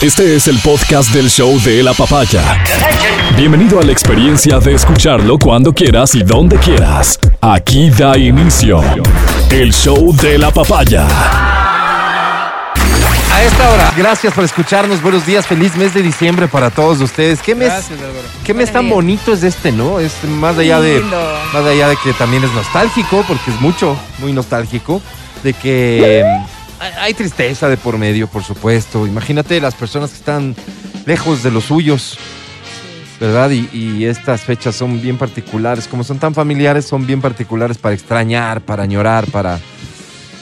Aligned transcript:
Este 0.00 0.34
es 0.34 0.48
el 0.48 0.58
podcast 0.60 1.12
del 1.12 1.28
show 1.28 1.60
de 1.60 1.82
la 1.82 1.92
papaya. 1.92 2.64
Bienvenido 3.36 3.80
a 3.80 3.82
la 3.82 3.92
experiencia 3.92 4.58
de 4.58 4.74
escucharlo 4.74 5.38
cuando 5.38 5.74
quieras 5.74 6.14
y 6.14 6.22
donde 6.22 6.56
quieras. 6.56 7.18
Aquí 7.40 7.90
da 7.90 8.16
inicio 8.16 8.80
el 9.50 9.72
show 9.74 10.14
de 10.16 10.38
la 10.38 10.50
papaya. 10.50 11.06
A 13.32 13.44
esta 13.44 13.70
hora, 13.70 13.92
gracias 13.96 14.32
por 14.32 14.44
escucharnos. 14.44 15.02
Buenos 15.02 15.26
días, 15.26 15.46
feliz 15.46 15.76
mes 15.76 15.92
de 15.92 16.02
diciembre 16.02 16.48
para 16.48 16.70
todos 16.70 17.00
ustedes. 17.00 17.40
¿Qué 17.42 17.54
mes, 17.54 17.68
Gracias, 17.68 17.98
Álvaro. 18.00 18.24
qué 18.44 18.54
mes 18.54 18.72
tan 18.72 18.88
bonito 18.88 19.32
es 19.34 19.42
este, 19.42 19.70
no? 19.70 20.00
Es 20.00 20.12
más 20.24 20.56
allá 20.56 20.80
de 20.80 21.00
Lindo. 21.00 21.38
más 21.52 21.64
allá 21.64 21.88
de 21.88 21.96
que 22.02 22.12
también 22.14 22.42
es 22.42 22.52
nostálgico, 22.52 23.22
porque 23.28 23.50
es 23.50 23.60
mucho, 23.60 23.96
muy 24.18 24.32
nostálgico, 24.32 25.00
de 25.42 25.52
que 25.52 26.24
hay- 26.80 27.14
tristeza 27.14 27.68
de 27.68 27.76
por 27.76 27.98
medio, 27.98 28.26
por 28.28 28.42
supuesto. 28.42 29.06
Imagínate 29.06 29.60
las 29.60 29.74
personas 29.74 30.10
que 30.10 30.16
están 30.16 30.54
lejos 31.06 31.42
de 31.42 31.50
los 31.50 31.64
suyos, 31.64 32.18
¿verdad? 33.20 33.50
Y, 33.50 33.68
y 33.72 34.04
estas 34.06 34.42
fechas 34.42 34.76
son 34.76 35.00
bien 35.00 35.18
particulares, 35.18 35.86
como 35.86 36.04
son 36.04 36.18
tan 36.18 36.34
familiares, 36.34 36.86
son 36.86 37.06
bien 37.06 37.20
particulares 37.20 37.78
para 37.78 37.94
extrañar, 37.94 38.62
para 38.62 38.84
añorar, 38.84 39.26
para, 39.26 39.60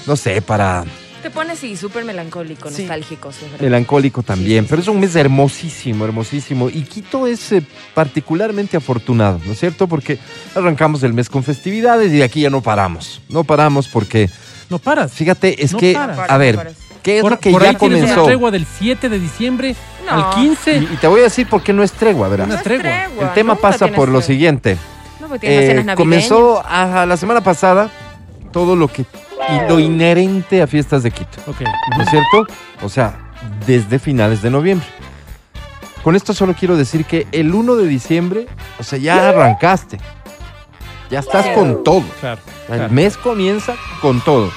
no 0.07 0.15
sé, 0.17 0.41
para 0.43 0.85
Te 1.23 1.31
pones 1.31 1.59
sí, 1.59 1.77
súper 1.77 2.05
melancólico, 2.05 2.71
Sí. 2.71 2.83
nostálgico. 2.83 3.33
sí, 3.33 3.45
melancólico 3.61 4.23
también, 4.23 4.67
pero 4.69 4.81
es 4.81 4.87
un 4.89 5.01
mes 5.01 5.17
hermosísimo, 5.17 6.05
hermosísimo. 6.05 6.69
Y 6.71 6.83
Quito 6.83 7.27
es 7.27 7.51
eh, 7.51 7.63
particularmente 7.95 8.77
afortunado, 8.77 9.41
¿no 9.45 9.53
es 9.53 9.59
cierto? 9.59 9.89
Porque 9.89 10.19
arrancamos 10.55 11.03
el 11.03 11.13
mes 11.15 11.29
con 11.29 11.43
festividades 11.43 12.13
y 12.13 12.23
aquí 12.23 12.43
ya 12.43 12.51
no 12.51 12.63
paramos. 12.63 13.21
No 13.29 13.43
paramos 13.43 13.89
porque, 13.89 14.31
No 14.71 14.79
paras. 14.79 15.13
fíjate, 15.13 15.63
es 15.63 15.73
No 15.73 15.79
que, 15.79 15.93
paras. 15.95 16.19
a 16.31 16.37
ver, 16.39 16.57
paras. 16.57 16.75
¿qué 17.03 17.17
es 17.19 17.23
por 17.23 17.33
lo 17.33 17.39
que 17.41 17.51
por 17.51 17.63
ya 17.63 17.71
ahí 17.71 17.75
tienes 17.77 17.99
una 17.99 18.07
comenzó? 18.09 18.27
tregua 18.27 18.51
del 18.51 18.67
7 18.67 19.09
de 19.09 19.19
diciembre 19.19 19.77
No. 20.07 20.13
al 20.29 20.35
15. 20.35 20.77
Y, 20.77 20.85
y 20.93 20.97
te 21.01 21.07
voy 21.07 21.21
a 21.21 21.25
decir 21.25 21.49
por 21.49 21.63
qué 21.63 21.73
no 21.73 21.83
es 21.83 21.93
tregua, 21.93 22.29
verás. 22.29 22.49
No 22.49 22.55
es 22.55 22.63
tregua. 22.63 22.89
El 23.21 23.33
tema 23.35 23.55
nunca 23.55 23.63
pasa 23.71 23.89
por 23.89 24.09
lo 24.09 24.21
siguiente. 24.23 24.77
No, 25.21 25.29
porque 25.29 25.49
tienes 25.49 25.87
las 25.87 25.95
Eh, 25.95 25.97
comenzó 25.97 26.63
a, 26.67 27.07
la 27.07 27.17
semana 27.17 27.41
pasada 27.43 27.91
todo 28.53 28.77
lo 28.77 28.89
que 28.89 29.03
y 29.03 29.69
lo 29.69 29.79
inherente 29.79 30.61
a 30.63 30.67
fiestas 30.67 31.03
de 31.03 31.11
Quito. 31.11 31.39
Ok. 31.47 31.61
¿no 31.97 32.03
es 32.03 32.11
cierto? 32.11 32.47
O 32.83 32.89
sea, 32.89 33.17
desde 33.67 33.99
finales 33.99 34.43
de 34.43 34.51
noviembre. 34.51 34.87
Con 36.03 36.17
esto 36.17 36.33
solo 36.35 36.55
quiero 36.59 36.77
decir 36.77 37.05
que 37.05 37.27
el 37.33 37.55
1 37.55 37.77
de 37.77 37.87
diciembre, 37.87 38.47
o 38.79 38.83
sea, 38.83 38.99
ya 38.99 39.29
arrancaste. 39.31 39.99
Ya 41.11 41.21
estás 41.21 41.47
con 41.49 41.83
todo. 41.85 42.05
Claro. 42.21 42.41
El 42.69 42.91
mes 42.91 43.17
comienza 43.17 43.77
con 44.01 44.21
todo. 44.21 44.51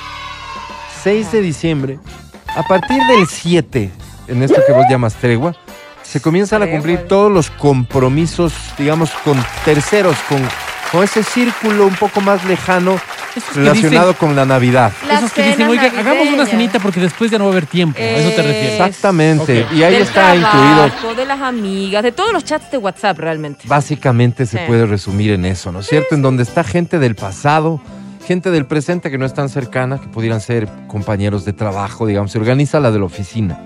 6 1.04 1.32
de 1.32 1.42
diciembre, 1.42 2.00
a 2.48 2.64
partir 2.64 3.02
del 3.08 3.28
7, 3.28 3.90
en 4.28 4.44
esto 4.44 4.62
que 4.68 4.74
vos 4.74 4.86
llamas 4.90 5.16
tregua, 5.16 5.56
se 6.04 6.22
comienzan 6.22 6.62
a 6.62 6.70
cumplir 6.70 7.08
todos 7.08 7.32
los 7.32 7.50
compromisos, 7.50 8.54
digamos, 8.78 9.12
con 9.24 9.38
terceros, 9.66 10.18
con, 10.28 10.40
con 10.92 11.04
ese 11.04 11.24
círculo 11.24 11.88
un 11.88 11.96
poco 11.96 12.22
más 12.22 12.44
lejano 12.46 13.00
Esos 13.36 13.56
relacionado 13.56 14.10
dicen- 14.14 14.20
con 14.20 14.36
la 14.36 14.46
Navidad. 14.46 14.92
La 15.08 15.20
esos 15.20 15.32
que 15.32 15.44
dicen, 15.44 15.68
oiga, 15.68 15.84
hagamos 15.98 16.28
una 16.34 16.46
cenita 16.46 16.80
porque 16.80 17.00
después 17.00 17.32
ya 17.32 17.38
no 17.38 17.46
va 17.46 17.52
a 17.52 17.54
haber 17.54 17.66
tiempo. 17.66 17.98
A 18.00 18.04
eso 18.04 18.30
te 18.30 18.42
refieres. 18.42 18.72
Exactamente. 18.74 19.66
Y 19.74 19.84
ahí 19.84 19.94
Del 19.94 20.02
está 20.04 20.36
incluido 20.36 21.16
de 21.16 21.26
las 21.26 21.42
amigas, 21.42 22.04
de 22.04 22.12
todos 22.12 22.32
los 22.34 22.44
chats 22.44 22.72
de 22.72 22.78
WhatsApp 22.78 23.18
realmente. 23.20 23.64
Básicamente 23.68 24.46
se 24.46 24.58
Sí. 24.58 24.64
puede 24.68 24.86
resumir 24.86 25.32
en 25.32 25.46
eso, 25.46 25.72
¿no 25.72 25.80
es 25.80 25.88
cierto? 25.88 26.16
En 26.16 26.22
donde 26.22 26.44
está 26.44 26.64
gente 26.64 27.00
del 27.00 27.16
pasado, 27.16 27.82
gente 28.28 28.52
del 28.52 28.66
presente 28.66 29.10
que 29.12 29.18
no 29.18 29.26
es 29.26 29.34
tan 29.34 29.50
cercana, 29.50 30.00
que 30.00 30.08
pudieran 30.08 30.42
ser 30.42 30.68
compañeros 30.88 31.46
de 31.46 31.54
trabajo, 31.54 32.06
digamos. 32.06 32.32
Se 32.32 32.38
organiza 32.38 32.80
la 32.80 32.92
de 32.92 33.00
la 33.00 33.06
oficina, 33.06 33.60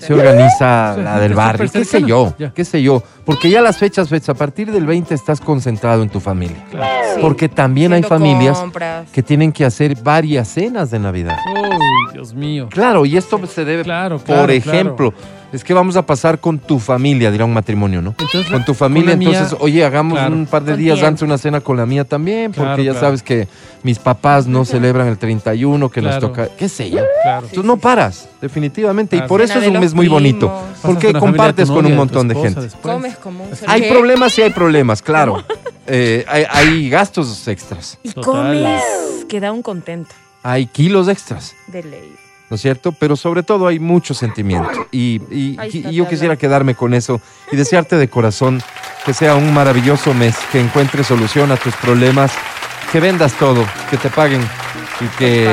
Se 0.00 0.14
organiza 0.14 0.96
la 0.96 1.18
del 1.18 1.34
barrio, 1.34 1.66
súper 1.66 1.82
qué 1.82 1.88
sé 1.88 2.02
yo, 2.02 2.34
qué 2.54 2.64
sé 2.64 2.82
yo. 2.82 3.02
Porque 3.24 3.48
ya 3.50 3.60
las 3.62 3.78
fechas, 3.78 4.08
fechas, 4.08 4.30
a 4.30 4.34
partir 4.34 4.70
del 4.70 4.86
20 4.86 5.14
estás 5.14 5.40
concentrado 5.40 6.02
en 6.02 6.10
tu 6.10 6.20
familia. 6.20 6.64
Claro. 6.70 7.14
Sí. 7.14 7.20
Porque 7.20 7.48
también 7.48 7.92
hay 7.92 8.02
familias 8.02 8.58
compras. 8.58 9.08
que 9.10 9.22
tienen 9.22 9.52
que 9.52 9.64
hacer 9.64 9.96
varias 10.02 10.48
cenas 10.48 10.90
de 10.90 10.98
Navidad. 10.98 11.36
Uy, 11.54 12.12
Dios 12.12 12.34
mío. 12.34 12.68
Claro, 12.70 13.06
y 13.06 13.16
esto 13.16 13.40
se 13.46 13.64
debe, 13.64 13.82
Claro, 13.82 14.18
por 14.18 14.26
claro, 14.26 14.52
ejemplo, 14.52 15.14
es 15.54 15.64
que 15.64 15.72
vamos 15.72 15.96
a 15.96 16.04
pasar 16.04 16.40
con 16.40 16.58
tu 16.58 16.78
familia, 16.78 17.30
dirá 17.30 17.44
un 17.44 17.52
matrimonio, 17.54 18.02
¿no? 18.02 18.10
Entonces, 18.18 18.50
con 18.50 18.64
tu 18.64 18.74
familia, 18.74 19.12
con 19.12 19.20
la 19.20 19.28
mía- 19.30 19.38
entonces, 19.38 19.58
oye, 19.60 19.84
hagamos 19.84 20.18
Claro. 20.18 20.34
un 20.34 20.46
par 20.46 20.64
de 20.64 20.76
días 20.76 21.02
antes 21.02 21.22
una 21.22 21.38
cena 21.38 21.60
con 21.60 21.76
la 21.76 21.86
mía 21.86 22.04
también, 22.04 22.50
porque 22.52 22.62
Claro, 22.66 22.82
ya 22.82 22.90
claro. 22.92 23.06
sabes 23.06 23.22
que 23.22 23.48
mis 23.82 23.98
papás 23.98 24.46
no 24.46 24.64
celebran 24.64 25.06
el 25.08 25.16
31, 25.18 25.88
que 25.90 26.02
nos 26.02 26.18
toca, 26.18 26.48
qué 26.58 26.68
sé 26.68 26.90
yo. 26.90 27.00
Claro. 27.22 27.46
Tú 27.52 27.62
no 27.62 27.76
paras, 27.76 28.28
definitivamente, 28.40 29.16
Claro. 29.16 29.26
y 29.26 29.28
por 29.28 29.40
eso 29.42 29.58
es 29.60 29.68
un 29.68 29.78
mes 29.78 29.94
muy 29.94 30.08
bonito, 30.08 30.48
primos. 30.48 30.78
Porque 30.82 31.12
con 31.12 31.20
compartes 31.20 31.68
con 31.68 31.76
novia, 31.82 31.90
un 31.90 31.96
montón 31.96 32.28
de 32.28 32.34
gente. 32.34 32.60
después. 32.60 32.94
Comes 32.94 33.16
como 33.16 33.44
un 33.44 33.50
Hay 33.66 33.82
¿Qué? 33.82 33.88
problemas 33.90 34.36
y 34.38 34.42
hay 34.42 34.50
problemas, 34.50 35.02
claro. 35.02 35.44
Eh, 35.86 36.24
hay, 36.28 36.44
hay 36.50 36.88
gastos 36.90 37.46
extras, 37.46 37.98
Y 38.02 38.10
Total. 38.10 38.24
comes, 38.24 38.82
que 39.28 39.38
da 39.40 39.52
un 39.52 39.62
contento 39.62 40.14
hay 40.42 40.66
kilos 40.66 41.08
extras. 41.08 41.54
de 41.68 41.82
ley. 41.84 42.12
¿No 42.50 42.56
es 42.56 42.60
cierto? 42.62 42.92
Pero 42.92 43.16
sobre 43.16 43.42
todo 43.42 43.66
hay 43.66 43.78
mucho 43.78 44.14
sentimiento. 44.14 44.86
Y, 44.90 45.20
y- 45.30 45.56
yo 45.92 46.08
quisiera 46.08 46.36
quedarme 46.36 46.74
con 46.74 46.94
eso 46.94 47.20
y 47.50 47.56
desearte 47.56 47.96
de 47.96 48.08
corazón 48.08 48.62
que 49.04 49.12
sea 49.14 49.34
un 49.34 49.52
maravilloso 49.52 50.14
mes, 50.14 50.36
que 50.52 50.60
encuentres 50.60 51.06
solución 51.06 51.52
a 51.52 51.56
tus 51.56 51.74
problemas, 51.76 52.32
que 52.92 53.00
vendas 53.00 53.32
todo, 53.34 53.64
que 53.90 53.96
te 53.96 54.08
paguen 54.10 54.40
y 55.00 55.04
que, 55.18 55.46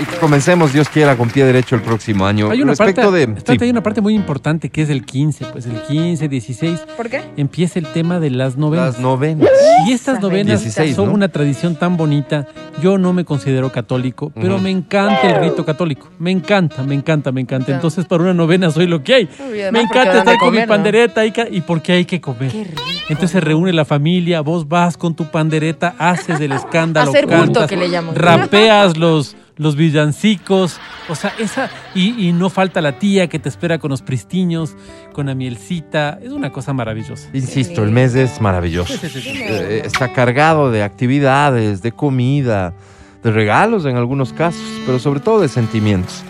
y 0.00 0.04
que 0.04 0.16
comencemos, 0.16 0.72
Dios 0.72 0.88
quiera, 0.88 1.16
con 1.16 1.30
pie 1.30 1.44
derecho 1.44 1.74
el 1.76 1.82
próximo 1.82 2.26
año. 2.26 2.50
Hay 2.50 2.62
una, 2.62 2.72
Respecto 2.72 3.02
parte, 3.02 3.16
de... 3.16 3.22
espérate, 3.22 3.58
sí. 3.58 3.64
hay 3.64 3.70
una 3.70 3.82
parte 3.82 4.00
muy 4.00 4.14
importante 4.14 4.70
que 4.70 4.82
es 4.82 4.90
el 4.90 5.04
15. 5.04 5.46
Pues 5.46 5.66
el 5.66 5.80
15, 5.82 6.28
16, 6.28 6.80
¿Por 6.96 7.08
qué? 7.08 7.22
empieza 7.36 7.78
el 7.78 7.86
tema 7.86 8.20
de 8.20 8.30
las 8.30 8.56
novenas. 8.56 8.94
Las 8.94 9.00
novenas. 9.00 9.48
Y 9.86 9.92
estas 9.92 10.20
novenas 10.20 10.60
16, 10.62 10.96
son 10.96 11.06
¿no? 11.06 11.12
una 11.14 11.28
tradición 11.28 11.76
tan 11.76 11.96
bonita. 11.96 12.46
Yo 12.82 12.98
no 12.98 13.12
me 13.12 13.24
considero 13.24 13.70
católico, 13.72 14.32
pero 14.34 14.58
me 14.58 14.70
encanta 14.70 15.22
el 15.22 15.40
rito 15.40 15.64
católico. 15.64 16.08
Me 16.18 16.30
encanta, 16.30 16.82
me 16.82 16.94
encanta, 16.94 17.32
me 17.32 17.40
encanta. 17.40 17.74
Entonces, 17.74 18.04
para 18.04 18.22
una 18.22 18.34
novena 18.34 18.70
soy 18.70 18.86
lo 18.86 19.02
que 19.02 19.14
hay. 19.14 19.28
Uy, 19.38 19.60
Me 19.72 19.80
encanta 19.80 20.18
estar 20.18 20.38
con 20.38 20.54
mi 20.54 20.66
pandereta 20.66 21.24
y, 21.24 21.60
porque 21.62 21.92
hay 21.92 22.04
que 22.04 22.20
comer. 22.20 22.50
Qué 22.52 22.64
rico. 22.64 22.82
Entonces 23.08 23.30
se 23.30 23.40
reúne 23.40 23.72
la 23.72 23.84
familia, 23.84 24.40
vos 24.40 24.68
vas 24.68 24.96
con 24.96 25.14
tu 25.14 25.30
pandereta, 25.30 25.94
haces 25.98 26.40
el 26.40 26.52
escándalo, 26.52 27.10
Hacer 27.10 27.26
cantas, 27.26 27.68
que 27.68 27.76
le 27.76 27.88
llaman. 27.88 28.14
rapeas 28.16 28.96
los, 28.96 29.36
los 29.58 29.74
villancicos, 29.74 30.78
o 31.08 31.14
sea, 31.14 31.32
esa, 31.38 31.70
y, 31.94 32.28
y 32.28 32.32
no 32.32 32.50
falta 32.50 32.80
la 32.80 32.98
tía 32.98 33.28
que 33.28 33.38
te 33.38 33.48
espera 33.48 33.78
con 33.78 33.90
los 33.90 34.02
pristiños, 34.02 34.76
con 35.12 35.26
la 35.26 35.34
mielcita, 35.34 36.18
es 36.22 36.30
una 36.30 36.52
cosa 36.52 36.74
maravillosa. 36.74 37.28
Insisto, 37.32 37.82
el 37.82 37.90
mes 37.90 38.14
es 38.14 38.40
maravilloso. 38.40 38.92
Sí, 38.92 39.08
sí, 39.08 39.08
sí, 39.08 39.20
sí. 39.20 39.42
Eh, 39.42 39.82
está 39.84 40.12
cargado 40.12 40.70
de 40.70 40.82
actividades, 40.82 41.80
de 41.80 41.92
comida, 41.92 42.74
de 43.22 43.30
regalos 43.30 43.86
en 43.86 43.96
algunos 43.96 44.32
casos, 44.32 44.62
pero 44.84 44.98
sobre 44.98 45.20
todo 45.20 45.40
de 45.40 45.48
sentimientos. 45.48 46.22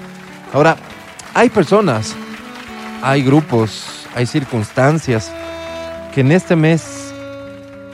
Ahora, 0.52 0.76
hay 1.34 1.50
personas, 1.50 2.14
hay 3.02 3.22
grupos, 3.22 4.06
hay 4.14 4.26
circunstancias 4.26 5.32
que 6.14 6.20
en 6.20 6.30
este 6.30 6.54
mes 6.54 7.12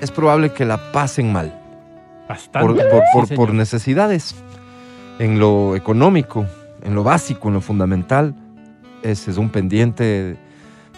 es 0.03 0.11
probable 0.11 0.53
que 0.53 0.65
la 0.67 0.93
pasen 0.93 1.33
mal 1.33 1.59
Bastante. 2.29 2.85
por, 3.15 3.35
por 3.35 3.55
necesidades 3.55 4.35
en 5.23 5.39
lo 5.39 5.77
económico, 5.77 6.47
en 6.83 6.97
lo 6.97 7.05
básico, 7.05 7.47
en 7.47 7.55
lo 7.55 7.61
fundamental. 7.61 8.35
Ese 9.05 9.31
es 9.31 9.37
un 9.37 9.51
pendiente 9.51 10.37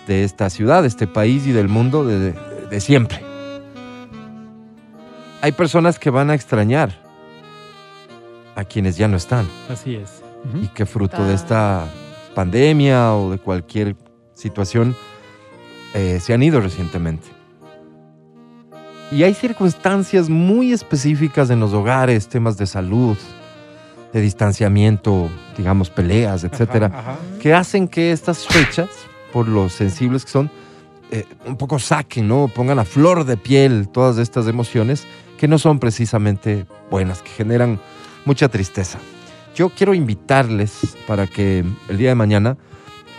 de 0.07 0.25
esta 0.25 0.49
ciudad, 0.49 0.81
de 0.81 0.89
este 0.89 1.07
país 1.07 1.47
y 1.47 1.53
del 1.53 1.69
mundo 1.69 2.07
de, 2.07 2.33
de 2.71 2.81
siempre. 2.81 3.23
Hay 5.43 5.53
personas 5.53 5.99
que 5.99 6.09
van 6.09 6.31
a 6.31 6.35
extrañar 6.35 6.91
a 8.57 8.65
quienes 8.65 8.97
ya 8.97 9.09
no 9.09 9.17
están 9.17 9.47
Así 9.69 9.97
es. 9.97 10.23
Y 10.63 10.69
que 10.69 10.87
fruto 10.87 11.27
de 11.27 11.35
esta 11.35 11.87
pandemia 12.35 13.15
o 13.15 13.31
de 13.31 13.39
cualquier 13.39 13.95
situación 14.33 14.97
eh, 15.93 16.19
se 16.21 16.33
han 16.33 16.43
ido 16.43 16.61
recientemente. 16.61 17.27
Y 19.13 19.23
hay 19.23 19.35
circunstancias 19.35 20.31
muy 20.31 20.73
específicas 20.73 21.51
en 21.51 21.61
los 21.61 21.75
hogares, 21.75 22.29
temas 22.29 22.57
de 22.57 22.67
salud, 22.67 23.19
de 24.15 24.21
distanciamiento, 24.21 25.29
digamos, 25.59 25.91
peleas, 25.91 26.45
etcétera, 26.45 26.87
Ajá, 26.87 26.99
ajá. 27.01 27.19
que 27.43 27.53
hacen 27.53 27.89
que 27.89 28.13
estas 28.13 28.47
fechas, 28.47 28.89
por 29.33 29.49
lo 29.49 29.69
sensibles 29.69 30.25
que 30.25 30.31
son, 30.31 30.51
eh, 31.11 31.27
un 31.45 31.57
poco 31.57 31.81
saquen, 31.81 32.29
¿no? 32.29 32.47
Pongan 32.49 32.79
a 32.79 32.85
flor 32.85 33.25
de 33.25 33.37
piel 33.37 33.89
todas 33.89 34.19
estas 34.19 34.47
emociones 34.47 35.05
que 35.37 35.49
no 35.49 35.59
son 35.59 35.81
precisamente 35.81 36.65
buenas, 36.91 37.23
que 37.23 37.31
generan 37.31 37.81
mucha 38.25 38.49
tristeza. 38.49 38.99
Yo 39.57 39.69
quiero 39.71 39.95
invitarles 39.95 40.97
para 41.09 41.27
que 41.27 41.65
el 41.89 41.99
día 41.99 42.11
de 42.11 42.15
mañana, 42.15 42.57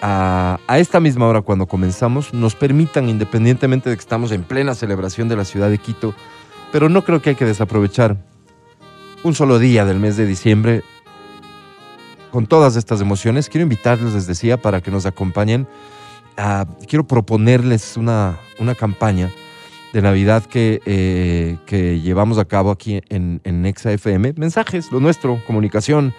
a, 0.02 0.60
a 0.66 0.80
esta 0.80 1.02
misma 1.02 1.28
hora 1.28 1.42
cuando 1.42 1.68
comenzamos, 1.68 2.34
nos 2.34 2.56
permitan, 2.56 3.10
independientemente 3.10 3.90
de 3.90 3.98
que 3.98 4.02
estamos 4.02 4.32
en 4.32 4.44
plena 4.44 4.76
celebración 4.76 5.28
de 5.28 5.36
la 5.36 5.44
ciudad 5.44 5.70
de 5.70 5.78
Quito, 5.78 6.14
pero 6.72 6.88
no 6.88 7.04
creo 7.04 7.22
que 7.22 7.32
hay 7.32 7.36
que 7.36 7.46
desaprovechar 7.46 8.16
un 9.26 9.34
solo 9.34 9.58
día 9.58 9.86
del 9.86 10.00
mes 10.00 10.18
de 10.18 10.28
diciembre 10.28 10.84
con 12.30 12.46
todas 12.46 12.76
estas 12.76 13.02
emociones, 13.02 13.50
quiero 13.50 13.64
invitarles, 13.64 14.14
les 14.14 14.28
decía, 14.28 14.58
para 14.58 14.82
que 14.82 14.92
nos 14.92 15.08
acompañen. 15.08 15.68
quiero 16.88 17.08
proponerles 17.08 17.98
una, 17.98 18.38
una 18.60 18.76
campaña 18.76 19.32
de 19.94 20.04
Navidad 20.04 20.46
que, 20.46 20.80
eh, 20.86 21.58
que 21.66 22.02
llevamos 22.02 22.38
a 22.38 22.46
cabo 22.46 22.70
aquí 22.70 23.02
en, 23.10 23.42
en 23.44 23.66
FM. 23.66 24.34
Mensajes, 24.38 24.92
lo 24.92 25.00
nuestro, 25.00 25.42
comunicación, 25.48 26.14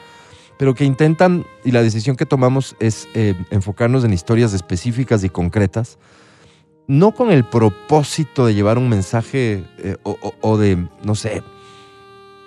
pero 0.59 0.75
que 0.75 0.85
intentan, 0.85 1.47
y 1.65 1.71
la 1.71 1.85
decisión 1.85 2.17
que 2.17 2.27
tomamos 2.27 2.75
es 2.81 3.07
eh, 3.15 3.35
enfocarnos 3.51 4.03
en 4.03 4.13
historias 4.13 4.53
específicas 4.53 5.23
y 5.23 5.29
concretas, 5.29 5.97
no 6.89 7.15
con 7.15 7.31
el 7.31 7.45
propósito 7.45 8.47
de 8.47 8.55
llevar 8.55 8.79
un 8.79 8.89
mensaje 8.89 9.63
eh, 9.79 9.97
o 10.03 10.59
de, 10.59 10.89
no 11.05 11.15
sé, 11.15 11.45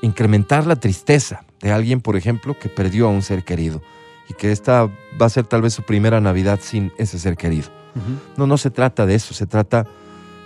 incrementar 0.02 0.66
la 0.66 0.76
tristeza 0.76 1.44
de 1.62 1.72
alguien, 1.72 2.02
por 2.02 2.16
ejemplo, 2.16 2.58
que 2.58 2.70
perdió 2.70 3.08
a 3.08 3.10
un 3.10 3.22
ser 3.22 3.44
querido 3.44 3.82
y 4.30 4.34
que 4.34 4.52
esta 4.52 4.86
va 4.86 5.26
a 5.26 5.30
ser 5.30 5.46
tal 5.46 5.62
vez 5.62 5.74
su 5.74 5.84
primera 5.84 6.22
Navidad 6.22 6.60
sin 6.62 6.92
ese 6.98 7.20
ser 7.20 7.36
querido. 7.36 7.70
Ujú. 7.96 8.20
No, 8.38 8.48
no 8.48 8.58
se 8.58 8.70
trata 8.70 9.06
de 9.06 9.16
eso, 9.16 9.34
se 9.34 9.46
trata 9.46 9.88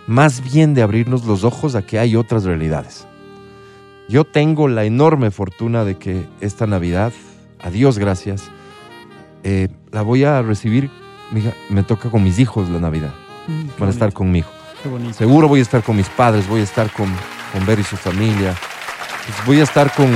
más 0.08 0.42
bien 0.44 0.74
de 0.74 0.82
abrirnos 0.82 1.26
los 1.26 1.44
ojos 1.44 1.76
a 1.76 1.82
que 1.82 2.00
hay 2.00 2.16
otras 2.16 2.44
realidades. 2.44 3.08
Yo 4.10 4.26
tengo 4.26 4.68
la 4.68 4.86
enorme 4.86 5.32
fortuna 5.32 5.86
de 5.86 5.98
que 5.98 6.26
esta 6.42 6.68
Navidad, 6.68 7.14
a 7.62 7.70
Dios 7.70 8.00
gracias, 8.00 8.44
eh, 9.44 9.70
la 9.92 10.02
voy 10.02 10.24
a 10.24 10.42
recibir, 10.42 10.90
mija, 11.32 11.54
me 11.70 11.84
toca 11.84 12.10
con 12.10 12.24
mis 12.24 12.40
hijos 12.40 12.70
la 12.70 12.80
Navidad, 12.80 13.14
Mm, 13.48 13.68
van 13.78 13.90
a 13.90 13.92
estar 13.92 14.14
conmigo. 14.14 14.48
Qué 14.82 14.90
bonito. 14.90 15.14
Seguro 15.14 15.48
voy 15.48 15.60
a 15.60 15.64
estar 15.64 15.84
con 15.84 15.96
mis 15.96 16.10
padres, 16.10 16.48
voy 16.48 16.62
a 16.62 16.64
estar 16.64 16.92
con, 16.92 17.08
con 17.52 17.66
Ver 17.66 17.80
y 17.80 17.84
su 17.84 17.98
familia, 17.98 18.56
pues 19.26 19.46
voy 19.46 19.60
a 19.60 19.64
estar 19.64 19.94
con, 19.94 20.12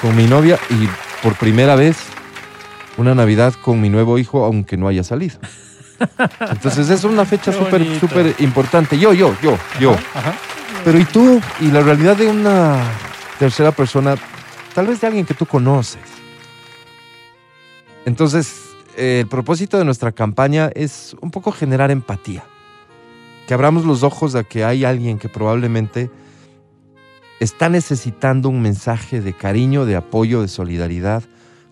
con 0.00 0.16
mi 0.16 0.24
novia 0.26 0.58
y 0.70 0.88
por 1.22 1.34
primera 1.36 1.74
vez 1.76 1.96
una 2.96 3.14
Navidad 3.14 3.54
con 3.60 3.80
mi 3.80 3.88
nuevo 3.88 4.18
hijo, 4.18 4.44
aunque 4.44 4.76
no 4.76 4.88
haya 4.88 5.04
salido. 5.04 5.38
Entonces 6.50 6.90
es 6.90 7.04
una 7.04 7.24
fecha 7.24 7.52
súper, 7.58 8.00
súper 8.00 8.34
importante. 8.38 8.98
Yo, 8.98 9.12
yo, 9.12 9.34
yo, 9.42 9.58
yo. 9.78 9.92
Ajá. 10.14 10.34
Pero 10.84 10.98
¿y 10.98 11.04
tú? 11.04 11.40
Y 11.60 11.70
la 11.70 11.80
realidad 11.80 12.16
de 12.16 12.28
una 12.28 12.82
tercera 13.38 13.72
persona, 13.72 14.14
tal 14.74 14.86
vez 14.86 15.00
de 15.00 15.08
alguien 15.08 15.26
que 15.26 15.34
tú 15.34 15.46
conoces. 15.46 16.00
Entonces, 18.04 18.66
eh, 18.96 19.20
el 19.22 19.26
propósito 19.26 19.78
de 19.78 19.84
nuestra 19.84 20.12
campaña 20.12 20.70
es 20.74 21.16
un 21.20 21.30
poco 21.30 21.50
generar 21.52 21.90
empatía. 21.90 22.44
Que 23.46 23.54
abramos 23.54 23.84
los 23.84 24.02
ojos 24.02 24.34
a 24.34 24.44
que 24.44 24.64
hay 24.64 24.84
alguien 24.84 25.18
que 25.18 25.28
probablemente 25.28 26.10
está 27.40 27.68
necesitando 27.68 28.48
un 28.48 28.62
mensaje 28.62 29.20
de 29.20 29.32
cariño, 29.32 29.84
de 29.84 29.96
apoyo, 29.96 30.42
de 30.42 30.48
solidaridad, 30.48 31.22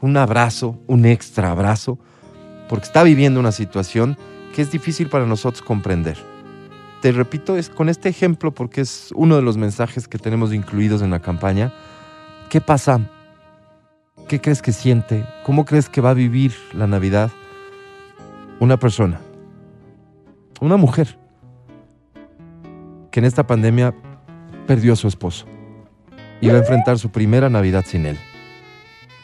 un 0.00 0.16
abrazo, 0.16 0.78
un 0.86 1.06
extra 1.06 1.50
abrazo, 1.50 1.98
porque 2.68 2.86
está 2.86 3.02
viviendo 3.02 3.40
una 3.40 3.52
situación 3.52 4.16
que 4.54 4.62
es 4.62 4.70
difícil 4.70 5.08
para 5.08 5.26
nosotros 5.26 5.62
comprender 5.62 6.16
te 7.04 7.12
repito, 7.12 7.58
es 7.58 7.68
con 7.68 7.90
este 7.90 8.08
ejemplo 8.08 8.54
porque 8.54 8.80
es 8.80 9.10
uno 9.14 9.36
de 9.36 9.42
los 9.42 9.58
mensajes 9.58 10.08
que 10.08 10.16
tenemos 10.16 10.54
incluidos 10.54 11.02
en 11.02 11.10
la 11.10 11.20
campaña. 11.20 11.70
¿Qué 12.48 12.62
pasa? 12.62 12.98
¿Qué 14.26 14.40
crees 14.40 14.62
que 14.62 14.72
siente? 14.72 15.22
¿Cómo 15.44 15.66
crees 15.66 15.90
que 15.90 16.00
va 16.00 16.08
a 16.08 16.14
vivir 16.14 16.54
la 16.72 16.86
Navidad 16.86 17.30
una 18.58 18.78
persona? 18.78 19.20
Una 20.62 20.78
mujer 20.78 21.18
que 23.10 23.20
en 23.20 23.26
esta 23.26 23.46
pandemia 23.46 23.94
perdió 24.66 24.94
a 24.94 24.96
su 24.96 25.06
esposo 25.06 25.44
y 26.44 26.48
va 26.48 26.56
a 26.56 26.58
enfrentar 26.58 26.98
su 26.98 27.08
primera 27.08 27.48
Navidad 27.48 27.86
sin 27.86 28.04
él. 28.04 28.18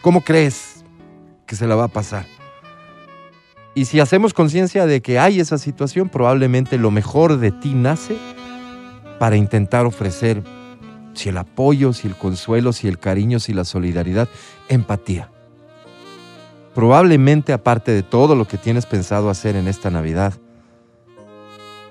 ¿Cómo 0.01 0.23
crees 0.23 0.83
que 1.45 1.55
se 1.55 1.67
la 1.67 1.75
va 1.75 1.85
a 1.85 1.89
pasar? 1.89 2.25
Y 3.75 3.85
si 3.85 4.01
hacemos 4.01 4.33
conciencia 4.33 4.87
de 4.87 5.03
que 5.03 5.19
hay 5.19 5.39
esa 5.39 5.59
situación, 5.59 6.09
probablemente 6.09 6.79
lo 6.79 6.91
mejor 6.91 7.37
de 7.37 7.53
ti 7.53 7.75
nace 7.75 8.17
para 9.19 9.37
intentar 9.37 9.85
ofrecer, 9.85 10.43
si 11.13 11.29
el 11.29 11.37
apoyo, 11.37 11.93
si 11.93 12.09
el 12.09 12.17
consuelo, 12.17 12.73
si 12.73 12.89
el 12.89 12.99
cariño, 12.99 13.39
si 13.39 13.53
la 13.53 13.67
solidaridad, 13.67 14.27
empatía. 14.71 15.31
Probablemente 16.75 17.53
aparte 17.53 17.93
de 17.93 18.03
todo 18.03 18.35
lo 18.35 18.49
que 18.49 18.57
tienes 18.57 18.87
pensado 18.87 19.29
hacer 19.29 19.57
en 19.57 19.69
esta 19.69 19.91
Navidad, 19.91 20.33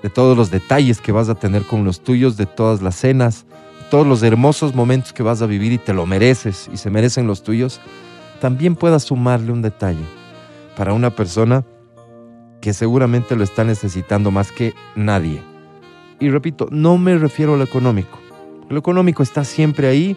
de 0.02 0.10
todos 0.10 0.36
los 0.36 0.50
detalles 0.50 1.00
que 1.00 1.12
vas 1.12 1.28
a 1.28 1.36
tener 1.36 1.62
con 1.62 1.84
los 1.84 2.00
tuyos, 2.00 2.36
de 2.36 2.46
todas 2.46 2.82
las 2.82 2.96
cenas, 2.96 3.46
todos 3.90 4.06
los 4.06 4.22
hermosos 4.22 4.74
momentos 4.74 5.12
que 5.12 5.22
vas 5.22 5.42
a 5.42 5.46
vivir 5.46 5.72
y 5.72 5.78
te 5.78 5.92
lo 5.92 6.06
mereces 6.06 6.70
y 6.72 6.76
se 6.76 6.90
merecen 6.90 7.26
los 7.26 7.42
tuyos, 7.42 7.80
también 8.40 8.76
puedas 8.76 9.02
sumarle 9.02 9.52
un 9.52 9.60
detalle 9.60 10.04
para 10.76 10.94
una 10.94 11.10
persona 11.10 11.64
que 12.60 12.72
seguramente 12.72 13.36
lo 13.36 13.44
está 13.44 13.64
necesitando 13.64 14.30
más 14.30 14.52
que 14.52 14.74
nadie. 14.94 15.42
Y 16.20 16.30
repito, 16.30 16.68
no 16.70 16.98
me 16.98 17.18
refiero 17.18 17.54
a 17.54 17.56
lo 17.56 17.64
económico. 17.64 18.18
Lo 18.68 18.78
económico 18.78 19.22
está 19.22 19.44
siempre 19.44 19.88
ahí 19.88 20.16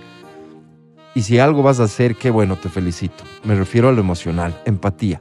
y 1.15 1.23
si 1.23 1.39
algo 1.39 1.63
vas 1.63 1.79
a 1.79 1.83
hacer, 1.83 2.15
qué 2.15 2.29
bueno, 2.29 2.55
te 2.55 2.69
felicito. 2.69 3.23
Me 3.43 3.55
refiero 3.55 3.89
a 3.89 3.91
lo 3.91 3.99
emocional, 3.99 4.59
empatía. 4.65 5.19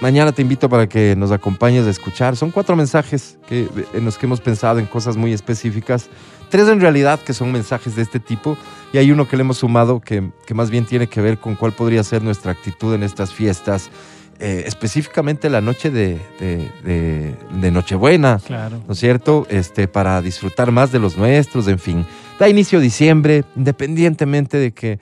Mañana 0.00 0.32
te 0.32 0.42
invito 0.42 0.68
para 0.68 0.88
que 0.88 1.16
nos 1.16 1.32
acompañes 1.32 1.86
a 1.86 1.90
escuchar. 1.90 2.36
Son 2.36 2.50
cuatro 2.50 2.76
mensajes 2.76 3.38
que, 3.48 3.68
en 3.94 4.04
los 4.04 4.18
que 4.18 4.26
hemos 4.26 4.40
pensado 4.40 4.78
en 4.78 4.86
cosas 4.86 5.16
muy 5.16 5.32
específicas. 5.32 6.10
Tres 6.50 6.68
en 6.68 6.80
realidad 6.80 7.20
que 7.20 7.32
son 7.34 7.50
mensajes 7.52 7.96
de 7.96 8.02
este 8.02 8.20
tipo 8.20 8.56
y 8.92 8.98
hay 8.98 9.10
uno 9.10 9.26
que 9.28 9.36
le 9.36 9.42
hemos 9.42 9.58
sumado 9.58 10.00
que, 10.00 10.30
que 10.46 10.54
más 10.54 10.70
bien 10.70 10.84
tiene 10.86 11.06
que 11.08 11.20
ver 11.20 11.38
con 11.38 11.54
cuál 11.56 11.72
podría 11.72 12.02
ser 12.04 12.22
nuestra 12.22 12.52
actitud 12.52 12.94
en 12.94 13.02
estas 13.02 13.32
fiestas, 13.32 13.90
eh, 14.38 14.64
específicamente 14.66 15.48
la 15.50 15.60
noche 15.60 15.90
de, 15.90 16.20
de- 16.38 16.70
de- 16.84 17.34
de 17.60 17.70
Nochebuena, 17.70 18.38
Claro. 18.46 18.80
¿no 18.86 18.92
es 18.92 18.98
cierto? 18.98 19.46
Este, 19.50 19.88
para 19.88 20.20
disfrutar 20.22 20.70
más 20.72 20.92
de 20.92 20.98
los 20.98 21.16
nuestros, 21.16 21.66
en 21.68 21.78
fin. 21.78 22.06
Da 22.38 22.48
inicio 22.48 22.78
diciembre, 22.80 23.44
independientemente 23.56 24.58
de 24.58 24.72
que 24.72 24.98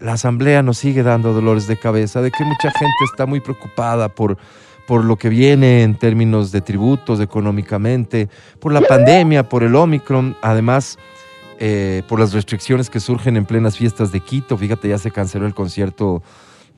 la 0.00 0.12
asamblea 0.14 0.62
nos 0.62 0.78
sigue 0.78 1.02
dando 1.02 1.32
dolores 1.32 1.66
de 1.66 1.76
cabeza, 1.76 2.22
de 2.22 2.30
que 2.30 2.44
mucha 2.44 2.70
gente 2.70 3.04
está 3.10 3.26
muy 3.26 3.40
preocupada 3.40 4.08
por, 4.08 4.38
por 4.88 5.04
lo 5.04 5.16
que 5.16 5.28
viene 5.28 5.82
en 5.82 5.96
términos 5.96 6.50
de 6.50 6.62
tributos 6.62 7.20
económicamente, 7.20 8.30
por 8.58 8.72
la 8.72 8.80
pandemia, 8.80 9.46
por 9.46 9.62
el 9.62 9.76
Omicron, 9.76 10.34
además 10.40 10.98
eh, 11.58 12.02
por 12.08 12.18
las 12.18 12.32
restricciones 12.32 12.88
que 12.88 12.98
surgen 12.98 13.36
en 13.36 13.44
plenas 13.44 13.76
fiestas 13.76 14.12
de 14.12 14.20
Quito. 14.20 14.56
Fíjate, 14.56 14.88
ya 14.88 14.96
se 14.96 15.10
canceló 15.10 15.44
el 15.44 15.52
concierto 15.52 16.22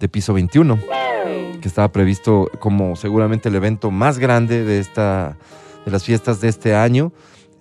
de 0.00 0.08
Piso 0.08 0.34
21 0.34 0.76
que 1.62 1.68
estaba 1.68 1.92
previsto 1.92 2.50
como 2.58 2.96
seguramente 2.96 3.48
el 3.48 3.54
evento 3.54 3.92
más 3.92 4.18
grande 4.18 4.64
de, 4.64 4.80
esta, 4.80 5.36
de 5.84 5.92
las 5.92 6.02
fiestas 6.02 6.40
de 6.40 6.48
este 6.48 6.74
año. 6.74 7.12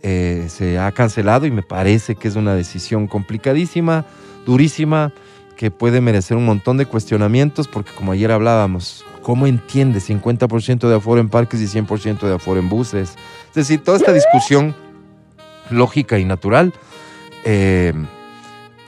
Eh, 0.02 0.48
se 0.50 0.80
ha 0.80 0.92
cancelado 0.94 1.46
y 1.46 1.52
me 1.52 1.62
parece 1.62 2.16
que 2.16 2.28
es 2.28 2.36
una 2.36 2.56
decisión 2.56 3.06
complicadísima, 3.06 4.08
durísima, 4.48 5.14
que 5.56 5.70
puede 5.70 6.02
merecer 6.02 6.38
un 6.38 6.46
montón 6.46 6.78
de 6.78 6.88
cuestionamientos, 6.88 7.68
porque 7.68 7.92
como 7.94 8.14
ayer 8.14 8.32
hablábamos, 8.32 9.06
¿cómo 9.22 9.48
entiendes 9.48 10.10
50% 10.10 10.88
de 10.88 10.96
aforo 10.96 11.22
en 11.22 11.30
parques 11.30 11.62
y 11.62 11.66
100% 11.66 12.20
de 12.20 12.36
aforo 12.36 12.60
en 12.60 12.70
buses? 12.70 13.16
Es 13.50 13.56
decir, 13.56 13.84
toda 13.84 13.98
esta 13.98 14.14
discusión 14.14 14.76
lógica 15.70 16.20
y 16.20 16.26
natural 16.26 16.74
eh, 17.46 17.94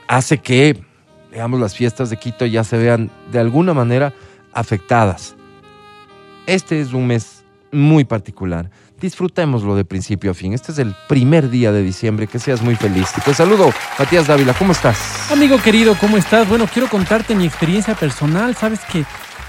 hace 0.08 0.38
que, 0.38 0.82
digamos, 1.30 1.60
las 1.60 1.74
fiestas 1.74 2.10
de 2.10 2.16
Quito 2.16 2.46
ya 2.46 2.64
se 2.64 2.76
vean 2.76 3.10
de 3.30 3.38
alguna 3.38 3.74
manera 3.74 4.12
afectadas. 4.52 5.36
Este 6.46 6.80
es 6.80 6.92
un 6.92 7.06
mes 7.06 7.44
muy 7.70 8.04
particular. 8.04 8.70
Disfrutémoslo 9.00 9.74
de 9.74 9.84
principio 9.84 10.30
a 10.30 10.34
fin. 10.34 10.52
Este 10.52 10.70
es 10.70 10.78
el 10.78 10.94
primer 11.08 11.50
día 11.50 11.72
de 11.72 11.82
diciembre. 11.82 12.26
Que 12.26 12.38
seas 12.38 12.62
muy 12.62 12.76
feliz. 12.76 13.08
Te 13.24 13.34
saludo, 13.34 13.72
Matías 13.98 14.26
Dávila. 14.26 14.54
¿Cómo 14.54 14.72
estás? 14.72 15.30
Amigo 15.32 15.58
querido, 15.60 15.96
¿cómo 15.98 16.16
estás? 16.16 16.48
Bueno, 16.48 16.68
quiero 16.72 16.88
contarte 16.88 17.34
mi 17.34 17.46
experiencia 17.46 17.94
personal. 17.94 18.54
Sabes 18.54 18.80
que 18.92 19.04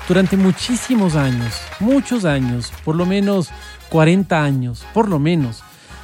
durante 0.08 0.38
muchísimos 0.38 1.16
años, 1.16 1.62
muchos 1.80 2.26
años, 2.26 2.72
por 2.84 2.96
lo 2.96 3.06
menos 3.06 3.50
40 3.90 4.44
años, 4.44 4.86
por 4.94 5.08
lo 5.08 5.20
menos, 5.20 5.64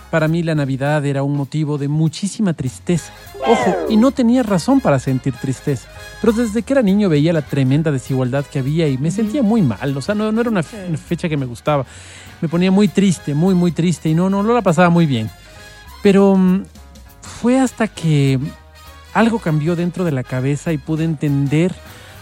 para 0.10 0.28
mí 0.28 0.42
la 0.42 0.56
Navidad 0.56 1.06
era 1.06 1.24
un 1.24 1.36
motivo 1.36 1.78
de 1.78 1.88
muchísima 1.88 2.54
tristeza. 2.54 3.12
Ojo, 3.46 3.76
y 3.90 3.98
no 3.98 4.12
tenía 4.12 4.44
razón 4.44 4.80
para 4.80 5.00
sentir 5.00 5.34
tristeza, 5.34 5.88
pero 6.22 6.34
desde 6.34 6.62
que 6.64 6.74
era 6.74 6.82
niño 6.82 7.10
veía 7.10 7.34
la 7.34 7.42
tremenda 7.42 7.92
desigualdad 7.92 8.46
que 8.46 8.60
había 8.60 8.88
y 8.88 8.98
me 8.98 9.12
sentía 9.12 9.44
muy 9.44 9.62
mal, 9.62 9.96
o 9.96 10.02
sea, 10.02 10.16
no, 10.16 10.32
no 10.32 10.42
era 10.42 10.50
una 10.50 10.64
fecha 10.64 11.30
que 11.30 11.38
me 11.38 11.46
gustaba. 11.46 11.86
Me 12.42 12.48
ponía 12.48 12.72
muy 12.72 12.88
triste, 12.88 13.34
muy, 13.34 13.54
muy 13.54 13.74
triste 13.74 14.08
y 14.08 14.16
no, 14.16 14.30
no, 14.30 14.44
no 14.44 14.54
la 14.54 14.62
pasaba 14.62 14.90
muy 14.90 15.06
bien. 15.06 15.30
Pero 16.02 16.38
mm, 16.38 16.64
fue 17.22 17.60
hasta 17.60 17.90
que 17.90 18.40
algo 19.14 19.40
cambió 19.40 19.76
dentro 19.76 20.06
de 20.06 20.12
la 20.12 20.24
cabeza 20.24 20.72
y 20.72 20.78
pude 20.78 21.04
entender 21.04 21.76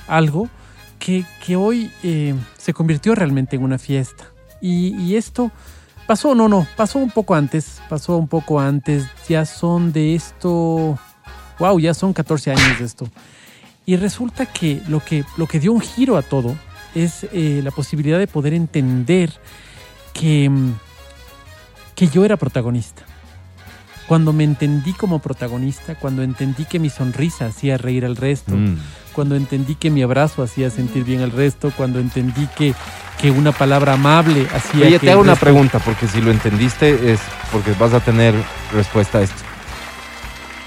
algo 0.07 0.49
que, 0.99 1.55
hoy 1.55 1.91
eh, 2.03 2.35
se 2.57 2.73
convirtió 2.73 3.15
realmente 3.15 3.55
en 3.55 3.63
una 3.63 3.77
fiesta. 3.77 4.25
Y, 4.61 5.15
esto 5.15 5.51
pasó, 6.07 6.33
no, 6.33 6.49
no, 6.49 6.67
pasó 6.75 6.99
un 6.99 7.11
poco 7.11 7.35
antes, 7.35 7.79
pasó 7.89 8.17
un 8.17 8.27
poco 8.27 8.59
antes, 8.59 9.05
ya 9.29 9.45
son 9.45 9.93
de 9.93 10.15
esto, 10.15 10.97
wow, 11.59 11.79
ya 11.79 11.93
son 11.93 12.13
14 12.13 12.51
años 12.51 12.79
de 12.79 12.85
esto. 12.85 13.07
Y 13.85 13.95
resulta 13.95 14.45
que 14.45 14.81
lo 14.87 15.03
que, 15.03 15.23
lo 15.37 15.47
que 15.47 15.59
dio 15.59 15.71
un 15.71 15.81
giro 15.81 16.17
a 16.17 16.21
todo 16.21 16.55
es 16.95 17.25
eh, 17.31 17.61
la 17.63 17.71
posibilidad 17.71 18.17
de 18.17 18.27
poder 18.27 18.53
entender 18.53 19.31
que, 20.13 20.51
que 21.95 22.07
yo 22.07 22.25
era 22.25 22.35
protagonista. 22.35 23.03
Cuando 24.07 24.33
me 24.33 24.43
entendí 24.43 24.93
como 24.93 25.19
protagonista, 25.19 25.95
cuando 25.95 26.23
entendí 26.23 26.65
que 26.65 26.79
mi 26.79 26.89
sonrisa 26.89 27.45
hacía 27.45 27.77
reír 27.77 28.05
al 28.05 28.15
resto, 28.15 28.55
Mm. 28.55 28.77
Cuando 29.17 29.35
entendí 29.35 29.73
que 29.73 29.89
mi 29.89 30.03
abrazo 30.03 30.43
hacía 30.43 30.69
sentir 30.69 31.03
bien 31.03 31.21
al 31.21 31.31
resto, 31.31 31.71
cuando 31.75 31.99
entendí 31.99 32.47
que, 32.55 32.75
que 33.19 33.31
una 33.31 33.51
palabra 33.51 33.93
amable 33.93 34.45
hacía 34.53 34.85
Oye, 34.85 34.99
que 34.99 35.07
te 35.07 35.11
hago 35.11 35.21
una 35.21 35.33
resto- 35.33 35.39
pregunta, 35.39 35.79
porque 35.79 36.07
si 36.07 36.21
lo 36.21 36.29
entendiste 36.29 37.11
es 37.13 37.19
porque 37.51 37.71
vas 37.79 37.93
a 37.93 37.99
tener 37.99 38.35
respuesta 38.71 39.17
a 39.17 39.21
esto. 39.23 39.41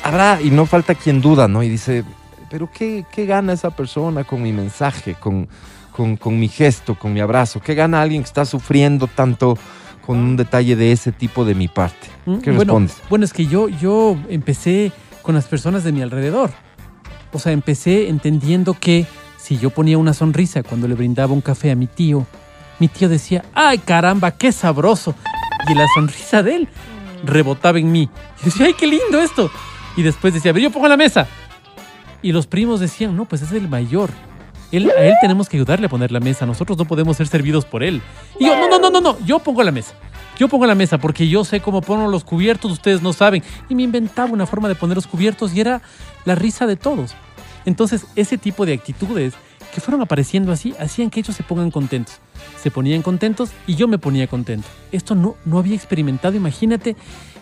Habrá, 0.03 0.41
y 0.43 0.51
no 0.51 0.67
falta 0.67 0.97
quien 0.97 1.21
duda, 1.21 1.47
¿no? 1.47 1.63
Y 1.63 1.69
dice, 1.69 2.03
pero 2.51 2.69
¿qué, 2.73 3.05
qué 3.13 3.25
gana 3.25 3.53
esa 3.53 3.71
persona 3.71 4.25
con 4.25 4.43
mi 4.43 4.53
mensaje, 4.53 5.15
con, 5.15 5.47
con, 5.93 6.17
con 6.17 6.37
mi 6.41 6.49
gesto, 6.49 6.97
con 6.97 7.13
mi 7.13 7.21
abrazo? 7.21 7.61
¿Qué 7.61 7.75
gana 7.77 8.03
alguien 8.03 8.23
que 8.23 8.27
está 8.27 8.45
sufriendo 8.45 9.07
tanto 9.07 9.57
con 10.05 10.19
un 10.19 10.37
detalle 10.37 10.75
de 10.75 10.91
ese 10.91 11.13
tipo 11.13 11.45
de 11.45 11.55
mi 11.55 11.69
parte? 11.69 12.09
Mm, 12.27 12.39
¿Qué 12.39 12.51
bueno, 12.51 12.65
respondes? 12.65 12.97
Bueno, 13.09 13.25
es 13.25 13.33
que 13.33 13.47
yo, 13.47 13.69
yo 13.69 14.17
empecé 14.29 14.91
con 15.23 15.37
las 15.37 15.45
personas 15.45 15.85
de 15.85 15.93
mi 15.93 16.03
alrededor. 16.03 16.51
O 17.33 17.39
sea, 17.39 17.53
empecé 17.53 18.09
entendiendo 18.09 18.75
que 18.75 19.07
si 19.37 19.59
yo 19.59 19.71
ponía 19.71 19.99
una 19.99 20.15
sonrisa 20.15 20.63
cuando 20.63 20.89
le 20.89 20.95
brindaba 20.95 21.33
un 21.33 21.41
café 21.41 21.71
a 21.71 21.77
mi 21.77 21.87
tío, 21.87 22.27
mi 22.79 22.89
tío 22.89 23.09
decía, 23.09 23.45
¡ay 23.55 23.79
caramba, 23.79 24.33
qué 24.33 24.53
sabroso! 24.53 25.15
Y 25.69 25.75
la 25.75 25.87
sonrisa 25.95 26.43
de 26.43 26.57
él 26.57 26.69
rebotaba 27.25 27.79
en 27.79 27.93
mí. 27.93 28.09
Y 28.41 28.45
decía, 28.47 28.67
¡ay, 28.67 28.75
qué 28.75 28.87
lindo 28.87 29.21
esto! 29.21 29.51
Y 29.97 30.03
después 30.03 30.35
decía, 30.35 30.51
a 30.51 30.55
ver, 30.55 30.63
yo 30.63 30.71
pongo 30.71 30.89
la 30.89 30.97
mesa. 30.97 31.27
Y 32.23 32.33
los 32.33 32.47
primos 32.47 32.81
decían, 32.81 33.17
no, 33.17 33.25
pues 33.25 33.43
es 33.43 33.53
el 33.53 33.69
mayor. 33.69 34.11
Él, 34.73 34.91
a 34.91 35.03
él 35.03 35.15
tenemos 35.21 35.49
que 35.49 35.57
ayudarle 35.57 35.87
a 35.87 35.89
poner 35.89 36.13
la 36.13 36.21
mesa. 36.21 36.47
Nosotros 36.47 36.79
no 36.79 36.85
podemos 36.85 37.17
ser 37.17 37.27
servidos 37.27 37.65
por 37.65 37.83
él. 37.83 38.03
Y 38.39 38.47
yo, 38.47 38.57
no, 38.57 38.69
no, 38.69 38.79
no, 38.79 38.91
no, 38.91 39.01
no, 39.01 39.19
yo 39.25 39.39
pongo 39.41 39.63
la 39.63 39.73
mesa. 39.73 39.95
Yo 40.39 40.49
pongo 40.49 40.65
la 40.65 40.75
mesa 40.75 40.97
porque 40.97 41.29
yo 41.29 41.45
sé 41.45 41.61
cómo 41.61 41.83
pongo 41.83 42.09
los 42.09 42.25
cubiertos, 42.25 42.73
ustedes 42.73 43.03
no 43.03 43.13
saben. 43.13 43.43
Y 43.69 43.75
me 43.75 43.83
inventaba 43.83 44.33
una 44.33 44.47
forma 44.47 44.69
de 44.69 44.75
poner 44.75 44.97
los 44.97 45.07
cubiertos 45.07 45.55
y 45.55 45.61
era 45.61 45.83
la 46.25 46.35
risa 46.35 46.67
de 46.67 46.77
todos. 46.77 47.15
Entonces, 47.65 48.07
ese 48.17 48.39
tipo 48.39 48.67
de 48.67 48.75
actitudes 48.75 49.35
que 49.73 49.81
fueron 49.81 50.03
apareciendo 50.03 50.53
así, 50.53 50.75
hacían 50.79 51.11
que 51.11 51.21
ellos 51.21 51.37
se 51.37 51.43
pongan 51.43 51.71
contentos. 51.71 52.19
Se 52.61 52.71
ponían 52.71 53.03
contentos 53.03 53.51
y 53.67 53.77
yo 53.77 53.89
me 53.89 53.99
ponía 53.99 54.27
contento. 54.27 54.67
Esto 54.93 55.15
no, 55.15 55.37
no 55.45 55.59
había 55.59 55.77
experimentado. 55.77 56.35
Imagínate 56.37 56.97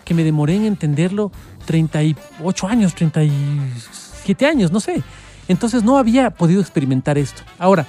que 0.05 0.13
me 0.13 0.23
demoré 0.23 0.55
en 0.55 0.65
entenderlo 0.65 1.31
38 1.65 2.67
años, 2.67 2.95
37 2.95 4.45
años, 4.45 4.71
no 4.71 4.79
sé. 4.79 5.01
Entonces 5.47 5.83
no 5.83 5.97
había 5.97 6.29
podido 6.29 6.61
experimentar 6.61 7.17
esto. 7.17 7.41
Ahora, 7.57 7.87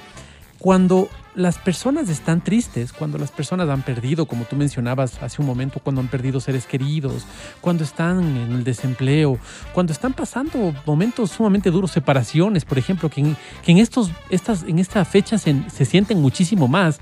cuando 0.61 1.09
las 1.33 1.57
personas 1.57 2.07
están 2.07 2.43
tristes, 2.43 2.93
cuando 2.93 3.17
las 3.17 3.31
personas 3.31 3.67
han 3.67 3.81
perdido, 3.81 4.27
como 4.27 4.45
tú 4.45 4.55
mencionabas 4.55 5.19
hace 5.23 5.41
un 5.41 5.47
momento, 5.47 5.79
cuando 5.79 6.01
han 6.01 6.07
perdido 6.07 6.39
seres 6.39 6.67
queridos, 6.67 7.25
cuando 7.61 7.83
están 7.83 8.19
en 8.19 8.51
el 8.51 8.63
desempleo, 8.63 9.39
cuando 9.73 9.91
están 9.91 10.13
pasando 10.13 10.71
momentos 10.85 11.31
sumamente 11.31 11.71
duros, 11.71 11.89
separaciones, 11.89 12.63
por 12.63 12.77
ejemplo, 12.77 13.09
que 13.09 13.21
en, 13.21 13.37
que 13.65 13.71
en 13.71 13.79
estos, 13.79 14.11
estas, 14.29 14.61
en 14.61 14.77
esta 14.77 15.03
fecha 15.03 15.39
se, 15.39 15.67
se 15.67 15.83
sienten 15.83 16.21
muchísimo 16.21 16.67
más. 16.67 16.99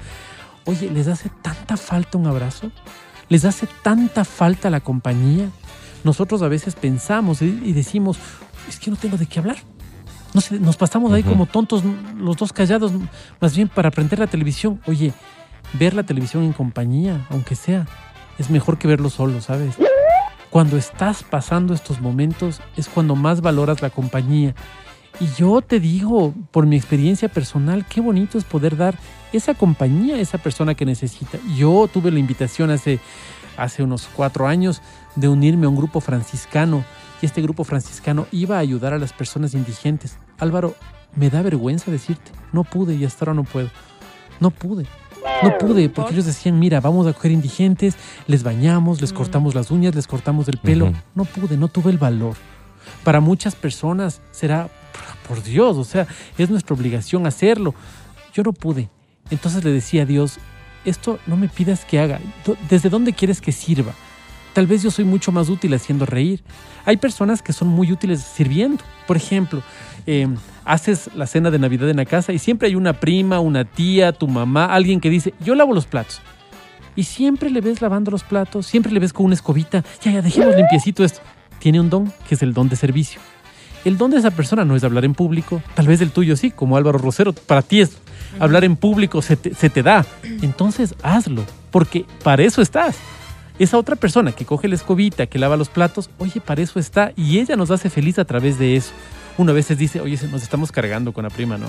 Oye, 0.64 0.90
¿les 0.90 1.10
hace 1.10 1.30
tanta 1.42 1.76
falta 1.76 2.18
un 2.18 2.28
abrazo? 2.28 2.72
¿Les 3.28 3.44
hace 3.44 3.68
tanta 3.84 4.24
falta 4.24 4.70
la 4.70 4.80
compañía? 4.80 5.50
Nosotros 6.06 6.42
a 6.44 6.48
veces 6.48 6.76
pensamos 6.76 7.42
y 7.42 7.74
decimos, 7.74 8.20
es 8.70 8.80
que 8.80 8.90
no 8.90 8.96
tengo 8.96 9.18
de 9.18 9.26
qué 9.26 9.40
hablar. 9.40 9.58
No 10.34 10.42
sé, 10.42 10.60
nos 10.60 10.78
pasamos 10.78 11.12
ahí 11.12 11.24
como 11.24 11.46
tontos, 11.46 11.84
los 12.18 12.38
dos 12.38 12.54
callados, 12.54 12.92
más 13.40 13.56
bien 13.56 13.68
para 13.68 13.90
aprender 13.90 14.20
la 14.20 14.28
televisión. 14.28 14.80
Oye, 14.86 15.14
ver 15.74 15.94
la 15.94 16.04
televisión 16.04 16.44
en 16.44 16.54
compañía, 16.54 17.26
aunque 17.30 17.56
sea, 17.56 17.88
es 18.38 18.50
mejor 18.50 18.78
que 18.78 18.88
verlo 18.88 19.10
solo, 19.10 19.42
¿sabes? 19.42 19.76
Cuando 20.50 20.78
estás 20.78 21.24
pasando 21.24 21.74
estos 21.74 22.02
momentos 22.02 22.62
es 22.76 22.88
cuando 22.88 23.16
más 23.16 23.42
valoras 23.42 23.82
la 23.82 23.90
compañía. 23.90 24.56
Y 25.20 25.28
yo 25.38 25.62
te 25.62 25.80
digo, 25.80 26.34
por 26.52 26.66
mi 26.66 26.78
experiencia 26.78 27.28
personal, 27.28 27.86
qué 27.88 28.00
bonito 28.00 28.38
es 28.38 28.46
poder 28.46 28.78
dar 28.78 28.98
esa 29.34 29.54
compañía 29.54 30.16
a 30.16 30.20
esa 30.20 30.38
persona 30.38 30.76
que 30.76 30.86
necesita. 30.86 31.38
Yo 31.56 31.90
tuve 31.92 32.10
la 32.10 32.20
invitación 32.20 32.72
hace, 32.72 33.00
hace 33.58 33.84
unos 33.84 34.08
cuatro 34.16 34.48
años 34.48 34.82
de 35.16 35.28
unirme 35.28 35.66
a 35.66 35.70
un 35.70 35.76
grupo 35.76 36.00
franciscano 36.00 36.86
y 37.22 37.26
este 37.26 37.42
grupo 37.42 37.64
franciscano 37.64 38.28
iba 38.32 38.58
a 38.58 38.60
ayudar 38.60 38.94
a 38.94 39.00
las 39.00 39.14
personas 39.14 39.54
indigentes. 39.54 40.18
Álvaro, 40.38 40.76
me 41.16 41.30
da 41.30 41.42
vergüenza 41.42 41.92
decirte, 41.92 42.32
no 42.54 42.64
pude 42.64 42.96
y 42.96 43.06
hasta 43.06 43.26
ahora 43.26 43.34
no 43.34 43.44
puedo. 43.44 43.70
No 44.40 44.52
pude. 44.52 44.86
No 45.44 45.58
pude, 45.58 45.90
porque 45.90 46.14
ellos 46.14 46.26
decían, 46.26 46.60
mira, 46.60 46.80
vamos 46.80 47.08
a 47.08 47.14
coger 47.14 47.32
indigentes, 47.32 47.96
les 48.28 48.44
bañamos, 48.44 49.02
les 49.02 49.14
cortamos 49.14 49.56
las 49.56 49.72
uñas, 49.72 49.96
les 49.96 50.08
cortamos 50.08 50.48
el 50.48 50.58
pelo. 50.58 50.92
No 51.16 51.26
pude, 51.26 51.58
no 51.58 51.68
tuve 51.68 51.92
el 51.92 51.98
valor. 51.98 52.36
Para 53.04 53.20
muchas 53.20 53.56
personas 53.56 54.22
será, 54.32 54.70
por 55.28 55.44
Dios, 55.44 55.78
o 55.78 55.84
sea, 55.84 56.08
es 56.38 56.50
nuestra 56.50 56.76
obligación 56.76 57.28
hacerlo. 57.28 57.74
Yo 58.34 58.44
no 58.44 58.54
pude. 58.54 58.90
Entonces 59.30 59.64
le 59.64 59.72
decía 59.72 60.04
a 60.04 60.06
Dios, 60.06 60.40
esto 60.86 61.20
no 61.28 61.38
me 61.38 61.50
pidas 61.50 61.86
que 61.86 62.00
haga. 62.00 62.20
¿Desde 62.70 62.90
dónde 62.90 63.14
quieres 63.14 63.42
que 63.42 63.52
sirva? 63.52 63.94
Tal 64.54 64.68
vez 64.68 64.84
yo 64.84 64.92
soy 64.92 65.06
mucho 65.06 65.32
más 65.32 65.50
útil 65.50 65.74
haciendo 65.74 66.06
reír. 66.06 66.42
Hay 66.86 66.98
personas 66.98 67.42
que 67.42 67.54
son 67.54 67.68
muy 67.68 67.92
útiles 67.92 68.22
sirviendo. 68.22 68.84
Por 69.08 69.18
ejemplo, 69.18 69.62
eh, 70.08 70.28
haces 70.66 71.10
la 71.16 71.28
cena 71.28 71.52
de 71.52 71.60
Navidad 71.60 71.90
en 71.90 71.98
la 71.98 72.06
casa 72.06 72.34
y 72.34 72.40
siempre 72.40 72.68
hay 72.68 72.76
una 72.76 72.94
prima, 72.94 73.40
una 73.40 73.66
tía, 73.66 74.12
tu 74.12 74.28
mamá, 74.28 74.66
alguien 74.66 75.00
que 75.00 75.10
dice, 75.10 75.34
yo 75.40 75.56
lavo 75.56 75.74
los 75.74 75.86
platos. 75.86 76.22
Y 76.96 77.04
siempre 77.04 77.50
le 77.50 77.62
ves 77.62 77.82
lavando 77.82 78.12
los 78.12 78.24
platos, 78.24 78.66
siempre 78.66 78.92
le 78.92 79.00
ves 79.00 79.14
con 79.14 79.28
una 79.28 79.36
escobita. 79.36 79.84
Ya, 80.02 80.12
ya, 80.12 80.22
dejemos 80.22 80.56
limpiecito 80.56 81.04
esto. 81.04 81.22
Tiene 81.60 81.80
un 81.80 81.90
don, 81.90 82.12
que 82.28 82.36
es 82.36 82.42
el 82.42 82.54
don 82.54 82.70
de 82.70 82.76
servicio. 82.76 83.22
El 83.86 83.98
don 83.98 84.12
de 84.12 84.18
esa 84.18 84.32
persona 84.32 84.66
no 84.66 84.76
es 84.76 84.84
hablar 84.84 85.06
en 85.06 85.14
público, 85.14 85.62
tal 85.74 85.88
vez 85.88 86.02
el 86.02 86.12
tuyo 86.12 86.36
sí, 86.36 86.52
como 86.52 86.76
Álvaro 86.76 86.98
Rosero, 86.98 87.32
para 87.32 87.62
ti 87.62 87.80
es 87.80 87.98
hablar 88.38 88.66
en 88.66 88.76
público, 88.76 89.22
se 89.22 89.38
te, 89.38 89.54
se 89.54 89.70
te 89.70 89.84
da. 89.84 90.06
Entonces 90.42 90.96
hazlo, 91.02 91.46
porque 91.72 92.06
para 92.24 92.44
eso 92.44 92.62
estás. 92.62 92.98
Esa 93.60 93.78
otra 93.78 93.96
persona 93.96 94.32
que 94.32 94.46
coge 94.46 94.68
la 94.68 94.76
escobita, 94.76 95.26
que 95.28 95.38
lava 95.38 95.58
los 95.58 95.70
platos, 95.70 96.10
oye, 96.18 96.40
para 96.42 96.62
eso 96.62 96.80
está 96.80 97.12
y 97.16 97.40
ella 97.40 97.56
nos 97.58 97.70
hace 97.72 97.90
feliz 97.90 98.18
a 98.18 98.26
través 98.26 98.58
de 98.58 98.76
eso. 98.78 98.92
Uno 99.38 99.52
a 99.52 99.54
veces 99.56 99.78
dice, 99.78 100.00
oye, 100.02 100.18
se- 100.18 100.28
nos 100.28 100.42
estamos 100.44 100.72
cargando 100.72 101.12
con 101.12 101.24
la 101.26 101.30
prima, 101.30 101.58
¿no? 101.58 101.68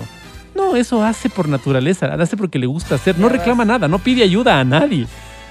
No, 0.55 0.75
eso 0.75 1.03
hace 1.03 1.29
por 1.29 1.47
naturaleza, 1.47 2.07
hace 2.07 2.35
porque 2.37 2.59
le 2.59 2.65
gusta 2.65 2.95
hacer, 2.95 3.17
no 3.19 3.29
reclama 3.29 3.63
nada, 3.65 3.87
no 3.87 3.99
pide 3.99 4.23
ayuda 4.23 4.59
a 4.59 4.63
nadie. 4.63 5.05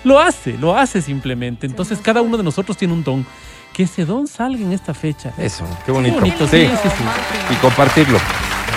Lo 0.04 0.18
hace, 0.18 0.56
lo 0.58 0.76
hace 0.76 1.02
simplemente. 1.02 1.66
Entonces 1.66 1.98
cada 2.02 2.22
uno 2.22 2.36
de 2.38 2.42
nosotros 2.42 2.76
tiene 2.76 2.94
un 2.94 3.04
don. 3.04 3.26
Que 3.74 3.84
ese 3.84 4.04
don 4.04 4.26
salga 4.26 4.60
en 4.62 4.72
esta 4.72 4.94
fecha. 4.94 5.32
Eso, 5.38 5.64
qué 5.86 5.92
bonito. 5.92 6.18
bonito, 6.18 6.46
sí, 6.48 6.66
sí, 6.66 6.76
sí, 6.82 6.88
sí. 6.88 7.54
Y 7.54 7.56
compartirlo. 7.56 8.18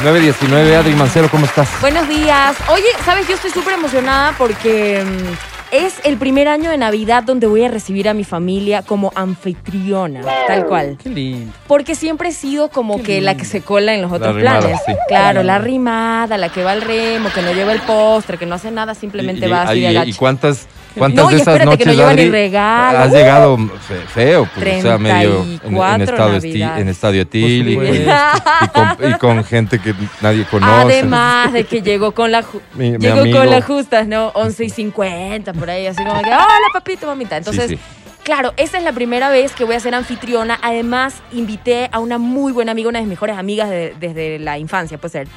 919, 0.04 0.76
Adri 0.76 0.94
Mancero, 0.96 1.30
¿cómo 1.30 1.46
estás? 1.46 1.70
Buenos 1.82 2.08
días. 2.10 2.56
Oye, 2.70 2.84
¿sabes? 3.06 3.28
Yo 3.28 3.36
estoy 3.36 3.52
súper 3.52 3.74
emocionada 3.76 4.34
porque 4.38 5.04
mm, 5.04 5.53
es 5.74 5.96
el 6.06 6.18
primer 6.18 6.48
año 6.48 6.70
de 6.70 6.78
Navidad 6.78 7.24
donde 7.24 7.48
voy 7.48 7.64
a 7.64 7.68
recibir 7.68 8.08
a 8.08 8.14
mi 8.14 8.24
familia 8.24 8.84
como 8.84 9.12
anfitriona, 9.16 10.22
tal 10.48 10.66
cual. 10.68 10.98
Qué 11.02 11.10
lindo. 11.10 11.52
Porque 11.68 11.96
siempre 11.96 12.30
he 12.30 12.32
sido 12.32 12.70
como 12.70 12.98
Qué 12.98 13.04
que 13.04 13.22
la 13.22 13.36
que 13.36 13.46
se 13.46 13.62
cola 13.62 13.94
en 13.94 14.02
los 14.04 14.12
otros 14.12 14.36
rimada, 14.36 14.60
planes. 14.60 14.80
sí. 14.86 14.94
Claro, 15.08 15.42
la 15.44 15.58
rimada, 15.58 16.38
la 16.38 16.50
que 16.50 16.64
va 16.64 16.72
al 16.74 16.82
remo, 16.82 17.30
que 17.34 17.42
no 17.42 17.52
lleva 17.54 17.74
el 17.74 17.82
postre, 17.82 18.38
que 18.38 18.46
no 18.46 18.56
hace 18.56 18.72
nada, 18.72 18.94
simplemente 18.96 19.48
Y- 19.48 19.50
va 19.50 19.64
así 19.64 19.80
y- 19.86 19.94
de 19.94 20.06
¿Y 20.10 20.14
cuántas, 20.14 20.68
cuántas 20.96 21.26
No, 21.26 21.32
de 21.32 21.38
esas 21.38 21.66
noches, 21.66 21.98
no 21.98 22.04
Adri, 22.06 22.30
regalo. 22.30 22.98
has 23.00 23.12
llegado 23.12 23.58
fe- 23.58 24.02
feo? 24.14 24.48
Pues, 24.56 24.80
o 24.80 24.82
sea, 24.82 24.98
medio 24.98 25.42
en, 25.44 25.52
en 25.54 25.60
34 25.60 26.04
estado 26.04 26.30
esti- 26.38 26.44
Navidades. 26.50 26.82
en 26.82 26.90
estadio 26.90 27.22
etílico 27.22 27.84
y, 27.84 28.68
con, 28.68 29.10
y 29.10 29.14
con 29.16 29.44
gente 29.44 29.80
que 29.80 29.94
nadie 30.22 30.46
conoce. 30.46 30.72
Además 31.00 31.54
de 31.54 31.64
que 31.66 31.82
llegó 31.82 32.12
con 32.14 32.32
la 32.32 32.44
Mi- 32.76 32.98
llegó 32.98 33.30
con 33.32 33.50
las 33.50 33.66
justas, 33.66 34.08
¿no? 34.08 34.28
11 34.36 34.66
y 34.66 34.70
50, 34.70 35.54
por 35.54 35.70
ahí, 35.70 35.88
así 35.88 36.04
como 36.04 36.22
que, 36.22 36.30
hola 36.30 36.48
papito, 36.74 37.08
mamita. 37.08 37.38
Entonces, 37.38 37.70
sí. 37.70 37.80
claro, 38.24 38.54
esta 38.58 38.78
es 38.78 38.84
la 38.84 38.92
primera 38.94 39.30
vez 39.30 39.54
que 39.54 39.64
voy 39.64 39.76
a 39.76 39.80
ser 39.80 39.96
anfitriona. 39.96 40.60
Además, 40.62 41.16
invité 41.32 41.90
a 41.92 42.00
una 42.00 42.18
muy 42.18 42.52
buena 42.52 42.72
amiga, 42.72 42.90
una 42.90 43.00
de 43.00 43.04
mis 43.06 43.10
mejores 43.12 43.38
amigas 43.38 43.70
de- 43.70 43.96
desde 44.00 44.40
la 44.40 44.58
infancia, 44.58 44.98
puede 44.98 45.12
ser. 45.12 45.28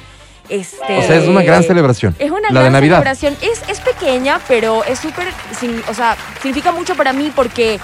Este, 0.49 0.97
O 0.97 1.01
sea, 1.01 1.15
es 1.17 1.27
una 1.27 1.41
gran 1.43 1.63
celebración. 1.63 2.15
Es 2.19 2.31
una 2.31 2.41
la 2.51 2.61
gran 2.61 2.63
de 2.65 2.69
Navidad. 2.71 2.95
celebración. 2.97 3.35
Es, 3.41 3.61
es 3.69 3.79
pequeña, 3.81 4.39
pero 4.47 4.83
es 4.85 4.99
súper, 4.99 5.27
o 5.89 5.93
sea, 5.93 6.15
significa 6.41 6.71
mucho 6.71 6.95
para 6.95 7.11
mí 7.13 7.31
porque, 7.35 7.79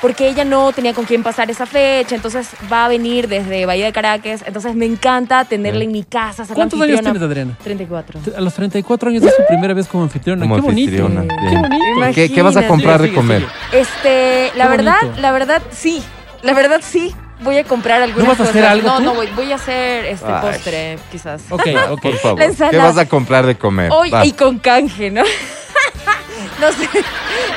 porque 0.00 0.28
ella 0.28 0.44
no 0.44 0.72
tenía 0.72 0.94
con 0.94 1.04
quién 1.04 1.22
pasar 1.22 1.50
esa 1.50 1.66
fecha, 1.66 2.14
entonces 2.14 2.48
va 2.72 2.84
a 2.84 2.88
venir 2.88 3.26
desde 3.28 3.66
Bahía 3.66 3.86
de 3.86 3.92
Caracas, 3.92 4.44
entonces 4.46 4.74
me 4.76 4.86
encanta 4.86 5.44
tenerla 5.46 5.82
en 5.84 5.90
mi 5.92 6.04
casa. 6.04 6.44
¿Cuántos 6.54 6.80
años 6.80 7.00
tienes, 7.00 7.22
Adriana? 7.22 7.56
34. 7.64 8.20
A 8.36 8.40
los 8.40 8.54
34 8.54 9.10
años 9.10 9.22
es 9.24 9.34
su 9.34 9.42
primera 9.48 9.74
vez 9.74 9.86
como 9.88 10.04
anfitriona. 10.04 10.42
Como 10.42 10.56
Qué 10.56 10.60
bonito. 10.60 10.90
anfitriona, 11.06 11.34
Qué 11.34 11.48
bien. 11.48 11.62
bonito. 11.62 12.14
¿Qué, 12.14 12.30
qué 12.32 12.42
vas 12.42 12.56
a 12.56 12.68
comprar 12.68 13.00
de 13.00 13.08
Sigue, 13.08 13.16
comer? 13.16 13.40
sigue. 13.70 13.80
Este, 13.80 14.56
la 14.56 14.64
Qué 14.64 14.70
verdad, 14.76 14.96
bonito. 15.02 15.20
la 15.20 15.32
verdad 15.32 15.62
sí. 15.72 16.02
La 16.42 16.52
verdad 16.54 16.80
sí. 16.82 17.12
Voy 17.40 17.58
a 17.58 17.64
comprar 17.64 18.02
algunas 18.02 18.28
vas 18.28 18.40
a 18.40 18.42
hacer 18.50 18.62
cosas. 18.62 18.70
algo 18.72 18.88
no, 18.88 18.96
tú? 18.98 19.02
no, 19.04 19.14
voy, 19.14 19.26
voy 19.36 19.52
a 19.52 19.56
hacer 19.56 20.06
este 20.06 20.26
Ay. 20.26 20.40
postre, 20.42 20.98
quizás. 21.10 21.42
Ok, 21.50 21.66
ok. 21.90 22.00
Por 22.02 22.14
favor. 22.18 22.40
La 22.58 22.70
¿Qué 22.70 22.76
vas 22.78 22.98
a 22.98 23.06
comprar 23.06 23.46
de 23.46 23.56
comer? 23.56 23.90
Hoy 23.92 24.10
Va. 24.10 24.24
y 24.26 24.32
con 24.32 24.58
canje, 24.58 25.10
¿no? 25.10 25.22
no 26.60 26.72
sé. 26.72 26.88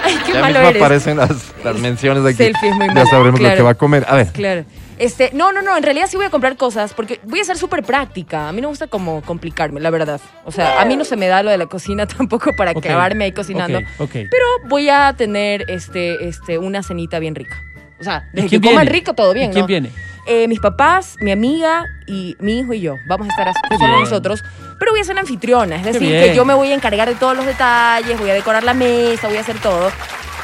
Ay, 0.03 0.17
qué 0.25 0.33
Ya 0.33 0.41
malo 0.41 0.53
mismo 0.59 0.69
eres. 0.69 0.81
aparecen 0.81 1.17
las, 1.17 1.53
las 1.63 1.77
menciones 1.77 2.25
aquí. 2.25 2.37
Selfies 2.37 2.75
muy 2.75 2.87
ya 2.93 3.05
sabremos 3.05 3.39
lo 3.39 3.49
que 3.49 3.61
va 3.61 3.71
a 3.71 3.75
comer. 3.75 4.05
A 4.07 4.15
ver, 4.15 4.27
Claro. 4.31 4.65
Este, 4.97 5.29
no, 5.31 5.53
no, 5.53 5.61
no, 5.61 5.77
en 5.77 5.83
realidad 5.83 6.07
sí 6.09 6.17
voy 6.17 6.25
a 6.25 6.29
comprar 6.29 6.57
cosas 6.57 6.93
porque 6.93 7.21
voy 7.23 7.39
a 7.39 7.45
ser 7.45 7.57
súper 7.57 7.83
práctica. 7.83 8.49
A 8.49 8.51
mí 8.51 8.59
no 8.59 8.67
me 8.67 8.71
gusta 8.73 8.87
como 8.87 9.21
complicarme, 9.21 9.79
la 9.79 9.91
verdad. 9.91 10.19
O 10.43 10.51
sea, 10.51 10.81
a 10.81 10.83
mí 10.83 10.97
no 10.97 11.05
se 11.05 11.15
me 11.15 11.27
da 11.27 11.41
lo 11.41 11.49
de 11.51 11.57
la 11.57 11.67
cocina 11.67 12.05
tampoco 12.17 12.51
para 12.57 12.71
Ok, 12.71 12.81
clavarme 12.81 13.23
ahí 13.23 13.31
cocinando. 13.31 13.77
ok, 13.79 13.85
ok. 13.99 14.11
Pero 14.11 14.45
voy 14.67 14.89
a 14.89 15.13
tener 15.17 15.63
este, 15.69 16.27
este, 16.27 16.57
una 16.57 16.83
cenita 16.83 17.17
bien 17.19 17.33
rica. 17.33 17.63
O 17.99 18.03
sea, 18.03 18.23
¿Y 18.33 18.35
desde 18.41 18.49
que 18.49 18.61
coman 18.61 18.85
viene? 18.85 18.91
rico, 18.91 19.13
todo 19.13 19.33
bien, 19.33 19.49
¿Y 19.49 19.53
quién 19.53 19.61
¿no? 19.63 19.67
viene? 19.67 19.91
Eh, 20.27 20.47
mis 20.47 20.59
papás, 20.59 21.15
mi 21.21 21.31
amiga 21.31 21.85
y 22.05 22.35
mi 22.39 22.59
hijo 22.59 22.73
y 22.73 22.81
yo. 22.81 22.95
Vamos 23.07 23.27
a 23.27 23.31
estar 23.31 23.47
as- 23.49 23.55
Qué 23.69 23.77
solo 23.77 23.99
nosotros. 23.99 24.43
Pero 24.77 24.91
voy 24.91 25.01
a 25.01 25.03
ser 25.03 25.15
la 25.15 25.21
anfitriona. 25.21 25.75
Es 25.77 25.83
decir, 25.85 26.07
que 26.09 26.33
yo 26.35 26.45
me 26.45 26.53
voy 26.53 26.71
a 26.71 26.75
encargar 26.75 27.07
de 27.09 27.15
todos 27.15 27.35
los 27.35 27.45
detalles, 27.45 28.19
voy 28.19 28.29
a 28.29 28.33
decorar 28.33 28.63
la 28.63 28.73
mesa, 28.73 29.27
voy 29.27 29.37
a 29.37 29.41
hacer 29.41 29.57
todo. 29.59 29.91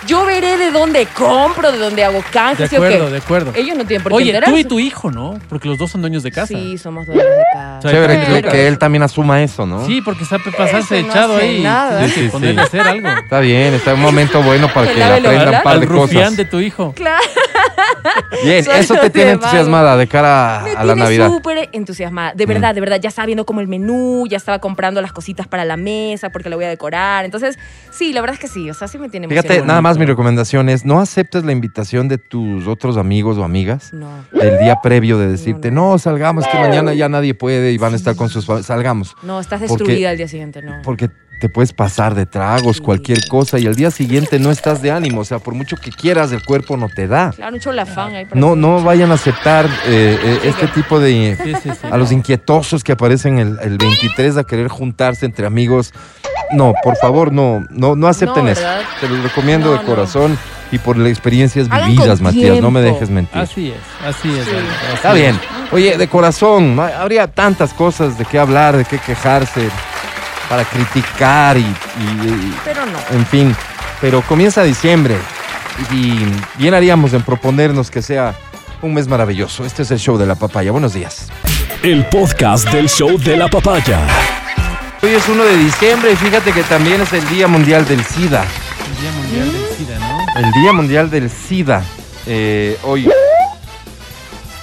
Yo 0.08 0.24
veré 0.26 0.58
de 0.58 0.70
dónde 0.72 1.08
compro, 1.08 1.72
de 1.72 1.80
dónde 1.80 2.04
hago 2.04 2.18
De 2.18 2.24
canje, 2.32 2.68
¿sí 2.68 2.76
o 2.76 2.78
acuerdo, 2.84 3.06
qué? 3.06 3.12
de 3.14 3.18
acuerdo. 3.18 3.52
Ellos 3.56 3.76
no 3.76 3.86
tienen 3.86 4.04
por 4.04 4.12
qué 4.12 4.16
Oye, 4.18 4.32
tú 4.32 4.36
enterarse. 4.38 4.60
y 4.60 4.64
tu 4.66 4.80
hijo, 4.80 5.10
¿no? 5.10 5.40
Porque 5.50 5.68
los 5.68 5.80
dos 5.80 5.90
son 5.90 6.02
dueños 6.02 6.22
de 6.22 6.32
casa. 6.32 6.48
Sí, 6.48 6.78
somos 6.78 7.08
dueños 7.08 7.26
de 7.26 7.44
casa. 7.54 7.90
Chévere 7.90 8.42
que, 8.44 8.50
que 8.50 8.68
él 8.68 8.78
también 8.78 9.02
asuma 9.02 9.42
eso, 9.42 9.66
¿no? 9.66 9.84
Sí, 9.88 10.02
porque 10.04 10.24
sabe 10.26 10.44
pasarse 10.56 11.02
no 11.02 11.10
echado 11.10 11.36
hace 11.38 11.46
ahí. 11.46 11.64
nada. 11.64 12.06
Sí, 12.08 12.12
sí, 12.12 12.30
ponerle 12.30 12.54
sí. 12.56 12.60
a 12.60 12.64
hacer 12.64 12.82
algo. 12.82 13.08
Está 13.08 13.40
bien, 13.40 13.74
está 13.74 13.92
en 13.92 13.98
un 13.98 14.04
momento 14.04 14.44
bueno 14.44 14.68
para 14.72 14.88
Que 14.88 14.94
que 14.94 15.00
lave 15.00 15.22
los 15.22 15.34
un 15.34 15.52
par 15.64 15.74
Al 15.74 15.80
de 15.80 15.86
rufián 15.88 16.24
cosas. 16.26 16.38
de 16.38 16.46
tu 16.46 16.60
hijo. 16.60 16.94
Claro. 16.96 17.24
Bien, 18.44 18.64
Soy 18.64 18.76
eso 18.80 18.96
te 18.96 19.10
tiene 19.10 19.32
entusiasmada 19.32 19.98
de 19.98 20.08
cara 20.08 20.62
Me 20.64 20.72
a 20.72 20.84
la 20.84 20.94
tiene 20.94 21.02
Navidad. 21.04 21.28
súper 21.30 21.70
entusiasmada. 21.72 22.34
De 22.34 22.46
verdad, 22.46 22.76
de 22.76 22.82
verdad. 22.82 23.00
Ya 23.02 23.10
estaba 23.10 23.26
viendo 23.26 23.46
como 23.46 23.62
el 23.62 23.68
menú, 23.68 24.26
ya 24.30 24.38
estaba 24.38 24.60
comprando 24.60 25.02
las 25.02 25.12
cositas 25.14 25.48
para 25.48 25.66
la 25.66 25.78
mesa 25.78 26.30
porque 26.30 26.50
la 26.50 26.56
voy 26.56 26.66
a 26.66 26.70
decorar. 26.70 27.26
Entonces, 27.26 27.58
sí, 27.92 28.14
la 28.14 28.22
verdad 28.22 28.36
es 28.36 28.40
que 28.40 28.48
sí. 28.48 28.70
O 28.70 28.74
sea, 28.74 28.88
sí 28.88 28.98
me 28.98 29.10
tiene 29.10 29.28
Fíjate, 29.28 29.62
nada 29.64 29.82
más 29.82 29.98
mi 29.98 30.06
recomendación 30.06 30.70
es 30.70 30.86
no 30.86 31.00
aceptes 31.00 31.44
la 31.44 31.52
invitación 31.52 32.08
de 32.08 32.18
tus 32.18 32.68
otros 32.68 32.98
amigos 32.98 33.38
o 33.38 33.44
amigas 33.44 33.94
No. 33.94 34.10
del 34.32 34.60
día 34.60 34.80
previo 34.82 35.18
de 35.18 35.28
decirte, 35.28 35.72
No, 35.72 35.92
no, 35.92 35.98
salgamos, 36.00 36.48
que 36.48 36.58
mañana 36.58 36.94
ya 36.94 37.10
nadie 37.10 37.34
puede 37.34 37.72
y 37.72 37.78
van 37.78 37.94
a 37.94 37.96
estar 37.96 38.16
con 38.16 38.30
sus. 38.30 38.46
Salgamos. 38.66 39.16
No, 39.24 39.40
estás 39.40 39.62
Porque- 39.62 39.84
destruida 39.84 40.10
al 40.12 40.18
día 40.18 40.28
siguiente, 40.28 40.62
no. 40.62 40.82
Porque 40.84 41.10
te 41.46 41.50
puedes 41.50 41.74
pasar 41.74 42.16
de 42.16 42.26
tragos, 42.26 42.78
Sí. 42.78 42.82
cualquier 42.82 43.28
cosa, 43.28 43.60
y 43.60 43.68
al 43.68 43.76
día 43.76 43.92
siguiente 43.92 44.40
no 44.40 44.50
estás 44.50 44.82
de 44.82 44.90
ánimo. 44.90 45.22
O 45.22 45.26
sea, 45.26 45.38
por 45.38 45.54
mucho 45.54 45.78
que 45.78 45.92
quieras, 45.92 46.32
el 46.32 46.44
cuerpo 46.44 46.76
no 46.76 46.90
te 46.90 47.08
da. 47.08 47.34
Claro, 47.36 47.56
ahí 47.56 48.26
No, 48.34 48.56
no 48.56 48.82
vayan 48.82 49.12
a 49.12 49.14
aceptar 49.14 49.68
eh, 49.86 50.18
eh, 50.24 50.40
este 50.46 50.68
tipo 50.70 51.00
de... 51.00 51.38
Sí, 51.44 51.54
sí, 51.62 51.70
sí. 51.80 51.88
A 51.92 51.98
los 51.98 52.12
inquietosos 52.12 52.84
que 52.84 52.94
aparecen 52.94 53.38
el, 53.38 53.60
el 53.62 53.78
23 53.78 54.38
a 54.38 54.44
querer 54.44 54.70
juntarse 54.70 55.28
entre 55.28 55.46
amigos. 55.46 55.94
No, 56.52 56.74
por 56.84 56.96
favor, 56.98 57.32
no, 57.32 57.64
no, 57.70 57.96
no 57.96 58.08
acepten 58.08 58.46
No, 58.46 58.50
eso. 58.52 58.62
Te 59.00 59.08
lo 59.08 59.22
recomiendo 59.22 59.68
No, 59.68 59.74
de 59.74 59.80
no. 59.80 59.86
corazón 59.86 60.38
y 60.72 60.80
por 60.80 60.98
las 60.98 61.10
experiencias 61.12 61.68
Hagan 61.70 61.92
vividas, 61.92 62.22
Matías. 62.22 62.60
No 62.60 62.72
me 62.72 62.82
dejes 62.82 63.12
mentir. 63.12 63.40
Así 63.40 63.70
es, 63.70 63.78
así 64.04 64.30
es. 64.36 64.46
Sí. 64.46 64.50
Álvaro, 64.52 64.68
así 64.88 64.96
Está 64.96 65.10
es. 65.10 65.16
bien. 65.16 65.40
Oye, 65.72 65.96
de 65.98 66.08
corazón, 66.08 66.80
ha- 66.80 67.02
habría 67.02 67.28
tantas 67.28 67.72
cosas 67.74 68.18
de 68.18 68.26
qué 68.26 68.40
hablar, 68.40 68.76
de 68.78 68.86
qué 68.86 68.98
quejarse, 68.98 69.70
para 70.50 70.64
criticar 70.66 71.58
y, 71.58 71.62
y- 71.62 71.64
y- 71.66 72.56
Pero 72.64 72.86
no. 72.86 72.98
en 73.18 73.26
fin. 73.26 73.56
Pero 74.02 74.22
comienza 74.22 74.64
diciembre 74.64 75.16
y 75.92 76.20
bien 76.58 76.74
haríamos 76.74 77.14
en 77.14 77.22
proponernos 77.24 77.90
que 77.90 78.02
sea 78.02 78.36
un 78.82 78.94
mes 78.94 79.08
maravilloso. 79.08 79.66
Este 79.66 79.84
es 79.84 79.92
el 79.92 80.00
show 80.00 80.18
de 80.18 80.26
la 80.26 80.36
papaya. 80.36 80.72
Buenos 80.72 80.94
días. 80.94 81.28
El 81.82 82.06
podcast 82.08 82.70
del 82.72 82.90
show 82.90 83.18
de 83.18 83.38
la 83.38 83.48
papaya. 83.48 84.00
Hoy 85.02 85.12
es 85.12 85.28
1 85.28 85.44
de 85.44 85.58
diciembre 85.58 86.12
y 86.12 86.16
fíjate 86.16 86.52
que 86.52 86.64
también 86.64 87.02
es 87.02 87.14
el 87.14 87.28
Día 87.30 87.48
Mundial 87.48 87.86
del 87.88 88.04
SIDA. 88.04 88.44
El 88.44 89.02
Día 89.02 89.12
Mundial 89.12 89.52
del 89.54 89.78
SIDA, 89.78 90.00
¿no? 90.00 90.40
El 90.48 90.52
Día 90.52 90.74
Mundial 90.74 91.10
del 91.10 91.30
SIDA. 91.30 91.84
Eh, 92.28 92.78
hoy, 92.84 93.10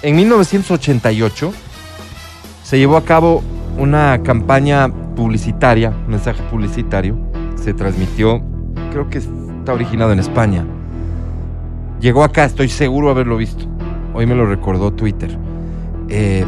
en 0.02 0.16
1988, 0.16 1.52
se 2.64 2.78
llevó 2.78 2.96
a 2.96 3.04
cabo 3.04 3.42
una 3.78 4.22
campaña 4.22 4.88
publicitaria, 5.16 5.90
un 5.90 6.12
mensaje 6.12 6.42
publicitario. 6.50 7.16
Se 7.56 7.74
transmitió, 7.74 8.42
creo 8.90 9.08
que 9.08 9.18
está 9.18 9.72
originado 9.72 10.12
en 10.12 10.18
España. 10.18 10.64
Llegó 12.00 12.24
acá, 12.24 12.44
estoy 12.44 12.68
seguro 12.68 13.08
de 13.08 13.12
haberlo 13.12 13.36
visto. 13.36 13.64
Hoy 14.14 14.26
me 14.26 14.34
lo 14.34 14.46
recordó 14.46 14.92
Twitter. 14.92 15.38
Eh, 16.08 16.44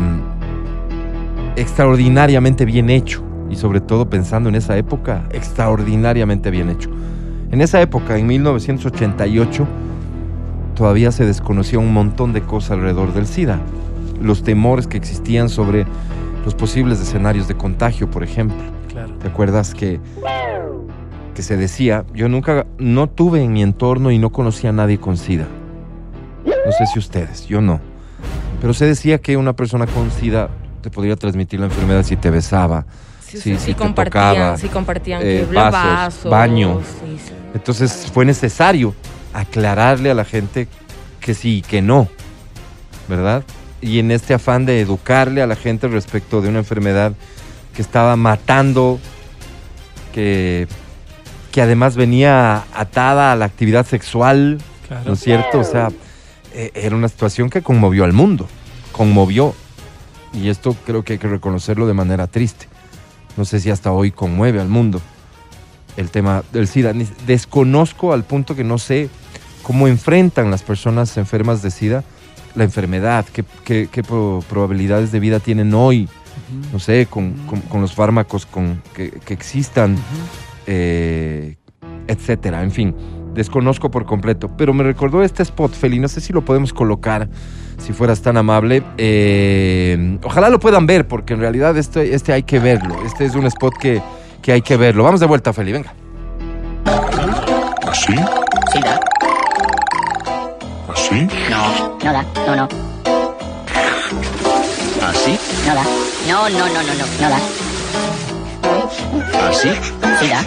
extraordinariamente 1.56 2.64
bien 2.64 2.90
hecho. 2.90 3.22
Y 3.50 3.56
sobre 3.56 3.80
todo 3.80 4.10
pensando 4.10 4.48
en 4.48 4.56
esa 4.56 4.76
época, 4.76 5.24
extraordinariamente 5.30 6.50
bien 6.50 6.70
hecho. 6.70 6.90
En 7.52 7.60
esa 7.60 7.80
época, 7.80 8.18
en 8.18 8.26
1988, 8.26 9.66
todavía 10.74 11.12
se 11.12 11.24
desconocía 11.24 11.78
un 11.78 11.92
montón 11.92 12.32
de 12.32 12.42
cosas 12.42 12.72
alrededor 12.72 13.12
del 13.14 13.26
SIDA. 13.26 13.60
Los 14.20 14.42
temores 14.42 14.88
que 14.88 14.96
existían 14.96 15.48
sobre 15.48 15.86
los 16.44 16.54
posibles 16.54 17.00
escenarios 17.00 17.48
de 17.48 17.56
contagio, 17.56 18.10
por 18.10 18.22
ejemplo. 18.22 18.56
Claro. 18.88 19.14
¿Te 19.14 19.28
acuerdas 19.28 19.74
que, 19.74 20.00
que 21.34 21.42
se 21.42 21.56
decía, 21.56 22.04
yo 22.14 22.28
nunca, 22.28 22.66
no 22.78 23.08
tuve 23.08 23.42
en 23.42 23.52
mi 23.52 23.62
entorno 23.62 24.10
y 24.10 24.18
no 24.18 24.30
conocía 24.30 24.70
a 24.70 24.72
nadie 24.72 24.98
con 24.98 25.16
SIDA? 25.16 25.46
No 26.44 26.72
sé 26.72 26.86
si 26.92 26.98
ustedes, 26.98 27.46
yo 27.46 27.60
no. 27.60 27.80
Pero 28.60 28.72
se 28.74 28.86
decía 28.86 29.18
que 29.18 29.36
una 29.36 29.54
persona 29.54 29.86
con 29.86 30.10
SIDA 30.10 30.48
te 30.80 30.90
podría 30.90 31.16
transmitir 31.16 31.60
la 31.60 31.66
enfermedad 31.66 32.02
si 32.02 32.16
te 32.16 32.30
besaba. 32.30 32.86
Sí, 33.20 33.38
sí, 33.38 33.56
te 33.56 33.74
compartían, 33.74 34.34
tocaba, 34.34 34.56
sí 34.58 34.68
compartían 34.68 35.20
eh, 35.24 35.46
los 35.50 35.72
vasos, 35.72 36.30
baño. 36.30 36.80
sí, 37.00 37.18
sí. 37.18 37.32
Entonces 37.52 38.08
fue 38.12 38.24
necesario 38.24 38.94
aclararle 39.32 40.10
a 40.10 40.14
la 40.14 40.24
gente 40.24 40.68
que 41.20 41.34
sí 41.34 41.58
y 41.58 41.62
que 41.62 41.82
no, 41.82 42.08
¿verdad? 43.08 43.42
Y 43.84 43.98
en 43.98 44.10
este 44.10 44.32
afán 44.32 44.64
de 44.64 44.80
educarle 44.80 45.42
a 45.42 45.46
la 45.46 45.56
gente 45.56 45.88
respecto 45.88 46.40
de 46.40 46.48
una 46.48 46.60
enfermedad 46.60 47.12
que 47.74 47.82
estaba 47.82 48.16
matando, 48.16 48.98
que, 50.14 50.66
que 51.52 51.60
además 51.60 51.94
venía 51.94 52.64
atada 52.72 53.30
a 53.30 53.36
la 53.36 53.44
actividad 53.44 53.84
sexual, 53.86 54.58
Claro. 54.88 55.04
¿no 55.06 55.12
es 55.12 55.20
cierto? 55.20 55.60
O 55.60 55.64
sea, 55.64 55.90
eh, 56.54 56.70
era 56.74 56.96
una 56.96 57.08
situación 57.08 57.50
que 57.50 57.60
conmovió 57.60 58.04
al 58.04 58.14
mundo, 58.14 58.48
conmovió. 58.92 59.54
Y 60.32 60.48
esto 60.48 60.74
creo 60.86 61.04
que 61.04 61.14
hay 61.14 61.18
que 61.18 61.28
reconocerlo 61.28 61.86
de 61.86 61.92
manera 61.92 62.26
triste. 62.26 62.68
No 63.36 63.44
sé 63.44 63.60
si 63.60 63.70
hasta 63.70 63.92
hoy 63.92 64.10
conmueve 64.10 64.62
al 64.62 64.68
mundo 64.68 65.02
el 65.98 66.08
tema 66.08 66.42
del 66.54 66.68
SIDA. 66.68 66.94
Desconozco 67.26 68.14
al 68.14 68.24
punto 68.24 68.56
que 68.56 68.64
no 68.64 68.78
sé 68.78 69.10
cómo 69.62 69.88
enfrentan 69.88 70.50
las 70.50 70.62
personas 70.62 71.18
enfermas 71.18 71.60
de 71.60 71.70
SIDA 71.70 72.02
la 72.54 72.64
enfermedad, 72.64 73.24
qué, 73.32 73.44
qué- 73.64 73.88
qué 73.90 74.02
pro- 74.02 74.42
probabilidades 74.48 75.10
de 75.12 75.20
vida 75.20 75.40
tienen 75.40 75.74
hoy, 75.74 76.08
no 76.72 76.78
sé, 76.78 77.06
con, 77.06 77.32
con- 77.46 77.60
con 77.62 77.80
los 77.80 77.94
fármacos 77.94 78.46
con, 78.46 78.80
que, 78.94 79.10
que 79.10 79.34
existan, 79.34 79.96
eh, 80.66 81.56
etcétera. 82.06 82.62
En 82.62 82.70
fin, 82.70 82.94
desconozco 83.34 83.90
por 83.90 84.04
completo. 84.06 84.50
Pero 84.56 84.72
me 84.74 84.84
recordó 84.84 85.22
este 85.22 85.42
spot, 85.42 85.72
Feli, 85.74 85.98
no 85.98 86.08
sé 86.08 86.20
si 86.20 86.32
lo 86.32 86.44
podemos 86.44 86.72
colocar, 86.72 87.28
si 87.78 87.92
fueras 87.92 88.20
tan 88.22 88.36
amable. 88.36 88.82
Eh, 88.98 90.18
ojalá 90.22 90.48
lo 90.48 90.60
puedan 90.60 90.86
ver, 90.86 91.08
porque 91.08 91.34
en 91.34 91.40
realidad 91.40 91.76
este, 91.76 92.14
este 92.14 92.32
hay 92.32 92.42
que 92.44 92.58
verlo. 92.60 92.96
Este 93.04 93.24
es 93.24 93.34
un 93.34 93.46
spot 93.46 93.74
que, 93.80 94.00
que 94.42 94.52
hay 94.52 94.62
que 94.62 94.76
verlo. 94.76 95.02
Vamos 95.04 95.20
de 95.20 95.26
vuelta, 95.26 95.52
Feli, 95.52 95.72
venga. 95.72 95.92
¿Así? 97.88 98.14
Sí 98.72 98.80
da. 98.80 99.00
¿Así? 101.04 101.28
No, 101.50 101.98
no 102.02 102.12
da. 102.14 102.22
No, 102.46 102.56
no. 102.56 102.68
¿Así? 105.02 105.38
No 105.66 105.74
da. 105.74 105.84
No, 106.26 106.48
no, 106.48 106.58
no, 106.66 106.82
no, 106.82 106.94
no. 106.94 107.04
No 107.20 107.28
da. 107.28 107.38
¿Así? 109.50 109.68
Sí 110.18 110.28
da. 110.28 110.40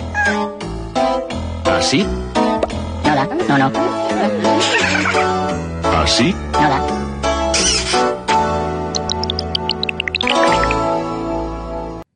¿Así? 1.77 2.03
No 3.05 3.15
da. 3.15 3.29
No, 3.47 3.57
no. 3.59 3.71
¿Así? 6.01 6.33
No 6.53 6.69
da. 6.69 6.81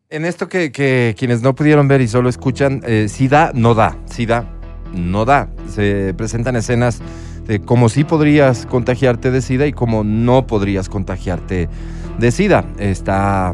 En 0.10 0.26
esto 0.26 0.50
que, 0.50 0.72
que 0.72 1.14
quienes 1.16 1.44
no 1.44 1.54
pudieron 1.54 1.88
ver 1.88 2.02
y 2.02 2.08
solo 2.08 2.28
escuchan, 2.28 2.82
eh, 2.88 3.08
SIDA 3.08 3.52
no 3.54 3.76
da, 3.76 3.98
SIDA 4.06 4.46
no 4.94 5.26
da. 5.26 5.48
Se 5.70 6.16
presentan 6.16 6.56
escenas 6.56 7.04
de 7.52 7.60
cómo 7.60 7.90
sí 7.90 8.06
podrías 8.06 8.66
contagiarte 8.66 9.30
de 9.30 9.42
SIDA 9.42 9.68
y 9.68 9.74
cómo 9.74 10.06
no 10.06 10.48
podrías 10.48 10.88
contagiarte 10.88 11.68
de 12.18 12.32
SIDA. 12.32 12.64
Está, 12.78 13.54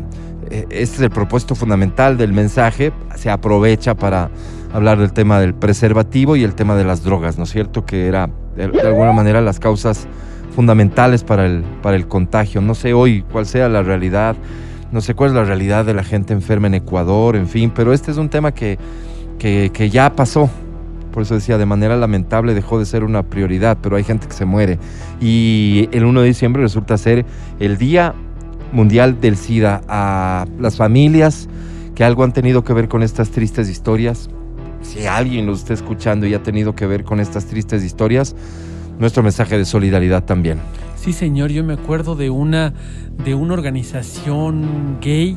eh, 0.52 0.68
este 0.70 0.98
es 0.98 1.02
el 1.02 1.10
propósito 1.10 1.56
fundamental 1.56 2.16
del 2.16 2.32
mensaje. 2.32 2.94
Se 3.16 3.32
aprovecha 3.32 3.96
para 3.96 4.30
hablar 4.72 5.00
del 5.00 5.14
tema 5.14 5.40
del 5.40 5.56
preservativo 5.56 6.36
y 6.36 6.44
el 6.44 6.54
tema 6.54 6.76
de 6.76 6.84
las 6.84 7.04
drogas, 7.04 7.40
¿no 7.40 7.46
es 7.46 7.50
cierto? 7.50 7.86
Que 7.88 8.06
era 8.06 8.30
de, 8.56 8.66
alguna 8.82 9.14
manera 9.14 9.42
las 9.42 9.60
causas 9.60 10.08
fundamentales 10.56 11.24
para 11.24 11.48
el, 11.48 11.64
para 11.82 11.96
el 11.96 12.08
contagio. 12.08 12.62
No 12.62 12.76
sé 12.76 12.94
hoy 12.94 13.24
cuál 13.32 13.48
sea 13.48 13.68
la 13.68 13.82
realidad, 13.82 14.36
no 14.92 15.02
sé 15.02 15.16
cuál 15.16 15.32
es 15.32 15.36
la 15.36 15.44
realidad 15.44 15.86
de 15.86 15.96
la 15.96 16.04
gente 16.04 16.34
enferma 16.34 16.68
en 16.68 16.76
Ecuador, 16.76 17.36
en 17.36 17.48
fin, 17.48 17.72
pero 17.74 17.94
este 17.94 18.12
es 18.12 18.18
un 18.18 18.30
tema 18.30 18.54
que, 18.54 18.78
que 19.40 19.90
ya 19.90 20.16
pasó. 20.16 20.52
Por 21.18 21.24
eso 21.24 21.34
decía, 21.34 21.58
de 21.58 21.66
manera 21.66 21.98
lamentable 21.98 22.54
dejó 22.54 22.78
de 22.78 22.86
ser 22.86 23.04
una 23.04 23.24
prioridad, 23.24 23.80
pero 23.82 23.96
hay 23.96 24.04
gente 24.04 24.28
que 24.28 24.34
se 24.34 24.46
muere. 24.46 24.78
Y 25.20 25.90
el 25.92 26.06
1 26.06 26.22
de 26.22 26.28
diciembre 26.28 26.62
resulta 26.62 26.96
ser 26.96 27.26
el 27.60 27.80
Día 27.80 28.14
Mundial 28.72 29.20
del 29.20 29.36
SIDA. 29.36 29.82
A 29.88 30.46
las 30.60 30.78
familias 30.78 31.50
que 31.96 32.04
algo 32.04 32.24
han 32.24 32.34
tenido 32.34 32.64
que 32.64 32.72
ver 32.74 32.88
con 32.88 33.02
estas 33.02 33.32
tristes 33.32 33.68
historias, 33.68 34.30
si 34.84 35.08
alguien 35.08 35.48
los 35.48 35.62
está 35.62 35.74
escuchando 35.74 36.28
y 36.28 36.36
ha 36.36 36.44
tenido 36.44 36.76
que 36.76 36.86
ver 36.86 37.04
con 37.04 37.20
estas 37.20 37.48
tristes 37.48 37.84
historias, 37.84 38.36
nuestro 39.00 39.24
mensaje 39.24 39.58
de 39.58 39.66
solidaridad 39.66 40.24
también. 40.24 40.60
Sí, 40.98 41.14
señor, 41.14 41.50
yo 41.50 41.64
me 41.64 41.74
acuerdo 41.74 42.16
de 42.16 42.30
una, 42.30 42.76
de 43.26 43.34
una 43.34 43.56
organización 43.56 45.00
gay 45.02 45.36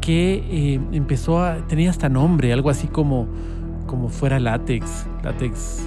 que 0.00 0.44
eh, 0.50 0.80
empezó 0.90 1.40
a, 1.40 1.58
tenía 1.68 1.90
hasta 1.90 2.08
nombre, 2.08 2.52
algo 2.52 2.68
así 2.68 2.88
como, 2.88 3.28
como 3.94 4.08
fuera 4.08 4.40
látex, 4.40 5.06
látex, 5.22 5.86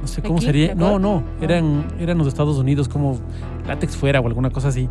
no 0.00 0.06
sé 0.08 0.22
cómo 0.22 0.36
¿Aquí? 0.36 0.46
sería, 0.46 0.74
no, 0.74 0.98
no, 0.98 1.22
eran, 1.42 1.84
eran 2.00 2.16
los 2.16 2.26
Estados 2.26 2.56
Unidos 2.56 2.88
como 2.88 3.18
látex 3.66 3.96
fuera 3.98 4.18
o 4.20 4.26
alguna 4.26 4.48
cosa 4.48 4.68
así, 4.68 4.88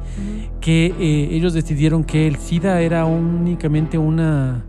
que 0.62 0.94
eh, 1.00 1.30
ellos 1.36 1.54
decidieron 1.54 2.04
que 2.04 2.28
el 2.28 2.36
SIDA 2.36 2.80
era 2.82 3.06
únicamente 3.06 3.98
una, 3.98 4.64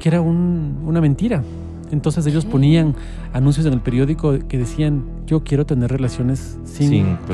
que 0.00 0.08
era 0.08 0.20
un- 0.20 0.82
una 0.84 1.00
mentira. 1.00 1.44
Entonces 1.92 2.26
ellos 2.26 2.44
ponían 2.44 2.96
anuncios 3.32 3.66
en 3.66 3.72
el 3.72 3.80
periódico 3.80 4.36
que 4.48 4.58
decían, 4.58 5.04
yo 5.26 5.44
quiero 5.44 5.64
tener 5.66 5.92
relaciones 5.92 6.58
sin, 6.64 6.88
Sin 6.88 7.04
preservativo". 7.18 7.26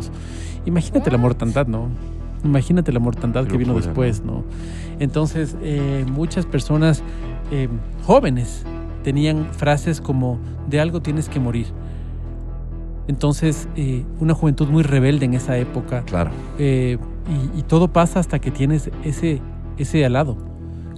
preservativos. 0.00 0.10
Imagínate 0.66 1.10
la 1.10 1.16
mortandad, 1.18 1.66
¿no? 1.66 1.88
Imagínate 2.44 2.92
la 2.92 3.00
mortandad 3.00 3.46
que 3.46 3.56
vino 3.56 3.72
después, 3.74 4.22
¿no? 4.24 4.44
Entonces, 4.98 5.56
eh, 5.62 6.04
muchas 6.10 6.44
personas 6.46 7.02
eh, 7.52 7.68
jóvenes 8.04 8.64
tenían 9.02 9.48
frases 9.52 10.00
como, 10.00 10.38
de 10.68 10.80
algo 10.80 11.00
tienes 11.02 11.28
que 11.28 11.40
morir. 11.40 11.66
Entonces, 13.08 13.68
eh, 13.76 14.04
una 14.20 14.34
juventud 14.34 14.68
muy 14.68 14.82
rebelde 14.82 15.24
en 15.24 15.34
esa 15.34 15.56
época. 15.58 16.02
Claro. 16.04 16.30
eh, 16.58 16.98
y, 17.54 17.60
y 17.60 17.62
todo 17.62 17.88
pasa 17.92 18.18
hasta 18.18 18.38
que 18.40 18.50
tienes 18.50 18.90
ese, 19.04 19.40
ese 19.78 20.04
al 20.04 20.14
lado. 20.14 20.36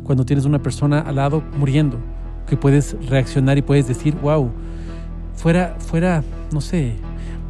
Cuando 0.04 0.24
tienes 0.24 0.44
una 0.44 0.60
persona 0.62 1.00
al 1.00 1.16
lado 1.16 1.42
muriendo, 1.58 1.98
que 2.46 2.56
puedes 2.56 2.96
reaccionar 3.08 3.58
y 3.58 3.62
puedes 3.62 3.86
decir, 3.88 4.16
wow, 4.22 4.50
fuera, 5.34 5.76
fuera, 5.78 6.22
no 6.52 6.60
sé, 6.60 6.94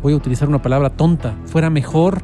voy 0.03 0.13
a 0.13 0.17
utilizar 0.17 0.49
una 0.49 0.61
palabra 0.63 0.91
tonta, 0.91 1.35
fuera 1.47 1.71
mejor 1.71 2.23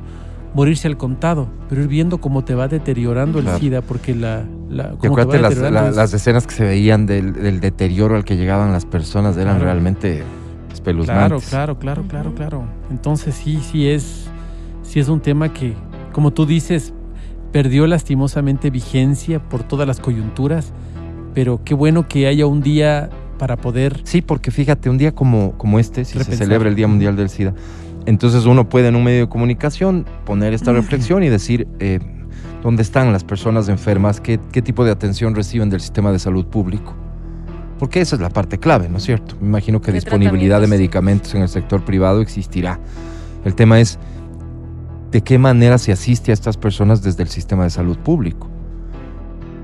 morirse 0.54 0.88
al 0.88 0.96
contado, 0.96 1.48
pero 1.68 1.82
ir 1.82 1.88
viendo 1.88 2.18
cómo 2.20 2.42
te 2.44 2.54
va 2.54 2.66
deteriorando 2.68 3.40
Claro. 3.40 3.56
el 3.56 3.62
SIDA, 3.62 3.82
porque 3.82 4.14
la... 4.14 4.44
la 4.68 4.90
cómo 4.98 5.26
te 5.26 5.38
las, 5.38 5.56
la- 5.56 6.04
escenas 6.04 6.46
que 6.46 6.54
se 6.54 6.64
veían 6.64 7.06
del, 7.06 7.32
del 7.32 7.60
deterioro 7.60 8.16
al 8.16 8.24
que 8.24 8.36
llegaban 8.36 8.72
las 8.72 8.84
personas 8.84 9.36
eran 9.36 9.54
Claro. 9.56 9.64
realmente 9.64 10.16
Claro, 10.18 10.72
espeluznantes. 10.74 11.48
claro, 11.48 11.78
claro, 11.78 12.04
claro, 12.08 12.34
claro. 12.34 12.64
Entonces 12.90 13.34
sí, 13.34 13.60
sí 13.70 13.88
es, 13.88 14.28
sí 14.82 15.00
es 15.00 15.08
un 15.08 15.20
tema 15.20 15.52
que, 15.52 15.74
como 16.12 16.32
tú 16.32 16.46
dices, 16.46 16.92
perdió 17.52 17.86
lastimosamente 17.86 18.70
vigencia 18.70 19.40
por 19.40 19.62
todas 19.62 19.86
las 19.88 20.00
coyunturas, 20.00 20.72
pero 21.34 21.60
qué 21.64 21.74
bueno 21.74 22.06
que 22.08 22.26
haya 22.26 22.46
un 22.46 22.60
día 22.62 23.10
para 23.38 23.56
poder... 23.56 24.00
Sí, 24.04 24.22
porque 24.22 24.50
fíjate, 24.50 24.90
un 24.90 24.98
día 24.98 25.14
como, 25.14 25.52
como 25.58 25.78
este, 25.78 26.04
si 26.04 26.18
se 26.18 26.36
celebra 26.36 26.68
el 26.68 26.74
Día 26.74 26.88
Mundial 26.88 27.16
del 27.16 27.28
SIDA, 27.28 27.54
entonces 28.06 28.44
uno 28.46 28.68
puede 28.68 28.88
en 28.88 28.96
un 28.96 29.04
medio 29.04 29.20
de 29.22 29.28
comunicación 29.28 30.06
poner 30.24 30.52
esta 30.54 30.72
reflexión 30.72 31.22
y 31.22 31.28
decir 31.28 31.66
eh, 31.80 32.00
dónde 32.62 32.82
están 32.82 33.12
las 33.12 33.24
personas 33.24 33.68
enfermas, 33.68 34.20
qué, 34.20 34.40
qué 34.52 34.62
tipo 34.62 34.84
de 34.84 34.90
atención 34.90 35.34
reciben 35.34 35.70
del 35.70 35.80
sistema 35.80 36.12
de 36.12 36.18
salud 36.18 36.46
público. 36.46 36.94
Porque 37.78 38.00
esa 38.00 38.16
es 38.16 38.22
la 38.22 38.30
parte 38.30 38.58
clave, 38.58 38.88
¿no 38.88 38.98
es 38.98 39.04
cierto? 39.04 39.36
Me 39.40 39.48
imagino 39.48 39.80
que 39.80 39.86
¿Qué 39.86 39.92
disponibilidad 39.92 40.60
de 40.60 40.66
medicamentos 40.66 41.34
en 41.34 41.42
el 41.42 41.48
sector 41.48 41.84
privado 41.84 42.20
existirá. 42.20 42.80
El 43.44 43.54
tema 43.54 43.78
es 43.78 43.98
de 45.12 45.20
qué 45.22 45.38
manera 45.38 45.78
se 45.78 45.92
asiste 45.92 46.32
a 46.32 46.34
estas 46.34 46.56
personas 46.56 47.02
desde 47.02 47.22
el 47.22 47.28
sistema 47.28 47.64
de 47.64 47.70
salud 47.70 47.96
público. 47.98 48.48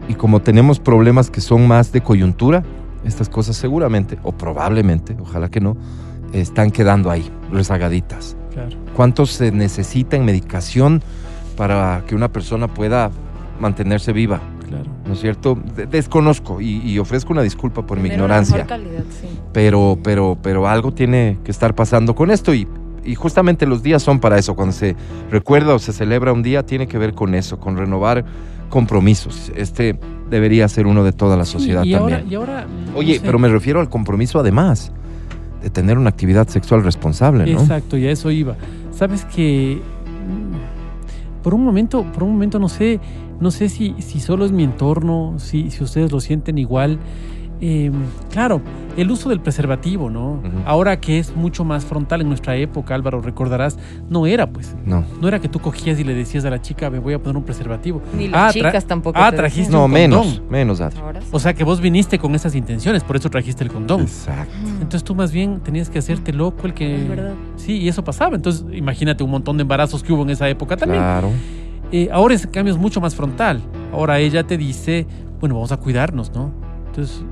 Y 0.08 0.14
como 0.14 0.42
tenemos 0.42 0.78
problemas 0.78 1.30
que 1.30 1.40
son 1.40 1.66
más 1.66 1.90
de 1.92 2.02
coyuntura, 2.02 2.62
estas 3.04 3.28
cosas 3.28 3.56
seguramente, 3.56 4.18
o 4.22 4.32
probablemente, 4.32 5.16
ojalá 5.20 5.50
que 5.50 5.60
no, 5.60 5.76
están 6.32 6.70
quedando 6.70 7.10
ahí, 7.10 7.30
rezagaditas. 7.50 8.36
Claro. 8.52 8.76
¿Cuánto 8.94 9.26
se 9.26 9.50
necesita 9.50 10.16
en 10.16 10.24
medicación 10.24 11.02
para 11.56 12.02
que 12.06 12.14
una 12.14 12.28
persona 12.32 12.68
pueda 12.68 13.10
mantenerse 13.60 14.12
viva? 14.12 14.40
Claro. 14.68 14.84
¿No 15.06 15.12
es 15.12 15.20
cierto? 15.20 15.58
De- 15.76 15.86
desconozco 15.86 16.60
y, 16.60 16.78
y 16.82 16.98
ofrezco 16.98 17.32
una 17.32 17.42
disculpa 17.42 17.86
por 17.86 17.98
mi 18.00 18.08
ignorancia 18.08 18.56
mejor 18.56 18.68
calidad, 18.68 19.04
sí. 19.20 19.28
pero, 19.52 19.98
pero, 20.02 20.36
pero 20.42 20.66
algo 20.66 20.92
tiene 20.92 21.38
que 21.44 21.50
estar 21.50 21.74
pasando 21.74 22.14
con 22.14 22.30
esto 22.30 22.54
y, 22.54 22.66
y 23.04 23.14
justamente 23.14 23.66
los 23.66 23.82
días 23.82 24.02
son 24.02 24.18
para 24.20 24.38
eso. 24.38 24.54
Cuando 24.56 24.72
se 24.72 24.96
recuerda 25.30 25.74
o 25.74 25.78
se 25.78 25.92
celebra 25.92 26.32
un 26.32 26.42
día, 26.42 26.64
tiene 26.64 26.88
que 26.88 26.96
ver 26.98 27.12
con 27.14 27.34
eso, 27.34 27.58
con 27.60 27.76
renovar 27.76 28.24
compromisos. 28.70 29.52
Este 29.54 29.98
debería 30.30 30.66
ser 30.68 30.86
uno 30.86 31.04
de 31.04 31.12
toda 31.12 31.36
la 31.36 31.44
sociedad 31.44 31.82
Sí, 31.82 31.90
y 31.90 31.92
también. 31.92 32.18
Ahora, 32.20 32.30
y 32.30 32.34
ahora, 32.34 32.66
no 32.92 32.98
Oye, 32.98 33.14
sé. 33.16 33.20
pero 33.24 33.38
me 33.38 33.48
refiero 33.48 33.80
al 33.80 33.88
compromiso 33.90 34.40
además 34.40 34.90
de 35.62 35.70
tener 35.70 35.98
una 35.98 36.08
actividad 36.08 36.48
sexual 36.48 36.82
responsable, 36.82 37.44
¿no? 37.52 37.60
Exacto, 37.60 37.96
y 37.98 38.06
a 38.06 38.10
eso 38.10 38.30
iba. 38.30 38.56
Sabes 38.90 39.24
que 39.26 39.80
por 41.44 41.54
un 41.54 41.62
momento, 41.62 42.10
por 42.10 42.22
un 42.22 42.32
momento 42.32 42.58
no 42.58 42.70
sé, 42.70 43.00
no 43.38 43.50
sé 43.50 43.68
si, 43.68 43.94
si 43.98 44.18
solo 44.18 44.46
es 44.46 44.50
mi 44.50 44.64
entorno, 44.64 45.34
si, 45.36 45.70
si 45.70 45.84
ustedes 45.84 46.10
lo 46.10 46.18
sienten 46.18 46.56
igual. 46.56 46.98
Eh, 47.60 47.90
claro, 48.30 48.60
el 48.96 49.10
uso 49.10 49.28
del 49.30 49.40
preservativo, 49.40 50.10
¿no? 50.10 50.42
Ahora 50.66 51.00
que 51.00 51.18
es 51.18 51.34
mucho 51.34 51.64
más 51.64 51.84
frontal 51.84 52.20
en 52.20 52.28
nuestra 52.28 52.56
época, 52.56 52.94
Álvaro, 52.94 53.20
recordarás, 53.22 53.78
no 54.10 54.26
era 54.26 54.46
pues. 54.50 54.74
No. 54.84 55.04
No 55.20 55.28
era 55.28 55.40
que 55.40 55.48
tú 55.48 55.60
cogías 55.60 55.98
y 55.98 56.04
le 56.04 56.14
decías 56.14 56.44
a 56.44 56.50
la 56.50 56.60
chica, 56.60 56.90
me 56.90 56.98
voy 56.98 57.14
a 57.14 57.18
poner 57.22 57.36
un 57.36 57.44
preservativo. 57.44 58.02
Ni 58.18 58.28
las 58.28 58.50
Ah, 58.50 58.52
chicas 58.52 58.84
tampoco. 58.84 59.18
ah, 59.18 59.30
te 59.30 59.36
trajiste 59.38 59.62
decían. 59.72 59.78
No, 59.80 59.84
un 59.86 59.90
menos, 59.92 60.26
condón. 60.26 60.50
menos, 60.50 60.80
Adri. 60.80 60.98
Ahora 61.00 61.20
sí. 61.22 61.28
O 61.32 61.38
sea 61.40 61.54
que 61.54 61.64
vos 61.64 61.80
viniste 61.80 62.18
con 62.18 62.34
esas 62.34 62.54
intenciones, 62.54 63.02
por 63.04 63.16
eso 63.16 63.30
trajiste 63.30 63.64
el 63.64 63.70
condón. 63.70 64.02
Exacto. 64.02 64.52
Entonces 64.74 65.04
tú 65.04 65.14
más 65.14 65.32
bien 65.32 65.60
tenías 65.60 65.88
que 65.88 65.98
hacerte 66.00 66.32
loco 66.32 66.66
el 66.66 66.74
que... 66.74 66.96
Es 67.02 67.08
verdad. 67.08 67.34
Sí, 67.56 67.78
y 67.78 67.88
eso 67.88 68.04
pasaba. 68.04 68.36
Entonces 68.36 68.64
imagínate 68.72 69.24
un 69.24 69.30
montón 69.30 69.56
de 69.56 69.62
embarazos 69.62 70.02
que 70.02 70.12
hubo 70.12 70.22
en 70.22 70.30
esa 70.30 70.48
época 70.48 70.76
también. 70.76 71.02
Claro. 71.02 71.30
Eh, 71.92 72.08
ahora 72.12 72.34
ese 72.34 72.50
cambio 72.50 72.74
es 72.74 72.78
mucho 72.80 73.00
más 73.00 73.14
frontal. 73.14 73.60
Ahora 73.92 74.18
ella 74.18 74.44
te 74.44 74.56
dice, 74.58 75.06
bueno, 75.40 75.54
vamos 75.54 75.70
a 75.72 75.76
cuidarnos, 75.78 76.32
¿no? 76.34 76.50
Entonces, 76.88 77.22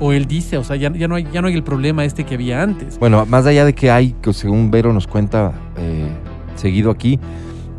o 0.00 0.12
él 0.12 0.26
dice, 0.26 0.56
o 0.58 0.64
sea, 0.64 0.76
ya, 0.76 0.92
ya, 0.92 1.08
no, 1.08 1.14
hay, 1.16 1.26
ya 1.32 1.40
no 1.42 1.48
hay 1.48 1.54
el 1.54 1.62
problema 1.62 2.04
este 2.04 2.24
que 2.24 2.34
había 2.34 2.62
antes. 2.62 2.98
Bueno, 2.98 3.24
más 3.26 3.46
allá 3.46 3.64
de 3.64 3.74
que 3.74 3.90
hay, 3.90 4.14
que 4.22 4.32
según 4.32 4.70
Vero 4.70 4.92
nos 4.92 5.06
cuenta 5.06 5.52
eh, 5.76 6.08
seguido 6.56 6.90
aquí, 6.90 7.18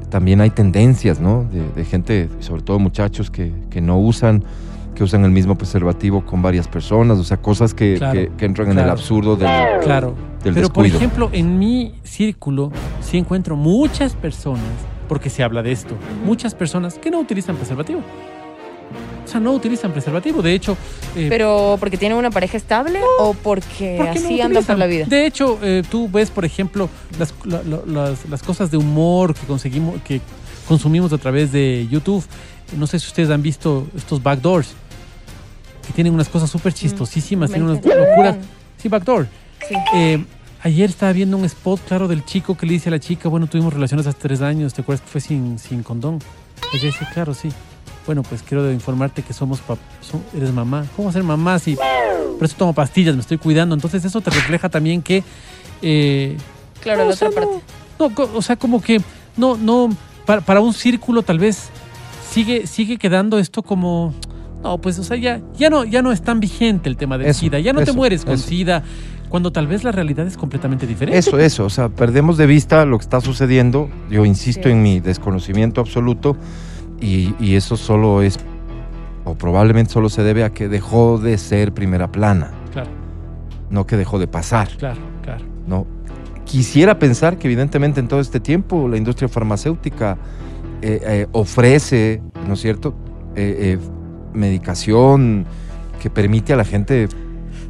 también 0.10 0.42
hay 0.42 0.50
tendencias, 0.50 1.20
¿no? 1.20 1.46
De, 1.52 1.64
de 1.76 1.86
gente, 1.86 2.30
sobre 2.40 2.62
todo 2.64 2.80
muchachos 2.80 3.30
que, 3.30 3.52
que 3.70 3.80
no 3.82 4.00
usan, 4.00 4.44
que 4.96 5.04
usan 5.04 5.24
el 5.24 5.32
mismo 5.32 5.56
preservativo 5.56 6.26
con 6.26 6.42
varias 6.42 6.68
personas, 6.68 7.20
o 7.20 7.24
sea, 7.24 7.38
cosas 7.38 7.74
que, 7.74 7.96
Claro, 7.98 8.14
que- 8.20 8.32
que 8.36 8.46
entran 8.46 8.68
en 8.68 8.72
el 8.72 8.78
claro. 8.84 8.92
absurdo 8.92 9.36
del... 9.36 9.48
Claro. 9.84 10.16
del 10.44 10.54
Pero, 10.56 10.70
por 10.70 10.84
descuido. 10.84 10.98
ejemplo, 10.98 11.30
en 11.32 11.60
mi 11.60 11.94
círculo 12.04 12.72
sí 13.02 13.18
encuentro 13.18 13.56
muchas 13.56 14.16
personas, 14.16 14.64
porque 15.08 15.30
se 15.30 15.44
habla 15.44 15.62
de 15.64 15.72
esto, 15.72 15.96
muchas 16.26 16.54
personas 16.56 16.96
que 16.98 17.12
no 17.12 17.20
utilizan 17.20 17.56
preservativo. 17.56 18.02
O 19.30 19.32
sea, 19.32 19.40
no 19.40 19.52
utilizan 19.54 19.92
preservativo. 19.92 20.42
De 20.42 20.54
hecho, 20.54 20.76
eh, 21.16 21.28
Pero 21.30 21.78
porque 21.80 21.98
tienen 21.98 22.18
una 22.18 22.32
pareja 22.32 22.58
estable 22.58 23.00
o 23.20 23.36
porque 23.36 23.96
¿Por 23.98 24.12
qué 24.12 24.20
no 24.20 24.26
así 24.26 24.42
andan 24.42 24.64
por 24.66 24.78
la 24.80 24.88
vida. 24.88 25.06
De 25.06 25.28
hecho, 25.28 25.60
eh, 25.62 25.84
tú 25.90 26.10
ves, 26.10 26.32
por 26.32 26.46
ejemplo, 26.46 26.90
las, 27.20 27.34
la- 27.46 27.62
la- 27.64 27.82
las, 27.86 28.26
las 28.28 28.42
cosas 28.42 28.72
de 28.72 28.78
humor 28.78 29.36
que 29.36 29.46
conseguimos, 29.46 30.02
que 30.02 30.20
consumimos 30.68 31.14
a 31.14 31.18
través 31.20 31.52
de 31.52 31.88
YouTube. 31.92 32.24
No 32.76 32.88
sé 32.88 33.00
si 33.00 33.06
ustedes 33.08 33.30
han 33.30 33.42
visto 33.44 33.88
estos 33.96 34.22
backdoors, 34.24 34.70
que 35.86 35.94
tienen 35.94 36.14
unas 36.14 36.28
cosas 36.30 36.50
súper 36.50 36.74
chistosísimas, 36.74 37.50
tienen 37.52 37.70
unas 37.70 37.86
locuras. 37.86 38.38
Sí, 38.78 38.90
backdoor. 38.90 39.28
Sí. 39.68 39.76
Eh, 39.96 40.24
ayer 40.64 40.90
estaba 40.90 41.12
viendo 41.14 41.38
un 41.38 41.46
spot, 41.46 41.82
claro, 41.88 42.08
del 42.08 42.26
chico 42.26 42.56
que 42.58 42.66
le 42.66 42.74
dice 42.74 42.90
a 42.90 42.92
la 42.92 43.00
chica, 43.00 43.30
bueno, 43.30 43.46
tuvimos 43.48 43.74
relaciones 43.74 44.08
hace 44.08 44.18
tres 44.20 44.42
años, 44.42 44.74
¿te 44.74 44.82
acuerdas 44.82 45.02
que 45.06 45.12
fue 45.12 45.22
sin, 45.22 45.60
sin 45.60 45.84
condón? 45.84 46.20
Ella 46.74 46.84
dice, 46.86 47.06
claro, 47.14 47.34
sí. 47.34 47.50
Bueno, 48.10 48.24
pues 48.24 48.42
quiero 48.42 48.72
informarte 48.72 49.22
que 49.22 49.34
somos, 49.34 49.60
pap- 49.62 49.78
so- 50.02 50.20
eres 50.36 50.52
mamá. 50.52 50.84
¿Cómo 50.96 51.06
va 51.06 51.10
a 51.12 51.14
ser 51.14 51.22
mamá 51.22 51.60
si 51.60 51.76
por 51.76 52.44
eso 52.44 52.56
tomo 52.58 52.74
pastillas, 52.74 53.14
me 53.14 53.22
estoy 53.22 53.38
cuidando? 53.38 53.76
Entonces 53.76 54.04
eso 54.04 54.20
te 54.20 54.32
refleja 54.32 54.68
también 54.68 55.04
que... 55.04 55.24
eh, 55.84 56.36
Claro, 56.82 57.02
no, 57.02 57.06
la 57.10 57.14
o 57.14 57.16
sea, 57.16 57.28
otra 57.30 57.42
parte. 57.44 57.60
no, 58.00 58.12
o 58.36 58.42
sea, 58.42 58.56
como 58.56 58.82
que 58.82 59.00
no, 59.38 59.58
no, 59.58 59.96
para, 60.26 60.42
para 60.42 60.60
un 60.60 60.74
círculo 60.74 61.22
tal 61.22 61.38
vez 61.38 61.70
sigue, 62.32 62.66
sigue 62.66 62.98
quedando 62.98 63.38
esto 63.38 63.62
como, 63.62 64.12
No, 64.64 64.80
pues, 64.80 64.98
o 64.98 65.04
sea, 65.04 65.16
ya, 65.16 65.40
ya, 65.56 65.70
no, 65.70 65.84
ya 65.86 66.02
no 66.02 66.12
es 66.12 66.24
tan 66.24 66.40
vigente 66.40 66.90
el 66.90 66.98
tema 66.98 67.20
del 67.20 67.28
Eso, 67.28 67.42
SIDA. 67.42 67.60
Ya 67.60 67.74
no 67.74 67.84
te 67.84 67.92
mueres 67.92 68.26
con 68.26 68.34
eso. 68.34 68.48
SIDA, 68.48 68.82
cuando 69.30 69.52
tal 69.52 69.68
vez 69.68 69.84
la 69.84 69.92
realidad 69.92 70.26
es 70.26 70.36
completamente 70.36 70.88
diferente. 70.88 71.16
Eso, 71.20 71.38
eso, 71.38 71.64
o 71.64 71.70
sea, 71.70 71.90
perdemos 71.90 72.38
de 72.38 72.48
vista 72.48 72.84
lo 72.86 72.98
que 72.98 73.04
está 73.04 73.22
sucediendo. 73.22 73.88
Yo 74.10 74.26
insisto 74.26 74.64
Sí. 74.64 74.70
en 74.72 74.82
mi 74.82 75.00
desconocimiento 75.00 75.80
absoluto 75.80 76.36
y, 77.02 77.34
y 77.40 77.56
eso 77.56 77.78
solo 77.78 78.22
es, 78.22 78.38
o 79.26 79.36
probablemente 79.36 79.92
solo 79.94 80.10
se 80.10 80.24
debe 80.24 80.44
a 80.44 80.50
que 80.52 80.68
dejó 80.68 81.18
de 81.18 81.38
ser 81.38 81.74
primera 81.74 82.12
plana, 82.12 82.52
Claro, 82.72 82.90
no 83.70 83.86
que 83.86 83.98
dejó 83.98 84.20
de 84.20 84.28
pasar, 84.28 84.70
claro, 84.78 85.00
claro. 85.24 85.46
¿no? 85.68 85.86
Quisiera 86.46 86.98
pensar 86.98 87.38
que 87.38 87.48
evidentemente 87.48 88.00
en 88.00 88.08
todo 88.08 88.20
este 88.20 88.40
tiempo 88.40 88.88
la 88.88 88.98
industria 88.98 89.28
farmacéutica 89.30 90.18
eh, 90.82 91.00
eh, 91.06 91.28
ofrece, 91.32 92.22
¿no 92.48 92.54
es 92.54 92.62
cierto?, 92.62 92.94
Eh, 93.36 93.78
eh, 93.78 93.78
medicación 94.34 95.46
que 96.02 96.10
permite 96.10 96.52
a 96.54 96.56
la 96.56 96.66
gente 96.66 97.08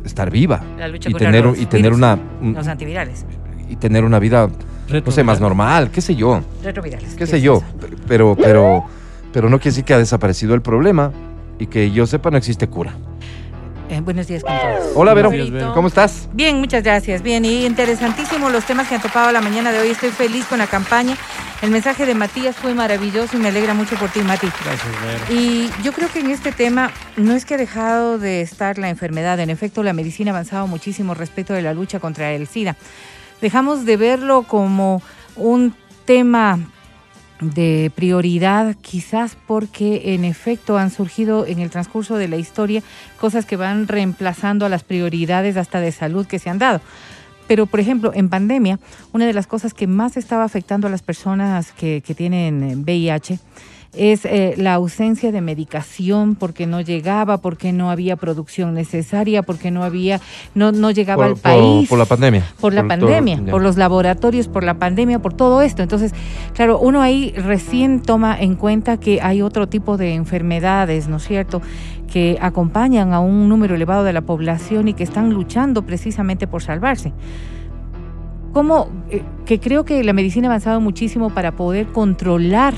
estar 0.05 0.31
viva 0.31 0.61
La 0.77 0.87
lucha 0.87 1.09
y 1.09 1.11
contra 1.13 1.27
tener, 1.29 1.45
los 1.45 1.59
y 1.59 1.65
tener 1.65 1.83
virus, 1.91 1.97
una 1.97 2.19
un- 2.41 2.53
Los 2.53 2.67
antivirales, 2.67 3.25
y 3.69 3.75
tener 3.75 4.03
una 4.05 4.19
vida 4.19 4.47
no 5.05 5.11
sé, 5.11 5.23
más 5.23 5.39
normal, 5.39 5.91
qué 5.91 6.01
sé 6.01 6.15
yo, 6.15 6.41
retrovirales. 6.63 7.13
qué 7.15 7.27
sé 7.27 7.41
yo, 7.41 7.61
pero, 8.07 8.35
pero, 8.35 8.85
pero 9.31 9.49
no 9.49 9.59
quiere 9.59 9.71
decir 9.71 9.85
que 9.85 9.93
ha 9.93 9.97
desaparecido 9.97 10.53
el 10.53 10.61
problema 10.61 11.11
y 11.59 11.67
que 11.67 11.91
yo 11.91 12.07
sepa 12.07 12.31
no 12.31 12.37
existe 12.37 12.67
cura. 12.67 12.95
Eh, 13.89 14.01
buenos 14.01 14.27
días 14.27 14.43
con 14.43 14.55
todos. 14.55 14.91
Hola, 14.93 15.15
Vero. 15.15 15.31
¿cómo 15.73 15.87
estás? 15.87 16.29
Bien, 16.33 16.59
muchas 16.59 16.83
gracias. 16.83 17.23
Bien, 17.23 17.43
y 17.43 17.65
interesantísimo 17.65 18.49
los 18.51 18.63
temas 18.63 18.87
que 18.87 18.95
han 18.95 19.01
topado 19.01 19.31
la 19.31 19.41
mañana 19.41 19.71
de 19.71 19.79
hoy. 19.79 19.89
Estoy 19.89 20.11
feliz 20.11 20.45
con 20.45 20.59
la 20.59 20.67
campaña. 20.67 21.17
El 21.63 21.71
mensaje 21.71 22.05
de 22.05 22.13
Matías 22.13 22.55
fue 22.55 22.75
maravilloso 22.75 23.35
y 23.35 23.39
me 23.39 23.47
alegra 23.47 23.73
mucho 23.73 23.95
por 23.95 24.09
ti, 24.09 24.19
Mati. 24.21 24.47
Gracias, 24.63 24.87
Vero. 25.03 25.41
Y 25.41 25.71
yo 25.83 25.91
creo 25.91 26.07
que 26.07 26.19
en 26.19 26.29
este 26.29 26.51
tema 26.51 26.91
no 27.17 27.33
es 27.33 27.45
que 27.45 27.55
ha 27.55 27.57
dejado 27.57 28.19
de 28.19 28.41
estar 28.41 28.77
la 28.77 28.89
enfermedad. 28.89 29.39
En 29.39 29.49
efecto, 29.49 29.81
la 29.81 29.93
medicina 29.93 30.31
ha 30.31 30.35
avanzado 30.35 30.67
muchísimo 30.67 31.15
respecto 31.15 31.53
de 31.53 31.63
la 31.63 31.73
lucha 31.73 31.99
contra 31.99 32.31
el 32.31 32.47
SIDA. 32.47 32.75
Dejamos 33.41 33.85
de 33.85 33.97
verlo 33.97 34.43
como 34.43 35.01
un 35.35 35.73
tema 36.05 36.59
de 37.39 37.91
prioridad, 37.95 38.75
quizás 38.81 39.37
porque 39.47 40.13
en 40.13 40.25
efecto 40.25 40.77
han 40.77 40.91
surgido 40.91 41.45
en 41.45 41.59
el 41.59 41.69
transcurso 41.69 42.17
de 42.17 42.27
la 42.27 42.37
historia 42.37 42.83
cosas 43.19 43.45
que 43.45 43.55
van 43.55 43.87
reemplazando 43.87 44.65
a 44.65 44.69
las 44.69 44.83
prioridades 44.83 45.57
hasta 45.57 45.79
de 45.79 45.91
salud 45.91 46.25
que 46.25 46.39
se 46.39 46.49
han 46.49 46.59
dado. 46.59 46.81
Pero, 47.47 47.65
por 47.65 47.79
ejemplo, 47.79 48.11
en 48.13 48.29
pandemia, 48.29 48.79
una 49.11 49.25
de 49.25 49.33
las 49.33 49.47
cosas 49.47 49.73
que 49.73 49.87
más 49.87 50.17
estaba 50.17 50.43
afectando 50.43 50.87
a 50.87 50.91
las 50.91 51.01
personas 51.01 51.71
que, 51.71 52.03
que 52.05 52.13
tienen 52.13 52.63
eh, 52.63 52.75
VIH 52.75 53.39
es 53.93 54.23
eh, 54.25 54.53
la 54.57 54.75
ausencia 54.75 55.31
de 55.31 55.41
medicación 55.41 56.35
porque 56.35 56.67
no 56.67 56.79
llegaba, 56.79 57.37
porque 57.39 57.73
no 57.73 57.89
había 57.89 58.15
producción 58.17 58.73
necesaria, 58.75 59.41
porque 59.41 59.71
no 59.71 59.83
había, 59.83 60.21
no, 60.53 60.71
no 60.71 60.91
llegaba 60.91 61.23
Por, 61.23 61.35
al 61.35 61.37
país 61.37 61.89
por 61.89 61.97
la 61.97 62.05
pandemia. 62.05 62.43
por 62.61 62.73
la 62.73 62.81
todo- 62.81 62.87
pandemia, 62.89 63.41
ya. 63.43 63.51
por 63.51 63.61
los 63.63 63.77
laboratorios, 63.77 64.47
por 64.47 64.63
la 64.63 64.75
pandemia, 64.75 65.19
por 65.19 65.33
todo 65.33 65.61
esto. 65.63 65.81
Entonces, 65.81 66.13
claro, 66.53 66.77
uno 66.79 67.01
ahí 67.01 67.33
recién 67.35 68.01
toma 68.01 68.39
en 68.39 68.55
cuenta 68.55 68.97
que 68.97 69.21
hay 69.21 69.41
otro 69.41 69.67
tipo 69.67 69.97
de 69.97 70.13
enfermedades, 70.13 71.07
¿no 71.07 71.17
es 71.17 71.23
cierto?, 71.27 71.61
que 72.11 72.37
acompañan 72.41 73.13
a 73.13 73.19
un 73.19 73.49
número 73.49 73.75
elevado 73.75 74.03
de 74.03 74.13
la 74.13 74.21
población 74.21 74.87
y 74.87 74.93
que 74.93 75.03
están 75.03 75.31
luchando 75.31 75.83
precisamente 75.83 76.47
por 76.47 76.61
salvarse. 76.63 77.11
Como 78.53 78.87
que 79.45 79.59
creo 79.59 79.85
que 79.85 80.03
la 80.03 80.13
medicina 80.13 80.47
ha 80.47 80.51
avanzado 80.51 80.81
muchísimo 80.81 81.29
para 81.31 81.51
poder 81.51 81.87
controlar 81.87 82.73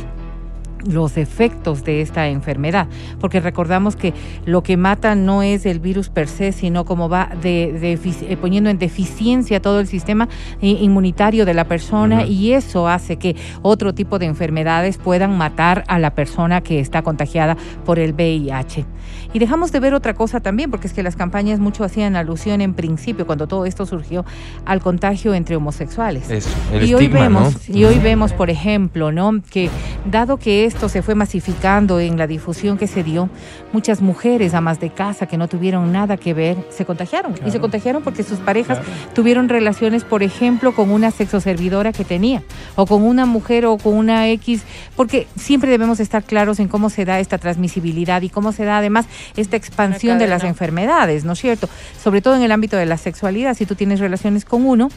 los 0.86 1.18
efectos 1.18 1.84
de 1.84 2.02
esta 2.02 2.28
enfermedad, 2.28 2.88
porque 3.20 3.40
recordamos 3.40 3.96
que 3.96 4.14
lo 4.46 4.64
que 4.64 4.78
mata 4.78 5.16
no 5.16 5.44
es 5.44 5.66
el 5.66 5.80
virus 5.80 6.10
per 6.10 6.28
se, 6.28 6.52
sino 6.52 6.86
como 6.86 7.10
va 7.10 7.32
de, 7.42 7.94
eh, 7.94 8.38
poniendo 8.38 8.70
en 8.70 8.78
deficiencia 8.78 9.62
todo 9.62 9.80
el 9.80 9.88
sistema 9.88 10.28
inmunitario 10.62 11.46
de 11.46 11.54
la 11.54 11.66
persona 11.66 12.26
y 12.26 12.54
eso 12.54 12.88
hace 12.88 13.18
que 13.18 13.36
otro 13.62 13.94
tipo 13.94 14.20
de 14.20 14.26
enfermedades 14.26 14.98
puedan 14.98 15.38
matar 15.38 15.84
a 15.88 16.00
la 16.00 16.16
persona 16.16 16.62
que 16.62 16.80
está 16.80 17.02
contagiada 17.02 17.58
por 17.86 18.00
el 18.00 18.14
VIH. 18.14 18.86
Y 19.34 19.40
dejamos 19.40 19.72
de 19.72 19.80
ver 19.80 19.94
otra 19.94 20.14
cosa 20.14 20.40
también, 20.42 20.70
porque 20.72 20.88
es 20.88 20.94
que 20.94 21.04
las 21.04 21.16
campañas 21.16 21.60
mucho 21.60 21.84
hacían 21.84 22.16
alusión 22.16 22.62
en 22.62 22.74
principio, 22.74 23.26
cuando 23.26 23.48
todo 23.48 23.66
esto 23.66 23.86
surgió, 23.86 24.26
al 24.66 24.82
contagio 24.82 25.34
entre 25.34 25.56
homosexuales. 25.56 26.30
Eso, 26.30 26.50
el 26.74 26.84
y 26.84 26.94
hoy 26.94 27.06
estigma, 27.06 27.22
vemos, 27.22 27.70
¿no? 27.70 27.76
y 27.78 27.86
hoy 27.86 28.00
vemos, 28.00 28.34
por 28.34 28.50
ejemplo, 28.50 29.12
¿no? 29.12 29.42
que 29.50 29.70
dado 30.10 30.38
que 30.38 30.66
esto 30.66 30.90
se 30.90 31.02
fue 31.02 31.16
masificando 31.16 32.00
en 32.00 32.18
la 32.18 32.28
difusión 32.28 32.78
que 32.78 32.88
se 32.88 33.04
dio, 33.04 33.30
muchas 33.72 34.02
mujeres 34.02 34.54
amas 34.54 34.80
de 34.80 34.90
casa 34.90 35.28
que 35.28 35.38
no 35.38 35.48
tuvieron 35.48 35.92
nada 35.92 36.18
que 36.18 36.34
ver 36.34 36.58
se 36.70 36.86
contagiaron 36.86 37.34
y 37.46 37.52
se 37.52 37.60
contagiaron 37.60 38.04
porque 38.04 38.24
sus 38.24 38.40
parejas 38.40 38.80
Claro. 38.80 38.84
tuvieron 39.14 39.50
relaciones, 39.50 40.04
por 40.04 40.24
ejemplo, 40.24 40.74
con 40.74 40.92
una 40.92 41.12
sexoservidora 41.12 41.94
que 41.94 42.04
tenía 42.04 42.44
o 42.76 42.86
con 42.86 43.04
una 43.04 43.26
mujer 43.26 43.66
o 43.66 43.78
con 43.78 43.94
una 43.94 44.28
X, 44.30 44.64
porque 44.96 45.28
siempre 45.36 45.70
debemos 45.72 46.00
estar 46.00 46.24
claros 46.24 46.60
en 46.60 46.68
cómo 46.68 46.90
se 46.90 47.06
da 47.06 47.20
esta 47.20 47.38
transmisibilidad 47.38 48.22
y 48.22 48.30
cómo 48.30 48.52
se 48.52 48.66
da 48.66 48.78
además 48.78 49.06
esta 49.36 49.58
expansión 49.58 50.18
de 50.18 50.28
las 50.28 50.44
enfermedades, 50.44 51.24
¿no 51.24 51.34
es 51.34 51.40
cierto? 51.40 51.70
Sobre 52.02 52.22
todo 52.22 52.36
en 52.36 52.44
el 52.44 52.52
ámbito 52.52 52.78
de 52.78 52.86
la 52.86 52.98
sexualidad, 52.98 53.56
si 53.56 53.66
tú 53.66 53.76
tienes 53.76 54.00
relaciones 54.00 54.46
con 54.46 54.66
uno, 54.66 54.90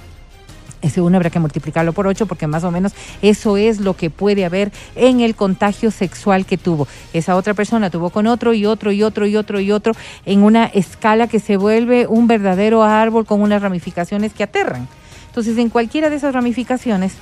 ese 0.85 1.01
uno 1.01 1.17
habrá 1.17 1.31
que 1.31 1.41
multiplicarlo 1.41 1.95
por 1.95 2.07
ocho 2.07 2.27
porque 2.27 2.47
más 2.47 2.63
o 2.63 2.71
menos 2.71 2.93
eso 3.23 3.57
es 3.57 3.81
lo 3.81 3.97
que 3.97 4.11
puede 4.11 4.45
haber 4.45 4.71
en 4.97 5.21
el 5.21 5.35
contagio 5.35 5.91
sexual 5.91 6.45
que 6.45 6.59
tuvo. 6.59 6.87
Esa 7.15 7.37
otra 7.37 7.55
persona 7.55 7.89
tuvo 7.89 8.11
con 8.11 8.27
otro 8.27 8.53
y 8.53 8.67
otro 8.67 8.93
y 8.93 9.03
otro 9.03 9.27
y 9.27 9.37
otro 9.37 9.61
y 9.61 9.73
otro 9.73 9.95
en 10.27 10.43
una 10.43 10.67
escala 10.67 11.27
que 11.27 11.41
se 11.41 11.57
vuelve 11.57 12.07
un 12.07 12.27
verdadero 12.27 12.83
árbol 12.83 13.25
con 13.25 13.41
unas 13.41 13.63
ramificaciones 13.63 14.35
que 14.35 14.43
aterran. 14.43 14.87
Entonces, 15.29 15.57
en 15.59 15.71
cualquiera 15.71 16.11
de 16.11 16.17
esas 16.17 16.35
ramificaciones, 16.35 17.15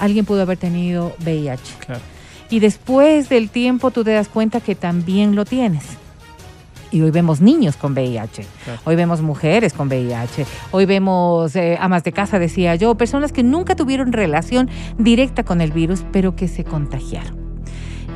alguien 0.00 0.24
pudo 0.24 0.42
haber 0.42 0.56
tenido 0.56 1.14
VIH. 1.20 1.74
Claro. 1.86 2.00
Y 2.50 2.60
después 2.60 3.28
del 3.28 3.50
tiempo 3.50 3.90
tú 3.90 4.02
te 4.02 4.12
das 4.12 4.28
cuenta 4.28 4.60
que 4.60 4.74
también 4.74 5.34
lo 5.34 5.44
tienes. 5.44 5.84
Y 6.94 7.02
hoy 7.02 7.10
vemos 7.10 7.40
niños 7.40 7.76
con 7.76 7.92
VIH, 7.92 8.46
Claro. 8.64 8.80
hoy 8.84 8.94
vemos 8.94 9.20
mujeres 9.20 9.72
con 9.72 9.88
VIH, 9.88 10.46
hoy 10.70 10.86
vemos 10.86 11.56
eh, 11.56 11.76
amas 11.80 12.04
de 12.04 12.12
casa, 12.12 12.38
decía 12.38 12.76
yo, 12.76 12.94
personas 12.94 13.32
que 13.32 13.42
nunca 13.42 13.74
tuvieron 13.74 14.12
relación 14.12 14.70
directa 14.96 15.42
con 15.42 15.60
el 15.60 15.72
virus, 15.72 16.04
pero 16.12 16.36
que 16.36 16.46
se 16.46 16.62
contagiaron. 16.62 17.36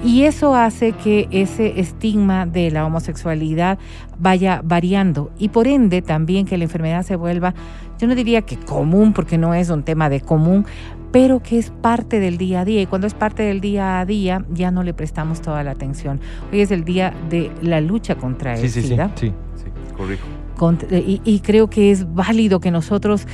Y 0.05 0.23
eso 0.23 0.55
hace 0.55 0.93
que 0.93 1.27
ese 1.33 1.81
estigma 1.81 2.47
de 2.47 2.71
la 2.71 2.87
homosexualidad 2.87 3.81
vaya 4.17 4.61
variando 4.63 5.33
y 5.39 5.49
por 5.49 5.67
ende 5.67 6.01
también 6.01 6.47
que 6.47 6.57
la 6.57 6.63
enfermedad 6.63 7.03
se 7.03 7.17
vuelva, 7.17 7.55
yo 7.99 8.07
no 8.07 8.15
diría 8.15 8.43
que 8.43 8.57
común, 8.57 9.13
porque 9.13 9.39
no 9.39 9.55
es 9.55 9.71
un 9.71 9.83
tema 9.83 10.09
de 10.09 10.21
común, 10.21 10.67
pero 11.13 11.41
que 11.43 11.59
es 11.59 11.71
parte 11.71 12.21
del 12.21 12.37
día 12.39 12.61
a 12.61 12.65
día. 12.65 12.83
Y 12.83 12.87
cuando 12.87 13.07
es 13.07 13.15
parte 13.15 13.43
del 13.43 13.61
día 13.61 14.01
a 14.01 14.05
día, 14.07 14.45
ya 14.53 14.71
no 14.71 14.83
le 14.83 14.95
prestamos 14.95 15.41
toda 15.41 15.63
la 15.65 15.71
atención. 15.73 16.21
Hoy 16.53 16.61
es 16.61 16.71
el 16.71 16.85
día 16.85 17.15
de 17.31 17.51
la 17.63 17.81
lucha 17.81 18.17
contra 18.17 18.55
el 18.55 18.61
Sí, 18.61 18.69
sí, 18.69 18.83
sí, 18.83 18.89
SIDA. 18.89 19.11
sí, 19.15 19.33
sí, 19.57 19.65
corrijo. 19.97 20.27
Cont- 20.57 20.87
y, 20.91 21.21
y 21.25 21.41
creo 21.41 21.71
que 21.71 21.91
es 21.91 22.13
válido 22.15 22.61
que 22.61 22.71
nosotros, 22.71 23.27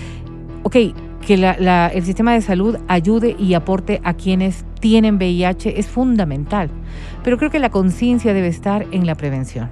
ok, 0.63 0.77
que 1.27 1.37
la- 1.39 1.57
la- 1.59 1.89
el 1.89 2.05
sistema 2.05 2.35
de 2.35 2.43
salud 2.43 2.77
ayude 2.87 3.35
y 3.39 3.55
aporte 3.55 4.01
a 4.05 4.13
quienes 4.13 4.67
tienen 4.81 5.17
VIH 5.17 5.81
es 5.81 5.87
fundamental, 5.87 6.69
pero 7.23 7.39
creo 7.39 7.51
que 7.51 7.59
la 7.59 7.71
conciencia 7.71 8.35
debe 8.35 8.49
estar 8.49 8.85
en 8.91 9.07
la 9.07 9.15
prevención. 9.15 9.71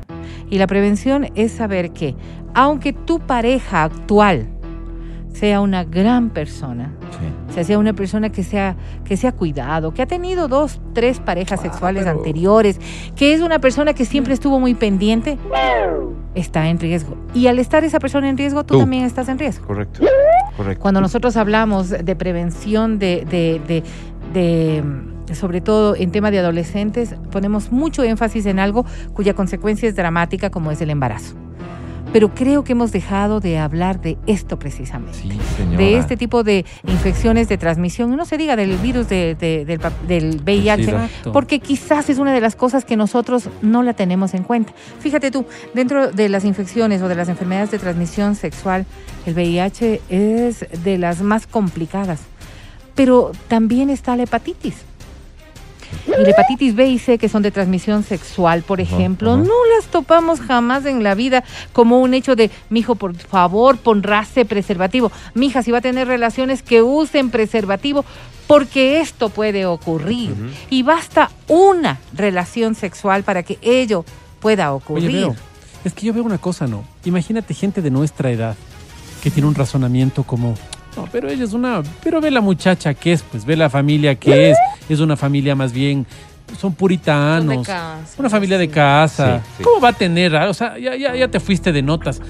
Y 0.48 0.56
la 0.56 0.66
prevención 0.66 1.26
es 1.34 1.52
saber 1.52 1.90
que, 1.92 2.14
aunque 2.54 2.94
tu 2.94 3.20
pareja 3.20 3.84
actual 3.84 4.46
sea 5.34 5.60
una 5.60 5.84
gran 5.84 6.30
persona, 6.30 6.90
Sí. 7.12 7.50
o 7.50 7.52
sea, 7.52 7.64
sea 7.64 7.78
una 7.78 7.92
persona 7.92 8.30
que 8.30 8.42
sea 8.42 8.76
que 9.04 9.16
sea 9.16 9.32
cuidado, 9.32 9.92
que 9.94 10.02
ha 10.02 10.06
tenido 10.06 10.48
dos, 10.48 10.80
tres 10.94 11.20
parejas 11.20 11.60
Ah, 11.60 11.62
sexuales 11.62 12.04
pero- 12.04 12.16
anteriores, 12.18 12.80
que 13.16 13.34
es 13.34 13.40
una 13.40 13.58
persona 13.58 13.92
que 13.94 14.04
siempre 14.04 14.32
estuvo 14.34 14.58
muy 14.58 14.74
pendiente, 14.74 15.38
está 16.34 16.68
en 16.68 16.78
riesgo. 16.80 17.16
Y 17.34 17.46
al 17.46 17.58
estar 17.58 17.84
esa 17.84 17.98
persona 17.98 18.28
en 18.28 18.38
riesgo, 18.38 18.64
tú, 18.64 18.74
Tú. 18.74 18.80
también 18.80 19.04
estás 19.04 19.28
en 19.28 19.38
riesgo. 19.38 19.66
Correcto, 19.66 20.00
correcto. 20.56 20.80
Cuando 20.82 21.00
nosotros 21.00 21.36
hablamos 21.36 21.90
de 21.90 22.16
prevención 22.16 22.98
de, 22.98 23.26
de- 23.28 23.60
de- 23.66 23.82
de, 24.32 25.34
sobre 25.34 25.60
todo 25.60 25.94
en 25.96 26.10
tema 26.10 26.30
de 26.30 26.38
adolescentes, 26.38 27.14
ponemos 27.30 27.70
mucho 27.72 28.02
énfasis 28.02 28.46
en 28.46 28.58
algo 28.58 28.84
cuya 29.12 29.34
consecuencia 29.34 29.88
es 29.88 29.94
dramática 29.96 30.50
como 30.50 30.70
es 30.70 30.80
el 30.80 30.90
embarazo. 30.90 31.34
Pero 32.12 32.34
creo 32.34 32.62
que 32.62 32.72
hemos 32.72 32.92
dejado 32.92 33.40
de 33.40 33.58
hablar 33.58 34.00
de 34.00 34.18
esto 34.26 34.58
precisamente. 34.58 35.18
Sí, 35.18 35.28
de 35.78 35.96
este 35.98 36.16
tipo 36.18 36.42
de 36.44 36.64
infecciones 36.86 37.48
de 37.48 37.56
transmisión, 37.56 38.14
no 38.14 38.24
se 38.26 38.36
diga 38.36 38.54
del 38.54 38.76
virus 38.76 39.08
de- 39.08 39.34
de- 39.34 39.64
del, 40.06 40.40
VIH, 40.44 40.84
porque 41.32 41.58
quizás 41.60 42.10
es 42.10 42.18
una 42.18 42.32
de 42.34 42.40
las 42.40 42.54
cosas 42.54 42.84
que 42.84 42.96
nosotros 42.96 43.48
no 43.62 43.82
la 43.82 43.94
tenemos 43.94 44.34
en 44.34 44.42
cuenta. 44.42 44.72
Fíjate 45.00 45.30
tú, 45.30 45.46
dentro 45.74 46.12
de 46.12 46.28
las 46.28 46.44
infecciones 46.44 47.00
o 47.00 47.08
de 47.08 47.14
las 47.14 47.28
enfermedades 47.30 47.70
de 47.70 47.78
transmisión 47.78 48.34
sexual, 48.34 48.84
el 49.24 49.34
VIH 49.34 50.00
es 50.10 50.66
de 50.84 50.98
las 50.98 51.22
más 51.22 51.46
complicadas, 51.46 52.20
pero 52.94 53.32
también 53.48 53.88
está 53.88 54.16
la 54.16 54.24
hepatitis. 54.24 54.74
Y 56.06 56.10
la 56.22 56.30
hepatitis 56.30 56.74
B 56.74 56.88
y 56.88 56.98
C, 56.98 57.18
que 57.18 57.28
son 57.28 57.42
de 57.42 57.50
transmisión 57.50 58.02
sexual, 58.02 58.62
por 58.62 58.80
ejemplo, 58.80 59.36
no 59.36 59.54
las 59.76 59.86
topamos 59.86 60.40
jamás 60.40 60.84
en 60.86 61.02
la 61.02 61.14
vida 61.14 61.44
como 61.72 62.00
un 62.00 62.14
hecho 62.14 62.34
de, 62.36 62.50
mijo, 62.70 62.94
por 62.94 63.14
favor, 63.14 63.76
ponrase 63.78 64.44
preservativo. 64.44 65.12
Mija, 65.34 65.62
si 65.62 65.70
va 65.70 65.78
a 65.78 65.82
tener 65.82 66.08
relaciones, 66.08 66.62
que 66.62 66.82
usen 66.82 67.30
preservativo, 67.30 68.04
porque 68.46 69.00
esto 69.00 69.28
puede 69.28 69.66
ocurrir. 69.66 70.34
Y 70.70 70.82
basta 70.82 71.30
una 71.48 71.98
relación 72.14 72.74
sexual 72.74 73.22
para 73.22 73.42
que 73.42 73.58
ello 73.62 74.04
pueda 74.40 74.72
Oye, 74.72 74.84
ocurrir. 74.84 75.12
Vero, 75.12 75.36
es 75.84 75.94
que 75.94 76.06
yo 76.06 76.12
veo 76.12 76.24
una 76.24 76.38
cosa, 76.38 76.66
¿no? 76.66 76.84
Imagínate 77.04 77.54
gente 77.54 77.82
de 77.82 77.90
nuestra 77.90 78.30
edad 78.30 78.56
que 79.22 79.30
tiene 79.30 79.48
un 79.48 79.54
razonamiento 79.54 80.24
como, 80.24 80.54
no, 80.96 81.08
pero 81.10 81.28
ella 81.28 81.44
es 81.44 81.52
una, 81.52 81.82
pero 82.02 82.20
ve 82.20 82.30
la 82.30 82.40
muchacha 82.40 82.94
que 82.94 83.12
es, 83.12 83.22
pues 83.22 83.44
ve 83.44 83.56
la 83.56 83.70
familia 83.70 84.14
que 84.14 84.50
es, 84.50 84.58
es 84.88 85.00
una 85.00 85.16
familia 85.16 85.54
más 85.54 85.72
bien, 85.72 86.06
son 86.58 86.74
puritanos, 86.74 87.46
Son 87.54 87.62
de 87.62 87.66
casa, 87.66 88.14
una 88.18 88.28
familia 88.30 88.58
de 88.58 88.68
casa, 88.68 89.38
Sí, 89.40 89.52
sí. 89.58 89.62
¿cómo 89.62 89.80
va 89.80 89.88
a 89.88 89.92
tener? 89.94 90.36
ah? 90.36 90.50
O 90.50 90.54
sea, 90.54 90.78
ya, 90.78 90.94
ya, 90.96 91.16
ya 91.16 91.28
te 91.28 91.40
fuiste 91.40 91.72
de 91.72 91.82
notas. 91.82 92.20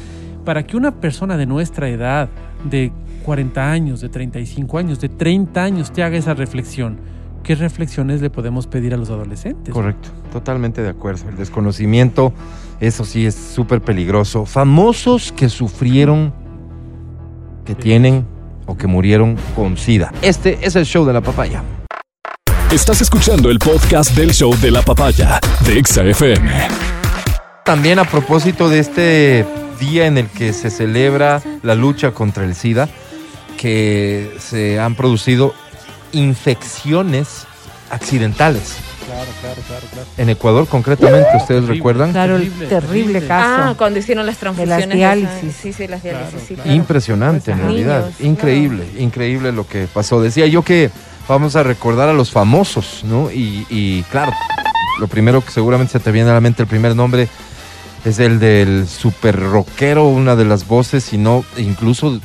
Para 0.44 0.64
que 0.64 0.76
una 0.76 0.92
persona 0.92 1.36
de 1.36 1.46
nuestra 1.46 1.88
edad, 1.88 2.28
de 2.64 2.92
40 3.24 3.70
años, 3.70 4.00
de 4.00 4.08
35 4.08 4.78
años, 4.78 5.00
de 5.00 5.08
30 5.08 5.62
años, 5.62 5.92
te 5.92 6.02
haga 6.04 6.16
esa 6.16 6.34
reflexión, 6.34 6.98
¿qué 7.42 7.54
reflexiones 7.56 8.20
le 8.22 8.30
podemos 8.30 8.66
pedir 8.68 8.94
a 8.94 8.96
los 8.96 9.10
adolescentes? 9.10 9.72
Correcto, 9.74 10.08
totalmente 10.32 10.82
de 10.82 10.88
acuerdo. 10.88 11.28
El 11.28 11.36
desconocimiento, 11.36 12.32
eso 12.80 13.04
sí 13.04 13.26
es 13.26 13.34
súper 13.34 13.80
peligroso. 13.82 14.46
Famosos 14.46 15.32
que 15.32 15.48
sufrieron, 15.48 16.32
que 17.64 17.74
tienen 17.76 18.24
o 18.72 18.76
que 18.76 18.86
murieron 18.86 19.36
con 19.54 19.76
SIDA. 19.76 20.12
Este 20.22 20.58
es 20.62 20.76
el 20.76 20.86
show 20.86 21.04
de 21.04 21.12
la 21.12 21.20
papaya. 21.20 21.62
Estás 22.72 23.02
escuchando 23.02 23.50
el 23.50 23.58
podcast 23.58 24.16
del 24.16 24.32
show 24.32 24.56
de 24.56 24.70
la 24.70 24.80
papaya 24.80 25.38
de 25.66 25.78
Exa 25.78 26.02
FM. 26.04 26.50
También 27.66 27.98
a 27.98 28.04
propósito 28.04 28.70
de 28.70 28.78
este 28.78 29.46
día 29.78 30.06
en 30.06 30.16
el 30.16 30.28
que 30.28 30.54
se 30.54 30.70
celebra 30.70 31.42
la 31.62 31.74
lucha 31.74 32.12
contra 32.12 32.44
el 32.44 32.54
SIDA, 32.54 32.88
que 33.58 34.34
se 34.38 34.80
han 34.80 34.94
producido 34.94 35.54
infecciones 36.12 37.46
accidentales. 37.90 38.76
Claro, 39.06 39.30
claro, 39.40 39.62
claro, 39.66 39.86
claro. 39.92 40.08
En 40.16 40.28
Ecuador, 40.28 40.66
concretamente, 40.68 41.28
¿ustedes 41.36 41.46
Terrible. 41.60 41.74
recuerdan? 41.74 42.12
Claro, 42.12 42.36
el 42.36 42.52
Terrible, 42.68 43.26
caso. 43.26 43.62
Ah, 43.70 43.74
cuando 43.76 43.98
hicieron 43.98 44.26
las 44.26 44.38
transfusiones. 44.38 44.88
de 44.88 44.94
diálisis. 44.94 45.28
sangre. 45.30 45.52
Sí, 45.52 45.72
sí, 45.72 45.86
las 45.88 46.02
diálisis. 46.02 46.28
Claro, 46.30 46.40
sí, 46.46 46.54
claro. 46.54 46.62
claro. 46.64 46.76
Impresionante 46.76 47.50
en 47.52 47.58
realidad. 47.58 48.00
niños, 48.04 48.20
increíble, 48.20 48.84
increíble 48.98 49.52
lo 49.52 49.66
que 49.66 49.86
pasó. 49.92 50.20
Decía 50.22 50.46
yo 50.46 50.62
que 50.62 50.90
vamos 51.28 51.56
a 51.56 51.62
recordar 51.62 52.08
a 52.08 52.12
los 52.12 52.30
famosos, 52.30 53.02
¿no? 53.04 53.30
Y, 53.30 53.66
y, 53.70 54.02
claro, 54.04 54.32
lo 55.00 55.06
primero 55.08 55.40
que 55.44 55.50
seguramente 55.50 55.92
se 55.92 56.00
te 56.00 56.12
viene 56.12 56.30
a 56.30 56.34
la 56.34 56.40
mente, 56.40 56.62
el 56.62 56.68
primer 56.68 56.94
nombre 56.96 57.28
es 58.04 58.18
el 58.18 58.38
del 58.40 58.88
super 58.88 59.38
rockero, 59.38 60.06
una 60.06 60.34
de 60.36 60.44
las 60.44 60.66
voces, 60.66 61.12
y 61.12 61.18
no, 61.18 61.44
incluso 61.56 62.20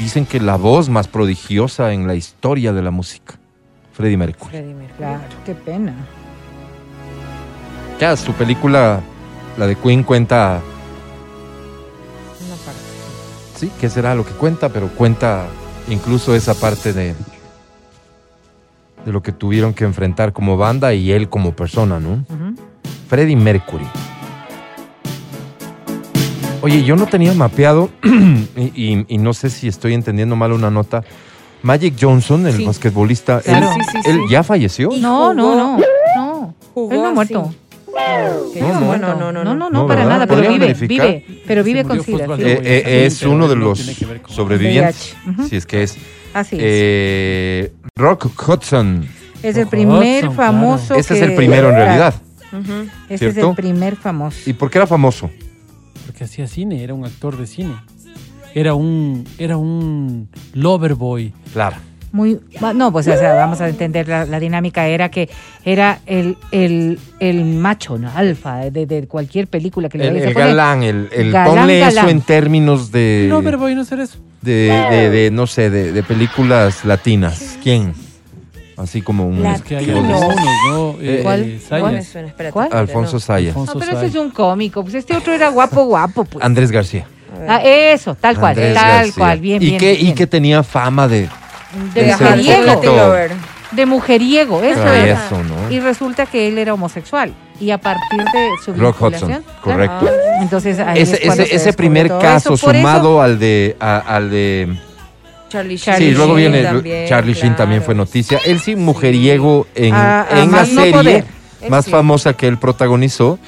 dicen 0.00 0.26
que 0.26 0.40
la 0.40 0.56
voz 0.56 0.88
más 0.88 1.06
prodigiosa 1.06 1.92
en 1.92 2.06
la 2.06 2.14
historia 2.14 2.72
de 2.72 2.82
la 2.82 2.90
música, 2.90 3.38
Freddie 4.02 4.16
Mercury. 4.16 4.50
Freddie 4.50 4.74
Mercury. 4.74 4.96
Claro, 4.98 5.20
qué 5.46 5.54
pena. 5.54 5.94
Ya 8.00 8.16
su 8.16 8.32
película, 8.32 9.00
la 9.56 9.66
de 9.68 9.76
Queen, 9.76 10.02
cuenta, 10.02 10.60
Una 12.44 12.56
parte. 12.56 12.80
sí, 13.54 13.70
qué 13.80 13.88
será 13.88 14.16
lo 14.16 14.24
que 14.26 14.32
cuenta, 14.32 14.70
pero 14.70 14.88
cuenta 14.88 15.46
incluso 15.88 16.34
esa 16.34 16.54
parte 16.54 16.92
de 16.92 17.14
de 19.06 19.12
lo 19.12 19.22
que 19.22 19.30
tuvieron 19.32 19.72
que 19.72 19.84
enfrentar 19.84 20.32
como 20.32 20.56
banda 20.56 20.94
y 20.94 21.12
él 21.12 21.28
como 21.28 21.54
persona, 21.54 22.00
¿no? 22.00 22.24
Freddie 23.08 23.36
Mercury. 23.36 23.86
Oye, 26.60 26.82
yo 26.84 26.94
no 26.96 27.06
tenía 27.06 27.34
mapeado, 27.34 27.90
y, 28.56 28.62
y- 28.74 29.04
y 29.08 29.18
no 29.18 29.32
sé 29.32 29.48
si 29.50 29.66
estoy 29.68 29.94
entendiendo 29.94 30.34
mal 30.36 30.52
una 30.52 30.70
nota. 30.72 31.02
Magic 31.62 31.94
Johnson, 32.00 32.46
el 32.46 32.56
Sí. 32.56 32.64
basquetbolista, 32.66 33.40
Claro. 33.40 33.66
él, 33.66 33.72
Sí, 33.74 33.90
sí, 33.92 33.98
sí. 34.04 34.10
él 34.10 34.20
ya 34.30 34.42
falleció. 34.42 34.90
No, 34.98 35.32
no, 35.32 35.54
no, 35.56 35.78
no. 36.16 36.54
jugó 36.74 36.92
Él 36.92 37.00
no 37.02 37.06
ha 37.08 37.12
muerto. 37.12 37.54
No, 38.58 38.68
no. 38.68 38.96
no, 38.96 39.14
no, 39.16 39.32
No, 39.32 39.44
no. 39.44 39.54
no, 39.54 39.70
no, 39.70 39.86
para 39.86 40.00
¿verdad? 40.00 40.10
nada, 40.14 40.26
pero 40.26 40.36
¿Podrían 40.40 40.54
vive, 40.54 40.66
verificar? 40.74 41.06
vive, 41.06 41.42
pero 41.46 41.62
vive 41.64 41.82
con 41.84 41.96
murió 41.98 42.04
SIDA. 42.04 42.18
Fosbal 42.26 42.38
sí. 42.38 42.44
Eh, 42.44 42.60
eh, 42.64 42.82
sí, 42.84 43.06
es 43.06 43.18
pero 43.20 43.30
uno 43.32 43.48
de 43.48 43.56
no 43.56 43.64
los 43.66 43.78
tiene 43.78 43.94
que 43.98 44.06
ver 44.06 44.22
con- 44.22 44.34
sobrevivientes, 44.34 45.14
VIH. 45.24 45.30
Ujú. 45.40 45.48
si 45.48 45.56
es 45.56 45.66
que 45.66 45.82
es. 45.82 45.96
Así 46.34 46.56
es. 46.56 46.62
Eh, 46.64 47.72
Rock 47.96 48.26
Hudson, 48.48 49.06
es 49.42 49.56
el 49.56 49.62
Ojo, 49.62 49.70
primer 49.70 50.24
Hudson, 50.24 50.36
famoso 50.36 50.94
ese 50.94 51.14
es 51.14 51.20
que- 51.20 51.26
el 51.26 51.34
primero 51.34 51.68
en 51.68 51.74
realidad. 51.76 52.14
Ujú. 52.52 52.72
Ese 53.08 53.26
es 53.26 53.32
¿cierto? 53.34 53.50
el 53.50 53.56
primer 53.56 53.96
famoso. 53.96 54.38
¿Y 54.48 54.52
por 54.54 54.70
qué 54.70 54.78
era 54.78 54.86
famoso? 54.86 55.30
Porque 56.06 56.24
hacía 56.24 56.46
cine, 56.46 56.82
era 56.82 56.94
un 56.94 57.04
actor 57.04 57.36
de 57.36 57.46
cine. 57.46 57.74
Era 58.54 58.74
un, 58.74 59.24
era 59.38 59.56
un 59.56 60.28
lover 60.54 60.94
boy. 60.94 61.32
Claro. 61.52 61.76
Muy, 62.12 62.38
no, 62.74 62.92
pues 62.92 63.08
o 63.08 63.16
sea, 63.16 63.32
vamos 63.34 63.62
a 63.62 63.68
entender 63.70 64.06
la, 64.06 64.26
la 64.26 64.38
dinámica, 64.38 64.86
era 64.86 65.10
que 65.10 65.30
era 65.64 66.00
el, 66.04 66.36
el, 66.50 66.98
el 67.20 67.42
macho, 67.46 67.96
¿no? 67.96 68.10
Alfa 68.14 68.70
de, 68.70 68.84
de 68.84 69.06
cualquier 69.08 69.46
película 69.46 69.88
que 69.88 69.96
le 69.96 70.08
El, 70.08 70.16
el 70.18 70.34
galán, 70.34 70.82
el, 70.82 71.08
el 71.10 71.32
Galán, 71.32 71.56
ponle 71.56 71.80
eso 71.86 72.06
en 72.10 72.20
términos 72.20 72.92
de, 72.92 73.28
Lover 73.30 73.56
boy, 73.56 73.74
no 73.74 73.86
ser 73.86 74.00
eso. 74.00 74.18
de, 74.42 74.68
de, 74.90 75.08
de, 75.08 75.30
no 75.30 75.46
sé, 75.46 75.70
de, 75.70 75.92
de 75.92 76.02
películas 76.02 76.84
latinas. 76.84 77.56
¿Quién? 77.62 77.94
Así 78.76 79.00
como 79.00 79.26
un... 79.26 79.46
Es 79.46 79.62
que 79.62 79.78
hay 79.78 79.86
Latinos. 79.86 80.20
algunos, 80.22 80.44
¿no? 80.70 80.96
Eh, 81.00 81.20
¿Cuál? 81.22 81.40
eh, 81.44 81.60
¿Cuál 81.66 81.82
me 81.82 81.90
Sayas. 81.92 82.06
suena? 82.08 82.28
Espérate, 82.28 82.52
¿Cuál? 82.52 82.68
Alfonso. 82.72 83.20
Sayas. 83.20 83.56
No, 83.56 83.64
pero 83.78 83.92
ese 83.92 84.06
es 84.06 84.14
un 84.16 84.30
cómico, 84.30 84.82
pues 84.82 84.96
este 84.96 85.16
otro 85.16 85.32
era 85.32 85.48
guapo, 85.48 85.84
guapo, 85.84 86.24
pues. 86.24 86.44
Andrés 86.44 86.70
García. 86.70 87.06
Ah, 87.48 87.60
eso, 87.64 88.14
tal 88.14 88.38
cual, 88.38 88.50
Andrés 88.50 88.74
tal 88.74 88.84
García. 88.96 89.14
cual, 89.16 89.40
bien, 89.40 89.62
y 89.62 89.66
bien. 89.66 89.78
que, 89.78 89.92
bien. 89.94 90.06
Y 90.08 90.14
que 90.14 90.26
tenía 90.26 90.62
fama 90.62 91.08
de... 91.08 91.28
de 91.94 92.02
de 92.02 92.06
mujeriego, 92.16 92.80
de 93.72 93.86
mujeriego, 93.86 94.62
eso 94.62 94.82
Ah, 94.84 94.96
era. 94.98 95.24
eso, 95.26 95.42
¿no? 95.42 95.70
Y 95.70 95.80
resulta 95.80 96.26
que 96.26 96.48
él 96.48 96.58
era 96.58 96.74
homosexual. 96.74 97.32
Y 97.58 97.70
a 97.70 97.78
partir 97.78 98.18
de 98.20 98.48
su 98.64 98.74
Rock 98.74 99.00
Hudson, 99.00 99.28
claro, 99.28 99.44
correcto. 99.62 100.10
Entonces 100.40 100.78
ahí 100.80 101.00
Ese, 101.00 101.14
es 101.14 101.32
ese, 101.32 101.46
se 101.46 101.56
ese 101.56 101.72
primer 101.72 102.08
todo 102.08 102.18
caso 102.20 102.54
eso. 102.54 102.66
Por 102.66 102.74
eso- 102.74 102.82
sumado 102.82 103.22
al 103.22 103.38
de... 103.38 103.76
a- 103.80 103.98
al 103.98 104.30
de 104.30 104.76
Charlie 105.48 105.76
Charlie 105.78 106.06
sí, 106.06 106.10
Sheen 106.12 106.16
luego 106.16 106.34
viene 106.34 106.62
también, 106.62 107.08
Charlie 107.08 107.34
Sheen 107.34 107.56
también 107.56 107.82
fue 107.82 107.94
noticia. 107.94 108.40
Él 108.44 108.58
sí, 108.58 108.74
mujeriego 108.74 109.66
en, 109.74 109.94
A- 109.94 110.22
a 110.22 110.42
en 110.42 110.50
la 110.50 110.60
no 110.60 110.66
serie 110.66 111.24
más 111.68 111.84
sí. 111.84 111.90
famosa 111.90 112.32
que 112.32 112.48
él 112.48 112.58
protagonizó, 112.58 113.38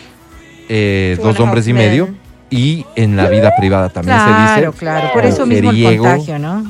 eh, 0.69 1.15
Two 1.17 1.29
Dos 1.29 1.41
hombres 1.41 1.67
y 1.67 1.73
medio. 1.73 2.09
Y 2.57 2.87
en 2.97 3.17
la 3.17 3.29
vida 3.29 3.53
privada 3.59 3.89
también 3.89 4.17
Claro, 4.17 4.55
se 4.55 4.61
dice 4.67 4.79
claro. 4.79 5.11
Por 5.13 5.25
eso 5.25 5.47
mismo 5.47 5.71
el 5.71 5.99
contagio, 5.99 6.39
¿no? 6.39 6.65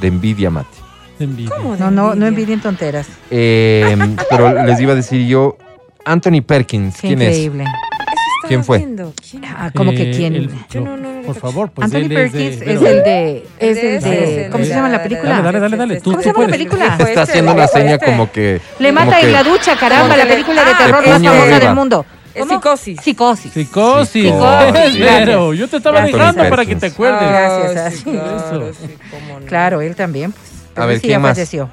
de 0.00 0.08
envidia, 0.08 0.50
Mate. 0.50 0.68
De 1.18 1.24
envidia. 1.24 1.50
¿Cómo 1.56 1.72
de 1.74 1.80
No, 1.80 1.90
no, 1.90 2.02
no 2.02 2.12
envidia? 2.12 2.28
envidien 2.28 2.60
tonteras. 2.60 3.06
Eh, 3.30 3.96
pero 4.30 4.64
les 4.64 4.80
iba 4.80 4.92
a 4.92 4.96
decir 4.96 5.26
yo, 5.26 5.56
Anthony 6.04 6.40
Perkins, 6.46 6.94
Qué 7.00 7.08
¿quién 7.08 7.22
es? 7.22 7.28
increíble. 7.36 7.64
Estaba 7.64 8.48
¿Quién 8.48 8.64
fue? 8.64 8.78
¿Quién? 8.78 9.44
Ah, 9.44 9.70
que 9.72 9.82
Eh, 9.82 10.12
quién. 10.16 10.34
el- 10.36 10.50
Yo 10.70 10.80
no- 10.80 10.96
no- 10.96 11.12
no 11.12 11.22
por 11.22 11.34
le 11.34 11.40
favor, 11.40 11.70
pues 11.72 11.84
Anthony 11.86 11.98
es 12.02 12.08
Perkins 12.08 12.62
es 12.62 12.62
el 12.62 12.80
de. 13.02 13.46
Es 13.58 13.78
el 13.78 13.86
es 13.96 14.04
de. 14.04 14.48
¿Cómo 14.52 14.64
se 14.64 14.70
llama 14.70 14.88
la 14.88 14.96
la- 14.98 15.02
película? 15.02 15.30
Dale, 15.30 15.42
dale, 15.42 15.58
dale, 15.60 15.76
dale. 15.76 16.00
Tú, 16.00 16.10
¿Cómo 16.12 16.22
se 16.22 16.28
llama 16.28 16.44
la 16.44 16.48
película? 16.50 16.96
Está 17.00 17.22
haciendo 17.22 17.52
una 17.52 17.66
seña 17.66 17.98
como 17.98 18.30
que... 18.30 18.60
Le 18.78 18.92
mata 18.92 19.18
que- 19.18 19.26
en 19.26 19.32
la 19.32 19.42
ducha, 19.42 19.76
caramba, 19.76 20.16
la 20.16 20.24
película 20.26 20.64
de 20.64 20.70
Ah, 20.70 20.78
terror 20.78 21.06
más 21.08 21.22
famosa 21.22 21.58
del 21.58 21.74
mundo. 21.74 22.06
Psicosis. 22.46 23.00
Psicosis. 23.02 23.52
Psicosis. 23.52 24.22
Psicosis. 24.22 24.96
Pero 24.98 25.54
yo 25.54 25.68
te 25.68 25.76
estaba 25.78 25.98
Gracias. 26.00 26.18
dejando 26.18 26.48
para 26.50 26.66
que 26.66 26.76
te 26.76 26.86
acuerdes. 26.86 27.20
Ah, 27.22 27.68
Gracias, 27.72 28.02
claro, 28.04 28.66
Eso. 28.68 28.80
sí, 28.86 28.94
cómo 29.10 29.40
no. 29.40 29.46
Claro, 29.46 29.80
él 29.80 29.96
también. 29.96 30.32
Pues, 30.32 30.44
pero 30.74 30.86
ver, 30.86 31.00
sí 31.00 31.06
¿quién 31.08 31.20
más? 31.22 31.36
falleció. 31.36 31.70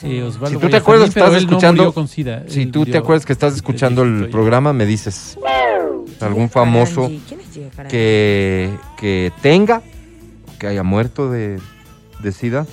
Sí, 0.00 0.20
Osvaldo 0.20 0.58
Si 0.58 0.64
tú 0.64 0.70
te 0.70 0.76
acuerdas, 0.76 1.08
estás 1.08 1.32
no 1.32 1.38
escuchando- 1.38 1.82
murió 1.84 1.94
con 1.94 2.08
SIDA. 2.08 2.42
Si 2.48 2.66
tú 2.66 2.84
te 2.86 2.98
acuerdas 2.98 3.24
que 3.26 3.32
estás 3.32 3.54
escuchando 3.54 4.02
el 4.02 4.26
ya. 4.26 4.30
programa, 4.30 4.72
me 4.72 4.84
dices 4.86 5.38
algún 6.20 6.50
famoso 6.50 7.10
que, 7.88 8.70
que 8.98 9.32
tenga, 9.40 9.82
que 10.58 10.66
haya 10.66 10.82
muerto 10.82 11.30
de, 11.30 11.58
de 12.20 12.32
SIDA. 12.32 12.66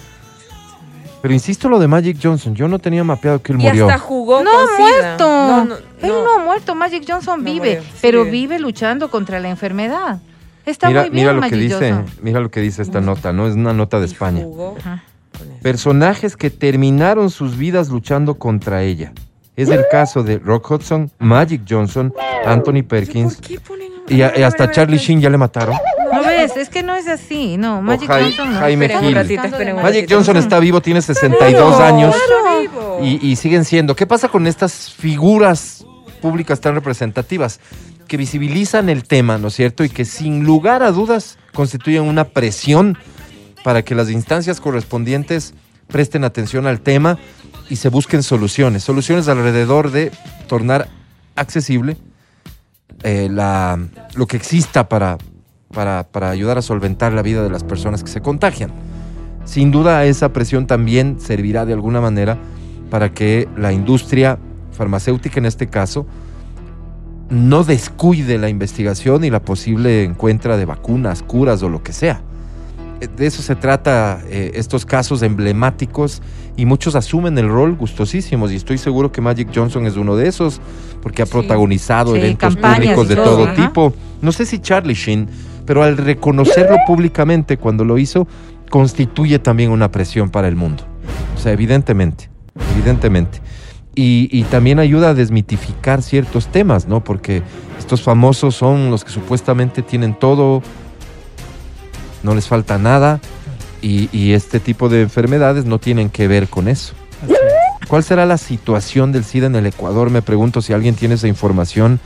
Pero 1.21 1.33
insisto 1.33 1.69
lo 1.69 1.79
de 1.79 1.87
Magic 1.87 2.17
Johnson, 2.21 2.53
yo 2.53 2.67
no 2.67 2.77
tenía 2.77 3.03
mapeado 3.03 3.41
que 3.41 3.51
él 3.53 3.59
Y 3.59 3.63
murió. 3.65 3.87
hasta 3.89 3.99
jugó 3.99 4.43
No 4.43 4.51
con 4.51 4.59
ha 4.61 4.75
SIDA. 4.77 4.99
muerto. 5.01 5.27
No, 5.27 5.65
no, 5.65 5.75
Él 5.75 6.09
no 6.23 6.35
ha 6.35 6.37
muerto. 6.43 6.75
Magic 6.75 7.03
Johnson 7.07 7.39
No 7.43 7.45
vive, 7.51 7.75
murió, 7.77 7.81
sí 7.81 7.97
pero 8.01 8.19
vive. 8.25 8.31
vive 8.31 8.59
luchando 8.59 9.09
contra 9.09 9.39
la 9.39 9.49
enfermedad. 9.49 10.19
Está 10.65 10.87
Mira, 10.87 11.01
muy 11.01 11.09
bien, 11.09 11.23
mira 11.23 11.33
lo 11.33 11.41
que 11.41 11.47
Magic 11.47 11.59
dice, 11.59 11.91
Johnson. 11.93 12.15
mira 12.21 12.39
lo 12.39 12.51
que 12.51 12.59
dice 12.61 12.81
esta 12.81 13.01
nota, 13.01 13.33
¿no? 13.33 13.47
Es 13.47 13.55
una 13.55 13.73
nota 13.73 13.99
de 13.99 14.05
Y 14.07 14.11
España. 14.11 14.43
jugó 14.43 14.75
Ajá. 14.79 15.03
con 15.37 15.47
eso. 15.51 15.59
Personajes 15.63 16.37
que 16.37 16.49
terminaron 16.51 17.29
sus 17.31 17.57
vidas 17.57 17.89
luchando 17.89 18.35
contra 18.35 18.83
ella. 18.83 19.11
Es 19.55 19.69
el 19.69 19.85
caso 19.89 20.21
de 20.21 20.37
Rock 20.37 20.69
Hudson, 20.71 21.09
Magic 21.19 21.61
Johnson, 21.67 22.13
Anthony 22.45 22.83
Perkins 22.87 23.35
¿Por 23.37 23.47
qué 23.47 23.59
ponen 23.61 23.87
y, 24.09 24.21
a- 24.21 24.37
y 24.37 24.43
hasta 24.43 24.69
Charlie 24.69 24.97
Sheen 24.97 25.21
ya 25.21 25.29
le 25.29 25.37
mataron. 25.37 25.75
¿No 26.47 26.53
ves? 26.53 26.57
es, 26.61 26.67
es 26.67 26.69
que 26.69 26.83
no 26.83 26.95
es 26.95 27.07
así, 27.07 27.57
no. 27.57 27.81
Magic 27.81 28.09
Jai- 28.09 28.23
Johnson 28.23 28.53
no. 28.53 28.59
Jaime 28.59 28.85
Esperen 28.85 29.01
Gil. 29.03 29.09
un 29.09 29.15
ratito, 29.21 29.41
ratito, 29.41 29.55
esperen 29.55 29.75
un 29.77 29.83
Magic. 29.83 30.07
Johnson 30.09 30.37
está 30.37 30.59
vivo, 30.59 30.81
tiene 30.81 31.01
62 31.01 31.79
años 31.79 32.15
Claro. 32.15 32.99
y, 33.03 33.25
y 33.27 33.35
siguen 33.35 33.65
siendo. 33.65 33.95
¿Qué 33.95 34.05
pasa 34.07 34.27
con 34.29 34.47
estas 34.47 34.91
figuras 34.91 35.85
públicas 36.21 36.59
tan 36.61 36.75
representativas? 36.75 37.59
Que 38.07 38.17
visibilizan 38.17 38.89
el 38.89 39.03
tema, 39.03 39.37
¿no 39.37 39.47
es 39.47 39.55
cierto? 39.55 39.83
Y 39.83 39.89
que 39.89 40.05
sin 40.05 40.43
lugar 40.43 40.83
a 40.83 40.91
dudas 40.91 41.37
constituyen 41.53 42.03
una 42.03 42.25
presión 42.25 42.97
para 43.63 43.83
que 43.83 43.95
las 43.95 44.09
instancias 44.11 44.61
correspondientes 44.61 45.53
presten 45.87 46.23
atención 46.23 46.67
al 46.67 46.81
tema 46.81 47.17
y 47.69 47.77
se 47.77 47.89
busquen 47.89 48.21
soluciones. 48.21 48.83
Soluciones 48.83 49.27
alrededor 49.27 49.89
de 49.91 50.11
tornar 50.47 50.87
accesible 51.35 51.97
eh, 53.03 53.27
la, 53.31 53.79
lo 54.13 54.27
que 54.27 54.37
exista 54.37 54.87
para, 54.87 55.17
para, 55.75 56.07
para 56.11 56.31
ayudar 56.31 56.57
a 56.57 56.63
solventar 56.63 57.13
la 57.13 57.21
vida 57.21 57.43
de 57.43 57.51
las 57.51 57.63
personas 57.63 58.01
que 58.03 58.09
se 58.09 58.21
contagian. 58.21 58.71
Sin 59.43 59.69
duda 59.69 60.05
esa 60.05 60.33
presión 60.33 60.65
también 60.65 61.17
servirá 61.19 61.65
de 61.65 61.73
alguna 61.73 62.01
manera 62.01 62.37
para 62.89 63.11
que 63.13 63.47
la 63.57 63.71
industria 63.71 64.39
farmacéutica 64.71 65.39
en 65.39 65.45
este 65.45 65.67
caso 65.67 66.07
no 67.29 67.63
descuide 67.63 68.37
la 68.37 68.49
investigación 68.49 69.23
y 69.23 69.29
la 69.29 69.41
posible 69.41 70.03
encuentra 70.03 70.57
de 70.57 70.65
vacunas, 70.65 71.23
curas 71.23 71.61
o 71.63 71.69
lo 71.69 71.83
que 71.83 71.91
sea. 71.93 72.21
Eh, 73.01 73.07
De 73.07 73.25
eso 73.25 73.41
se 73.41 73.55
trata 73.55 74.21
eh, 74.27 74.51
estos 74.55 74.85
casos 74.85 75.21
emblemáticos 75.23 76.21
y 76.55 76.65
muchos 76.65 76.95
asumen 76.95 77.37
el 77.37 77.49
rol 77.49 77.75
gustosísimos 77.75 78.51
y 78.51 78.55
estoy 78.55 78.77
seguro 78.77 79.11
que 79.11 79.21
Magic 79.21 79.49
Johnson 79.53 79.85
es 79.85 79.97
uno 79.97 80.15
de 80.15 80.27
esos 80.27 80.61
porque 81.01 81.21
ha 81.21 81.25
protagonizado 81.25 82.13
Sí, 82.13 82.19
eventos 82.19 82.55
públicos 82.55 83.07
de 83.07 83.15
todo, 83.15 83.45
todo 83.45 83.53
tipo. 83.53 83.93
No 84.21 84.31
sé 84.31 84.45
si 84.45 84.59
Charlie 84.59 84.93
Sheen, 84.93 85.27
pero 85.65 85.83
al 85.83 85.97
reconocerlo 85.97 86.77
públicamente 86.87 87.57
cuando 87.57 87.83
lo 87.85 87.97
hizo, 87.97 88.27
constituye 88.69 89.39
también 89.39 89.71
una 89.71 89.91
presión 89.91 90.29
para 90.29 90.47
el 90.47 90.55
mundo. 90.55 90.83
O 91.35 91.39
sea, 91.39 91.51
evidentemente, 91.51 92.29
evidentemente. 92.73 93.39
Y, 93.95 94.27
y 94.31 94.43
también 94.43 94.79
ayuda 94.79 95.09
a 95.09 95.13
desmitificar 95.13 96.01
ciertos 96.01 96.47
temas, 96.47 96.87
¿no? 96.87 97.03
Porque 97.03 97.43
estos 97.79 98.01
famosos 98.01 98.55
son 98.55 98.91
los 98.91 99.03
que 99.03 99.11
supuestamente 99.11 99.81
tienen 99.81 100.13
todo, 100.13 100.61
no 102.23 102.35
les 102.35 102.47
falta 102.47 102.77
nada, 102.77 103.21
y, 103.81 104.09
y 104.11 104.33
este 104.33 104.59
tipo 104.59 104.89
de 104.89 105.03
enfermedades 105.03 105.65
no 105.65 105.79
tienen 105.79 106.09
que 106.09 106.27
ver 106.27 106.47
con 106.47 106.67
eso. 106.67 106.93
¿Cuál 107.87 108.03
será 108.03 108.25
la 108.25 108.37
situación 108.37 109.11
del 109.11 109.23
SIDA 109.23 109.45
en 109.45 109.55
el 109.55 109.67
Ecuador? 109.67 110.09
Me 110.09 110.21
pregunto 110.21 110.61
si 110.61 110.73
alguien 110.73 110.95
tiene 110.95 111.15
esa 111.15 111.27
información. 111.27 111.99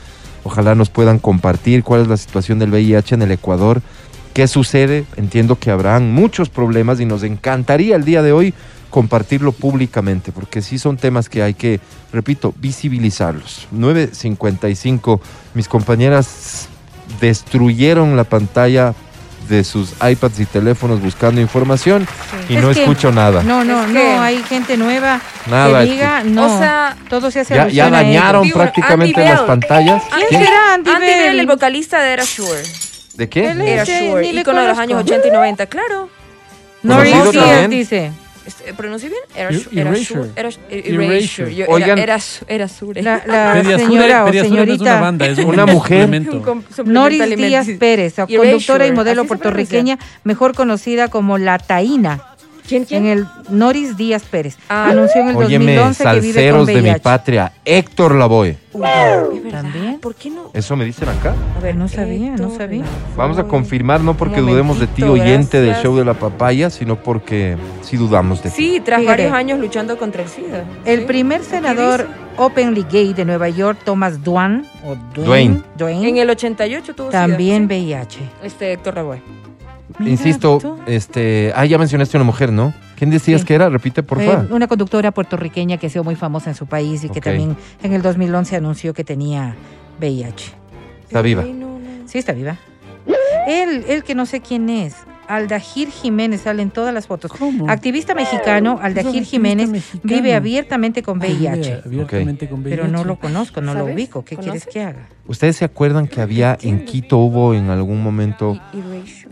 Ojalá 0.44 0.76
nos 0.76 0.90
puedan 0.90 1.20
compartir 1.20 1.84
cuál 1.84 2.02
es 2.02 2.08
la 2.08 2.18
situación 2.18 2.60
del 2.60 2.72
VIH 2.72 3.16
en 3.16 3.22
el 3.22 3.32
Ecuador. 3.32 3.82
¿Qué 4.34 4.48
sucede? 4.48 5.06
Entiendo 5.18 5.58
que 5.58 5.72
habrán 5.72 6.14
muchos 6.14 6.50
problemas 6.50 7.00
y 7.00 7.06
nos 7.06 7.24
encantaría 7.24 7.96
el 7.96 8.06
día 8.06 8.22
de 8.22 8.32
hoy 8.32 8.54
compartirlo 8.90 9.52
públicamente, 9.52 10.32
porque 10.32 10.62
sí 10.62 10.80
son 10.80 10.98
temas 10.98 11.30
que 11.30 11.44
hay 11.44 11.54
que, 11.54 11.80
repito, 12.12 12.54
visibilizarlos. 12.60 13.68
9.55, 13.74 15.20
mis 15.54 15.68
compañeras 15.68 16.68
destruyeron 17.22 18.16
la 18.16 18.24
pantalla 18.24 18.94
de 19.50 19.64
sus 19.64 19.94
iPads 20.02 20.40
y 20.40 20.46
teléfonos 20.46 21.02
buscando 21.02 21.42
información 21.42 22.08
y 22.48 22.56
Es 22.56 22.62
no 22.64 22.72
que- 22.72 22.82
escucho 22.82 23.12
nada. 23.12 23.42
No, 23.44 23.64
no, 23.66 23.84
Es 23.84 23.90
no, 23.90 24.22
hay 24.22 24.42
gente 24.44 24.78
nueva 24.78 25.20
Nada, 25.50 25.84
que 25.84 25.92
diga, 25.92 26.24
no, 26.24 26.46
O 26.56 26.60
sea, 26.60 26.96
todo 27.10 27.30
se 27.32 27.42
hace 27.42 27.56
Ya, 27.56 27.68
ya 27.68 27.90
dañaron 27.90 28.50
prácticamente 28.52 29.20
Andy 29.20 29.30
las 29.32 29.40
Bell. 29.40 29.48
pantallas. 29.48 30.04
¿Quién 30.16 30.28
¿Quién? 30.30 30.44
será 30.46 30.74
Andy, 30.76 30.90
Andy 30.92 31.06
Bell, 31.08 31.30
Bell? 31.32 31.40
el 31.40 31.48
vocalista 31.48 32.00
de 32.02 32.14
Era 32.14 32.24
Sure. 32.26 32.62
¿De 33.16 33.28
qué? 33.28 33.50
Él 33.52 33.62
Era 33.62 33.86
Sure, 33.86 34.26
ícono 34.30 34.62
de 34.62 34.68
los 34.68 34.78
años 34.78 35.02
80 35.04 35.28
y 35.28 35.32
90, 35.32 35.66
claro. 35.66 36.10
Norris 36.84 37.14
Díaz 37.32 37.34
también. 37.36 37.70
dice. 37.72 38.12
Este, 38.50 38.74
¿Pronuncio 38.74 39.10
bien? 39.12 39.22
Era 39.36 39.50
Erasure. 39.50 40.32
Erasure. 40.36 41.66
Oigan. 41.68 42.00
Era, 42.00 42.18
era, 42.48 42.68
Sure. 42.68 43.04
La, 43.04 43.62
señora 43.78 44.26
o 44.26 44.30
una 44.30 44.42
señorita 44.42 45.00
banda, 45.00 45.28
es 45.28 45.38
un 45.38 45.46
Una 45.54 45.68
mujer. 45.68 46.10
Noris. 46.86 47.38
Díaz 47.38 47.68
Pérez, 47.80 48.16
conductora 48.16 48.88
y 48.88 48.92
modelo 48.92 49.26
puertorriqueña, 49.26 50.00
mejor 50.24 50.56
conocida 50.56 51.10
como 51.10 51.38
La 51.38 51.60
Taína. 51.60 52.29
¿Quién, 52.70 52.86
quién? 52.86 53.06
En 53.08 53.12
el 53.20 53.28
Noris 53.50 53.98
Díaz 53.98 54.24
Pérez. 54.24 54.58
Ah. 54.70 54.90
Anunció 54.92 55.22
en 55.22 55.30
el 55.30 55.36
Óyeme, 55.36 55.76
2011 55.76 56.04
que 56.04 56.10
vive 56.22 56.22
con 56.22 56.34
salseros 56.34 56.68
de 56.68 56.74
mi 56.76 56.82
VIH. 56.82 57.00
patria. 57.00 57.52
Héctor 57.66 58.16
Lavoe. 58.16 58.58
¿También? 59.52 60.00
¿Por 60.00 60.16
qué 60.16 60.30
no? 60.30 60.52
¿Eso 60.54 60.76
me 60.76 60.86
dicen 60.86 61.10
acá? 61.10 61.34
A 61.58 61.60
ver, 61.60 61.76
No 61.76 61.88
sabía, 61.88 62.36
no 62.36 62.56
sabía. 62.56 62.84
Vamos 63.18 63.38
a 63.40 63.44
confirmar, 63.46 64.02
no 64.02 64.16
porque 64.16 64.42
dudemos 64.42 64.80
de 64.80 64.88
ti, 64.88 65.04
oyente 65.04 65.60
del 65.62 65.76
show 65.82 65.96
de 65.98 66.06
la 66.06 66.14
papaya, 66.14 66.70
sino 66.70 66.96
porque 66.98 67.58
sí 67.82 67.98
dudamos 67.98 68.44
de 68.44 68.50
ti. 68.52 68.56
Sí, 68.56 68.82
tras 68.84 69.00
Fíjate. 69.02 69.24
varios 69.24 69.34
años 69.34 69.60
luchando 69.60 69.98
contra 69.98 70.22
el 70.24 70.30
SIDA. 70.30 70.64
El 70.86 71.02
Sí. 71.02 71.06
primer 71.06 71.44
senador 71.44 72.08
openly 72.38 72.86
gay 72.90 73.14
de 73.14 73.26
Nueva 73.26 73.50
York, 73.50 73.80
Thomas 73.84 74.24
Dwan, 74.24 74.66
o 74.86 74.96
Dwayne. 75.20 75.62
Dwayne, 75.78 76.08
En 76.10 76.18
el 76.18 76.30
88 76.30 76.94
tuvo 76.96 77.10
también 77.10 77.64
SIDA. 77.68 77.76
VIH. 77.76 78.20
Sí. 78.20 78.30
Este 78.44 78.74
Héctor 78.74 78.96
Lavoe. 78.96 79.22
Mira 80.00 80.12
Insisto, 80.12 80.60
tú. 80.62 80.80
este, 80.88 81.52
ah, 81.56 81.66
ya 81.66 81.78
mencionaste 81.78 82.16
una 82.18 82.24
mujer, 82.24 82.52
¿no? 82.52 82.74
¿Quién 82.96 83.10
decías 83.12 83.42
Sí. 83.42 83.48
que 83.48 83.54
era? 83.56 83.70
Repite, 83.70 84.02
por 84.02 84.22
Eh, 84.22 84.26
favor. 84.26 84.48
una 84.52 84.68
conductora 84.68 85.12
puertorriqueña 85.12 85.78
que 85.78 85.88
ha 85.88 85.90
sido 85.90 86.04
muy 86.04 86.16
famosa 86.16 86.50
en 86.50 86.56
su 86.56 86.66
país 86.68 87.04
y 87.04 87.10
que 87.10 87.20
también 87.22 87.58
en 87.84 87.94
el 87.94 88.02
2011 88.02 88.56
anunció 88.56 88.94
que 88.94 89.04
tenía 89.04 89.56
VIH. 90.00 90.54
Está 91.04 91.22
viva. 91.22 91.44
Sí, 92.06 92.18
está 92.18 92.32
viva. 92.34 92.58
Él, 93.48 93.84
él 93.88 94.04
que 94.04 94.16
no 94.16 94.26
sé 94.26 94.42
quién 94.42 94.70
es, 94.70 94.96
Aldajir 95.30 95.92
Jiménez, 95.92 96.42
sale 96.42 96.64
en 96.64 96.72
todas 96.72 96.92
las 96.92 97.06
fotos. 97.06 97.32
¿Cómo? 97.32 97.70
Activista 97.70 98.16
mexicano, 98.16 98.80
Aldajir 98.82 99.24
Jiménez 99.24 99.70
mexicano. 99.70 100.02
vive 100.04 100.34
abiertamente 100.34 101.04
con 101.04 101.22
Ah, 101.22 101.28
vive 101.28 101.82
VIH. 101.86 102.48
con 102.50 102.64
Pero 102.64 102.88
no 102.88 103.04
lo 103.04 103.20
conozco, 103.20 103.62
no 103.62 103.76
lo 103.76 103.86
ubico. 103.86 104.26
¿Qué 104.26 104.38
quieres 104.38 104.66
que 104.66 104.82
haga? 104.82 105.08
¿Ustedes 105.28 105.58
se 105.58 105.66
acuerdan 105.66 106.08
que 106.08 106.22
había 106.22 106.58
en 106.62 106.84
Quito, 106.84 107.18
hubo 107.20 107.54
en 107.54 107.70
algún 107.70 108.02
momento 108.02 108.60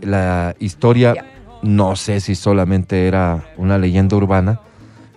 la 0.00 0.54
historia, 0.60 1.26
no 1.62 1.96
sé 1.96 2.20
si 2.20 2.36
solamente 2.36 3.08
era 3.08 3.44
una 3.56 3.76
leyenda 3.76 4.16
urbana, 4.16 4.60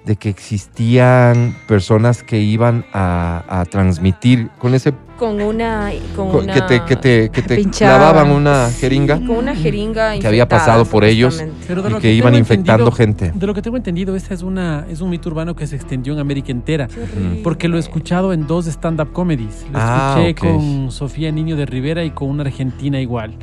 de 0.04 0.16
que 0.16 0.30
existían 0.30 1.56
personas 1.68 2.24
que 2.24 2.40
iban 2.40 2.86
a, 2.92 3.44
a 3.48 3.66
transmitir 3.66 4.50
con 4.58 4.74
ese 4.74 4.94
Con 5.22 5.40
una. 5.40 5.92
Con 6.16 6.32
con- 6.32 6.44
una 6.46 6.54
que 6.56 6.62
te, 6.62 6.84
que 6.84 6.96
te, 6.96 7.30
que 7.30 7.42
te 7.44 7.56
Pinchaban. 7.56 8.00
clavaban 8.00 8.32
una 8.32 8.72
jeringa 8.72 9.18
Con 9.18 9.30
una 9.38 9.56
jeringa 9.56 10.18
Que 10.18 10.26
había 10.26 10.48
pasado 10.48 10.84
por 10.86 11.04
ellos. 11.04 11.44
Pero 11.68 11.84
de 11.84 11.90
y 11.90 11.92
lo 11.92 11.98
que 12.00 12.08
que 12.08 12.14
iban 12.16 12.34
infectando 12.34 12.92
gente. 12.92 13.32
De 13.36 13.46
lo 13.46 13.54
que 13.54 13.62
tengo 13.62 13.78
entendido, 13.78 14.16
esta 14.16 14.34
es 14.34 14.42
una 14.42 14.88
es 14.90 15.00
un 15.00 15.12
mito 15.12 15.30
urbano 15.30 15.56
que 15.56 15.68
se 15.68 15.76
extendió 15.76 16.14
en 16.14 16.20
América 16.20 16.52
entera. 16.52 16.88
Horrible. 16.92 17.42
Porque 17.44 17.68
lo 17.68 17.78
he 17.78 17.80
escuchado 17.80 18.34
en 18.34 18.48
dos 18.48 18.66
stand-up 18.66 19.12
comedies. 19.14 19.64
Lo 19.72 19.78
Ah, 19.80 20.16
escuché 20.26 20.34
con 20.34 20.90
Sofía 20.92 21.32
Niño 21.32 21.56
de 21.56 21.68
Rivera 21.68 22.04
y 22.04 22.10
con 22.10 22.28
una 22.28 22.42
argentina 22.42 23.00
igual. 23.00 23.36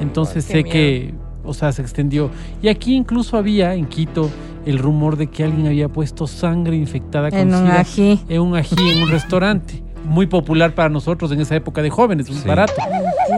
Entonces 0.00 0.44
Qué 0.46 0.52
sé 0.52 0.62
miedo. 0.64 0.72
que, 0.72 1.14
o 1.44 1.54
sea, 1.54 1.70
se 1.70 1.80
extendió. 1.82 2.28
Y 2.60 2.66
aquí 2.66 2.96
incluso 2.96 3.36
había, 3.36 3.74
en 3.74 3.86
Quito, 3.86 4.28
el 4.66 4.78
rumor 4.78 5.16
de 5.16 5.28
que 5.28 5.44
alguien 5.44 5.68
había 5.68 5.88
puesto 5.88 6.26
sangre 6.26 6.74
infectada 6.76 7.30
con 7.30 7.38
En 7.38 7.54
un 7.54 7.68
ají. 7.68 8.20
en 8.28 8.40
un 8.40 8.56
ají 8.56 8.74
en 8.96 9.02
un 9.04 9.08
restaurante. 9.10 9.80
Muy 10.10 10.26
popular 10.26 10.74
para 10.74 10.88
nosotros 10.88 11.30
en 11.30 11.40
esa 11.40 11.54
época 11.54 11.82
de 11.82 11.88
jóvenes, 11.88 12.26
Sí. 12.26 12.42
barato. 12.44 12.72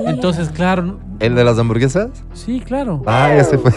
Entonces, 0.06 0.48
claro, 0.48 0.98
¿El 1.20 1.34
de 1.34 1.44
las 1.44 1.58
hamburguesas? 1.58 2.08
sí, 2.32 2.60
claro. 2.64 3.02
Ah, 3.06 3.30
ya 3.36 3.44
se 3.44 3.58
fue. 3.58 3.72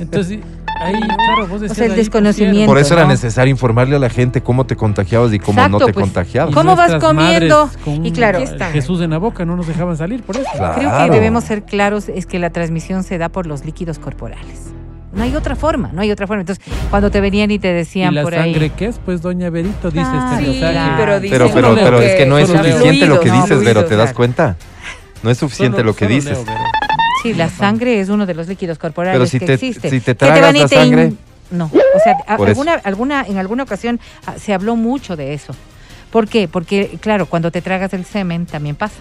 Entonces, 0.00 0.40
ahí, 0.82 0.94
claro, 1.00 1.46
vos 1.48 1.60
decías 1.60 1.76
sea, 1.78 1.86
el 1.86 1.92
ahí 1.92 1.98
desconocimiento. 1.98 2.66
Por 2.66 2.78
eso 2.78 2.94
era 2.94 3.06
necesario 3.06 3.52
informarle 3.52 3.94
a 3.94 4.00
la 4.00 4.10
gente 4.10 4.42
cómo 4.42 4.66
te 4.66 4.74
contagiabas 4.74 5.32
y 5.32 5.38
cómo 5.38 5.66
no 5.68 5.78
te 5.78 5.92
pues. 5.92 6.04
contagiabas. 6.04 6.52
¿Cómo 6.52 6.74
vas 6.74 6.96
comiendo? 6.96 7.70
con 7.84 8.04
Y 8.04 8.10
claro. 8.10 8.40
Jesús 8.72 9.00
en 9.00 9.10
la 9.10 9.18
boca, 9.18 9.44
no 9.44 9.54
nos 9.54 9.68
dejaban 9.68 9.96
salir 9.96 10.24
por 10.24 10.36
eso. 10.36 10.50
Claro. 10.56 10.74
Creo 10.74 10.90
que 11.04 11.10
debemos 11.12 11.44
ser 11.44 11.62
claros, 11.62 12.08
es 12.08 12.26
que 12.26 12.40
la 12.40 12.50
transmisión 12.50 13.04
se 13.04 13.16
da 13.16 13.28
por 13.28 13.46
los 13.46 13.64
líquidos 13.64 14.00
corporales. 14.00 14.73
No 15.14 15.22
hay 15.22 15.34
otra 15.36 15.54
forma, 15.56 15.90
no 15.92 16.02
hay 16.02 16.10
otra 16.10 16.26
forma. 16.26 16.40
Entonces, 16.40 16.64
cuando 16.90 17.10
te 17.10 17.20
venían 17.20 17.50
y 17.50 17.58
te 17.58 17.70
¿Y 17.70 17.72
decían 17.74 18.14
la 18.14 18.22
por 18.22 18.34
sangre 18.34 18.64
ahí, 18.64 18.72
qué 18.76 18.86
es? 18.86 18.98
Pues 19.04 19.22
doña 19.22 19.48
Berito 19.50 19.90
dice 19.90 20.04
Ah, 20.06 20.30
este 20.34 20.44
sí, 20.44 20.50
mensaje. 20.52 20.72
claro. 20.72 20.94
pero 20.96 21.06
Pero, 21.06 21.20
dicen 21.20 21.54
pero, 21.54 21.74
pero 21.74 21.98
leo. 22.00 22.08
es 22.08 22.14
que 22.16 22.26
no 22.26 22.38
es 22.38 22.48
suficiente 22.48 23.06
lo 23.06 23.20
que 23.20 23.30
dices, 23.30 23.58
no, 23.58 23.64
pero 23.64 23.84
¿te 23.84 23.96
das 23.96 24.06
claro. 24.06 24.16
cuenta? 24.16 24.56
No 25.22 25.30
es 25.30 25.38
suficiente 25.38 25.78
Solo- 25.78 25.90
lo 25.90 25.96
que 25.96 26.06
dices. 26.08 26.38
leo, 26.44 26.56
sí, 27.22 27.32
la 27.34 27.48
sangre 27.48 28.00
es 28.00 28.08
uno 28.08 28.26
de 28.26 28.34
los 28.34 28.48
líquidos 28.48 28.78
corporales 28.78 29.14
Pero 29.16 29.26
si 29.26 29.38
que 29.38 29.46
te- 29.46 29.52
existe. 29.54 29.88
si 29.90 30.00
te 30.00 30.14
tragas 30.14 30.54
y 30.54 30.58
la 30.58 30.68
sangre- 30.68 31.12
No, 31.50 31.66
o 31.66 32.00
sea, 32.02 32.16
alguna, 32.26 32.74
alguna, 32.82 33.22
en 33.28 33.38
alguna 33.38 33.62
ocasión 33.62 34.00
ah, 34.26 34.34
se 34.38 34.52
habló 34.52 34.74
mucho 34.76 35.14
de 35.16 35.32
eso. 35.34 35.54
¿Por 36.10 36.26
qué? 36.28 36.48
Porque, 36.48 36.98
claro, 37.00 37.26
cuando 37.26 37.50
te 37.50 37.62
tragas 37.62 37.92
el 37.94 38.04
semen 38.04 38.46
también 38.46 38.74
pasa. 38.76 38.96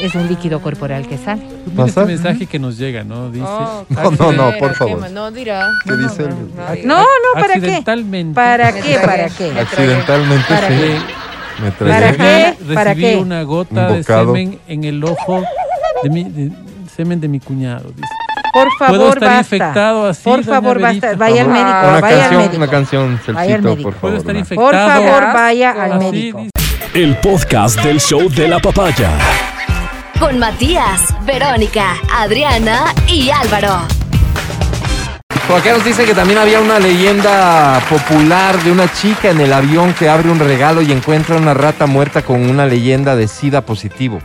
Es 0.00 0.14
un 0.14 0.28
líquido 0.28 0.60
corporal 0.60 1.06
que 1.08 1.18
sale. 1.18 1.42
Mira 1.66 1.86
este 1.86 2.04
mensaje 2.04 2.46
que 2.46 2.58
nos 2.58 2.78
llega, 2.78 3.02
¿no? 3.02 3.30
Dice. 3.30 3.44
Oh, 3.46 3.84
No, 3.88 4.10
no, 4.12 4.32
no, 4.32 4.52
qué 4.52 4.58
por 4.58 4.74
favor. 4.74 5.10
No 5.10 5.30
dirá. 5.32 5.66
¿Qué 5.84 5.96
dice 5.96 6.22
no 6.28 6.36
diga. 6.74 6.86
No, 6.86 6.98
no, 7.00 7.06
¿para 7.34 7.54
qué? 7.54 7.58
Accidentalmente. 7.60 8.34
¿Para 8.34 8.70
Me 8.72 8.80
qué? 8.80 8.98
¿Para 9.00 9.28
qué? 9.28 9.52
Me 9.52 9.60
Accidentalmente 9.60 10.44
¿Para 10.54 10.68
sí. 10.68 10.74
Me 11.62 11.70
¿Para 11.72 12.12
qué? 12.12 12.44
recibí 12.60 12.74
¿Para 12.74 12.94
qué? 12.94 13.16
una 13.16 13.42
gota 13.42 13.88
Un 13.88 13.94
de 13.96 14.02
semen 14.04 14.60
en 14.68 14.84
el 14.84 15.02
ojo 15.02 15.42
de 16.04 16.10
mi. 16.10 16.24
de- 16.24 16.52
semen 16.94 17.20
de 17.20 17.26
mi 17.28 17.40
cuñado, 17.40 17.90
dice. 17.90 18.08
Por 18.52 18.68
Puedo 18.78 18.92
favor, 18.92 19.08
estar 19.16 19.28
basta. 19.28 19.56
infectado 19.56 20.06
así, 20.06 20.22
Por 20.24 20.44
favor, 20.44 20.80
basta. 20.80 21.14
Vaya 21.16 21.42
al 21.42 21.48
Ah, 21.50 21.52
médico, 21.52 21.68
Una 21.68 22.00
vaya 22.00 22.14
al 22.16 22.20
canción, 22.20 22.40
médico. 22.42 22.56
una 22.56 22.68
canción, 22.68 23.20
Vaya 23.26 23.40
al 23.40 23.46
Celcito, 23.62 23.68
médico. 23.70 23.90
por 23.90 24.00
Puedo 24.00 24.12
favor. 24.14 24.18
estar 24.18 24.36
infectado. 24.36 24.66
Por 24.70 24.76
favor, 24.76 25.34
vaya 25.34 25.70
al 25.82 25.98
médico. 25.98 26.38
dice. 26.38 26.50
El 26.94 27.16
podcast 27.16 27.82
del 27.82 28.00
show 28.00 28.28
de 28.30 28.48
la 28.48 28.58
papaya. 28.60 29.10
Con 30.20 30.38
Matías, 30.38 31.14
Verónica, 31.24 31.94
Adriana 32.12 32.92
y 33.06 33.30
Álvaro. 33.30 33.78
Por 35.46 35.60
acá 35.60 35.72
nos 35.72 35.84
dicen 35.84 36.04
que 36.06 36.14
también 36.14 36.38
había 36.38 36.60
una 36.60 36.78
leyenda 36.78 37.80
popular 37.88 38.60
de 38.62 38.72
una 38.72 38.92
chica 38.92 39.30
en 39.30 39.40
el 39.40 39.52
avión 39.52 39.94
que 39.94 40.08
abre 40.08 40.30
un 40.30 40.38
regalo 40.38 40.82
y 40.82 40.92
encuentra 40.92 41.36
una 41.36 41.54
rata 41.54 41.86
muerta 41.86 42.22
con 42.22 42.42
una 42.50 42.66
leyenda 42.66 43.16
de 43.16 43.28
SIDA 43.28 43.62
positivo. 43.62 44.18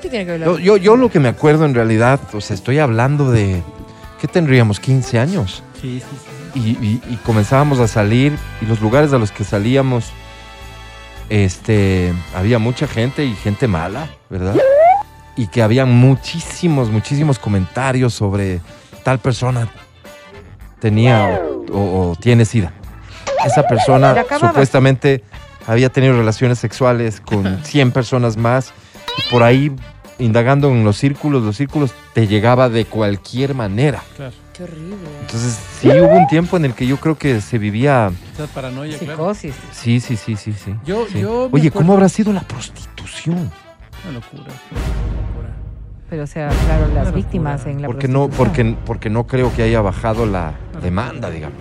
¿Qué 0.00 0.08
tiene 0.08 0.24
que 0.24 0.30
ver 0.32 0.40
la- 0.40 0.46
Yo, 0.46 0.58
yo, 0.58 0.76
yo 0.76 0.96
lo 0.96 1.10
que 1.10 1.20
me 1.20 1.28
acuerdo 1.28 1.64
en 1.66 1.74
realidad, 1.74 2.20
o 2.32 2.40
sea, 2.40 2.54
estoy 2.54 2.78
hablando 2.78 3.30
de, 3.30 3.62
¿qué 4.20 4.28
tendríamos? 4.28 4.80
15 4.80 5.18
años. 5.18 5.62
Sí, 5.80 6.00
sí, 6.00 6.16
sí. 6.54 6.60
Y, 6.60 6.60
y- 6.86 7.02
y 7.14 7.16
comenzábamos 7.16 7.80
a 7.80 7.88
salir 7.88 8.36
y 8.60 8.66
los 8.66 8.80
lugares 8.80 9.12
a 9.12 9.18
los 9.18 9.30
que 9.32 9.42
salíamos, 9.44 10.12
este, 11.32 12.12
había 12.34 12.58
mucha 12.58 12.86
gente 12.86 13.24
y 13.24 13.34
gente 13.34 13.66
mala, 13.66 14.06
¿verdad? 14.28 14.54
Y 15.34 15.46
que 15.46 15.62
había 15.62 15.86
muchísimos, 15.86 16.90
muchísimos 16.90 17.38
comentarios 17.38 18.12
sobre 18.12 18.60
tal 19.02 19.18
persona 19.18 19.66
tenía 20.78 21.40
o, 21.70 21.72
o- 21.72 22.10
o 22.10 22.16
tiene 22.16 22.44
SIDA. 22.44 22.72
Esa 23.46 23.62
persona 23.66 24.12
supuestamente 24.50 25.24
había 25.66 25.88
tenido 25.88 26.14
relaciones 26.18 26.58
sexuales 26.58 27.20
con 27.22 27.60
100 27.64 27.92
personas 27.92 28.36
más 28.36 28.72
y 29.16 29.30
por 29.30 29.42
ahí 29.42 29.72
indagando 30.18 30.68
en 30.68 30.84
los 30.84 30.98
círculos, 30.98 31.42
los 31.42 31.56
círculos 31.56 31.92
te 32.12 32.26
llegaba 32.26 32.68
de 32.68 32.84
cualquier 32.84 33.54
manera. 33.54 34.02
Claro. 34.16 34.34
Qué 34.52 34.64
horrible. 34.64 34.96
Entonces, 35.22 35.58
sí 35.80 35.88
hubo 35.88 36.14
un 36.14 36.26
tiempo 36.26 36.56
en 36.58 36.66
el 36.66 36.74
que 36.74 36.86
yo 36.86 36.98
creo 36.98 37.16
que 37.16 37.40
se 37.40 37.56
vivía. 37.58 38.10
Esa 38.34 38.46
paranoia, 38.48 38.98
claro. 38.98 39.14
Psicosis. 39.34 39.54
Sí, 39.72 39.98
sí, 40.00 40.16
sí, 40.16 40.36
sí, 40.36 40.52
sí. 40.52 40.74
Yo- 40.84 41.06
Sí. 41.10 41.20
yo 41.20 41.48
Oye, 41.50 41.68
acuerdo- 41.68 41.72
¿cómo 41.72 41.92
habrá 41.94 42.08
sido 42.10 42.32
la 42.34 42.42
prostitución? 42.42 43.36
Una 44.04 44.12
locura. 44.12 44.42
una 44.42 44.52
locura. 44.52 45.48
Pero, 46.10 46.24
o 46.24 46.26
sea, 46.26 46.48
claro, 46.48 46.88
las 46.94 47.06
Una 47.08 47.16
víctimas 47.16 47.52
locura. 47.60 47.70
en 47.72 47.82
la 47.82 47.86
Porque 47.88 48.08
no, 48.08 48.28
prostitución. 48.28 48.74
porque, 48.74 48.86
porque 48.86 49.10
no 49.10 49.26
creo 49.26 49.54
que 49.54 49.62
haya 49.62 49.80
bajado 49.80 50.26
la 50.26 50.52
demanda, 50.82 51.30
digamos. 51.30 51.58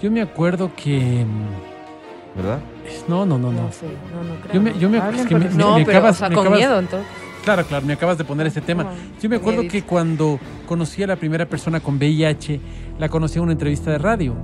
Yo 0.00 0.10
me 0.12 0.22
acuerdo 0.22 0.70
que. 0.76 1.24
mm, 1.26 2.38
¿Verdad? 2.38 2.60
No, 3.08 3.26
no, 3.26 3.36
no, 3.36 3.50
no. 3.50 3.62
No 3.62 3.72
sé, 3.72 3.86
no, 4.14 4.22
no 4.22 4.40
creo. 4.42 4.54
Yo 4.54 4.60
me, 4.60 4.78
yo 4.78 4.88
me, 4.88 4.98
es 4.98 5.26
que 5.26 5.34
me- 5.34 5.48
No, 5.50 5.76
me 5.78 5.84
pero, 5.84 5.98
acabas- 5.98 6.16
o 6.16 6.18
sea, 6.20 6.28
me 6.28 6.34
con 6.36 6.44
acabas- 6.46 6.58
miedo, 6.60 6.78
entonces. 6.78 7.08
Claro, 7.44 7.64
claro, 7.64 7.86
me 7.86 7.94
acabas 7.94 8.18
de 8.18 8.24
poner 8.24 8.46
ese 8.46 8.60
tema. 8.60 8.84
Yo 9.22 9.28
me 9.28 9.36
acuerdo 9.36 9.62
que 9.68 9.82
cuando 9.82 10.38
conocí 10.66 11.02
a 11.02 11.06
la 11.06 11.16
primera 11.16 11.46
persona 11.46 11.80
con 11.80 11.96
VIH, 11.96 12.60
la 12.98 13.08
conocí 13.08 13.38
en 13.38 13.44
una 13.44 13.52
entrevista 13.52 13.90
de 13.90 13.98
radio 13.98 14.34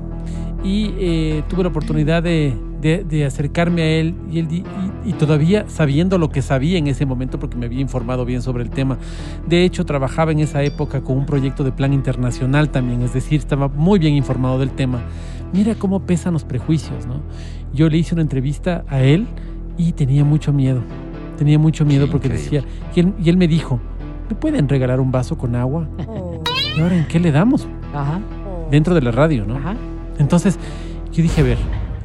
y 0.63 0.95
eh, 0.99 1.43
tuve 1.49 1.63
la 1.65 1.69
oportunidad 1.69 2.23
de, 2.23 2.55
de- 2.81 3.05
de 3.05 3.27
acercarme 3.27 3.83
a 3.83 3.87
él 3.87 4.15
y, 4.33 4.39
él 4.39 4.65
y 5.05 5.13
todavía 5.13 5.67
sabiendo 5.69 6.17
lo 6.17 6.31
que 6.31 6.41
sabía 6.41 6.79
en 6.79 6.87
ese 6.87 7.05
momento 7.05 7.39
porque 7.39 7.57
me 7.59 7.67
había 7.67 7.81
informado 7.81 8.25
bien 8.25 8.41
sobre 8.41 8.63
el 8.63 8.71
tema. 8.71 8.97
De 9.47 9.65
hecho, 9.65 9.85
trabajaba 9.85 10.33
en 10.33 10.39
esa 10.39 10.63
época 10.63 11.03
con 11.03 11.19
un 11.19 11.27
proyecto 11.27 11.63
de 11.65 11.73
plan 11.73 11.93
internacional 11.93 12.71
también, 12.71 13.03
es 13.03 13.13
decir, 13.13 13.39
estaba 13.41 13.69
muy 13.69 13.99
bien 13.99 14.15
informado 14.15 14.59
del 14.59 14.71
tema. 14.71 15.03
Mira 15.53 15.75
cómo 15.75 16.01
pesan 16.07 16.33
los 16.33 16.45
prejuicios, 16.45 17.07
¿no? 17.07 17.21
Yo 17.75 17.91
le 17.91 17.99
hice 17.99 18.15
una 18.15 18.23
entrevista 18.23 18.85
a 18.89 19.03
él 19.03 19.27
y 19.77 19.93
tenía 19.93 20.25
mucho 20.25 20.53
miedo. 20.55 20.81
Tenía 21.37 21.59
mucho 21.59 21.85
miedo 21.85 22.07
Qué 22.07 22.12
porque 22.12 22.28
increíble. 22.28 22.61
decía, 22.61 22.74
y 22.95 23.01
él, 23.01 23.14
y 23.22 23.28
él 23.30 23.37
me 23.37 23.49
dijo, 23.49 23.80
¿me 24.28 24.37
pueden 24.37 24.68
regalar 24.68 25.01
un 25.01 25.11
vaso 25.11 25.37
con 25.37 25.55
agua? 25.57 25.89
Oh, 26.07 26.43
¿Y 26.76 26.80
ahora 26.80 26.97
en 26.97 27.07
qué 27.07 27.18
le 27.20 27.32
damos? 27.32 27.66
Ajá. 27.93 28.20
Dentro 28.70 28.95
de 28.95 29.03
la 29.03 29.11
radio, 29.11 29.45
¿no? 29.45 29.57
ajá. 29.57 29.74
Entonces, 30.18 30.59
yo 31.12 31.22
dije, 31.22 31.41
a 31.41 31.45
ver, 31.45 31.59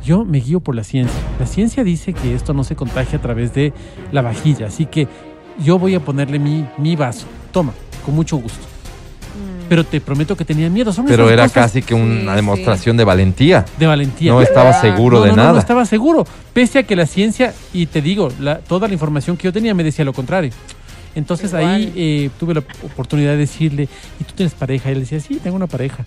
yo 0.03 0.25
me 0.25 0.39
guío 0.39 0.59
por 0.59 0.75
la 0.75 0.83
ciencia. 0.83 1.19
La 1.39 1.45
ciencia 1.45 1.83
dice 1.83 2.13
que 2.13 2.33
esto 2.33 2.53
no 2.53 2.63
se 2.63 2.75
contagia 2.75 3.19
a 3.19 3.21
través 3.21 3.53
de 3.53 3.73
la 4.11 4.21
vajilla, 4.21 4.67
así 4.67 4.85
que 4.85 5.07
yo 5.63 5.77
voy 5.77 5.95
a 5.95 5.99
ponerle 5.99 6.39
mi, 6.39 6.65
mi 6.77 6.95
vaso. 6.95 7.27
Toma, 7.51 7.73
con 8.05 8.15
mucho 8.15 8.37
gusto. 8.37 8.65
Pero 9.69 9.83
te 9.85 10.01
prometo 10.01 10.35
que 10.35 10.43
tenía 10.43 10.69
miedo. 10.69 10.91
Son 10.91 11.05
Pero 11.05 11.29
era 11.29 11.43
cosas 11.43 11.53
casi 11.65 11.81
que 11.83 11.93
una 11.93 12.31
sí, 12.31 12.35
demostración 12.37 12.97
de 12.97 13.03
valentía. 13.03 13.65
de 13.77 13.85
valentía. 13.87 14.31
No 14.31 14.41
estaba 14.41 14.71
Ah. 14.71 14.81
seguro 14.81 15.19
No, 15.19 15.23
de 15.23 15.29
no, 15.29 15.35
no, 15.35 15.41
nada. 15.43 15.53
no 15.53 15.59
estaba 15.59 15.85
seguro. 15.85 16.25
Pese 16.53 16.79
a 16.79 16.83
que 16.83 16.95
la 16.95 17.05
ciencia, 17.05 17.53
y 17.71 17.85
te 17.85 18.01
digo, 18.01 18.29
la- 18.39 18.59
toda 18.59 18.87
la 18.87 18.93
información 18.93 19.37
que 19.37 19.43
yo 19.43 19.53
tenía 19.53 19.73
me 19.75 19.83
decía 19.83 20.03
lo 20.03 20.11
contrario. 20.13 20.51
Entonces 21.15 21.51
Igual. 21.51 21.65
ahí 21.65 21.93
eh, 21.95 22.29
tuve 22.39 22.53
la 22.55 22.63
oportunidad 22.83 23.31
de 23.31 23.37
decirle, 23.37 23.87
¿y 24.19 24.23
tú 24.23 24.33
tienes 24.35 24.53
pareja? 24.53 24.89
Y 24.89 24.93
él 24.93 24.99
decía, 25.01 25.19
sí, 25.19 25.35
tengo 25.41 25.55
una 25.55 25.67
pareja. 25.67 26.03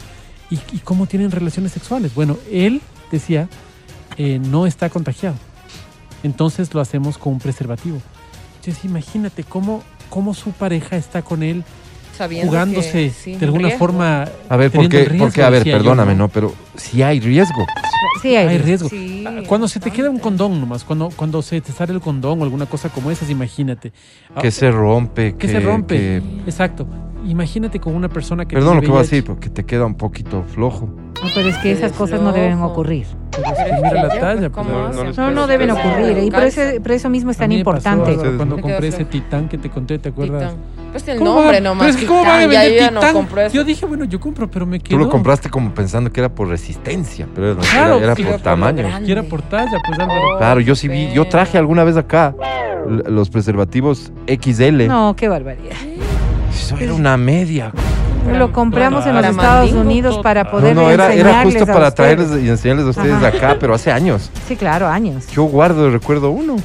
¿Y, 0.51 0.57
y 0.73 0.79
cómo 0.81 1.07
tienen 1.07 1.31
relaciones 1.31 1.73
sexuales? 1.73 2.15
Bueno, 2.15 2.37
él 2.51 2.81
decía, 3.11 3.49
eh, 4.19 4.39
no 4.39 4.67
está 4.67 4.91
contagiado. 4.91 5.37
Entonces 6.23 6.73
lo 6.75 6.81
hacemos 6.81 7.19
con 7.19 7.35
un 7.35 7.39
preservativo. 7.39 8.01
Entonces 8.61 8.85
imagínate 8.85 9.45
cómo, 9.45 9.83
cómo 10.09 10.35
su 10.35 10.51
pareja 10.53 10.97
está 10.97 11.23
con 11.23 11.43
él 11.43 11.65
Sabiendo 12.23 12.49
jugándose 12.51 12.93
que, 12.93 13.11
sí, 13.11 13.35
de 13.37 13.45
alguna 13.47 13.69
riesgo. 13.69 13.79
forma. 13.79 14.29
A 14.49 14.57
ver, 14.57 14.71
porque, 14.71 15.05
riesgo, 15.05 15.27
porque 15.27 15.43
a 15.43 15.51
ver, 15.51 15.65
perdóname, 15.65 16.15
¿no? 16.15 16.29
Pero 16.29 16.55
si 16.77 17.03
hay 17.03 17.19
riesgo. 17.21 17.67
Sí, 18.21 18.37
hay, 18.37 18.47
Hay 18.47 18.59
riesgo. 18.59 18.89
Sí, 18.89 19.25
Ah, 19.27 19.41
Cuando 19.47 19.67
se 19.69 19.81
te 19.81 19.91
queda 19.91 20.09
un 20.11 20.19
condón 20.19 20.61
nomás, 20.61 20.85
cuando, 20.85 21.11
cuando 21.17 21.43
se 21.43 21.61
te 21.61 21.73
sale 21.73 21.93
el 21.93 22.01
condón 22.01 22.41
o 22.41 22.45
alguna 22.45 22.67
cosa 22.67 22.89
como 22.89 23.11
esas, 23.11 23.31
imagínate. 23.31 23.93
Ah, 24.35 24.41
Que 24.41 24.51
se 24.53 24.71
rompe. 24.71 25.35
que 25.37 25.49
se 25.49 25.59
rompe. 25.61 26.17
Exacto. 26.47 26.87
Imagínate 27.27 27.79
con 27.81 27.95
una 27.95 28.09
persona 28.09 28.47
que... 28.47 28.57
Perdón 28.57 28.77
lo 28.77 28.83
que 28.83 28.89
voy 28.89 28.99
a 28.99 29.03
decir, 29.03 29.25
porque 29.25 29.49
te 29.49 29.65
queda 29.65 29.87
un 29.87 29.95
poquito 29.95 30.43
flojo. 30.53 30.87
No, 31.23 31.29
pero 31.35 31.49
es 31.49 31.57
que 31.59 31.71
esas 31.73 31.93
cosas 31.93 32.21
no 32.21 32.33
deben 32.33 32.61
ocurrir. 32.61 33.07
Pero 33.31 33.47
es 33.47 33.53
Pero 33.57 33.65
que 33.65 33.75
es 33.77 33.83
mira 33.83 34.03
la 34.03 34.09
talla. 34.09 34.51
pues, 34.51 34.51
pues, 34.51 34.53
¿cómo 34.67 34.71
la- 34.71 34.89
no 34.89 35.05
No, 35.13 35.31
no 35.31 35.35
Pues, 35.35 35.49
deben 35.49 35.69
pues, 35.71 35.85
ocurrir. 35.87 36.19
Y 36.19 36.31
por 36.31 36.43
eso, 36.43 36.61
por 36.83 36.93
eso 36.93 37.09
mismo 37.11 37.31
es 37.31 37.37
A 37.37 37.41
tan 37.41 37.49
pasó, 37.51 37.59
importante. 37.59 38.11
Álvaro, 38.11 38.37
cuando 38.37 38.61
compré 38.61 38.89
ese 38.89 39.05
titán 39.05 39.49
que 39.49 39.57
te 39.59 39.71
conté, 39.71 39.99
¿te 39.99 40.09
acuerdas? 40.09 40.51
Titán. 40.53 40.57
Pues 40.91 41.09
el 41.09 41.19
¿Cómo 41.19 41.35
nombre 41.37 41.57
va? 41.59 41.61
nomás. 41.63 41.87
Pero 41.87 41.91
es 41.91 41.97
que 42.01 42.07
¿cómo 42.07 42.21
van 42.25 42.31
a 42.43 42.47
vender 42.47 42.75
ya 42.79 42.91
no 42.91 43.01
titán? 43.01 43.51
Yo 43.53 43.65
dije, 43.65 43.87
bueno, 43.87 44.05
yo 44.05 44.19
compro, 44.21 44.51
pero 44.51 44.67
me 44.67 44.79
Tú 44.81 44.85
quedó. 44.85 44.99
lo 44.99 45.09
compraste 45.09 45.49
como 45.49 45.73
pensando 45.73 46.11
que 46.13 46.21
era 46.21 46.35
por 46.35 46.49
resistencia, 46.49 47.27
pero 47.35 47.55
no, 47.55 47.61
Claro, 47.61 47.97
era, 47.99 48.13
era 48.13 48.31
por 48.31 48.41
tamaño. 48.41 48.85
Que 49.07 49.13
era 49.13 49.23
por 49.23 49.43
talla, 49.43 49.79
pues 49.87 49.99
Álvaro. 49.99 50.21
Oh, 50.35 50.39
Claro, 50.39 50.61
yo 50.61 50.75
sí 50.75 50.89
vi, 50.89 51.13
yo 51.13 51.27
traje 51.29 51.57
alguna 51.57 51.85
vez 51.85 51.97
acá 51.97 52.35
los 53.07 53.31
preservativos 53.31 54.13
XL. 54.27 54.89
No, 54.89 55.15
qué 55.17 55.29
barbaridad. 55.29 55.77
Eso 56.75 56.85
era 56.85 56.95
una 56.95 57.17
media. 57.17 57.73
Lo 58.33 58.53
compramos 58.53 59.05
en 59.07 59.15
los 59.17 59.25
Estados 59.27 59.73
Unidos 59.73 60.19
para 60.23 60.45
No, 60.45 60.51
poder 60.51 60.77
no, 60.77 60.91
era, 60.91 61.07
era 61.13 61.13
enseñarles 61.43 61.55
justo 61.55 61.71
a 61.71 61.75
para 61.75 61.89
ustedes. 61.89 62.17
traerles 62.17 62.45
y 62.45 62.49
enseñarles 62.49 62.87
a 62.87 62.91
ustedes 62.91 63.15
Ajá. 63.15 63.27
acá, 63.29 63.57
pero 63.59 63.75
hace 63.75 63.91
años. 63.91 64.31
Sí, 64.47 64.55
claro, 64.57 64.87
años. 64.89 65.27
Yo 65.29 65.43
guardo, 65.45 65.91
recuerdo 65.91 66.31
uno. 66.31 66.57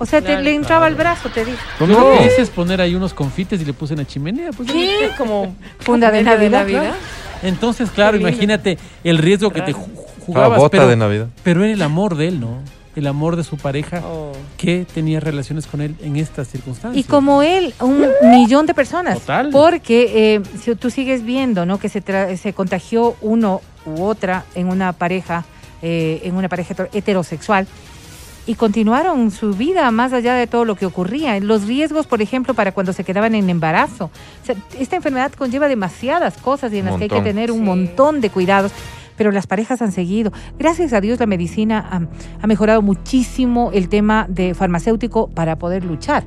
O 0.00 0.06
sea, 0.06 0.20
te, 0.22 0.36
le 0.40 0.54
entraba 0.54 0.86
al 0.86 0.94
brazo, 0.94 1.28
te 1.28 1.44
digo. 1.44 1.56
No, 1.80 1.86
no. 1.86 2.10
lo 2.12 2.18
que 2.18 2.26
hice 2.26 2.42
es 2.42 2.50
poner 2.50 2.80
ahí 2.80 2.94
unos 2.94 3.14
confites 3.14 3.60
y 3.60 3.64
le 3.64 3.72
puse 3.72 3.94
en 3.94 3.98
la 4.00 4.06
chimenea. 4.06 4.50
Pues, 4.56 4.70
¿Qué? 4.70 5.10
Como 5.16 5.54
Funda 5.80 6.10
de 6.10 6.22
medio 6.22 6.50
Navidad. 6.50 6.94
Entonces, 7.42 7.90
claro, 7.90 8.16
imagínate 8.16 8.78
el 9.04 9.18
riesgo 9.18 9.50
que 9.50 9.62
te 9.62 9.72
ju- 9.74 9.86
Ah, 9.96 10.30
jugabas, 10.30 10.58
bota 10.58 10.70
pero, 10.72 10.88
de 10.88 10.96
Navidad. 10.96 11.26
pero 11.42 11.64
era 11.64 11.72
el 11.72 11.80
amor 11.82 12.16
de 12.16 12.28
él, 12.28 12.40
¿no? 12.40 12.58
El 12.98 13.06
amor 13.06 13.36
de 13.36 13.44
su 13.44 13.56
pareja 13.56 14.02
Oh. 14.04 14.32
que 14.56 14.84
tenía 14.92 15.20
relaciones 15.20 15.66
con 15.66 15.80
él 15.80 15.94
en 16.02 16.16
estas 16.16 16.48
circunstancias. 16.48 17.04
Y 17.04 17.08
como 17.08 17.42
él, 17.42 17.72
un 17.80 18.06
millón 18.32 18.66
de 18.66 18.74
personas. 18.74 19.20
Total. 19.20 19.50
Porque 19.52 20.34
eh, 20.34 20.42
si 20.60 20.74
tú 20.74 20.90
sigues 20.90 21.22
viendo, 21.24 21.64
¿no? 21.64 21.78
Que 21.78 21.88
se, 21.88 22.02
tra- 22.04 22.36
se 22.36 22.52
contagió 22.52 23.14
uno 23.20 23.60
u 23.86 24.02
otra 24.02 24.44
en 24.56 24.68
una 24.68 24.92
pareja, 24.92 25.44
eh, 25.80 26.20
en 26.24 26.34
una 26.34 26.48
pareja 26.48 26.74
hetero- 26.74 26.88
heterosexual. 26.92 27.66
Y 28.46 28.54
continuaron 28.54 29.30
su 29.30 29.52
vida 29.52 29.90
más 29.90 30.12
allá 30.14 30.34
de 30.34 30.46
todo 30.46 30.64
lo 30.64 30.74
que 30.74 30.86
ocurría. 30.86 31.38
Los 31.38 31.66
riesgos, 31.66 32.06
por 32.06 32.22
ejemplo, 32.22 32.54
para 32.54 32.72
cuando 32.72 32.92
se 32.94 33.04
quedaban 33.04 33.34
en 33.34 33.48
embarazo. 33.50 34.06
O 34.06 34.46
sea, 34.46 34.56
esta 34.80 34.96
enfermedad 34.96 35.30
conlleva 35.32 35.68
demasiadas 35.68 36.38
cosas 36.38 36.72
y 36.72 36.78
en 36.78 36.86
las 36.86 36.96
que 36.96 37.04
hay 37.04 37.10
que 37.10 37.20
tener 37.20 37.52
un 37.52 37.58
Sí. 37.58 37.64
montón 37.64 38.20
de 38.22 38.30
cuidados. 38.30 38.72
Pero 39.18 39.30
las 39.32 39.46
parejas 39.46 39.82
han 39.82 39.92
seguido. 39.92 40.32
Gracias 40.58 40.94
a 40.94 41.00
Dios 41.02 41.20
la 41.20 41.26
medicina 41.26 41.86
ha, 41.90 42.00
ha 42.42 42.46
mejorado 42.46 42.80
muchísimo 42.80 43.70
el 43.74 43.90
tema 43.90 44.26
de 44.28 44.54
farmacéutico 44.54 45.28
para 45.28 45.58
poder 45.58 45.84
luchar 45.84 46.24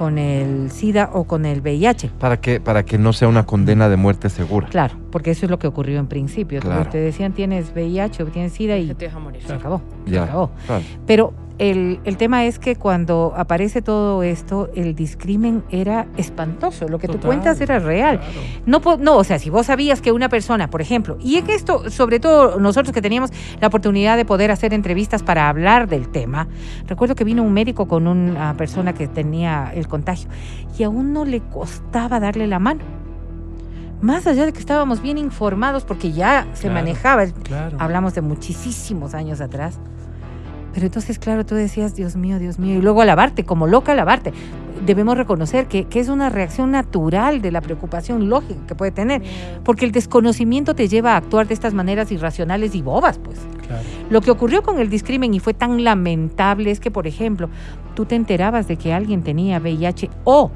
con 0.00 0.16
el 0.16 0.70
SIDA 0.70 1.10
o 1.12 1.24
con 1.24 1.44
el 1.44 1.60
VIH. 1.60 2.12
Para 2.18 2.40
que, 2.40 2.58
para 2.58 2.86
que 2.86 2.96
no 2.96 3.12
sea 3.12 3.28
una 3.28 3.44
condena 3.44 3.90
de 3.90 3.96
muerte 3.96 4.30
segura. 4.30 4.66
Claro, 4.68 4.94
porque 5.12 5.30
eso 5.32 5.44
es 5.44 5.50
lo 5.50 5.58
que 5.58 5.66
ocurrió 5.66 5.98
en 5.98 6.06
principio. 6.06 6.58
Claro. 6.60 6.88
te 6.88 6.96
decían, 6.96 7.34
tienes 7.34 7.72
VIH 7.74 8.22
o 8.22 8.26
tienes 8.28 8.52
SIDA 8.52 8.78
y 8.78 8.86
Se 8.88 8.94
te 8.94 9.04
deja 9.04 9.18
morir. 9.18 9.42
se 9.46 9.52
acabó. 9.52 9.82
Se 10.08 10.18
acabó. 10.18 10.52
Claro. 10.66 10.84
Pero 11.06 11.34
el, 11.60 12.00
el 12.04 12.16
tema 12.16 12.44
es 12.46 12.58
que 12.58 12.74
cuando 12.74 13.34
aparece 13.36 13.82
todo 13.82 14.22
esto, 14.22 14.70
el 14.74 14.94
discrimen 14.94 15.62
era 15.70 16.06
espantoso. 16.16 16.88
Lo 16.88 16.98
que 16.98 17.06
tú 17.06 17.12
Total, 17.14 17.26
cuentas 17.28 17.60
era 17.60 17.78
real. 17.78 18.18
claro. 18.18 18.96
No, 18.96 18.96
no, 18.96 19.16
o 19.18 19.24
sea, 19.24 19.38
si 19.38 19.50
vos 19.50 19.66
sabías 19.66 20.00
que 20.00 20.10
una 20.10 20.28
persona, 20.30 20.70
por 20.70 20.80
ejemplo, 20.80 21.18
y 21.20 21.36
en 21.36 21.50
esto, 21.50 21.90
sobre 21.90 22.18
todo 22.18 22.58
nosotros 22.58 22.92
que 22.94 23.02
teníamos 23.02 23.30
la 23.60 23.68
oportunidad 23.68 24.16
de 24.16 24.24
poder 24.24 24.50
hacer 24.50 24.72
entrevistas 24.72 25.22
para 25.22 25.48
hablar 25.50 25.86
del 25.88 26.08
tema, 26.08 26.48
recuerdo 26.86 27.14
que 27.14 27.24
vino 27.24 27.42
un 27.42 27.52
médico 27.52 27.86
con 27.86 28.06
una 28.08 28.54
persona 28.56 28.94
que 28.94 29.06
tenía 29.06 29.70
el 29.74 29.86
contagio 29.86 30.28
y 30.78 30.82
a 30.82 30.88
uno 30.88 31.24
le 31.26 31.40
costaba 31.40 32.20
darle 32.20 32.46
la 32.46 32.58
mano. 32.58 32.80
Más 34.00 34.26
allá 34.26 34.46
de 34.46 34.52
que 34.54 34.60
estábamos 34.60 35.02
bien 35.02 35.18
informados 35.18 35.84
porque 35.84 36.10
ya 36.12 36.46
se 36.54 36.62
Claro, 36.68 36.74
manejaba, 36.74 37.26
Claro. 37.26 37.76
hablamos 37.78 38.14
de 38.14 38.22
muchísimos 38.22 39.12
años 39.12 39.42
atrás. 39.42 39.78
Pero 40.72 40.86
entonces, 40.86 41.18
claro, 41.18 41.44
tú 41.44 41.54
decías, 41.54 41.94
Dios 41.94 42.16
mío, 42.16 42.38
Dios 42.38 42.58
mío, 42.58 42.78
y 42.78 42.82
luego 42.82 43.02
alabarte, 43.02 43.44
como 43.44 43.66
loca 43.66 43.92
alabarte. 43.92 44.32
Debemos 44.84 45.16
reconocer 45.16 45.66
que, 45.66 45.84
que 45.84 46.00
es 46.00 46.08
una 46.08 46.30
reacción 46.30 46.70
natural 46.70 47.42
de 47.42 47.52
la 47.52 47.60
preocupación 47.60 48.28
lógica 48.28 48.60
que 48.66 48.74
puede 48.74 48.92
tener, 48.92 49.22
porque 49.64 49.84
el 49.84 49.92
desconocimiento 49.92 50.74
te 50.74 50.88
lleva 50.88 51.12
a 51.14 51.16
actuar 51.16 51.46
de 51.46 51.54
estas 51.54 51.74
maneras 51.74 52.10
irracionales 52.12 52.74
y 52.74 52.82
bobas, 52.82 53.18
pues. 53.18 53.38
claro. 53.66 53.82
Lo 54.08 54.20
que 54.20 54.30
ocurrió 54.30 54.62
con 54.62 54.78
el 54.78 54.88
discrimen 54.88 55.34
y 55.34 55.40
fue 55.40 55.54
tan 55.54 55.84
lamentable 55.84 56.70
es 56.70 56.80
que, 56.80 56.90
por 56.90 57.06
ejemplo, 57.06 57.50
tú 57.94 58.06
te 58.06 58.14
enterabas 58.14 58.68
de 58.68 58.76
que 58.76 58.94
alguien 58.94 59.22
tenía 59.22 59.58
VIH 59.58 60.08
o 60.24 60.50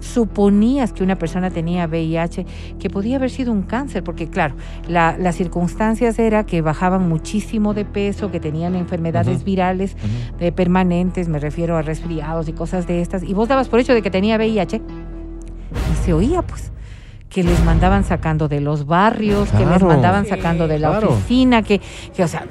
suponías 0.00 0.92
que 0.92 1.02
una 1.02 1.16
persona 1.16 1.50
tenía 1.50 1.86
VIH, 1.86 2.46
que 2.78 2.90
podía 2.90 3.16
haber 3.16 3.30
sido 3.30 3.52
un 3.52 3.62
cáncer, 3.62 4.02
porque 4.04 4.28
claro, 4.28 4.54
la- 4.88 5.16
las 5.18 5.36
circunstancias 5.36 6.18
era 6.18 6.44
que 6.44 6.60
bajaban 6.62 7.08
muchísimo 7.08 7.74
de 7.74 7.84
peso, 7.84 8.30
que 8.30 8.40
tenían 8.40 8.74
enfermedades 8.74 9.44
virales 9.44 9.96
eh, 10.40 10.52
permanentes, 10.52 11.28
me 11.28 11.38
refiero 11.38 11.76
a 11.76 11.82
resfriados 11.82 12.48
y 12.48 12.52
cosas 12.52 12.86
de 12.86 13.00
estas, 13.00 13.22
y 13.22 13.34
vos 13.34 13.48
dabas 13.48 13.68
por 13.68 13.80
hecho 13.80 13.94
de 13.94 14.02
que 14.02 14.10
tenía 14.10 14.36
VIH, 14.36 14.76
y 14.76 16.04
se 16.04 16.12
oía 16.12 16.42
pues 16.42 16.72
que 17.28 17.42
les 17.44 17.62
mandaban 17.62 18.04
sacando 18.04 18.48
de 18.48 18.60
los 18.62 18.86
barrios, 18.86 19.50
que 19.50 19.66
les 19.66 19.82
mandaban 19.82 20.24
Sí, 20.24 20.30
sacando 20.30 20.66
de 20.66 20.78
la 20.78 20.88
claro. 20.92 21.10
oficina, 21.10 21.60
que, 21.62 21.78
que, 22.16 22.24
o 22.24 22.28
sea, 22.28 22.46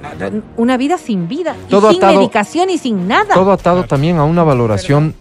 una 0.56 0.78
vida 0.78 1.00
sin 1.00 1.28
vida, 1.28 1.56
y 1.68 1.72
sin 1.74 1.84
atado- 2.04 2.14
medicación 2.20 2.70
y 2.70 2.78
sin 2.78 3.08
nada. 3.08 3.34
Todo 3.34 3.52
atado 3.54 3.86
también 3.86 4.18
a 4.18 4.24
una 4.24 4.44
valoración 4.44 5.16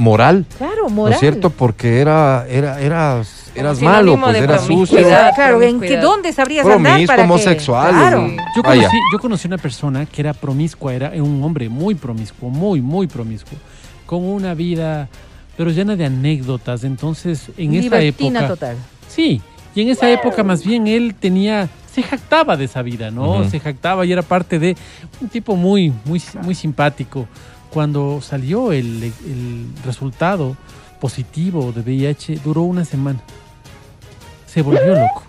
moral, 0.00 0.46
claro, 0.58 0.84
¿no 0.84 0.88
moral. 0.90 1.12
es 1.14 1.20
cierto? 1.20 1.50
Porque 1.50 2.00
era, 2.00 2.46
era, 2.48 2.80
eras, 2.80 3.50
eras 3.54 3.80
malo, 3.82 4.18
pues 4.18 4.36
eras 4.36 4.64
sucio. 4.64 4.98
Claro, 4.98 5.62
¿en 5.62 5.80
qué 5.80 5.98
dónde 5.98 6.32
sabrías 6.32 6.66
andar 6.66 6.80
promiscuo, 6.82 7.06
para 7.06 7.16
que- 7.22 7.24
homosexual. 7.30 7.90
Claro. 7.94 8.28
Yo 8.56 8.62
conocí, 8.62 8.96
yo 9.12 9.18
conocí 9.20 9.46
una 9.48 9.58
persona 9.58 10.06
que 10.06 10.22
era 10.22 10.32
promiscua, 10.32 10.94
era 10.94 11.10
un 11.16 11.42
hombre 11.42 11.68
muy 11.68 11.94
promiscuo, 11.94 12.48
muy, 12.50 12.80
muy 12.80 13.06
promiscuo, 13.06 13.58
con 14.06 14.24
una 14.24 14.54
vida, 14.54 15.08
pero 15.56 15.70
llena 15.70 15.94
de 15.96 16.06
anécdotas. 16.06 16.82
Entonces, 16.84 17.50
en 17.56 17.74
esa 17.74 17.96
Libertina 17.98 18.40
época. 18.40 18.54
total. 18.54 18.76
Sí, 19.08 19.40
y 19.74 19.82
en 19.82 19.88
esa 19.90 20.10
época 20.10 20.42
más 20.42 20.64
bien 20.64 20.86
él 20.86 21.14
tenía, 21.18 21.68
se 21.92 22.02
jactaba 22.02 22.56
de 22.56 22.64
esa 22.64 22.80
vida, 22.82 23.10
¿no? 23.10 23.48
Se 23.50 23.60
jactaba 23.60 24.06
y 24.06 24.12
era 24.12 24.22
parte 24.22 24.58
de 24.58 24.76
un 25.20 25.28
tipo 25.28 25.54
muy, 25.56 25.92
muy, 26.04 26.22
muy 26.42 26.54
simpático. 26.54 27.26
Cuando 27.72 28.20
salió 28.20 28.72
el, 28.72 29.02
el 29.04 29.66
resultado 29.84 30.56
positivo 31.00 31.72
de 31.72 31.80
VIH, 31.82 32.40
duró 32.44 32.62
una 32.62 32.84
semana. 32.84 33.20
Se 34.46 34.62
volvió 34.62 34.94
loco. 34.94 35.22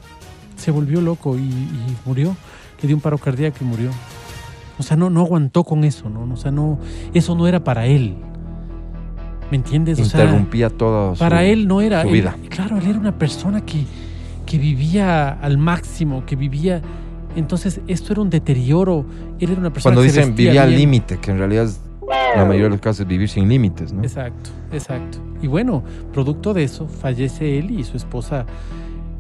Se 0.56 0.72
volvió 0.72 1.02
loco 1.02 1.38
y, 1.38 1.42
y 1.42 1.98
murió. 2.06 2.36
Le 2.82 2.88
dio 2.88 2.96
un 2.96 3.02
paro 3.02 3.18
cardíaco 3.18 3.58
y 3.62 3.66
murió. 3.66 3.92
O 4.80 4.84
sea, 4.84 4.98
no, 4.98 5.10
no 5.12 5.22
aguantó 5.22 5.64
con 5.64 5.84
eso, 5.84 6.10
¿no? 6.10 6.34
O 6.34 6.38
sea, 6.38 6.52
no, 6.52 6.80
eso 7.14 7.36
no 7.36 7.48
era 7.48 7.64
para 7.64 7.86
él. 7.86 8.16
¿Me 9.52 9.58
entiendes? 9.58 10.00
O 10.00 10.06
sea, 10.06 10.22
Interrumpía 10.24 10.70
todo. 10.70 11.14
para 11.16 11.44
él 11.44 11.68
no 11.68 11.82
era. 11.82 12.02
su 12.02 12.08
él- 12.08 12.14
vida. 12.14 12.36
claro, 12.50 12.78
él 12.78 12.88
era 12.88 12.98
una 12.98 13.18
persona 13.18 13.62
que, 13.66 13.86
que 14.46 14.58
vivía 14.58 15.30
al 15.30 15.58
máximo, 15.58 16.26
que 16.26 16.36
vivía. 16.36 16.82
Entonces, 17.36 17.82
esto 17.88 18.14
era 18.14 18.22
un 18.24 18.30
deterioro. 18.30 19.06
Él 19.40 19.52
era 19.52 19.60
una 19.60 19.72
persona 19.72 19.94
Cuando 19.96 20.02
que 20.02 20.08
dicen 20.18 20.36
vivía 20.36 20.64
al 20.64 20.76
límite, 20.76 21.18
que 21.20 21.32
en 21.32 21.38
realidad 21.38 21.66
es, 21.66 21.80
la 22.36 22.46
mayoría 22.46 22.66
de 22.66 22.70
los 22.70 22.82
casos 22.82 23.02
es 23.02 23.08
vivir 23.08 23.30
sin 23.30 23.50
límites, 23.50 23.94
¿no? 23.94 24.04
Exacto, 24.04 24.50
exacto. 24.72 25.20
Y 25.42 25.48
bueno, 25.48 25.84
producto 26.14 26.54
de 26.54 26.64
eso, 26.64 26.88
fallece 26.88 27.58
él 27.58 27.72
y 27.72 27.84
su 27.84 27.98
esposa 27.98 28.46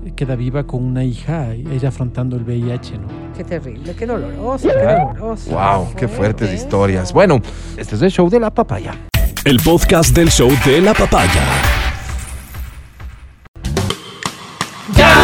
eh, 0.06 0.12
queda 0.16 0.36
viva 0.36 0.66
con 0.66 0.84
una 0.84 1.04
hija, 1.04 1.54
ella 1.54 1.90
afrontando 1.90 2.36
el 2.36 2.44
VIH, 2.44 2.98
¿no? 2.98 3.08
Qué 3.36 3.44
terrible, 3.44 3.96
qué 3.96 4.06
doloroso, 4.06 4.70
qué 4.70 4.74
doloroso. 4.74 5.52
Wow, 5.52 5.94
qué 5.96 6.08
fuertes 6.08 6.48
fuerte 6.48 6.54
historias. 6.54 7.14
Bueno, 7.14 7.42
este 7.78 7.96
es 7.96 8.02
el 8.02 8.12
show 8.12 8.30
de 8.30 8.40
la 8.40 8.54
papaya. 8.54 8.96
El 9.44 9.60
podcast 9.60 10.16
del 10.16 10.30
show 10.30 10.52
de 10.66 10.82
la 10.82 10.94
papaya. 10.94 11.42
Dame 14.96 15.22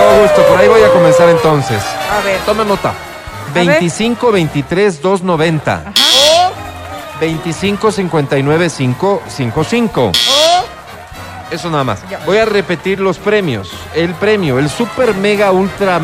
todo 0.00 0.22
gusto, 0.22 0.42
por 0.46 0.58
ahí 0.58 0.68
voy 0.68 0.82
a 0.82 0.88
comenzar 0.92 1.28
entonces. 1.28 1.82
A 2.10 2.24
ver. 2.24 2.40
Tome 2.46 2.64
nota. 2.64 2.92
ver. 3.54 3.66
25 3.66 4.32
23 4.32 5.02
290. 5.02 5.92
25 7.20 7.92
59 7.92 8.70
555. 8.70 10.12
Eso 11.50 11.70
nada 11.70 11.84
más. 11.84 12.00
Voy 12.24 12.38
a 12.38 12.44
repetir 12.44 13.00
los 13.00 13.18
premios. 13.18 13.70
El 13.94 14.14
premio, 14.14 14.58
el 14.58 14.70
super 14.70 15.14
mega 15.14 15.50
ultra 15.50 16.00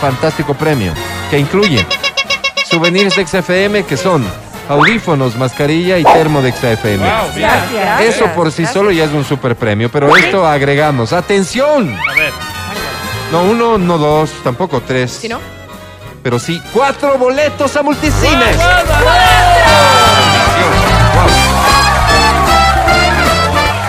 fantástico 0.00 0.54
premio, 0.54 0.92
que 1.30 1.38
incluye 1.38 1.86
souvenirs 2.68 3.14
de 3.16 3.26
XFM 3.26 3.84
que 3.84 3.96
son 3.96 4.24
audífonos, 4.68 5.36
mascarilla 5.36 5.98
y 5.98 6.04
termo 6.04 6.42
de 6.42 6.52
XFM. 6.52 7.04
Gracias. 7.36 8.00
Eso 8.00 8.26
por 8.34 8.50
sí 8.50 8.66
solo 8.66 8.90
ya 8.90 9.04
es 9.04 9.12
un 9.12 9.24
super 9.24 9.54
premio, 9.56 9.90
pero 9.90 10.14
esto 10.16 10.46
agregamos. 10.46 11.12
¡Atención! 11.12 11.96
A 12.08 12.14
ver. 12.14 12.51
No 13.32 13.44
uno, 13.44 13.78
no 13.78 13.96
dos, 13.96 14.30
tampoco 14.44 14.82
tres. 14.86 15.18
¿Sí 15.22 15.26
no? 15.26 15.38
Pero 16.22 16.38
sí, 16.38 16.62
cuatro 16.70 17.16
boletos 17.16 17.74
a 17.76 17.82
multicines. 17.82 18.58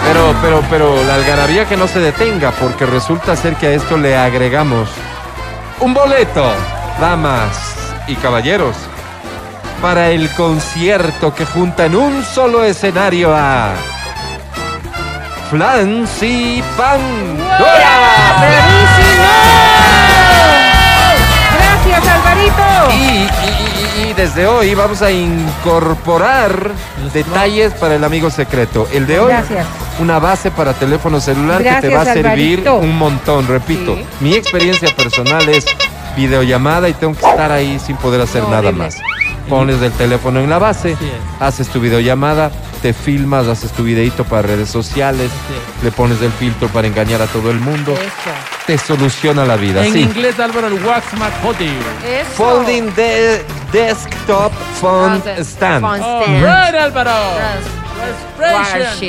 Pero, 0.06 0.36
pero, 0.42 0.64
pero 0.70 1.04
la 1.04 1.16
algarabía 1.16 1.66
que 1.68 1.76
no 1.76 1.90
se 1.90 2.00
detenga, 2.00 2.52
porque 2.52 2.86
resulta 2.86 3.36
ser 3.36 3.56
que 3.58 3.68
a 3.68 3.72
esto 3.72 3.98
le 3.98 4.16
agregamos 4.16 4.88
un 5.82 5.94
boleto, 5.94 6.54
damas 7.02 7.76
y 8.08 8.16
caballeros, 8.16 8.78
para 9.82 10.10
el 10.12 10.30
concierto 10.36 11.36
que 11.36 11.46
junta 11.46 11.86
en 11.88 11.98
un 11.98 12.24
solo 12.24 12.64
escenario 12.64 13.36
a 13.36 13.74
Flancy 15.50 16.64
Pandora. 16.78 17.94
Gracias, 21.58 22.08
Alvarito. 22.08 22.64
Y, 22.92 22.96
y- 22.96 24.06
y- 24.08 24.10
y 24.10 24.14
desde 24.14 24.48
hoy 24.48 24.74
vamos 24.76 25.02
a 25.02 25.12
incorporar 25.12 26.72
Los 27.04 27.14
detalles 27.14 27.74
para 27.74 27.96
el 27.96 28.04
amigo 28.04 28.30
secreto. 28.30 28.88
El 28.94 29.06
de 29.08 29.20
hoy, 29.20 29.30
Gracias. 29.30 29.66
una 30.00 30.20
base 30.20 30.52
para 30.52 30.74
teléfono 30.74 31.20
celular 31.20 31.62
que 31.64 31.88
te 31.88 31.94
va 31.94 32.02
a 32.02 32.06
servir 32.06 32.60
Alvarito. 32.60 32.76
un 32.78 32.98
montón. 32.98 33.48
Repito, 33.48 33.96
Sí. 33.96 34.06
mi 34.22 34.34
experiencia 34.36 34.90
personal 34.96 35.48
es 35.50 35.66
videollamada 36.16 36.90
y 36.90 36.94
tengo 36.94 37.14
que 37.16 37.26
estar 37.26 37.52
ahí 37.52 37.80
sin 37.86 37.96
poder 37.98 38.22
hacer 38.22 38.44
No, 38.44 38.50
nada 38.52 38.72
más. 38.72 38.96
Pones 39.50 39.82
el 39.82 39.92
teléfono 39.92 40.40
en 40.40 40.50
la 40.50 40.58
base, 40.60 40.96
haces 41.40 41.68
tu 41.68 41.80
videollamada, 41.82 42.52
te 42.84 42.92
filmas, 42.94 43.48
haces 43.48 43.72
tu 43.72 43.82
videito 43.84 44.26
para 44.26 44.42
redes 44.42 44.70
sociales, 44.70 45.32
le 45.82 45.90
pones 45.92 46.22
el 46.22 46.34
filtro 46.34 46.68
para 46.68 46.86
engañar 46.86 47.22
a 47.22 47.28
todo 47.28 47.50
el 47.50 47.58
mundo, 47.62 47.94
Eso. 47.94 48.32
te 48.68 48.78
soluciona 48.78 49.46
la 49.46 49.56
vida. 49.56 49.86
En 49.86 49.94
sí. 49.94 50.02
inglés, 50.02 50.38
Álvaro, 50.38 50.68
el 50.68 50.74
Wax. 50.84 51.06
Eso. 51.14 52.30
Folding 52.36 52.94
de 52.94 53.42
desktop 53.72 54.52
phone 54.82 55.22
Ah, 55.26 55.30
de- 55.38 55.44
stand. 55.46 55.82
phone 55.82 56.02
All 56.02 56.24
stand. 56.24 56.44
right, 56.44 56.76
Álvaro. 56.82 57.12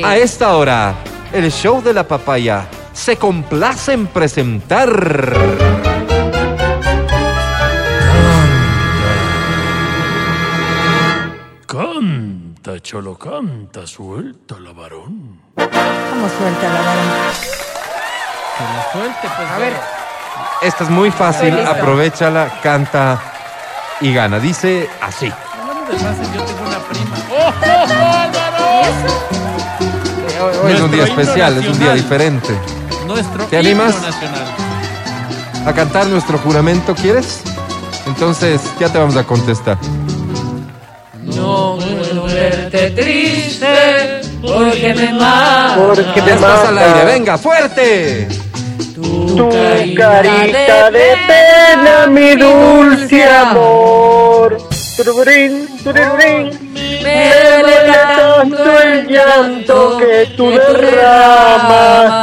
A 0.05 0.17
esta 0.19 0.55
hora, 0.57 0.95
el 1.33 1.51
show 1.51 1.83
de 1.83 1.93
la 1.95 2.07
papaya 2.07 2.69
se 2.93 3.17
complace 3.17 3.93
en 3.93 4.07
presentar. 4.07 5.35
Canta, 12.65 12.81
cholo, 12.81 13.19
canta, 13.19 13.87
suelta 13.87 14.59
la 14.59 14.73
varón. 14.73 15.39
¿Cómo 15.55 16.29
suelta 16.31 16.73
la 16.73 16.81
varón? 16.81 17.09
Que 18.57 18.65
la 18.65 18.93
suelte, 18.93 19.29
pues. 19.37 19.51
A 19.51 19.59
ver. 19.59 19.75
Esta 20.63 20.85
es 20.85 20.91
muy 20.91 21.11
fácil, 21.11 21.55
listo. 21.55 21.71
aprovechala, 21.71 22.61
canta 22.63 23.21
y 24.01 24.15
gana. 24.15 24.39
Dice 24.39 24.89
así. 25.03 25.31
Hablando 25.61 25.93
de 25.93 25.99
fácil, 25.99 26.27
yo 26.33 26.43
tengo 26.43 26.67
una 26.67 26.79
prima. 26.79 27.17
¡Oh, 27.31 27.53
oh, 27.53 27.85
oh, 27.85 28.17
Álvaro! 28.17 28.65
Hoy, 30.47 30.57
hoy 30.65 30.73
es 30.73 30.81
un 30.81 30.91
día 30.91 31.05
especial, 31.05 31.59
es 31.59 31.69
un 31.69 31.79
día 31.79 31.93
diferente. 31.93 32.59
Nuestro 33.07 33.45
¿Te 33.45 33.59
animas? 33.59 34.01
nacional. 34.01 34.47
¿A 35.67 35.73
cantar 35.75 36.07
nuestro 36.07 36.39
juramento 36.39 36.95
quieres? 36.95 37.43
Entonces, 38.07 38.63
ya 38.81 38.91
te 38.91 38.97
vamos 38.97 39.17
a 39.17 39.25
contestar. 39.25 39.77
No 41.25 41.77
verte 42.65 42.91
triste 42.91 44.21
porque 44.43 44.95
me 44.95 45.13
mata. 45.13 45.75
Porque 45.77 46.03
Ya 46.17 46.25
me 46.25 46.33
estás 46.33 46.65
al 46.69 46.75
mata. 46.75 46.95
aire, 46.95 47.05
venga, 47.05 47.39
fuerte. 47.39 48.29
Tu 48.95 49.95
carita 49.97 50.91
de 50.91 51.17
pena, 51.27 52.07
mi 52.09 52.37
dulce 52.37 53.25
amor. 53.25 54.59
Tururín, 54.97 55.69
tururín. 55.83 56.73
Me 57.03 57.31
duele 57.61 57.93
tanto 58.17 58.81
el 58.83 59.07
llanto 59.09 59.99
que 59.99 60.33
tú 60.37 60.51
derramas. 60.51 62.15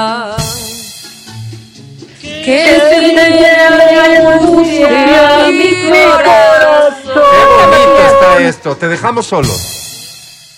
Que 2.21 2.79
se 2.89 3.13
me 3.13 3.29
llena 3.29 4.33
angustia 4.33 5.47
mi 5.51 5.71
corazón. 5.83 7.23
Qué 7.31 7.43
bonito 7.45 8.01
está 8.07 8.29
esto, 8.47 8.75
te 8.77 8.87
dejamos 8.87 9.27
solo. 9.27 9.53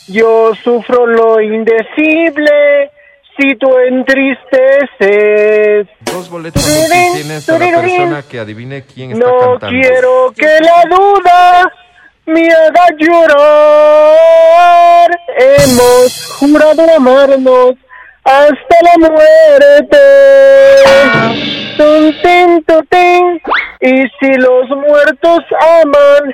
Yo 0.08 0.54
sufro 0.64 1.06
lo 1.08 1.41
indecible 1.41 2.91
si 3.38 3.56
tú 3.56 3.76
entristeces. 3.88 5.88
Dos 6.01 6.30
boletos 6.30 6.64
tienes 7.14 7.49
a 7.49 7.58
la 7.58 7.82
persona 7.82 8.22
que 8.30 8.39
adivine 8.39 8.84
quién 8.84 9.14
está 9.14 9.26
No 9.26 9.39
cantando. 9.60 9.82
quiero 9.82 10.34
que 10.38 10.60
la 10.62 10.84
duda 10.89 11.72
me 12.26 12.47
haga 12.47 12.86
llorar. 12.99 15.10
Hemos 15.38 16.36
jurado 16.39 16.84
amarnos 16.95 17.72
hasta 18.24 18.78
la 18.84 18.97
muerte. 19.10 19.97
Y 23.80 24.04
si 24.20 24.34
los 24.38 24.70
muertos 24.70 25.40
aman, 25.82 26.32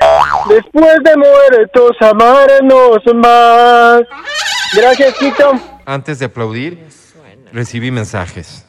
después 0.49 0.97
de 1.03 1.17
muertos 1.17 1.91
amarnos 1.99 2.99
más. 3.15 4.01
Gracias, 4.75 5.15
Quito. 5.15 5.53
Antes 5.85 6.19
de 6.19 6.25
aplaudir, 6.25 6.85
recibí 7.51 7.91
mensajes. 7.91 8.65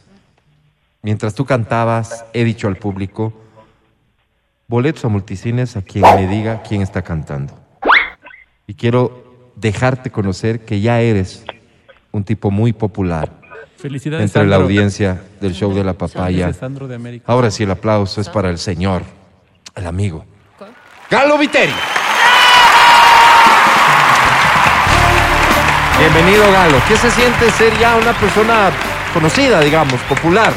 Mientras 1.03 1.35
tú 1.35 1.45
cantabas, 1.45 2.25
he 2.33 2.45
dicho 2.45 2.69
al 2.69 2.77
público, 2.77 3.33
boletos 4.67 5.05
a 5.05 5.09
multicines 5.09 5.77
a 5.77 5.83
quien 5.83 6.05
me 6.15 6.27
diga 6.27 6.63
quién 6.63 6.83
está 6.83 7.03
cantando. 7.03 7.55
Y 8.67 8.75
quiero 8.75 9.53
dejarte 9.57 10.11
conocer 10.11 10.65
que 10.65 10.81
ya 10.81 11.01
eres 11.01 11.45
un 12.13 12.25
tipo 12.25 12.51
muy 12.51 12.73
popular 12.73 13.40
Felicidades, 13.81 14.25
entre 14.25 14.47
la 14.47 14.57
audiencia 14.57 15.21
del 15.41 15.55
show 15.55 15.73
de 15.75 15.83
la 15.85 15.95
papaya. 15.95 16.49
De. 16.53 17.23
Ahora 17.27 17.51
sí, 17.51 17.63
el 17.63 17.71
aplauso 17.71 18.21
es 18.21 18.29
para 18.29 18.51
el 18.51 18.59
señor, 18.59 19.03
el 19.75 19.87
amigo. 19.87 20.25
Galo 21.11 21.39
Viteri. 21.39 21.73
Bienvenido, 25.99 26.51
Galo. 26.53 26.79
¿Qué 26.89 26.97
se 26.97 27.11
siente 27.11 27.51
ser 27.53 27.77
ya 27.79 27.97
una 27.97 28.13
persona 28.15 28.71
conocida, 29.13 29.61
digamos, 29.61 30.01
popular? 30.03 30.53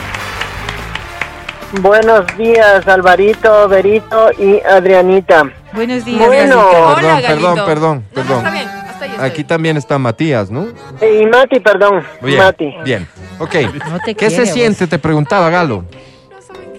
Buenos 1.81 2.25
días, 2.37 2.87
Alvarito, 2.87 3.67
Berito 3.67 4.31
y 4.37 4.59
Adrianita. 4.61 5.43
Buenos 5.73 6.05
días, 6.05 6.25
Bueno. 6.27 6.61
Hola, 6.69 7.19
perdón, 7.27 7.55
perdón, 7.65 7.65
perdón, 7.65 8.03
No, 8.13 8.13
no, 8.13 8.13
perdón. 8.13 8.37
está 8.37 8.51
bien. 8.51 8.67
Hasta 8.67 9.05
ahí 9.05 9.11
estoy. 9.11 9.25
Aquí 9.25 9.43
también 9.43 9.77
está 9.77 9.97
Matías, 9.97 10.51
¿no? 10.51 10.67
Y 11.01 11.25
Mati, 11.25 11.59
perdón. 11.59 12.03
Bien, 12.21 12.37
Mati. 12.37 12.73
bien. 12.85 13.07
Ok. 13.39 13.55
No 13.89 13.99
te 14.05 14.15
¿Qué 14.15 14.29
se 14.29 14.45
siente? 14.45 14.87
Te 14.87 14.99
preguntaba, 14.99 15.49
Galo. 15.49 15.85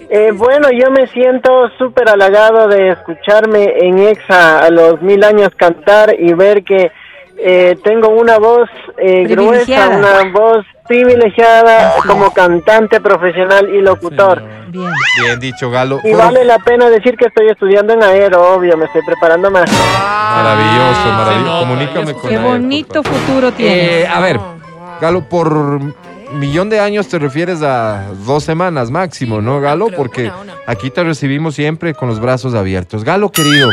Eh, 0.09 0.31
bueno, 0.33 0.67
yo 0.71 0.91
me 0.91 1.07
siento 1.07 1.49
súper 1.77 2.09
halagado 2.09 2.67
de 2.67 2.89
escucharme 2.89 3.73
en 3.81 3.99
EXA 3.99 4.59
a 4.59 4.69
los 4.69 5.01
mil 5.01 5.23
años 5.23 5.49
cantar 5.57 6.15
y 6.17 6.33
ver 6.33 6.63
que 6.63 6.91
eh, 7.37 7.75
tengo 7.83 8.09
una 8.09 8.37
voz 8.37 8.69
eh, 8.97 9.23
gruesa, 9.27 9.65
Privilegiada. 9.65 9.97
una 9.97 10.31
voz 10.31 10.65
privilegiada 10.87 11.95
como 12.07 12.31
cantante 12.31 13.01
profesional 13.01 13.67
y 13.69 13.81
locutor. 13.81 14.43
Bien. 14.67 14.91
Bien 15.21 15.39
dicho, 15.39 15.71
Galo. 15.71 15.99
Y 16.03 16.13
vale 16.13 16.45
la 16.45 16.59
pena 16.59 16.89
decir 16.89 17.17
que 17.17 17.25
estoy 17.25 17.47
estudiando 17.49 17.93
en 17.93 18.03
Aero, 18.03 18.55
obvio, 18.55 18.77
me 18.77 18.85
estoy 18.85 19.01
preparando 19.05 19.49
más. 19.49 19.69
Maravilloso, 19.71 21.03
Se 21.03 21.09
maravilloso. 21.09 21.59
Comunícame 21.59 22.13
con 22.13 22.29
Qué 22.29 22.37
bonito 22.37 23.03
futuro 23.03 23.51
tienes. 23.51 24.05
Eh, 24.05 24.07
a 24.07 24.19
ver, 24.19 24.39
Galo, 25.01 25.21
por 25.27 25.79
millón 26.33 26.69
de 26.69 26.79
años 26.79 27.07
te 27.07 27.19
refieres 27.19 27.61
a 27.61 28.05
dos 28.25 28.43
semanas 28.43 28.91
máximo, 28.91 29.41
¿no, 29.41 29.59
Galo? 29.61 29.87
Porque 29.95 30.31
aquí 30.67 30.89
te 30.89 31.03
recibimos 31.03 31.55
siempre 31.55 31.93
con 31.93 32.09
los 32.09 32.19
brazos 32.19 32.53
abiertos. 32.53 33.03
Galo, 33.03 33.31
querido, 33.31 33.69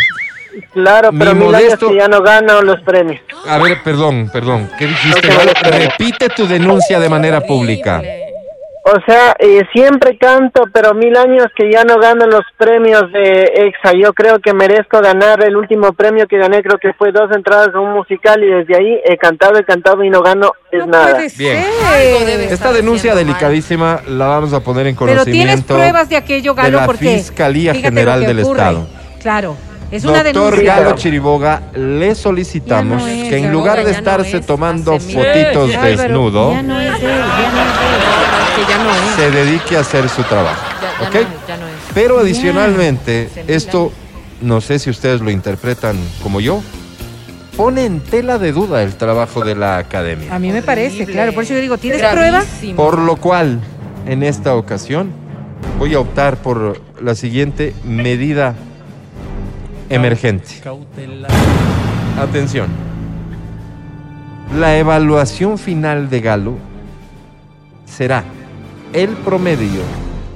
Claro, 0.74 1.12
Mi 1.12 1.18
pero 1.18 1.34
mil 1.34 1.44
modesto- 1.48 1.86
años 1.86 1.92
que 1.92 1.96
ya 1.96 2.09
no 2.09 2.20
gano 2.22 2.61
los 2.61 2.78
premios. 2.82 3.20
a 3.48 3.57
ver, 3.59 3.82
perdón, 3.82 4.28
perdón, 4.30 4.68
¿qué 4.78 4.86
dijiste, 4.86 5.28
No 5.28 5.36
Galo? 5.38 5.53
Repite 5.78 6.28
tu 6.28 6.46
denuncia 6.46 7.00
de 7.00 7.09
manera 7.09 7.40
pública. 7.40 8.03
O 8.85 8.99
sea, 9.07 9.37
eh, 9.39 9.62
siempre 9.72 10.18
canto, 10.18 10.64
pero 10.72 10.93
mil 10.93 11.16
años 11.16 11.47
que 11.55 11.70
ya 11.70 11.85
no 11.85 11.99
gano 11.99 12.26
los 12.26 12.43
premios 12.59 13.12
de 13.12 13.45
EXA. 13.55 13.93
Yo 13.93 14.12
creo 14.12 14.41
que 14.41 14.53
merezco 14.53 15.01
ganar 15.01 15.41
el 15.45 15.57
último 15.57 15.93
premio 15.93 16.26
que 16.26 16.37
gané, 16.37 16.62
creo 16.62 16.78
que 16.78 16.93
fue 16.95 17.12
dos 17.12 17.30
entradas 17.30 17.72
a 17.74 17.78
un 17.78 17.93
musical 17.93 18.43
y 18.43 18.49
desde 18.49 18.76
ahí 18.76 19.01
he 19.05 19.16
cantado, 19.16 19.57
he 19.57 19.64
cantado 19.64 20.03
y 20.03 20.11
no 20.11 20.20
gano 20.20 20.53
es 20.72 20.80
no 20.80 20.87
nada. 20.87 21.12
puede 21.12 21.30
Bien. 21.39 21.62
Ser. 21.62 22.53
Esta 22.53 22.72
denuncia 22.72 23.14
mal. 23.14 23.24
delicadísima 23.24 24.01
la 24.09 24.26
vamos 24.26 24.53
a 24.53 24.59
poner 24.59 24.89
en 24.89 24.97
Pero 24.97 25.11
conocimiento 25.11 25.30
tienes 25.30 25.64
pruebas 25.64 26.09
de 26.09 26.16
aquello, 26.16 26.53
Galo, 26.57 26.70
de 26.70 26.76
la 26.78 26.87
porque 26.87 27.18
Fiscalía 27.18 27.74
General 27.74 28.20
del 28.20 28.41
ocurre. 28.41 28.59
Estado. 28.59 28.89
Claro, 29.20 29.57
es 29.93 30.05
una 30.05 30.24
Doctor 30.24 30.53
denuncia. 30.57 30.76
Galo 30.76 30.97
Chiriboga, 30.97 31.62
le 31.74 32.14
solicitamos 32.14 33.03
Ya 33.03 33.07
no 33.07 33.12
es, 33.22 33.28
que 33.28 33.36
en 33.36 33.53
lugar 33.53 33.84
de 33.84 33.90
estarse 33.93 34.38
es, 34.38 34.47
tomando 34.47 34.99
fotitos 34.99 35.70
Sí, 35.70 35.76
desnudo, 35.78 36.53
Ya 36.53 36.62
no 36.62 36.80
es 36.80 36.95
él, 36.95 37.01
ya 37.03 37.51
no 37.51 37.64
No, 37.64 38.43
es 38.43 38.51
que 38.57 38.72
ya 38.72 38.84
no 38.84 38.90
es. 38.90 39.14
se 39.16 39.30
dedique 39.30 39.76
a 39.76 39.80
hacer 39.80 40.09
su 40.09 40.22
trabajo. 40.24 40.61
Ya, 40.80 41.03
ya 41.03 41.09
¿ok? 41.09 41.14
no 41.14 41.20
es, 41.20 41.26
ya 41.49 41.57
no 41.59 41.66
es. 41.68 41.72
Pero 41.95 42.18
adicionalmente, 42.20 43.28
esto, 43.47 43.93
no 44.40 44.61
sé 44.61 44.78
si 44.78 44.88
ustedes 44.90 45.20
lo 45.20 45.30
interpretan 45.30 45.97
como 46.22 46.40
yo, 46.40 46.62
pone 47.57 47.84
en 47.84 48.01
tela 48.01 48.38
de 48.38 48.53
duda 48.53 48.82
el 48.82 48.95
trabajo 48.97 49.45
de 49.45 49.55
la 49.55 49.76
academia. 49.76 50.34
A 50.34 50.38
mí 50.38 50.51
me 50.51 50.62
parece, 50.62 50.97
Horrible. 51.03 51.12
claro. 51.12 51.32
Por 51.34 51.45
eso 51.45 51.53
yo 51.55 51.61
digo, 51.61 51.76
¿tienes 51.76 52.03
pruebas? 52.03 52.47
Por 52.76 52.99
lo 52.99 53.16
cual, 53.16 53.61
en 54.07 54.22
esta 54.22 54.55
ocasión, 54.55 55.11
voy 55.78 55.93
a 55.95 56.01
optar 56.01 56.38
por 56.38 56.80
la 57.01 57.14
siguiente 57.14 57.74
medida 57.84 58.55
emergente. 59.93 60.62
Atención. 62.18 62.68
La 64.59 64.78
evaluación 64.78 65.59
final 65.59 66.09
de 66.09 66.20
Galo 66.20 66.55
será 67.84 68.24
el 68.93 69.11
promedio 69.11 69.82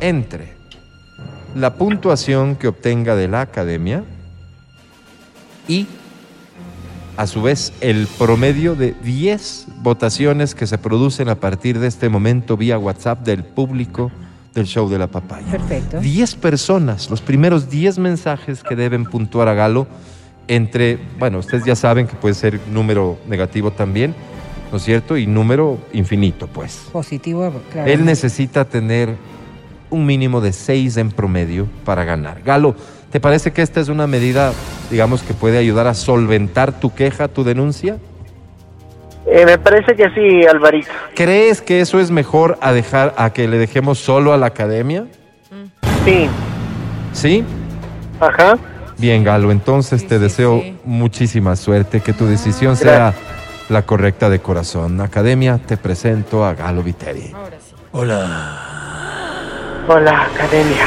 entre 0.00 0.54
la 1.54 1.74
puntuación 1.74 2.57
que 2.57 2.68
obtenga 2.68 3.16
de 3.16 3.28
la 3.28 3.40
academia 3.40 4.04
y, 5.68 5.86
a 7.16 7.26
su 7.26 7.40
vez, 7.40 7.72
el 7.80 8.07
promedio 8.18 8.74
de 8.74 8.94
10 9.02 9.68
votaciones 9.78 10.54
que 10.54 10.66
se 10.66 10.76
producen 10.76 11.30
a 11.30 11.36
partir 11.36 11.78
de 11.78 11.86
este 11.86 12.11
momento 12.11 12.59
vía 12.59 12.78
WhatsApp 12.78 13.24
del 13.24 13.42
público 13.42 14.12
del 14.57 14.66
show 14.66 14.88
de 14.88 14.98
la 14.98 15.07
papaya. 15.07 15.46
Perfecto. 15.48 16.00
10 16.00 16.34
personas, 16.36 17.09
los 17.09 17.20
primeros 17.20 17.70
10 17.70 17.98
mensajes 17.98 18.62
que 18.64 18.74
deben 18.74 19.04
puntuar 19.04 19.48
a 19.48 19.54
Galo 19.54 19.86
entre, 20.48 20.98
bueno, 21.18 21.38
ustedes 21.38 21.64
ya 21.64 21.76
saben 21.76 22.07
que 22.07 22.16
puede 22.16 22.34
ser 22.34 22.61
número 22.72 23.18
negativo 23.28 23.70
también, 23.70 24.14
¿no 24.70 24.78
es 24.78 24.84
cierto? 24.84 25.16
Y 25.16 25.26
número 25.26 25.78
infinito, 25.92 26.48
pues. 26.48 26.88
Positivo, 26.92 27.52
claro. 27.70 27.90
Él 27.90 28.04
necesita 28.04 28.64
tener 28.64 29.14
un 29.90 30.07
mínimo 30.07 30.40
de 30.40 30.52
6 30.52 30.96
en 30.96 31.11
promedio 31.11 31.68
para 31.84 32.04
ganar. 32.04 32.42
Galo, 32.42 32.74
¿te 33.11 33.20
parece 33.20 33.52
que 33.52 33.62
esta 33.62 33.80
es 33.80 33.88
una 33.88 34.07
medida, 34.07 34.52
digamos, 34.90 35.22
que 35.22 35.34
puede 35.34 35.59
ayudar 35.59 35.86
a 35.86 35.94
solventar 35.94 36.80
tu 36.80 36.94
queja, 36.94 37.28
tu 37.28 37.44
denuncia? 37.44 37.98
Eh, 39.27 39.45
me 39.45 39.59
parece 39.59 39.97
que 39.97 40.09
sí, 40.11 40.47
Alvarito. 40.47 40.89
¿Crees 41.14 41.61
que 41.61 41.81
eso 41.81 41.99
es 41.99 42.11
mejor 42.11 42.59
a 42.61 42.72
dejar 42.72 43.12
a 43.16 43.31
que 43.33 43.49
le 43.49 43.59
dejemos 43.59 43.99
solo 43.99 44.33
a 44.33 44.37
la 44.37 44.47
academia? 44.47 45.07
Sí, 46.05 46.29
¿Sí? 47.12 47.45
ajá. 48.20 48.57
Bien, 48.99 49.24
Galo, 49.24 49.51
entonces 49.51 50.03
Sí, 50.03 50.07
te 50.07 50.16
sí, 50.16 50.20
deseo 50.22 50.61
sí. 50.62 50.77
muchísima 50.85 51.57
suerte, 51.57 52.01
que 52.01 52.12
tu 52.12 52.27
decisión 52.27 52.77
sea 52.77 53.12
la 53.68 53.83
correcta 53.83 54.31
de 54.31 54.39
corazón. 54.39 55.01
Academia, 55.01 55.59
te 55.59 55.77
presento 55.77 56.45
a 56.45 56.55
Galo 56.55 56.83
Viteri. 56.83 57.33
Ahora 57.35 57.57
sí. 57.61 57.74
Hola. 57.93 59.85
Hola, 59.89 60.22
academia. 60.22 60.87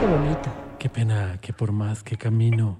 Qué 0.00 0.06
bonito. 0.06 0.50
Qué 0.78 0.88
pena 0.88 1.36
que 1.40 1.52
por 1.52 1.72
más 1.72 2.02
que 2.02 2.16
camino 2.16 2.78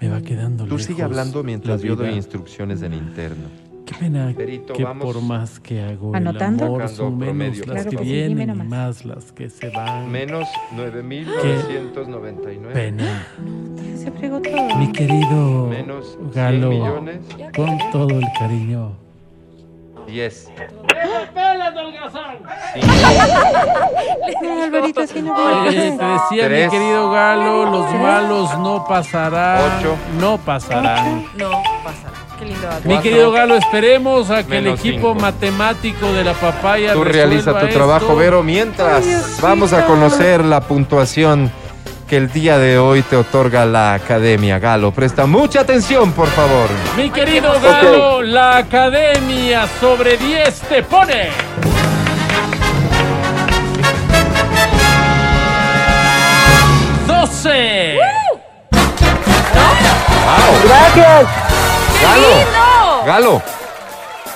me 0.00 0.08
va 0.08 0.20
quedando 0.22 0.64
Tú 0.64 0.70
lejos 0.70 0.84
sigue 0.84 1.02
hablando 1.02 1.42
mientras 1.42 1.80
la 1.82 1.86
yo 1.88 1.96
doy 1.96 2.06
vida. 2.06 2.16
instrucciones 2.16 2.82
en 2.82 2.94
interno. 2.94 3.48
Qué 3.86 3.94
pena 4.00 4.32
Berito, 4.34 4.72
que 4.72 4.82
vamos. 4.82 5.04
por 5.04 5.20
más 5.22 5.60
que 5.60 5.82
hago 5.82 6.14
¿Anotando? 6.16 6.64
el 6.64 6.70
amor 6.74 6.88
son 6.88 7.18
menos 7.18 7.34
promedio. 7.58 7.64
las 7.66 7.82
Claro 7.84 7.90
que 7.90 7.96
que 7.98 8.04
sí, 8.04 8.10
vienen 8.12 8.50
y 8.50 8.62
más 8.62 9.04
las 9.04 9.30
que 9.32 9.50
se 9.50 9.68
van. 9.70 10.10
Menos 10.10 10.48
9.999. 10.74 12.72
Pena. 12.72 13.26
Se 13.98 14.10
fregó 14.12 14.40
todo. 14.40 14.76
Mi 14.76 14.90
querido 14.90 15.66
Menos 15.66 16.16
100 16.18 16.32
Galo, 16.32 16.70
millones. 16.70 17.18
con 17.54 17.78
todo 17.92 18.08
el 18.18 18.26
cariño. 18.38 18.92
10. 20.06 20.50
No, 24.42 24.62
Alvarito, 24.62 25.00
así 25.00 25.22
no 25.22 25.32
Eh, 25.32 25.36
puede. 25.64 25.70
te 25.72 26.04
decía 26.04 26.44
Tres. 26.46 26.72
mi 26.72 26.78
querido 26.78 27.10
Galo, 27.10 27.70
los 27.70 27.94
malos 27.94 28.58
no 28.58 28.84
pasarán. 28.86 29.78
Ocho. 29.80 29.96
No 30.20 30.38
pasarán. 30.38 31.26
No 31.38 31.50
pasa. 31.84 32.08
Qué 32.38 32.44
lindo. 32.46 32.68
Adri. 32.68 32.88
Mi 32.88 32.98
querido 33.00 33.30
Galo, 33.32 33.56
esperemos 33.56 34.30
a 34.30 34.42
que 34.44 34.58
el 34.58 34.66
equipo 34.68 35.12
cinco. 35.12 35.14
matemático 35.14 36.12
de 36.12 36.24
la 36.24 36.32
papaya 36.34 36.92
Tú 36.92 37.04
realiza 37.04 37.52
tu 37.52 37.66
esto. 37.66 37.78
trabajo, 37.78 38.16
Vero. 38.16 38.42
Mientras, 38.42 39.04
vamos 39.40 39.72
a 39.72 39.86
conocer 39.86 40.44
la 40.44 40.60
puntuación 40.62 41.50
que 42.08 42.16
el 42.18 42.30
día 42.32 42.58
de 42.58 42.76
hoy 42.78 43.02
te 43.02 43.16
otorga 43.16 43.64
la 43.64 43.94
Academia 43.94 44.58
Galo. 44.58 44.90
Presta 44.92 45.26
mucha 45.26 45.60
atención, 45.60 46.12
por 46.12 46.28
favor. 46.28 46.68
Mi 46.96 47.08
querido 47.10 47.52
Galo, 47.60 48.20
la 48.22 48.58
academia 48.58 49.66
sobre 49.80 50.16
10 50.18 50.60
te 50.62 50.82
pone. 50.82 51.30
¡12! 57.06 57.98
Gracias. 60.64 61.53
Galo, 62.04 63.06
Galo, 63.06 63.42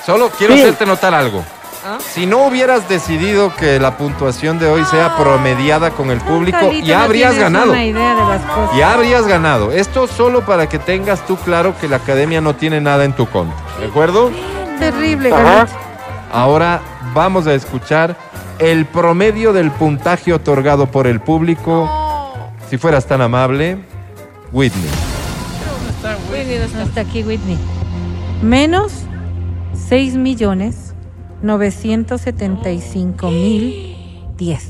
solo 0.07 0.31
quiero 0.31 0.55
Sí. 0.55 0.61
hacerte 0.63 0.87
notar 0.87 1.15
algo. 1.15 1.45
¿Ah? 1.87 1.99
Si 2.01 2.27
no 2.27 2.47
hubieras 2.47 2.89
decidido 2.89 3.55
que 3.55 3.79
la 3.79 3.97
puntuación 3.97 4.59
de 4.59 4.69
hoy 4.69 4.85
sea 4.87 5.17
promediada 5.17 5.91
con 5.91 6.11
el 6.11 6.19
público, 6.21 6.73
ya 6.83 6.99
no 6.99 7.05
habrías 7.05 7.39
ganado. 7.39 7.71
una 7.71 7.85
idea 7.85 8.15
de 8.15 8.25
las 8.25 8.43
cosas. 8.43 8.77
Ya 8.77 8.95
habrías 8.95 9.27
ganado. 9.27 9.71
Esto 9.73 10.07
solo 10.07 10.45
para 10.45 10.69
que 10.69 10.79
tengas 10.79 11.25
tú 11.27 11.37
claro 11.37 11.75
que 11.81 11.89
la 11.89 11.97
academia 11.97 12.41
no 12.41 12.55
tiene 12.55 12.81
nada 12.81 13.05
en 13.05 13.13
tu 13.13 13.27
contra. 13.27 13.57
¿De 13.79 13.87
acuerdo? 13.87 14.31
Terrible. 14.79 15.31
Carlito. 15.31 15.77
Ahora 16.33 16.81
vamos 17.15 17.47
a 17.47 17.55
escuchar 17.55 18.17
el 18.59 18.87
promedio 18.87 19.53
del 19.53 19.71
puntaje 19.71 20.33
otorgado 20.33 20.87
por 20.87 21.07
el 21.07 21.21
público. 21.21 21.89
Si 22.69 22.77
fueras 22.77 23.07
tan 23.07 23.21
amable, 23.23 23.79
Whitney. 24.53 24.91
No 26.31 26.83
está 26.83 27.01
aquí 27.01 27.23
Whitney. 27.25 27.59
Menos 28.43 28.93
6 29.89 30.15
millones 30.15 30.95
975 31.43 33.31
mil 33.31 33.97
10. 34.37 34.69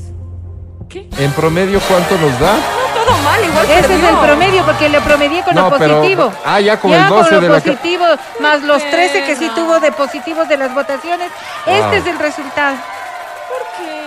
En 1.19 1.31
promedio, 1.33 1.79
¿cuánto 1.87 2.17
nos 2.17 2.39
da? 2.39 2.55
Todo 2.95 3.17
mal, 3.23 3.43
igual 3.45 3.65
Ese 3.69 3.93
es 3.95 4.03
el 4.03 4.15
promedio 4.17 4.65
porque 4.65 4.89
le 4.89 5.01
promedié 5.01 5.43
con 5.43 5.53
No, 5.53 5.69
lo 5.69 5.77
pero- 5.77 5.97
positivo. 5.97 6.31
ah, 6.45 6.59
ya 6.59 6.79
con 6.79 6.91
Ya 6.91 7.03
el 7.03 7.09
12 7.09 7.29
con 7.29 7.41
de 7.41 7.47
lo 7.47 7.53
la 7.53 7.61
ca- 7.61 7.71
positivo, 7.71 8.05
más 8.39 8.63
los 8.63 8.83
13 8.89 9.23
que 9.25 9.35
sí 9.35 9.51
tuvo 9.53 9.79
de 9.79 9.91
positivos 9.91 10.47
de 10.49 10.57
las 10.57 10.73
votaciones. 10.73 11.29
Wow. 11.65 11.75
Este 11.75 11.97
es 11.97 12.05
el 12.07 12.17
resultado. 12.19 12.77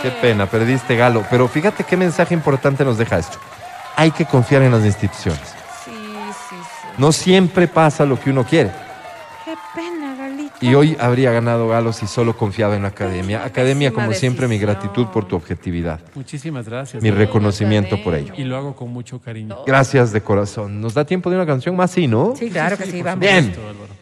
Qué 0.02 0.10
pena, 0.10 0.46
perdiste 0.46 0.96
Galo. 0.96 1.24
Pero 1.30 1.46
fíjate 1.46 1.84
qué 1.84 1.96
mensaje 1.96 2.34
importante 2.34 2.84
nos 2.84 2.98
deja 2.98 3.18
esto. 3.18 3.38
Hay 3.94 4.10
que 4.10 4.24
confiar 4.26 4.62
en 4.62 4.72
las 4.72 4.84
instituciones. 4.84 5.54
No 6.98 7.12
siempre 7.12 7.68
pasa 7.68 8.04
lo 8.04 8.18
que 8.20 8.30
uno 8.30 8.44
quiere. 8.44 8.70
Qué 9.44 9.54
pena, 9.74 10.14
Galito. 10.16 10.54
Y 10.60 10.74
hoy 10.74 10.96
habría 11.00 11.32
ganado 11.32 11.68
Galo 11.68 11.92
si 11.92 12.06
solo 12.06 12.36
confiaba 12.36 12.76
en 12.76 12.82
la 12.82 12.88
academia. 12.88 13.44
Academia, 13.44 13.92
como 13.92 14.12
siempre, 14.12 14.46
mi 14.46 14.56
decisión. 14.56 14.74
gratitud 14.80 15.06
por 15.08 15.26
tu 15.26 15.34
objetividad. 15.36 16.00
Muchísimas 16.14 16.68
gracias. 16.68 17.02
Mi 17.02 17.10
reconocimiento 17.10 18.00
por 18.02 18.14
ello. 18.14 18.34
Y 18.36 18.44
lo 18.44 18.56
hago 18.56 18.76
con 18.76 18.90
mucho 18.92 19.20
cariño. 19.20 19.56
Gracias 19.66 20.12
de 20.12 20.20
corazón. 20.20 20.80
¿Nos 20.80 20.94
da 20.94 21.04
tiempo 21.04 21.30
de 21.30 21.36
una 21.36 21.46
canción 21.46 21.74
más? 21.74 21.90
Sí, 21.90 22.06
¿no? 22.06 22.34
Sí, 22.36 22.50
claro 22.50 22.76
que 22.76 22.84
sí, 22.84 22.98
por 22.98 23.04
vamos. 23.06 23.20
Bien. 23.20 23.44
supuesto, 23.46 23.68
Álvaro. 23.68 23.92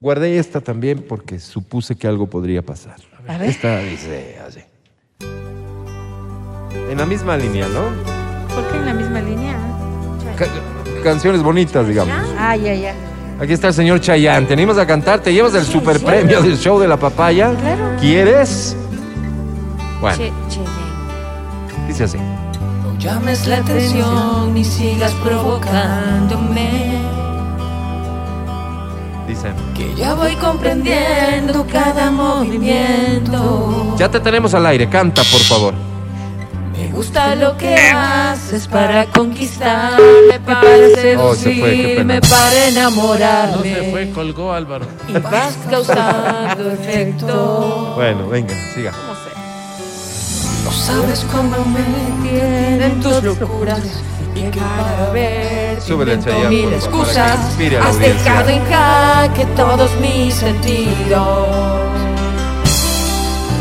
Guardé 0.00 0.38
esta 0.38 0.60
también 0.62 1.04
porque 1.06 1.38
supuse 1.38 1.94
que 1.94 2.06
algo 2.08 2.26
podría 2.26 2.62
pasar. 2.62 2.96
A 3.28 3.36
ver. 3.36 3.50
Esta 3.50 3.78
dice 3.80 4.38
así. 4.46 4.60
En 6.90 6.96
la 6.98 7.06
misma 7.06 7.36
línea, 7.36 7.68
¿no? 7.68 7.82
¿Por 8.54 8.66
qué 8.72 8.78
en 8.78 8.86
la 8.86 8.94
misma 8.94 9.20
línea? 9.20 9.56
Ca- 10.36 10.46
canciones 11.00 11.42
bonitas, 11.42 11.86
digamos. 11.86 12.14
Ah, 12.38 12.56
ya, 12.56 12.74
ya. 12.74 12.94
Aquí 13.40 13.52
está 13.52 13.68
el 13.68 13.74
señor 13.74 14.00
Chayanne. 14.00 14.46
Te 14.46 14.52
animas 14.52 14.76
a 14.78 14.86
cantar, 14.86 15.20
te 15.20 15.32
llevas 15.32 15.54
el 15.54 15.64
super 15.64 15.98
premio 16.00 16.42
del 16.42 16.58
show 16.58 16.78
de 16.78 16.86
la 16.88 16.96
papaya. 16.98 17.52
Claro. 17.60 17.96
¿Quieres? 18.00 18.76
Bueno, 20.00 20.16
Che, 20.16 20.32
che, 20.48 20.56
che. 20.56 21.86
dice 21.88 22.04
así. 22.04 22.18
No 22.18 22.98
llames 22.98 23.46
la 23.46 23.58
atención 23.58 24.52
ni 24.54 24.64
sigas 24.64 25.12
provocándome. 25.24 27.00
Dice. 29.26 29.48
Que 29.76 29.94
ya 29.94 30.14
voy 30.14 30.34
comprendiendo 30.36 31.66
cada 31.70 32.10
movimiento. 32.10 33.94
Ya 33.98 34.10
te 34.10 34.20
tenemos 34.20 34.52
al 34.54 34.66
aire, 34.66 34.88
canta 34.88 35.22
por 35.30 35.40
favor. 35.40 35.74
Me 36.80 36.88
gusta 36.88 37.34
lo 37.34 37.56
que 37.56 37.74
haces 37.76 38.66
para 38.66 39.04
conquistarme, 39.06 40.40
para 40.44 40.60
Oh, 41.18 41.34
seducirme, 41.34 42.20
para 42.20 42.44
No 42.44 42.50
se 42.50 42.68
enamorarme. 42.68 43.88
fue, 43.90 44.10
colgó 44.10 44.52
Álvaro. 44.52 44.86
Y 45.08 45.12
vas 45.12 45.56
causando 45.68 46.70
efecto. 46.70 47.92
Bueno, 47.96 48.28
venga, 48.28 48.54
siga. 48.74 48.92
No 50.64 50.70
sabes 50.72 51.26
cómo 51.30 51.56
me 51.66 52.28
tienen 52.28 53.00
tus 53.00 53.22
locuras. 53.22 53.80
Y 54.34 54.42
cada 54.50 55.10
vez 55.12 55.82
Súbele, 55.84 56.14
invento 56.14 56.30
Chayanne, 56.32 56.48
mil 56.56 56.70
por 56.70 56.80
favor, 56.80 57.06
para 57.06 57.34
excusas. 57.34 57.86
Has 57.86 57.98
dejado 57.98 58.48
en 58.48 58.64
jaque 58.64 59.44
todos 59.56 59.90
mis 60.00 60.34
sentidos. 60.34 61.48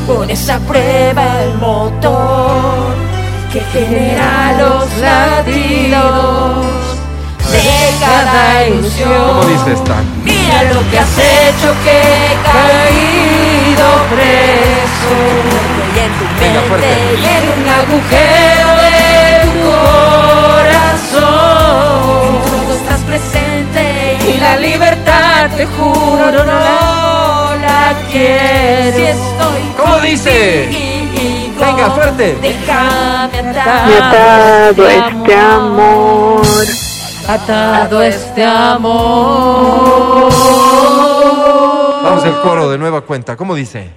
Pones 0.07 0.49
a 0.49 0.59
prueba 0.59 1.43
el 1.43 1.53
motor 1.55 3.08
que 3.51 3.61
genera 3.61 4.53
los 4.59 4.85
latidos 4.99 6.67
de 7.51 7.89
cada 7.99 8.67
ilusión. 8.67 9.09
¿Cómo 9.27 9.43
dice 9.45 9.73
esta? 9.73 9.95
Mira 10.23 10.63
lo 10.71 10.79
que 10.91 10.99
has 10.99 11.17
hecho 11.17 11.73
que 11.83 11.97
he 11.99 12.35
caído 12.45 13.87
preso 14.13 15.15
Y 15.95 15.99
en 15.99 16.11
tu 16.13 16.25
Venga, 16.39 16.61
fuerte. 16.67 16.87
y 17.17 17.25
en 17.25 17.43
un 17.57 17.65
agujero 17.79 18.69
de 18.83 18.93
tu 19.45 19.59
corazón 21.09 22.31
Todo 22.45 22.71
estás 22.75 23.01
presente 23.01 23.83
y 24.27 24.37
la 24.39 24.53
libertad 24.57 25.49
te 25.57 25.65
juro 25.65 26.25
no 26.31 26.43
la 26.43 27.95
quiero 28.11 28.95
Si 28.95 29.03
estoy 29.03 29.61
¿Cómo 29.75 29.95
dice? 30.01 30.98
Contigo, 31.15 31.65
Venga, 31.65 31.89
fuerte. 31.91 32.37
Déjame 32.41 33.39
atar 33.49 33.87
Me 33.87 33.97
atado 33.97 34.87
este 34.87 35.35
amor. 35.35 36.41
atado 37.27 38.01
este 38.03 38.43
amor. 38.43 40.31
Vamos 42.03 42.23
al 42.23 42.41
coro 42.41 42.69
de 42.69 42.77
nueva 42.77 43.01
cuenta. 43.01 43.35
¿Cómo 43.35 43.55
dice? 43.55 43.89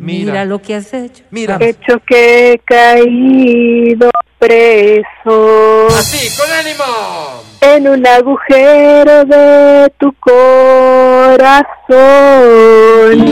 Mira, 0.00 0.44
lo 0.44 0.60
que 0.60 0.74
has 0.74 0.92
hecho. 0.94 1.24
Mira. 1.30 1.56
Hecho 1.60 2.00
que 2.06 2.52
he 2.52 2.58
caído 2.58 4.10
preso 4.38 5.86
Así, 5.88 6.28
con 6.38 6.50
ánimo. 6.52 6.84
en 7.60 7.88
un 7.88 8.06
agujero 8.06 9.24
de 9.24 9.92
tu 9.98 10.12
corazón. 11.94 13.28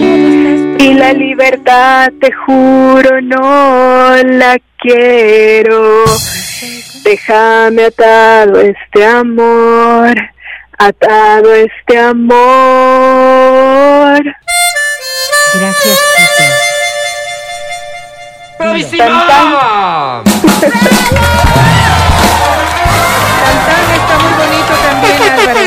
Y 0.78 0.94
la 0.94 1.12
libertad, 1.12 2.10
te 2.20 2.32
juro, 2.32 3.20
no 3.20 4.16
la 4.24 4.58
quiero. 4.78 6.04
Déjame 7.04 7.84
atado 7.86 8.60
este 8.60 9.04
amor, 9.04 10.14
atado 10.78 11.52
este 11.54 11.98
amor. 11.98 12.42
Gracias, 15.54 15.98
Tito. 16.16 16.44
¡Bravísima! 18.58 20.22
Cantán 23.42 23.86
está 23.94 24.18
muy 24.18 24.32
bonito 24.32 24.72
también, 24.82 25.16
Álvaro. 25.40 25.60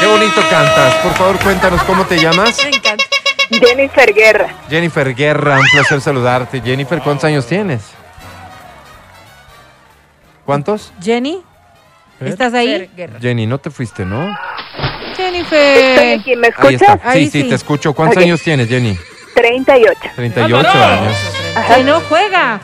Qué 0.00 0.06
bonito 0.06 0.40
cantas. 0.50 0.94
Por 0.96 1.14
favor, 1.14 1.38
cuéntanos 1.40 1.82
cómo 1.84 2.04
te 2.04 2.16
llamas. 2.20 2.58
Me 2.64 2.76
encanta. 2.76 3.04
Jennifer 3.50 4.14
Guerra. 4.14 4.48
Jennifer 4.68 5.14
Guerra, 5.14 5.58
un 5.58 5.66
placer 5.72 6.00
saludarte. 6.00 6.60
Jennifer, 6.60 7.00
¿cuántos 7.00 7.24
años 7.24 7.46
tienes? 7.46 7.82
¿Cuántos? 10.44 10.92
Jenny, 11.00 11.42
¿estás 12.20 12.54
ahí? 12.54 12.90
Jenny, 13.20 13.46
no 13.46 13.58
te 13.58 13.70
fuiste, 13.70 14.04
¿no? 14.04 14.34
Jenny. 15.32 15.44
Jennifer. 15.44 15.90
Estoy 15.90 16.12
aquí, 16.20 16.36
¿me 16.36 16.46
Ahí 16.46 16.50
escuchas? 16.50 16.96
está. 16.96 17.12
Sí, 17.12 17.30
sí, 17.30 17.44
te 17.44 17.54
escucho. 17.54 17.92
¿Cuántos 17.92 18.22
años 18.22 18.42
tienes, 18.42 18.68
Jenny? 18.68 18.96
38. 19.34 20.00
38 20.14 20.68
años. 20.68 21.14
Que 21.74 21.84
no 21.84 22.00
juega. 22.00 22.60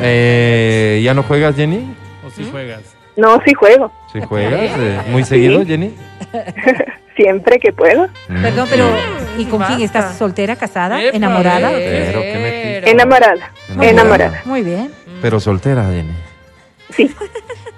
Eh, 0.00 1.00
¿Ya 1.02 1.14
no 1.14 1.22
juegas, 1.22 1.54
Jenny? 1.56 1.94
¿O 2.26 2.30
si 2.30 2.44
juegas? 2.50 2.82
No, 3.16 3.40
sí 3.46 3.54
juego. 3.54 3.92
¿Sí 4.12 4.20
juegas? 4.20 4.70
Eh, 4.78 5.00
¿Muy 5.08 5.24
seguido, 5.24 5.64
Jenny? 5.64 5.94
Siempre 7.16 7.58
que 7.58 7.72
puedo. 7.72 8.08
Perdón, 8.28 8.66
pero 8.68 8.90
¿y 9.38 9.46
con 9.46 9.62
quién 9.62 9.80
estás? 9.80 10.18
¿Soltera, 10.18 10.54
casada, 10.56 11.02
Epa, 11.02 11.16
enamorada? 11.16 11.70
Pero, 11.70 12.20
¿qué 12.20 12.34
metiste? 12.34 12.90
Enamorada. 12.90 13.52
Enamorada. 13.80 14.42
Muy 14.44 14.62
bien. 14.62 14.92
Pero 15.22 15.40
soltera, 15.40 15.84
Jenny. 15.84 16.12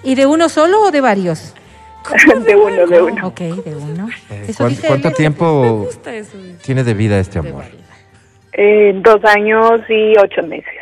¿Y 0.03 0.15
de 0.17 0.27
uno 0.27 0.49
solo 0.49 0.83
o 0.83 0.91
de 0.91 1.01
varios? 1.01 1.55
De 2.47 2.57
uno, 2.57 2.87
de 2.87 3.03
uno. 3.03 3.27
Ok, 3.27 3.39
de 3.41 3.75
uno. 3.77 4.09
Eh, 4.31 4.47
Eso 4.49 4.59
¿cuán- 4.59 4.71
dice 4.71 4.87
¿Cuánto 4.87 5.09
él. 5.09 5.15
tiempo 5.15 5.89
tiene 6.63 6.85
de 6.85 6.95
vida 6.95 7.19
este 7.19 7.39
amor? 7.39 7.65
Eh, 8.53 8.93
dos 9.03 9.25
años 9.25 9.81
y 9.89 10.15
ocho 10.19 10.43
meses. 10.43 10.73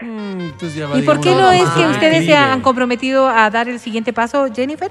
¿Y 0.94 1.02
por 1.02 1.20
qué 1.20 1.30
no 1.30 1.50
es 1.50 1.68
que 1.70 1.86
ustedes 1.86 2.24
se 2.24 2.34
han 2.34 2.60
comprometido 2.62 3.28
a 3.28 3.50
dar 3.50 3.68
el 3.68 3.78
siguiente 3.78 4.12
paso, 4.12 4.46
Jennifer? 4.54 4.90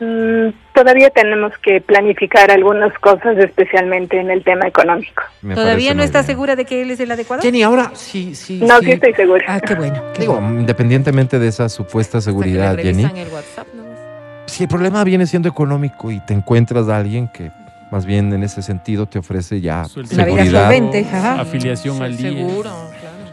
Mm, 0.00 0.48
todavía 0.74 1.08
tenemos 1.10 1.52
que 1.62 1.80
planificar 1.80 2.50
algunas 2.50 2.92
cosas, 2.98 3.38
especialmente 3.38 4.18
en 4.18 4.28
el 4.30 4.42
tema 4.42 4.66
económico. 4.66 5.22
Me 5.40 5.54
¿Todavía 5.54 5.94
no 5.94 6.02
está 6.02 6.18
bien. 6.20 6.26
segura 6.26 6.56
de 6.56 6.64
que 6.64 6.82
él 6.82 6.90
es 6.90 6.98
el 7.00 7.10
adecuado? 7.12 7.42
Jenny, 7.42 7.62
ahora 7.62 7.92
sí, 7.94 8.34
sí. 8.34 8.60
No, 8.60 8.80
sí. 8.80 8.86
sí 8.86 8.90
estoy 8.92 9.14
segura. 9.14 9.44
Ah, 9.46 9.60
qué 9.60 9.74
bueno. 9.76 10.02
Digo, 10.18 10.38
independientemente 10.40 11.38
de 11.38 11.46
esa 11.48 11.68
supuesta 11.68 12.20
seguridad, 12.20 12.76
Jenny, 12.76 13.04
el 13.04 13.28
WhatsApp. 13.32 13.68
Si 14.46 14.64
el 14.64 14.68
problema 14.68 15.02
viene 15.04 15.26
siendo 15.26 15.48
económico 15.48 16.10
y 16.10 16.20
te 16.20 16.34
encuentras 16.34 16.88
a 16.88 16.96
alguien 16.98 17.28
que 17.28 17.50
más 17.90 18.06
bien 18.06 18.32
en 18.32 18.42
ese 18.42 18.62
sentido 18.62 19.06
te 19.06 19.18
ofrece 19.18 19.60
ya 19.60 19.84
vida 19.94 20.06
seguridad, 20.06 20.70
ajá. 21.12 21.40
Afiliación 21.40 22.02
al 22.02 22.16
día. 22.16 22.30
Seguro, 22.30 22.70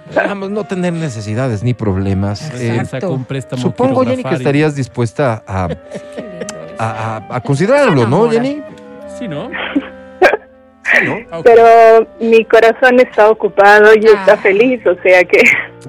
digamos, 0.10 0.50
no 0.52 0.64
tener 0.66 0.94
necesidades 0.94 1.64
ni 1.64 1.74
problemas. 1.74 2.52
Eh, 2.60 2.76
Exacto. 2.78 3.18
Préstamo 3.28 3.62
supongo, 3.62 4.04
Jenny, 4.06 4.24
que 4.24 4.36
estarías 4.36 4.76
dispuesta 4.76 5.44
a, 5.48 5.66
a, 6.78 7.18
a- 7.18 7.36
a 7.36 7.42
considerarlo, 7.42 8.08
¿no, 8.08 8.30
Jenny? 8.30 8.62
Sí, 9.18 9.28
¿no? 9.28 9.50
Pero 11.44 12.08
mi 12.20 12.44
corazón 12.46 13.00
está 13.00 13.30
ocupado 13.30 13.94
y 13.96 14.06
está 14.06 14.38
feliz, 14.38 14.80
o 14.86 14.96
sea 15.02 15.24
que... 15.24 15.42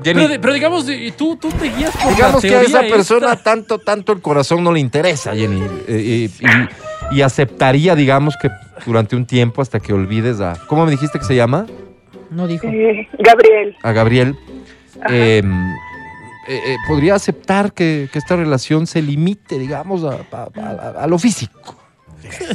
Pero, 0.02 0.52
digamos, 0.52 0.88
y 0.88 1.10
tú, 1.12 1.36
tú 1.36 1.48
te 1.50 1.68
guías 1.68 1.96
por 1.96 2.14
Digamos 2.14 2.42
la 2.42 2.48
que 2.50 2.56
a 2.56 2.62
esa 2.62 2.80
persona 2.82 3.32
esta. 3.32 3.42
tanto, 3.44 3.78
tanto 3.78 4.12
el 4.12 4.20
corazón 4.20 4.64
no 4.64 4.72
le 4.72 4.80
interesa, 4.80 5.34
Jenny. 5.34 5.62
eh, 5.86 6.28
y, 6.40 6.44
y- 6.46 6.68
y 7.18 7.22
aceptaría, 7.22 7.94
digamos, 7.94 8.36
que 8.40 8.48
durante 8.86 9.14
un 9.16 9.26
tiempo 9.26 9.60
hasta 9.60 9.80
que 9.80 9.92
olvides 9.92 10.40
a. 10.40 10.54
¿Cómo 10.66 10.84
me 10.86 10.92
dijiste 10.92 11.18
que 11.18 11.24
se 11.26 11.36
llama? 11.36 11.66
No 12.30 12.46
dijo. 12.46 12.66
Eh, 12.66 13.06
Gabriel, 13.18 13.76
A 13.82 13.92
Gabriel. 13.92 14.34
eh, 15.10 15.42
eh, 16.48 16.60
eh, 16.66 16.76
podría 16.88 17.14
aceptar 17.16 17.72
que, 17.72 18.08
que 18.10 18.18
esta 18.18 18.34
relación 18.36 18.86
se 18.86 19.02
limite, 19.02 19.58
digamos, 19.58 20.04
a, 20.04 20.16
a- 20.34 20.48
a- 20.56 21.04
a 21.04 21.06
lo 21.06 21.18
físico. 21.18 21.76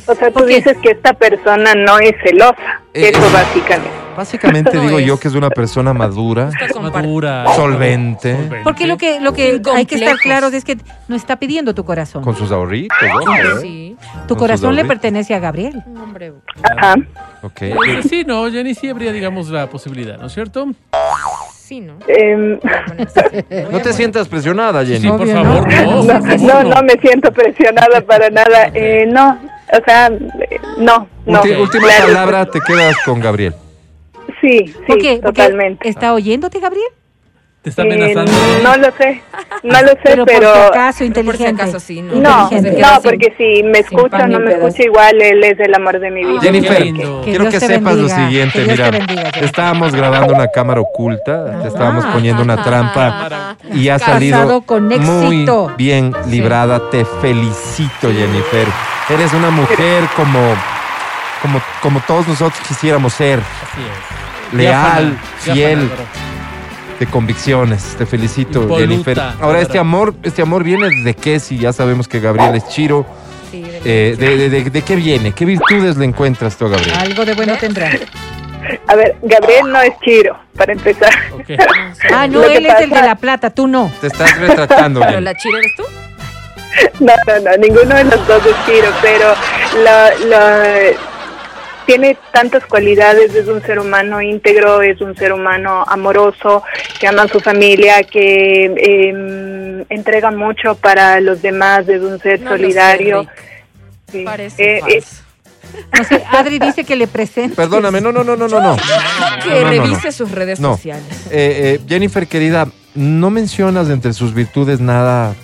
O 0.08 0.16
sea, 0.16 0.32
tú 0.32 0.46
dices 0.46 0.78
que 0.82 0.92
esta 0.92 1.14
persona 1.14 1.74
no 1.76 2.00
es 2.00 2.14
celosa, 2.24 2.56
Eh, 2.94 3.12
eso 3.14 3.22
básicamente. 3.32 3.90
Básicamente 4.18 4.74
No 4.74 4.82
digo 4.82 4.98
es. 5.00 5.06
yo 5.06 5.20
que 5.20 5.28
es 5.28 5.36
una 5.36 5.52
persona 5.52 5.94
madura, 5.94 6.50
Madura. 6.92 7.46
solvente, 7.56 8.36
Porque 8.64 8.88
lo 8.88 8.98
que, 8.98 9.20
lo 9.20 9.32
que 9.34 9.62
hay 9.76 9.86
que 9.86 9.94
estar 9.96 10.14
complejos. 10.14 10.22
claro 10.24 10.48
es 10.48 10.64
que 10.66 10.76
no 11.08 11.16
está 11.16 11.36
pidiendo 11.36 11.76
tu 11.76 11.86
corazón. 11.86 12.24
con 12.24 12.36
sus 12.36 12.52
ahorritos, 12.52 12.98
¿eh? 13.00 13.60
Sí. 13.62 13.96
Tu 14.28 14.36
corazón 14.36 14.76
le 14.76 14.86
pertenece 14.86 15.36
a 15.36 15.40
Gabriel. 15.40 15.84
Hombre, 16.02 16.34
Ajá. 16.78 16.96
Ok. 17.44 17.62
Sí, 18.10 18.24
no, 18.26 18.50
Jenny, 18.50 18.74
sí 18.74 18.90
habría, 18.90 19.12
digamos, 19.12 19.50
la 19.50 19.68
posibilidad, 19.68 20.18
¿no 20.18 20.26
es 20.28 20.34
cierto? 20.34 20.68
sí, 21.54 21.82
¿no? 21.82 21.94
Em, 22.08 22.60
No 23.72 23.80
te 23.82 23.94
sientas 23.94 24.28
presionada, 24.28 24.84
Jenny. 24.86 25.00
Sí, 25.02 25.10
por 25.10 25.28
favor, 25.28 25.68
no. 25.72 26.04
no, 26.04 26.20
por 26.20 26.40
favor, 26.40 26.40
no, 26.40 26.64
no 26.76 26.82
me 26.84 26.94
siento 27.02 27.32
presionada 27.32 28.02
para 28.02 28.30
nada. 28.32 28.72
Eh, 28.74 29.06
no, 29.08 29.38
o 29.74 29.84
sea, 29.86 30.10
no, 30.78 31.08
no. 31.26 31.42
Última 31.42 31.88
Claro, 31.88 32.08
palabra, 32.08 32.46
te 32.46 32.60
quedas 32.62 32.96
con 33.06 33.20
Gabriel. 33.20 33.54
Sí, 34.42 34.74
¿Por 34.88 35.02
sí, 35.02 35.20
totalmente. 35.22 35.90
¿Está 35.90 36.14
oyéndote, 36.14 36.60
Gabriel? 36.60 36.88
Te 37.68 37.70
está 37.72 37.84
Eh, 37.84 37.94
amenazando. 37.94 38.32
no 38.64 38.78
lo 38.78 38.92
sé, 38.98 39.22
no 39.64 39.82
lo 39.82 39.88
sé, 39.90 39.98
Pero, 40.04 40.26
pero... 40.26 40.54
por 40.54 40.62
si 40.62 40.68
acaso, 40.70 40.74
Pero 40.74 40.80
por 40.88 40.98
si 40.98 41.04
inteligente. 41.06 41.62
acaso 41.64 41.80
sí, 41.82 42.02
¿no? 42.02 42.16
No, 42.16 42.44
Inteligente. 42.44 42.82
no, 42.82 43.02
porque 43.02 43.34
si 43.38 43.64
me 43.64 43.80
escucha 43.80 44.24
o 44.24 44.28
no 44.28 44.40
me 44.40 44.54
escucha 44.54 44.84
igual, 44.84 45.22
él 45.22 45.44
es 45.44 45.60
el 45.60 45.74
amor 45.76 46.00
de 46.00 46.10
mi 46.12 46.24
vida. 46.24 46.40
Jennifer, 46.42 46.82
lindo. 46.82 47.22
Que 47.26 47.32
quiero 47.32 47.44
Dios 47.50 47.54
que 47.56 47.60
sepas 47.60 47.96
bendiga, 47.98 48.18
lo 48.20 48.26
siguiente, 48.26 48.66
mira, 48.66 48.90
bendiga, 48.92 49.20
Jennifer. 49.22 49.44
estábamos 49.44 49.94
grabando 49.94 50.34
una 50.34 50.48
cámara 50.48 50.80
oculta, 50.80 51.60
te 51.62 51.68
estábamos 51.68 52.06
poniendo 52.06 52.42
una 52.42 52.64
trampa 52.64 53.58
y 53.74 53.90
ha 53.90 54.00
salido 54.00 54.62
con 54.62 54.86
muy 54.88 54.96
éxito. 55.36 55.74
bien 55.78 56.14
librada, 56.28 56.90
te 56.90 57.04
felicito 57.22 58.10
Jennifer, 58.14 58.68
eres 59.10 59.34
una 59.34 59.50
mujer 59.50 60.06
como, 60.16 60.40
como, 61.42 61.62
como 61.82 62.00
todos 62.08 62.28
nosotros 62.30 62.60
quisiéramos 62.68 63.14
ser, 63.14 63.40
Así 63.40 63.82
es. 63.82 64.58
leal, 64.58 65.10
Diáfana, 65.10 65.54
fiel, 65.54 65.80
diáfana. 65.80 66.04
De 67.00 67.06
convicciones, 67.08 67.96
te 67.98 68.06
felicito 68.06 68.62
Impoluta, 68.64 68.80
Jennifer. 68.90 69.20
Ahora 69.42 69.60
este 69.62 69.78
amor, 69.80 70.16
este 70.24 70.42
amor 70.42 70.64
viene 70.64 70.90
de 71.04 71.14
qué, 71.14 71.40
si 71.40 71.58
ya 71.58 71.72
sabemos 71.74 72.08
que 72.08 72.20
Gabriel 72.20 72.56
es 72.56 72.68
chiro, 72.70 73.06
Sí, 73.52 73.62
de- 73.62 73.82
eh, 74.12 74.16
de, 74.18 74.38
de- 74.38 74.50
de- 74.50 74.70
de 74.70 74.82
qué 74.82 74.96
viene? 74.96 75.32
¿Qué 75.32 75.46
virtudes 75.46 75.96
le 75.98 76.06
encuentras 76.06 76.58
tú 76.58 76.66
a 76.66 76.70
Gabriel? 76.70 76.96
Algo 76.98 77.24
de 77.26 77.34
bueno 77.34 77.56
tendrá. 77.58 77.90
A 78.88 78.96
ver, 78.96 79.16
Gabriel 79.22 79.72
no 79.72 79.80
es 79.82 79.94
Chiro, 80.04 80.38
para 80.58 80.74
empezar. 80.74 81.14
Ah, 82.14 82.28
no, 82.28 82.44
él 82.44 82.66
es 82.66 82.82
el 82.82 82.90
de 82.90 83.02
la 83.02 83.16
plata, 83.16 83.50
tú 83.50 83.68
no. 83.68 83.90
Te 84.02 84.08
estás 84.08 84.38
retratando, 84.40 85.00
¿Pero 85.00 85.22
la 85.22 85.34
chira 85.36 85.60
eres 85.60 85.76
tú? 85.78 85.84
No, 87.00 87.14
no, 87.26 87.40
no, 87.52 87.58
ninguno 87.58 87.96
de 87.96 88.04
los 88.04 88.28
dos 88.28 88.46
es 88.46 88.56
Chiro, 88.66 88.88
pero 89.02 89.34
lo, 89.84 90.28
lo- 90.28 91.17
tiene 91.88 92.16
tantas 92.32 92.64
cualidades, 92.66 93.34
es 93.34 93.48
un 93.48 93.62
ser 93.64 93.80
humano 93.80 94.22
íntegro, 94.22 94.82
es 94.84 95.02
un 95.02 95.16
ser 95.16 95.34
humano 95.34 95.84
amoroso, 95.88 96.62
que 97.00 97.08
ama 97.08 97.24
a 97.24 97.28
su 97.28 97.40
familia, 97.40 98.04
que 98.04 98.66
em, 98.66 99.86
entrega 99.90 100.30
mucho 100.30 100.76
para 100.76 101.20
los 101.22 101.42
demás, 101.42 101.88
es 101.90 102.02
un 102.02 102.20
ser 102.20 102.42
No 102.42 102.52
sé, 102.52 102.58
solidario. 102.58 103.22
Rick. 103.22 103.30
Sí. 104.12 104.24
Parece 104.24 104.78
Eh, 104.78 104.82
eh. 104.90 105.04
No 105.98 106.04
sé, 106.04 106.24
Adri 106.32 106.60
dice 106.60 106.84
que 106.86 106.96
le 106.96 107.08
presente. 107.08 107.56
Perdóname, 107.56 108.00
no, 108.02 108.12
no, 108.12 108.24
no, 108.24 108.36
no, 108.38 108.48
no, 108.48 108.60
no. 108.62 108.78
Que 109.44 109.50
No, 109.50 109.56
no, 109.56 109.62
no, 109.64 109.70
revise 109.70 110.08
no. 110.08 110.12
sus 110.12 110.32
redes 110.32 110.60
No. 110.60 110.74
sociales. 110.76 111.06
Eh, 111.30 111.78
eh, 111.78 111.80
Jennifer, 111.88 112.26
querida, 112.28 112.68
no 112.96 113.30
mencionas 113.30 113.90
entre 113.90 114.14
sus 114.14 114.34
virtudes 114.34 114.80
nada 114.80 115.36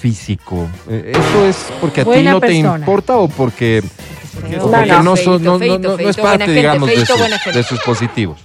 físico. 0.00 0.68
Eh, 0.88 1.12
¿Eso 1.14 1.46
es 1.46 1.56
porque 1.80 2.02
a 2.02 2.04
ti 2.04 2.22
no 2.22 2.40
te 2.40 2.52
importa 2.52 3.16
o 3.16 3.28
porque, 3.28 3.82
No, 4.48 4.70
porque 4.70 4.86
no. 4.86 5.02
no, 5.02 5.16
son- 5.16 5.42
no, 5.44 5.52
no- 5.52 5.58
Feito, 5.58 5.78
no- 5.78 5.96
no 5.96 6.08
es 6.08 6.16
parte, 6.16 6.38
gente, 6.44 6.52
digamos, 6.52 6.88
de 6.88 7.06
sus, 7.06 7.54
de 7.54 7.62
sus 7.62 7.80
positivos? 7.80 8.38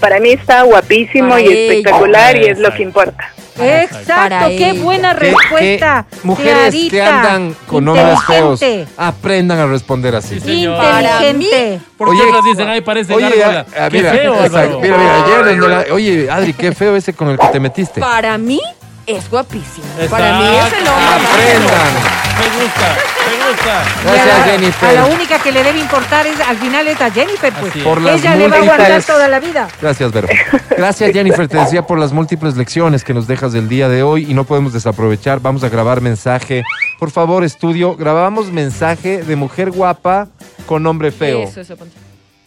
para 0.00 0.20
mí 0.20 0.30
está 0.30 0.62
guapísimo 0.62 1.30
Para 1.30 1.40
y 1.40 1.46
ella. 1.48 1.72
espectacular 1.72 2.36
y 2.36 2.44
es 2.44 2.58
lo 2.58 2.72
que 2.72 2.82
importa. 2.84 3.32
Exacto, 3.60 4.06
Para 4.14 4.46
qué 4.48 4.70
ella. 4.70 4.82
buena 4.82 5.16
¿Qué- 5.16 5.32
respuesta. 5.32 6.06
qué 6.08 6.16
mujeres 6.22 6.72
que 6.72 6.88
clarita, 6.90 7.16
andan 7.16 7.56
con 7.66 7.84
nombres 7.84 8.18
feos, 8.24 8.60
aprendan 8.96 9.58
a 9.58 9.66
responder 9.66 10.14
así. 10.14 10.38
Sí. 10.38 10.64
Inteligente. 10.66 11.80
¿Por 11.96 12.10
Oye, 12.10 12.20
qué 12.30 12.48
dicen, 12.50 12.68
ay, 12.68 12.80
parece 12.82 13.12
Oye, 13.12 13.28
gárgola? 13.28 13.66
ah, 13.70 13.74
ah, 13.86 13.88
Qué 13.90 13.96
mira, 13.98 14.12
feo, 14.12 14.44
exacto, 14.44 14.78
mira, 14.80 14.96
mira, 14.96 15.24
ayer 15.24 15.58
la- 15.58 15.84
oye, 15.92 16.30
Adri, 16.30 16.52
qué 16.52 16.70
feo 16.72 16.94
ese 16.94 17.12
con 17.12 17.30
el 17.30 17.38
que 17.38 17.48
te 17.48 17.58
metiste. 17.58 18.00
Para 18.00 18.38
mí 18.38 18.60
es 19.08 19.28
guapísimo. 19.30 19.86
Exacto. 19.94 20.10
Para 20.10 20.38
mí 20.38 20.44
es 20.46 20.72
el 20.74 20.86
hombre 20.88 21.04
más 21.04 21.30
Aprendan. 21.32 22.18
Me 22.38 22.44
gusta, 22.62 22.96
me 23.26 23.48
gusta. 23.50 23.80
A 23.80 24.02
Gracias, 24.04 24.38
la- 24.38 24.44
Jennifer. 24.44 24.88
A 24.88 24.92
la 24.92 25.06
única 25.06 25.38
que 25.40 25.50
le 25.52 25.64
debe 25.64 25.78
importar 25.80 26.26
es 26.26 26.40
al 26.40 26.56
final 26.58 26.86
es 26.86 27.00
a 27.00 27.10
Jennifer, 27.10 27.52
pues. 27.54 27.72
Por 27.82 28.00
las 28.00 28.20
Ella 28.20 28.36
le 28.36 28.48
va 28.48 28.56
a 28.56 28.60
aguantar 28.60 29.02
toda 29.02 29.26
la 29.28 29.40
vida. 29.40 29.68
Gracias, 29.82 30.12
Vero. 30.12 30.28
Gracias, 30.76 31.12
Jennifer. 31.12 31.48
Te 31.48 31.56
decía 31.56 31.82
por 31.86 31.98
las 31.98 32.12
múltiples 32.12 32.56
lecciones 32.56 33.02
que 33.02 33.12
nos 33.14 33.26
dejas 33.26 33.52
del 33.52 33.68
día 33.68 33.88
de 33.88 34.02
hoy 34.04 34.30
y 34.30 34.34
no 34.34 34.44
podemos 34.44 34.72
desaprovechar. 34.72 35.40
Vamos 35.40 35.64
a 35.64 35.68
grabar 35.68 36.00
mensaje. 36.00 36.62
Por 37.00 37.10
favor, 37.10 37.42
estudio, 37.42 37.96
grabamos 37.96 38.52
mensaje 38.52 39.22
de 39.24 39.36
mujer 39.36 39.70
guapa 39.72 40.28
con 40.66 40.86
hombre 40.86 41.10
feo. 41.10 41.42
Eso, 41.42 41.60
eso, 41.60 41.76
ponte. 41.76 41.96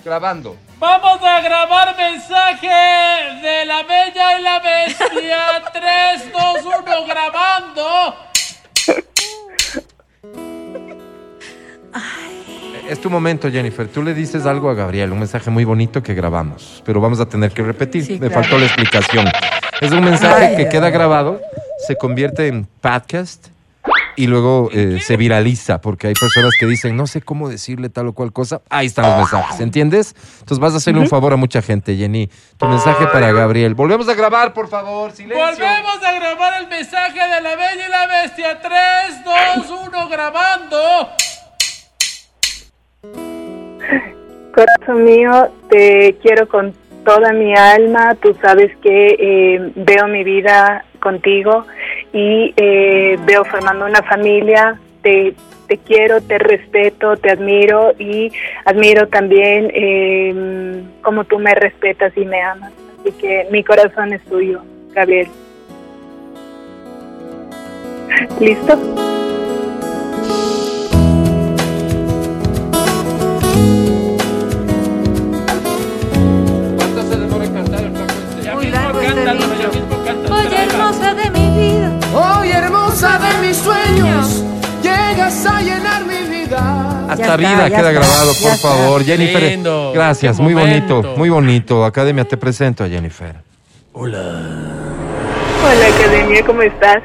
Grabando. 0.05 0.55
Vamos 0.81 1.21
a 1.21 1.41
grabar 1.41 1.95
mensaje 1.95 2.67
de 2.67 3.65
la 3.67 3.83
Bella 3.83 4.39
y 4.39 4.41
la 4.41 4.59
Bestia. 4.59 5.61
3, 5.71 6.31
2, 6.33 6.65
1, 6.65 7.05
grabando. 7.05 8.15
Es 12.89 12.99
tu 12.99 13.11
momento, 13.11 13.51
Jennifer. 13.51 13.87
Tú 13.89 14.01
le 14.01 14.15
dices 14.15 14.47
algo 14.47 14.71
a 14.71 14.73
Gabriel, 14.73 15.11
un 15.11 15.19
mensaje 15.19 15.51
muy 15.51 15.65
bonito 15.65 16.01
que 16.01 16.15
grabamos, 16.15 16.81
pero 16.83 16.99
vamos 16.99 17.19
a 17.19 17.27
tener 17.27 17.51
que 17.51 17.61
repetir. 17.61 18.03
Sí, 18.03 18.13
Me 18.13 18.29
claro. 18.29 18.41
faltó 18.41 18.57
la 18.57 18.65
explicación. 18.65 19.27
Es 19.81 19.91
un 19.91 20.03
mensaje 20.03 20.45
Ay, 20.47 20.55
que 20.57 20.67
queda 20.67 20.89
grabado, 20.89 21.39
se 21.85 21.95
convierte 21.95 22.47
en 22.47 22.65
podcast 22.65 23.49
y 24.15 24.27
luego 24.27 24.69
eh, 24.73 24.99
se 25.01 25.17
viraliza 25.17 25.81
porque 25.81 26.07
hay 26.07 26.13
personas 26.13 26.53
que 26.59 26.65
dicen, 26.65 26.95
no 26.95 27.07
sé 27.07 27.21
cómo 27.21 27.49
decirle 27.49 27.89
tal 27.89 28.07
o 28.07 28.13
cual 28.13 28.31
cosa. 28.31 28.61
Ahí 28.69 28.87
están 28.87 29.05
los 29.05 29.17
mensajes, 29.17 29.59
¿entiendes? 29.59 30.15
Entonces 30.39 30.59
vas 30.59 30.73
a 30.73 30.77
hacerle 30.77 31.01
un 31.01 31.07
favor 31.07 31.33
a 31.33 31.35
mucha 31.37 31.61
gente, 31.61 31.95
Jenny. 31.95 32.29
Tu 32.57 32.65
mensaje 32.67 33.07
para 33.07 33.31
Gabriel. 33.31 33.75
Volvemos 33.75 34.07
a 34.09 34.13
grabar, 34.13 34.53
por 34.53 34.67
favor, 34.67 35.11
silencio. 35.11 35.45
Volvemos 35.45 36.03
a 36.03 36.11
grabar 36.13 36.61
el 36.61 36.67
mensaje 36.67 37.19
de 37.19 37.41
la 37.41 37.55
Bella 37.55 37.87
y 37.87 37.89
la 37.89 38.07
Bestia. 38.07 38.61
3, 38.61 39.65
2, 39.67 39.79
1, 39.87 40.09
grabando. 40.09 40.77
Corazón 44.53 45.03
mío, 45.03 45.49
te 45.69 46.17
quiero 46.21 46.47
con 46.47 46.73
toda 47.05 47.33
mi 47.33 47.55
alma. 47.55 48.15
Tú 48.15 48.35
sabes 48.41 48.75
que 48.77 49.15
eh, 49.17 49.71
veo 49.75 50.07
mi 50.07 50.23
vida 50.23 50.85
contigo 50.99 51.65
y 52.13 52.53
eh, 52.55 53.17
veo 53.25 53.45
formando 53.45 53.85
una 53.85 54.01
familia. 54.03 54.79
Te, 55.01 55.33
te 55.67 55.77
quiero, 55.77 56.21
te 56.21 56.37
respeto, 56.37 57.15
te 57.17 57.31
admiro 57.31 57.93
y 57.97 58.31
admiro 58.65 59.07
también 59.07 59.71
eh, 59.73 60.83
cómo 61.01 61.23
tú 61.23 61.39
me 61.39 61.55
respetas 61.55 62.11
y 62.17 62.25
me 62.25 62.41
amas. 62.41 62.71
Así 62.99 63.11
que 63.13 63.47
mi 63.51 63.63
corazón 63.63 64.13
es 64.13 64.21
tuyo, 64.25 64.61
Gabriel. 64.93 65.27
¿Listo? 68.39 69.20
Hasta 87.11 87.37
vida 87.37 87.65
queda 87.67 87.77
está, 87.77 87.91
grabado, 87.91 88.31
por 88.41 88.51
está. 88.51 88.57
favor. 88.69 89.03
Jennifer, 89.03 89.43
Lindo, 89.43 89.91
gracias, 89.93 90.39
muy 90.39 90.53
bonito, 90.53 91.03
muy 91.17 91.29
bonito. 91.29 91.83
Academia, 91.85 92.23
te 92.25 92.37
presento 92.37 92.83
a 92.83 92.87
Jennifer. 92.89 93.35
Hola, 95.63 95.87
Academia, 95.95 96.45
¿cómo 96.45 96.61
estás? 96.61 97.03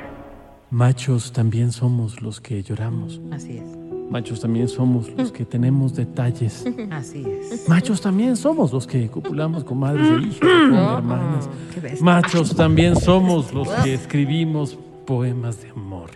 Machos 0.71 1.33
también 1.33 1.73
somos 1.73 2.21
los 2.23 2.41
que 2.41 2.63
lloramos. 2.63 3.21
Así 3.33 3.59
es, 3.59 3.65
Machos 4.11 4.41
también 4.41 4.69
somos 4.69 5.09
los 5.17 5.33
que 5.33 5.45
tenemos 5.45 5.95
detalles. 5.95 6.65
así 6.91 7.25
es. 7.53 7.69
Machos 7.69 8.01
también 8.01 8.37
somos 8.37 8.73
los 8.73 8.87
que 8.87 9.09
copulamos 9.09 9.65
con 9.65 9.79
madres 9.79 10.07
e 10.09 10.23
hijas, 10.27 10.39
con 10.41 10.75
hermanas. 10.75 11.49
Qué 11.75 11.81
bestia. 11.81 12.05
Machos 12.05 12.55
también 12.55 12.95
somos 12.97 13.53
los 13.53 13.69
que 13.69 13.95
escribimos 13.95 14.79
poemas 15.07 15.61
de 15.63 15.71
amor. 15.71 16.11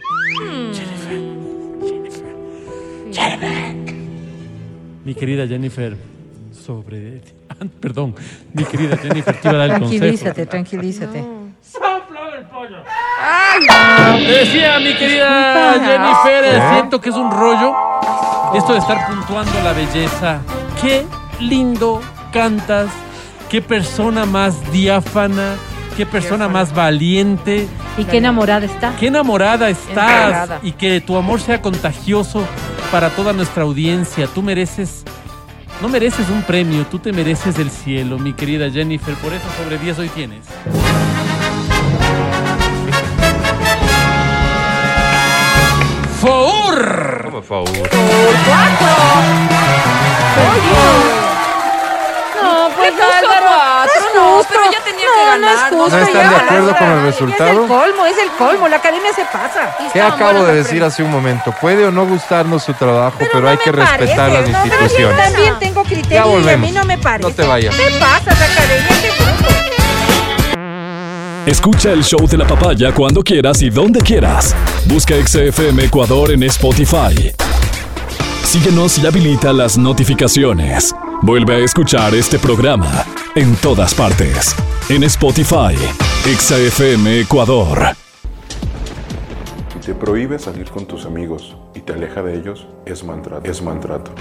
Mi 5.05 5.15
querida 5.15 5.47
Jennifer, 5.47 5.97
sobre... 6.53 7.23
ah, 7.49 7.55
Perdón, 7.81 8.15
mi 8.53 8.65
querida 8.65 8.97
Jennifer, 8.97 9.35
te 9.41 9.49
iba 9.49 9.57
a 9.57 9.67
dar 9.67 9.71
el 9.71 9.81
consejo. 9.81 9.99
Tranquilízate, 10.01 10.47
tranquilízate. 10.47 11.25
¡Sopla 11.63 12.37
el 12.39 12.45
pollo! 12.47 12.77
Decía 14.27 14.79
mi 14.79 14.95
querida 14.95 15.73
Disculpa. 15.75 15.87
Jennifer, 15.87 16.45
eh, 16.45 16.51
¿Qué? 16.61 16.75
siento 16.75 17.01
que 17.01 17.09
es 17.11 17.17
un 17.17 17.31
rollo 17.31 17.73
esto 18.55 18.73
de 18.73 18.79
estar 18.79 19.07
puntuando 19.09 19.53
la 19.63 19.73
belleza. 19.73 20.41
Qué 20.81 21.05
lindo 21.41 22.01
cantas, 22.33 22.89
qué 23.49 23.61
persona 23.63 24.25
más 24.25 24.71
diáfana, 24.73 25.55
qué 25.97 26.07
persona 26.07 26.49
más 26.49 26.75
valiente, 26.75 27.69
Y 27.99 28.05
qué 28.05 28.19
enamorada 28.19 28.65
está. 28.67 28.95
qué 28.99 29.09
enamorada 29.09 29.69
estás 29.69 30.11
Enamorada. 30.29 30.61
y 30.63 30.73
que 30.73 31.01
tu 31.01 31.17
amor 31.17 31.41
sea 31.41 31.61
contagioso 31.61 32.45
para 32.91 33.11
toda 33.11 33.32
nuestra 33.32 33.62
audiencia. 33.62 34.26
Tú 34.26 34.43
mereces, 34.43 35.05
no 35.80 35.88
mereces 35.88 36.28
un 36.28 36.43
premio, 36.43 36.84
tú 36.86 36.99
te 36.99 37.12
mereces 37.12 37.59
el 37.59 37.70
cielo, 37.70 38.18
mi 38.18 38.32
querida 38.32 38.70
Jennifer. 38.70 39.14
Por 39.14 39.32
eso 39.32 39.47
sobre 39.62 39.78
10 39.78 39.99
hoy 39.99 40.09
tienes. 40.09 40.45
¡Four! 46.20 47.30
Por 47.30 47.45
favor. 47.45 47.91
No, 52.43 52.68
pues 52.76 52.93
Álvaro, 52.93 53.47
cuatro, 53.47 54.03
no, 54.14 54.43
pero 54.49 54.64
ella 54.64 54.78
tenía 54.84 54.89
No, 55.21 55.39
no 55.39 55.47
es 55.47 55.53
ganar, 55.57 55.71
justo, 55.71 55.77
¿No 55.77 55.87
están 56.07 56.12
ya 56.14 56.31
de 56.31 56.37
acuerdo 56.37 56.77
con 56.77 56.89
el 56.89 56.99
Es 56.99 57.05
resultado? 57.05 57.51
el 57.62 57.68
colmo, 57.68 58.07
es 58.07 58.18
el 58.18 58.31
colmo. 58.39 58.68
La 58.68 58.77
academia 58.77 59.12
se 59.14 59.25
pasa. 59.25 59.77
¿Qué 59.93 60.01
acabo 60.01 60.45
de 60.45 60.55
decir 60.55 60.83
hace 60.83 61.03
un 61.03 61.11
momento? 61.11 61.55
Puede 61.61 61.85
o 61.87 61.91
no 61.91 62.07
gustarnos 62.07 62.62
su 62.64 62.73
trabajo, 62.75 63.16
pero, 63.33 63.49
hay 63.49 63.57
no 63.57 63.62
que 63.62 63.73
respetar 63.73 64.16
parece, 64.16 64.16
las 64.16 64.49
no, 64.51 64.59
pero 64.62 64.75
yo 64.77 64.83
instituciones. 64.83 65.33
también 65.33 65.59
tengo 65.59 65.83
Ya 65.83 65.89
criterio 65.89 66.41
y 66.41 66.49
a 66.49 66.57
mí 66.57 66.71
no 66.73 66.85
me 66.85 66.99
parece. 66.99 67.29
No 67.29 67.35
te 67.35 67.43
vayas. 67.47 67.75
¿Qué 67.75 67.91
pasa, 67.99 68.33
academia? 68.33 68.89
Qué 69.03 69.11
bruto. 69.23 69.55
Escucha 71.47 71.91
el 71.93 72.05
show 72.05 72.27
de 72.29 72.37
la 72.37 72.47
papaya 72.47 72.93
cuando 72.93 73.23
quieras 73.23 73.62
y 73.62 73.71
donde 73.71 74.01
quieras. 74.01 74.55
Busca 74.87 75.14
XFM 75.27 75.85
Ecuador 75.85 76.31
en 76.33 76.43
Spotify. 76.45 77.33
Síguenos 78.45 78.99
y 78.99 79.07
habilita 79.07 79.53
las 79.53 79.79
notificaciones. 79.79 80.95
Vuelve 81.23 81.57
a 81.57 81.59
escuchar 81.59 82.14
este 82.14 82.39
programa 82.39 83.05
en 83.35 83.55
todas 83.57 83.95
partes. 83.95 84.57
En 84.89 85.03
Spotify, 85.03 85.77
XFM 86.25 87.21
Ecuador. 87.21 87.79
Si 89.68 89.79
te 89.81 89.95
prohíbe 89.95 90.39
salir 90.39 90.71
con 90.71 90.87
tus 90.87 91.05
amigos 91.05 91.59
y 91.75 91.81
te 91.81 91.93
aleja 91.93 92.23
de 92.23 92.37
ellos, 92.37 92.68
es 92.87 93.05
maltrato. 93.05 93.51
Es 93.51 93.61
maltrato. 93.61 94.12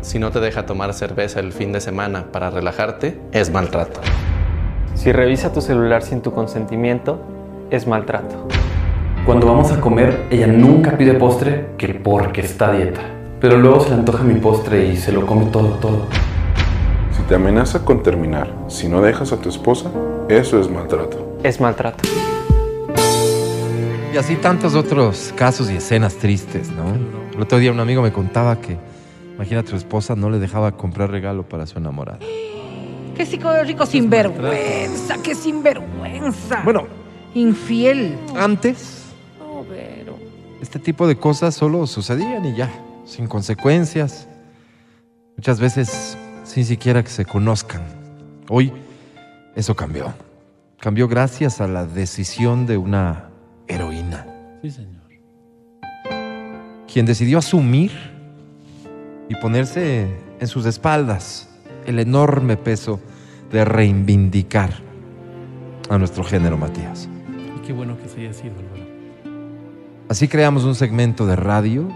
Si 0.00 0.20
no 0.20 0.30
te 0.30 0.38
deja 0.38 0.64
tomar 0.64 0.94
cerveza 0.94 1.40
el 1.40 1.52
fin 1.52 1.72
de 1.72 1.80
semana 1.80 2.30
para 2.30 2.50
relajarte, 2.50 3.20
es 3.32 3.50
maltrato. 3.50 4.00
Si 4.94 5.10
revisa 5.10 5.52
tu 5.52 5.60
celular 5.60 6.02
sin 6.02 6.22
tu 6.22 6.32
consentimiento, 6.32 7.20
es 7.70 7.88
maltrato. 7.88 8.46
Cuando 9.26 9.48
vamos 9.48 9.72
a 9.72 9.80
comer, 9.80 10.28
ella 10.30 10.46
nunca 10.46 10.96
pide 10.96 11.14
postre 11.14 11.70
que 11.78 11.94
porque 11.94 12.42
está 12.42 12.68
a 12.68 12.72
dieta. 12.74 13.21
Pero 13.42 13.58
luego 13.58 13.80
se 13.80 13.88
le 13.88 13.96
antoja 13.96 14.22
mi 14.22 14.38
postre 14.38 14.86
y 14.86 14.96
se 14.96 15.10
lo 15.10 15.26
come 15.26 15.46
todo, 15.46 15.70
todo. 15.80 16.06
Si 17.16 17.22
te 17.22 17.34
amenaza 17.34 17.84
con 17.84 18.00
terminar 18.00 18.54
si 18.68 18.88
no 18.88 19.02
dejas 19.02 19.32
a 19.32 19.38
tu 19.38 19.48
esposa, 19.48 19.90
eso 20.28 20.60
es 20.60 20.70
maltrato. 20.70 21.38
Es 21.42 21.60
maltrato. 21.60 22.08
Y 24.14 24.16
así 24.16 24.36
tantos 24.36 24.76
otros 24.76 25.34
casos 25.34 25.72
y 25.72 25.76
escenas 25.78 26.14
tristes, 26.14 26.70
¿no? 26.70 26.84
El 27.34 27.42
otro 27.42 27.58
día 27.58 27.72
un 27.72 27.80
amigo 27.80 28.00
me 28.00 28.12
contaba 28.12 28.60
que, 28.60 28.76
imagínate, 29.34 29.70
su 29.70 29.76
esposa 29.76 30.14
no 30.14 30.30
le 30.30 30.38
dejaba 30.38 30.76
comprar 30.76 31.10
regalo 31.10 31.42
para 31.42 31.66
su 31.66 31.78
enamorada. 31.78 32.20
Qué 33.16 33.26
psicológico 33.26 33.86
sinvergüenza, 33.86 35.16
qué 35.20 35.34
sinvergüenza. 35.34 36.60
Bueno, 36.62 36.86
Infiel. 37.34 38.16
antes 38.36 39.02
No, 39.40 39.64
pero... 39.68 40.16
este 40.60 40.78
tipo 40.78 41.08
de 41.08 41.16
cosas 41.16 41.56
solo 41.56 41.88
sucedían 41.88 42.44
y 42.44 42.54
ya, 42.54 42.70
sin 43.04 43.26
consecuencias. 43.26 44.28
Muchas 45.36 45.60
veces 45.60 46.16
sin 46.44 46.64
siquiera 46.64 47.02
que 47.02 47.10
se 47.10 47.24
conozcan. 47.24 47.82
Hoy 48.48 48.72
eso 49.54 49.74
cambió. 49.74 50.12
Cambió 50.80 51.08
gracias 51.08 51.60
a 51.60 51.68
la 51.68 51.86
decisión 51.86 52.66
de 52.66 52.76
una 52.76 53.28
heroína, 53.68 54.26
Sí, 54.62 54.70
señor. 54.70 55.02
quien 56.92 57.06
decidió 57.06 57.38
asumir 57.38 57.92
y 59.28 59.34
ponerse 59.36 60.08
en 60.40 60.46
sus 60.48 60.66
espaldas 60.66 61.48
el 61.86 61.98
enorme 62.00 62.56
peso 62.56 63.00
de 63.50 63.64
reivindicar 63.64 64.70
a 65.88 65.98
nuestro 65.98 66.24
género, 66.24 66.56
Matías. 66.58 67.08
Y 67.56 67.60
qué 67.66 67.72
bueno 67.72 67.96
que 67.98 68.08
se 68.08 68.20
haya 68.20 68.32
sido, 68.32 68.54
Álvaro. 68.58 68.82
Así 70.08 70.28
creamos 70.28 70.64
un 70.64 70.74
segmento 70.74 71.26
de 71.26 71.36
radio 71.36 71.88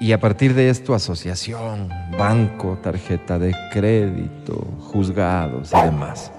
y 0.00 0.12
a 0.12 0.20
partir 0.20 0.54
de 0.54 0.70
esto 0.70 0.94
asociación, 0.94 1.88
banco, 2.16 2.78
tarjeta 2.82 3.38
de 3.38 3.54
crédito, 3.72 4.54
juzgados 4.80 5.72
y 5.72 5.80
demás. 5.84 6.30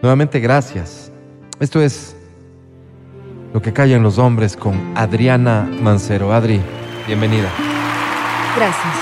Nuevamente 0.00 0.40
gracias. 0.40 1.10
Esto 1.60 1.80
es 1.80 2.16
lo 3.52 3.60
que 3.62 3.72
callan 3.72 4.02
los 4.02 4.18
hombres 4.18 4.56
con 4.56 4.92
Adriana 4.96 5.68
Mancero. 5.80 6.32
Adri, 6.32 6.60
bienvenida. 7.06 7.48
Gracias. 8.56 8.94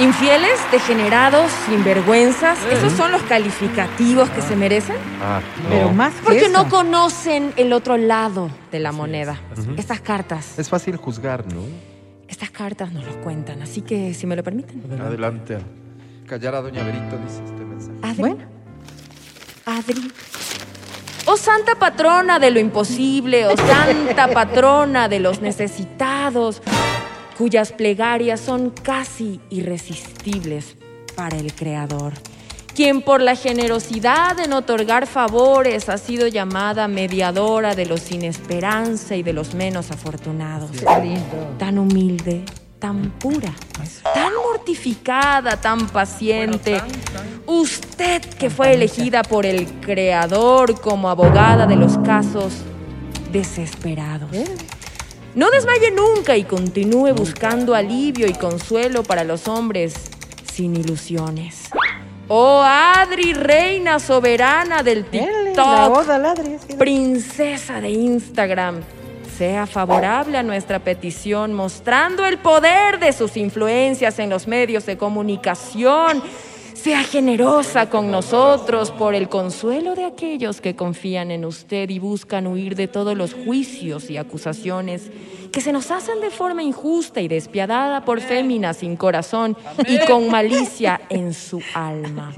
Infieles, 0.00 0.58
degenerados, 0.72 1.52
sinvergüenzas, 1.68 2.58
Eh. 2.64 2.72
¿esos 2.72 2.92
son 2.94 3.12
los 3.12 3.22
calificativos 3.24 4.30
que 4.30 4.40
se 4.40 4.56
merecen? 4.56 4.96
Ah, 5.22 5.40
Pero 5.68 5.92
más 5.92 6.14
que 6.14 6.22
Porque 6.22 6.46
eso. 6.46 6.52
no 6.52 6.68
conocen 6.70 7.52
el 7.56 7.72
otro 7.74 7.98
lado 7.98 8.48
de 8.72 8.80
la 8.80 8.90
moneda. 8.92 9.38
Estas 9.76 10.00
cartas, 10.00 10.58
Es 10.58 10.70
fácil 10.70 10.96
juzgar, 10.96 11.44
¿no? 11.52 11.60
Estas 12.42 12.58
cartas 12.58 12.92
nos 12.92 13.04
lo 13.04 13.20
cuentan, 13.20 13.62
así 13.62 13.82
que 13.82 14.14
si 14.14 14.26
me 14.26 14.34
lo 14.34 14.42
permiten. 14.42 14.82
Adelante. 15.00 15.58
Callar 16.26 16.56
a 16.56 16.60
Doña 16.60 16.82
Berito, 16.82 17.16
dice 17.18 17.44
este 17.44 17.64
mensaje. 17.64 17.98
Adri. 18.02 18.20
Bueno. 18.20 18.44
Adri. 19.64 20.10
Oh 21.26 21.36
santa 21.36 21.76
patrona 21.76 22.40
de 22.40 22.50
lo 22.50 22.58
imposible, 22.58 23.46
oh 23.46 23.56
santa 23.56 24.26
patrona 24.26 25.08
de 25.08 25.20
los 25.20 25.40
necesitados, 25.40 26.62
cuyas 27.38 27.70
plegarias 27.70 28.40
son 28.40 28.70
casi 28.70 29.40
irresistibles 29.48 30.76
para 31.14 31.36
el 31.36 31.54
Creador, 31.54 32.12
quien 32.74 33.02
por 33.02 33.20
la 33.20 33.36
generosidad 33.36 34.38
en 34.40 34.52
otorgar 34.52 35.06
favores 35.06 35.88
ha 35.88 35.98
sido 35.98 36.26
llamada 36.26 36.88
mediadora 36.88 37.74
de 37.74 37.86
los 37.86 38.00
sin 38.00 38.24
esperanza 38.24 39.14
y 39.16 39.22
de 39.22 39.32
los 39.32 39.54
menos 39.54 39.90
afortunados. 39.90 40.70
Tan 41.58 41.78
humilde, 41.78 42.44
tan 42.78 43.10
pura, 43.18 43.54
tan 44.14 44.32
mortificada, 44.34 45.60
tan 45.60 45.86
paciente. 45.88 46.80
Usted 47.46 48.22
que 48.22 48.50
fue 48.50 48.74
elegida 48.74 49.22
por 49.22 49.46
el 49.46 49.66
Creador 49.80 50.80
como 50.80 51.10
abogada 51.10 51.66
de 51.66 51.76
los 51.76 51.98
casos 51.98 52.54
desesperados. 53.30 54.30
No 55.34 55.50
desmaye 55.50 55.90
nunca 55.90 56.36
y 56.36 56.44
continúe 56.44 57.14
buscando 57.14 57.74
alivio 57.74 58.26
y 58.26 58.34
consuelo 58.34 59.02
para 59.02 59.24
los 59.24 59.48
hombres 59.48 59.94
sin 60.52 60.76
ilusiones. 60.76 61.70
Oh 62.34 62.62
Adri, 62.64 63.34
reina 63.34 63.98
soberana 63.98 64.82
del 64.82 65.04
TikTok, 65.04 66.78
princesa 66.78 67.78
de 67.78 67.90
Instagram, 67.90 68.80
sea 69.36 69.66
favorable 69.66 70.38
a 70.38 70.42
nuestra 70.42 70.78
petición, 70.78 71.52
mostrando 71.52 72.24
el 72.24 72.38
poder 72.38 72.98
de 72.98 73.12
sus 73.12 73.36
influencias 73.36 74.18
en 74.18 74.30
los 74.30 74.48
medios 74.48 74.86
de 74.86 74.96
comunicación. 74.96 76.22
Sea 76.82 77.04
generosa 77.04 77.88
con 77.88 78.10
nosotros 78.10 78.90
por 78.90 79.14
el 79.14 79.28
consuelo 79.28 79.94
de 79.94 80.04
aquellos 80.04 80.60
que 80.60 80.74
confían 80.74 81.30
en 81.30 81.44
usted 81.44 81.88
y 81.90 82.00
buscan 82.00 82.48
huir 82.48 82.74
de 82.74 82.88
todos 82.88 83.16
los 83.16 83.34
juicios 83.34 84.10
y 84.10 84.16
acusaciones 84.16 85.08
que 85.52 85.60
se 85.60 85.72
nos 85.72 85.92
hacen 85.92 86.20
de 86.20 86.30
forma 86.30 86.64
injusta 86.64 87.20
y 87.20 87.28
despiadada 87.28 88.04
por 88.04 88.20
féminas 88.20 88.78
sin 88.78 88.96
corazón 88.96 89.56
y 89.86 90.04
con 90.06 90.28
malicia 90.28 91.02
en 91.08 91.34
su 91.34 91.62
alma. 91.72 92.34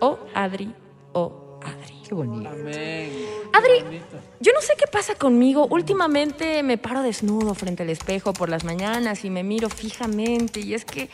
Oh, 0.00 0.18
Adri, 0.34 0.74
oh, 1.12 1.60
Adri. 1.62 1.94
Qué 2.08 2.14
bonito. 2.16 2.50
Adri, 2.50 4.00
yo 4.40 4.52
no 4.52 4.62
sé 4.62 4.74
qué 4.76 4.88
pasa 4.90 5.14
conmigo. 5.14 5.68
Últimamente 5.70 6.64
me 6.64 6.76
paro 6.76 7.02
desnudo 7.02 7.54
frente 7.54 7.84
al 7.84 7.90
espejo 7.90 8.32
por 8.32 8.48
las 8.48 8.64
mañanas 8.64 9.24
y 9.24 9.30
me 9.30 9.44
miro 9.44 9.70
fijamente 9.70 10.58
y 10.58 10.74
es 10.74 10.84
que 10.84 11.08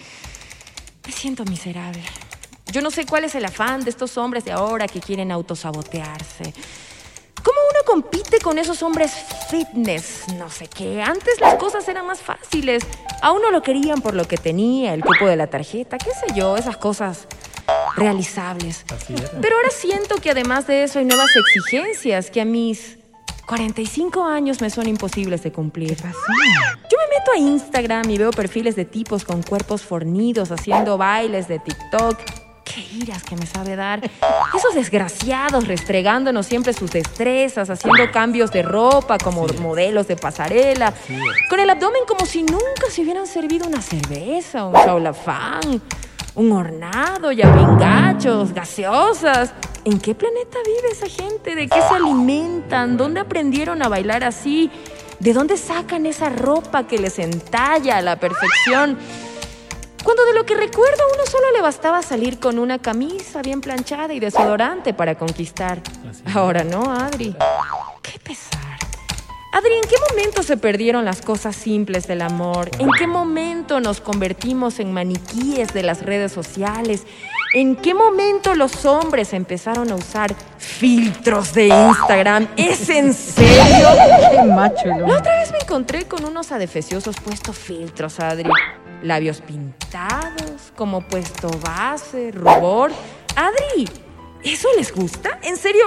me 1.05 1.13
siento 1.13 1.45
miserable. 1.45 2.03
Yo 2.67 2.81
no 2.81 2.91
sé 2.91 3.07
cuál 3.07 3.25
es 3.25 3.35
el 3.35 3.45
afán 3.45 3.85
de 3.85 3.91
estos 3.91 4.17
hombres 4.17 4.45
de 4.45 4.53
ahora 4.53 4.87
que 4.87 5.01
quieren 5.01 5.33
autosabotearse. 5.33 6.55
¿Cómo 7.43 7.59
uno 7.71 7.81
compite 7.85 8.39
con 8.39 8.59
esos 8.59 8.83
hombres 8.83 9.13
fitness? 9.51 10.25
No 10.37 10.49
sé 10.49 10.69
qué. 10.69 11.03
Antes 11.03 11.41
las 11.41 11.57
cosas 11.57 11.89
eran 11.89 12.07
más 12.07 12.21
fáciles. 12.21 12.85
A 13.21 13.33
uno 13.33 13.51
lo 13.51 13.63
querían 13.63 14.01
por 14.01 14.15
lo 14.15 14.27
que 14.27 14.37
tenía, 14.37 14.95
el 14.95 15.03
cupo 15.03 15.27
de 15.27 15.37
la 15.37 15.49
tarjeta, 15.49 15.99
qué 15.99 16.11
sé 16.11 16.35
yo, 16.35 16.57
esas 16.57 16.77
cosas 16.77 17.27
realizables. 17.97 18.85
Pero 19.41 19.57
ahora 19.57 19.71
siento 19.71 20.17
que 20.17 20.31
además 20.31 20.67
de 20.67 20.85
eso 20.85 20.99
hay 20.99 21.05
nuevas 21.05 21.31
exigencias 21.35 22.31
que 22.31 22.41
a 22.41 22.45
mis 22.45 22.99
45 23.47 24.25
años 24.25 24.61
me 24.61 24.71
son 24.71 24.89
imposibles 24.89 25.43
de 25.43 25.53
cumplir. 25.53 25.97
Yo 25.97 26.99
me 26.99 27.19
meto 27.19 27.33
a 27.35 27.39
Instagram 27.39 28.09
y 28.09 28.19
veo 28.19 28.31
perfiles 28.31 28.77
de 28.77 28.85
tipos 28.85 29.25
con 29.25 29.43
cuerpos 29.43 29.83
fornidos 29.83 30.51
haciendo 30.53 30.97
bailes 30.97 31.49
de 31.49 31.59
TikTok. 31.59 32.19
Qué 32.75 32.87
iras 32.97 33.23
que 33.23 33.37
me 33.37 33.45
sabe 33.45 33.77
dar. 33.77 34.01
Esos 34.57 34.75
desgraciados 34.75 35.69
restregándonos 35.69 36.47
siempre 36.47 36.73
sus 36.73 36.91
destrezas, 36.91 37.69
haciendo 37.69 38.11
cambios 38.11 38.51
de 38.51 38.63
ropa 38.63 39.19
como 39.19 39.47
modelos 39.61 40.09
de 40.09 40.17
pasarela, 40.17 40.95
con 41.51 41.61
el 41.61 41.69
abdomen 41.69 42.03
como 42.07 42.25
si 42.25 42.43
nunca 42.43 42.89
se 42.91 43.03
hubieran 43.03 43.27
servido 43.27 43.67
una 43.67 43.83
cerveza, 43.83 44.65
un 44.65 44.75
chaulafán, 44.75 45.83
un 46.35 46.53
hornado, 46.53 47.31
yapingachos, 47.31 48.55
gaseosas. 48.55 49.53
¿En 49.85 50.01
qué 50.01 50.15
planeta 50.15 50.59
vive 50.65 50.93
esa 50.93 51.09
gente? 51.09 51.55
¿De 51.55 51.69
qué 51.69 51.83
se 51.83 51.95
alimentan? 51.95 52.97
¿Dónde 52.97 53.21
aprendieron 53.21 53.83
a 53.83 53.89
bailar 53.89 54.25
así? 54.25 54.71
¿De 55.19 55.33
dónde 55.33 55.57
sacan 55.57 56.07
esa 56.07 56.31
ropa 56.31 56.87
que 56.87 56.99
les 56.99 57.19
entalla 57.19 57.99
a 57.99 58.03
la 58.03 58.17
perfección? 58.17 58.99
Cuando 60.03 60.25
de 60.25 60.35
lo 60.35 60.45
que 60.45 60.55
recuerdo 60.55 61.03
a 61.03 61.15
uno 61.15 61.27
solo 61.27 61.51
le 61.53 61.61
bastaba 61.61 62.03
salir 62.03 62.41
con 62.41 62.59
una 62.59 62.79
camisa 62.79 63.43
bien 63.43 63.61
planchada 63.61 64.13
y 64.13 64.21
desodorante 64.21 64.95
para 64.95 65.17
conquistar. 65.17 65.81
Ahora 66.35 66.65
no, 66.65 66.93
Adri. 66.93 67.37
Qué 68.03 68.19
pesar. 68.19 68.63
Adri, 69.53 69.75
¿en 69.75 69.89
qué 69.89 69.97
momento 70.11 70.43
se 70.43 70.57
perdieron 70.57 71.05
las 71.05 71.21
cosas 71.21 71.55
simples 71.55 72.07
del 72.07 72.23
amor? 72.23 72.71
¿En 72.79 72.89
qué 72.99 73.07
momento 73.07 73.81
nos 73.81 74.01
convertimos 74.01 74.81
en 74.81 74.93
maniquíes 74.93 75.75
de 75.75 75.83
las 75.83 76.03
redes 76.03 76.33
sociales? 76.33 77.05
¿En 77.55 77.77
qué 77.77 77.93
momento 77.93 78.55
los 78.55 78.87
hombres 78.87 79.35
empezaron 79.35 79.93
a 79.93 79.95
usar 79.95 80.35
filtros 80.57 81.53
de 81.53 81.69
Instagram? 81.69 82.49
¿Es 82.57 82.89
en 82.89 83.13
serio? 83.13 83.89
Qué 84.31 84.43
macho 84.43 84.87
La 84.87 85.19
otra 85.19 85.37
vez 85.39 85.53
me 85.53 85.59
encontré 85.59 86.07
con 86.07 86.25
unos 86.25 86.51
adefesiosos 86.51 87.17
puestos 87.21 87.59
filtros, 87.59 88.21
Adri. 88.21 88.49
Labios 89.03 89.41
pintados, 89.41 90.73
como 90.77 91.01
puesto 91.03 91.51
base, 91.61 92.31
rubor. 92.33 92.93
Adri, 93.35 93.89
¿eso 94.45 94.69
les 94.77 94.95
gusta? 94.95 95.39
¿En 95.43 95.57
serio? 95.57 95.87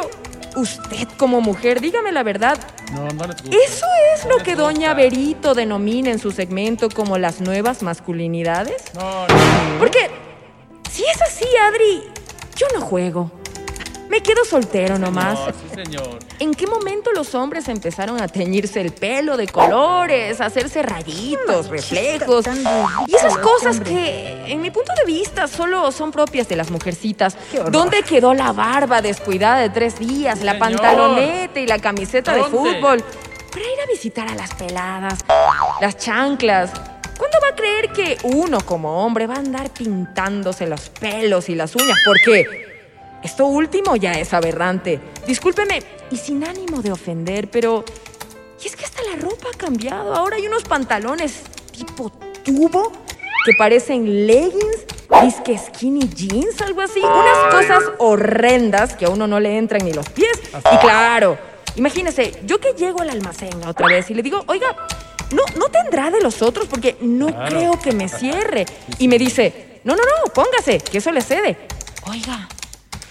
Usted 0.56 1.08
como 1.18 1.42
mujer, 1.42 1.82
dígame 1.82 2.12
la 2.12 2.24
verdad. 2.24 2.58
No, 2.94 3.08
no 3.08 3.28
les 3.28 3.42
gusta. 3.42 3.58
¿Eso 3.66 3.86
es 4.16 4.26
lo 4.26 4.38
que 4.38 4.56
doña 4.56 4.94
Berito 4.94 5.54
denomina 5.54 6.12
en 6.12 6.20
su 6.20 6.32
segmento 6.32 6.90
como 6.90 7.18
las 7.18 7.42
nuevas 7.42 7.84
masculinidades? 7.84 8.84
No, 8.94 9.28
no. 9.28 9.80
Porque 9.80 10.10
si 10.90 11.04
es 11.04 11.22
así, 11.22 11.46
Adri, 11.68 12.04
yo 12.56 12.68
no 12.74 12.82
juego. 12.82 13.32
Me 14.16 14.24
quedo 14.24 14.46
soltero 14.46 14.98
nomás. 14.98 15.38
No, 15.38 15.46
sí, 15.48 15.84
señor. 15.84 16.20
¿En 16.40 16.54
qué 16.54 16.68
momento 16.68 17.12
los 17.12 17.36
hombres 17.36 17.68
empezaron 17.68 18.22
a 18.22 18.30
teñirse 18.30 18.80
el 18.80 18.94
pelo 18.94 19.36
de 19.36 19.46
colores, 19.46 20.40
a 20.40 20.46
hacerse 20.46 20.84
rayitos, 20.84 21.68
reflejos 21.68 22.46
y 23.08 23.14
esas 23.14 23.38
cosas 23.40 23.82
que, 23.82 24.46
en 24.48 24.62
mi 24.62 24.72
punto 24.72 24.94
de 24.98 25.04
vista, 25.04 25.50
solo 25.50 25.92
son 25.92 26.14
propias 26.14 26.48
de 26.48 26.56
las 26.56 26.72
mujercitas? 26.72 27.36
¿Dónde 27.72 28.04
quedó 28.04 28.34
la 28.34 28.54
barba 28.54 29.02
descuidada 29.02 29.60
de 29.60 29.70
tres 29.70 30.00
días, 30.00 30.42
la 30.44 30.54
Señor. 30.54 30.60
pantaloneta 30.60 31.60
y 31.60 31.68
la 31.68 31.80
camiseta 31.80 32.34
de 32.36 32.44
fútbol? 32.44 33.04
Para 33.52 33.66
ir 33.66 33.82
a 33.84 33.92
visitar 33.92 34.30
a 34.30 34.36
las 34.36 34.54
peladas, 34.54 35.20
las 35.82 35.98
chanclas. 35.98 36.72
¿Cuándo 37.18 37.38
va 37.44 37.50
a 37.50 37.56
creer 37.56 37.90
que 37.90 38.18
uno 38.24 38.60
como 38.62 39.06
hombre 39.06 39.28
va 39.28 39.36
a 39.36 39.40
andar 39.40 39.70
pintándose 39.72 40.68
los 40.68 40.88
pelos 40.90 41.50
y 41.50 41.56
las 41.56 41.76
uñas? 41.76 41.98
Porque 42.06 42.65
esto 43.26 43.46
último 43.46 43.96
ya 43.96 44.14
es 44.14 44.34
aberrante. 44.34 45.00
Discúlpeme, 45.28 45.82
y 46.12 46.18
sin 46.18 46.44
ánimo 46.44 46.82
de 46.82 46.92
ofender, 46.92 47.50
pero... 47.50 47.84
Y 48.64 48.68
es 48.68 48.76
que 48.76 48.86
hasta 48.86 49.02
la 49.04 49.16
ropa 49.22 49.48
ha 49.54 49.58
cambiado. 49.58 50.16
Ahora 50.16 50.38
hay 50.38 50.48
unos 50.48 50.64
pantalones 50.64 51.42
tipo 51.72 52.10
tubo 52.44 52.92
que 53.46 53.52
parecen 53.60 54.26
leggings, 54.26 54.86
disque 55.24 55.58
skinny 55.58 56.08
jeans, 56.08 56.60
algo 56.62 56.82
así. 56.82 57.00
Unas 57.00 57.54
cosas 57.54 57.84
horrendas 58.00 58.96
que 58.96 59.06
a 59.06 59.10
uno 59.10 59.28
no 59.28 59.40
le 59.40 59.58
entran 59.58 59.84
ni 59.86 59.94
los 59.94 60.10
pies. 60.10 60.32
Y 60.74 60.78
claro, 60.78 61.38
imagínese, 61.76 62.40
yo 62.46 62.60
que 62.60 62.74
llego 62.74 63.02
al 63.02 63.10
almacén 63.12 63.64
otra 63.68 63.88
vez 63.88 64.10
y 64.10 64.14
le 64.16 64.24
digo, 64.24 64.44
oiga, 64.48 64.76
no, 65.32 65.44
no 65.60 65.68
tendrá 65.70 66.10
de 66.10 66.22
los 66.22 66.42
otros 66.42 66.68
porque 66.68 66.98
no 67.02 67.28
Claro. 67.28 67.50
creo 67.50 67.80
que 67.80 67.92
me 67.92 68.08
cierre. 68.10 68.66
Y 68.98 69.08
me 69.08 69.20
dice, 69.20 69.80
no, 69.84 69.96
no, 69.96 70.02
no, 70.04 70.34
póngase, 70.34 70.80
que 70.80 70.98
eso 71.00 71.12
le 71.12 71.22
cede. 71.22 71.58
Oiga, 72.10 72.48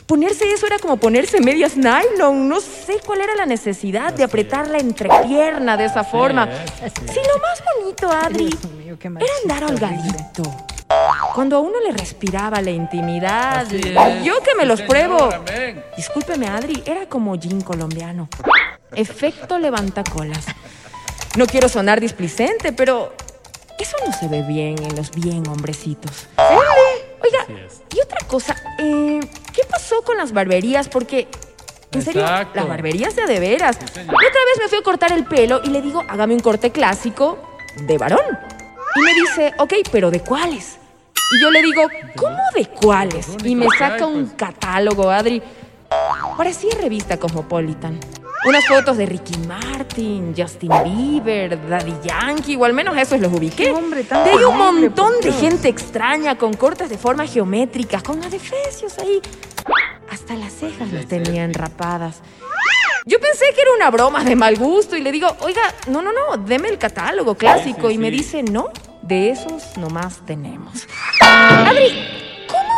Ponerse 0.06 0.50
eso 0.52 0.66
era 0.66 0.78
como 0.78 0.98
ponerse 0.98 1.40
medias 1.40 1.76
nylon. 1.76 2.46
No 2.48 2.60
sé 2.60 3.00
cuál 3.04 3.22
era 3.22 3.34
la 3.36 3.46
necesidad 3.46 4.12
de 4.12 4.24
apretar 4.24 4.68
la 4.68 4.78
entrepierna 4.78 5.76
de 5.76 5.86
esa 5.86 6.04
forma. 6.04 6.46
Si 6.46 7.16
lo 7.16 7.38
más 7.40 7.62
bonito, 7.78 8.10
Adri, 8.10 8.50
era 9.02 9.32
andar 9.42 9.64
holgadito. 9.64 10.42
Cuando 11.34 11.56
a 11.56 11.60
uno 11.60 11.80
le 11.80 11.92
respiraba 11.92 12.60
la 12.60 12.70
intimidad. 12.70 13.66
Yo 14.22 14.40
que 14.42 14.54
me 14.56 14.62
Sí, 14.62 14.68
los 14.68 14.78
señor, 14.80 14.90
pruebo. 14.90 15.32
amén. 15.32 15.82
Discúlpeme, 15.96 16.48
Adri, 16.48 16.82
era 16.84 17.06
como 17.06 17.38
gin 17.40 17.62
colombiano. 17.62 18.28
Efecto 18.94 19.58
levantacolas. 19.58 20.44
No 21.36 21.46
quiero 21.46 21.68
sonar 21.68 22.00
displicente, 22.00 22.72
pero 22.72 23.14
eso 23.78 23.96
no 24.06 24.12
se 24.12 24.28
ve 24.28 24.42
bien 24.42 24.76
en 24.82 24.94
los 24.94 25.10
bien 25.10 25.48
hombrecitos. 25.48 26.26
Oiga, 26.38 27.46
y 27.92 28.00
otra 28.00 28.18
cosa, 28.28 28.54
eh, 28.78 29.18
¿qué 29.54 29.62
pasó 29.70 30.02
con 30.02 30.16
las 30.16 30.32
barberías? 30.32 30.88
Porque, 30.88 31.28
en 31.92 32.02
serio, 32.02 32.22
Exacto. 32.22 32.56
las 32.56 32.68
barberías 32.68 33.16
de 33.16 33.26
de 33.26 33.40
veras. 33.40 33.76
otra 33.76 33.96
vez 34.04 34.58
me 34.60 34.68
fui 34.68 34.78
a 34.78 34.82
cortar 34.82 35.12
el 35.12 35.24
pelo 35.24 35.60
y 35.64 35.68
le 35.68 35.80
digo, 35.80 36.02
hágame 36.08 36.34
un 36.34 36.40
corte 36.40 36.70
clásico 36.70 37.38
de 37.76 37.96
varón. 37.98 38.38
Y 38.96 39.00
me 39.00 39.14
dice, 39.14 39.54
ok, 39.58 39.72
pero 39.90 40.10
¿de 40.10 40.20
cuáles? 40.20 40.78
Y 41.32 41.40
yo 41.42 41.50
le 41.50 41.62
digo, 41.62 41.82
¿cómo 42.16 42.38
de 42.54 42.66
cuáles? 42.66 43.28
Y 43.44 43.54
me 43.54 43.66
saca 43.78 44.06
un 44.06 44.26
catálogo, 44.26 45.10
Adri. 45.10 45.42
Parecía 46.36 46.70
revista 46.80 47.16
Cosmopolitan. 47.18 47.98
Unas 48.46 48.66
fotos 48.66 48.98
de 48.98 49.06
Ricky 49.06 49.38
Martin, 49.46 50.34
Justin 50.36 50.70
Bieber, 50.84 51.58
Daddy 51.68 51.94
Yankee, 52.04 52.56
o 52.56 52.64
al 52.64 52.74
menos 52.74 52.96
esos 52.96 53.18
los 53.20 53.32
ubiqué. 53.32 53.70
hombre 53.70 54.04
tan 54.04 54.24
de 54.24 54.30
ahí 54.30 54.44
un 54.44 54.58
montón 54.58 55.20
de 55.22 55.32
gente 55.32 55.68
extraña, 55.68 56.36
con 56.36 56.52
cortes 56.54 56.90
de 56.90 56.98
forma 56.98 57.26
geométrica, 57.26 58.02
con 58.02 58.22
adefesios 58.22 58.98
ahí. 58.98 59.22
Hasta 60.10 60.34
las 60.34 60.52
cejas 60.52 60.92
las 60.92 61.06
tenían 61.06 61.54
rapadas. 61.54 62.20
Yo 63.06 63.18
pensé 63.20 63.46
que 63.54 63.62
era 63.62 63.72
una 63.76 63.90
broma 63.90 64.24
de 64.24 64.36
mal 64.36 64.56
gusto 64.56 64.96
y 64.96 65.02
le 65.02 65.12
digo, 65.12 65.28
oiga, 65.40 65.62
no, 65.88 66.02
no, 66.02 66.10
no, 66.12 66.36
deme 66.38 66.68
el 66.68 66.78
catálogo 66.78 67.34
clásico. 67.34 67.90
y 67.90 67.98
me 67.98 68.10
dice, 68.10 68.42
no, 68.42 68.70
de 69.02 69.30
esos 69.30 69.76
nomás 69.76 70.24
tenemos. 70.24 70.86
Adri, 71.20 71.88
¿cómo 71.88 72.33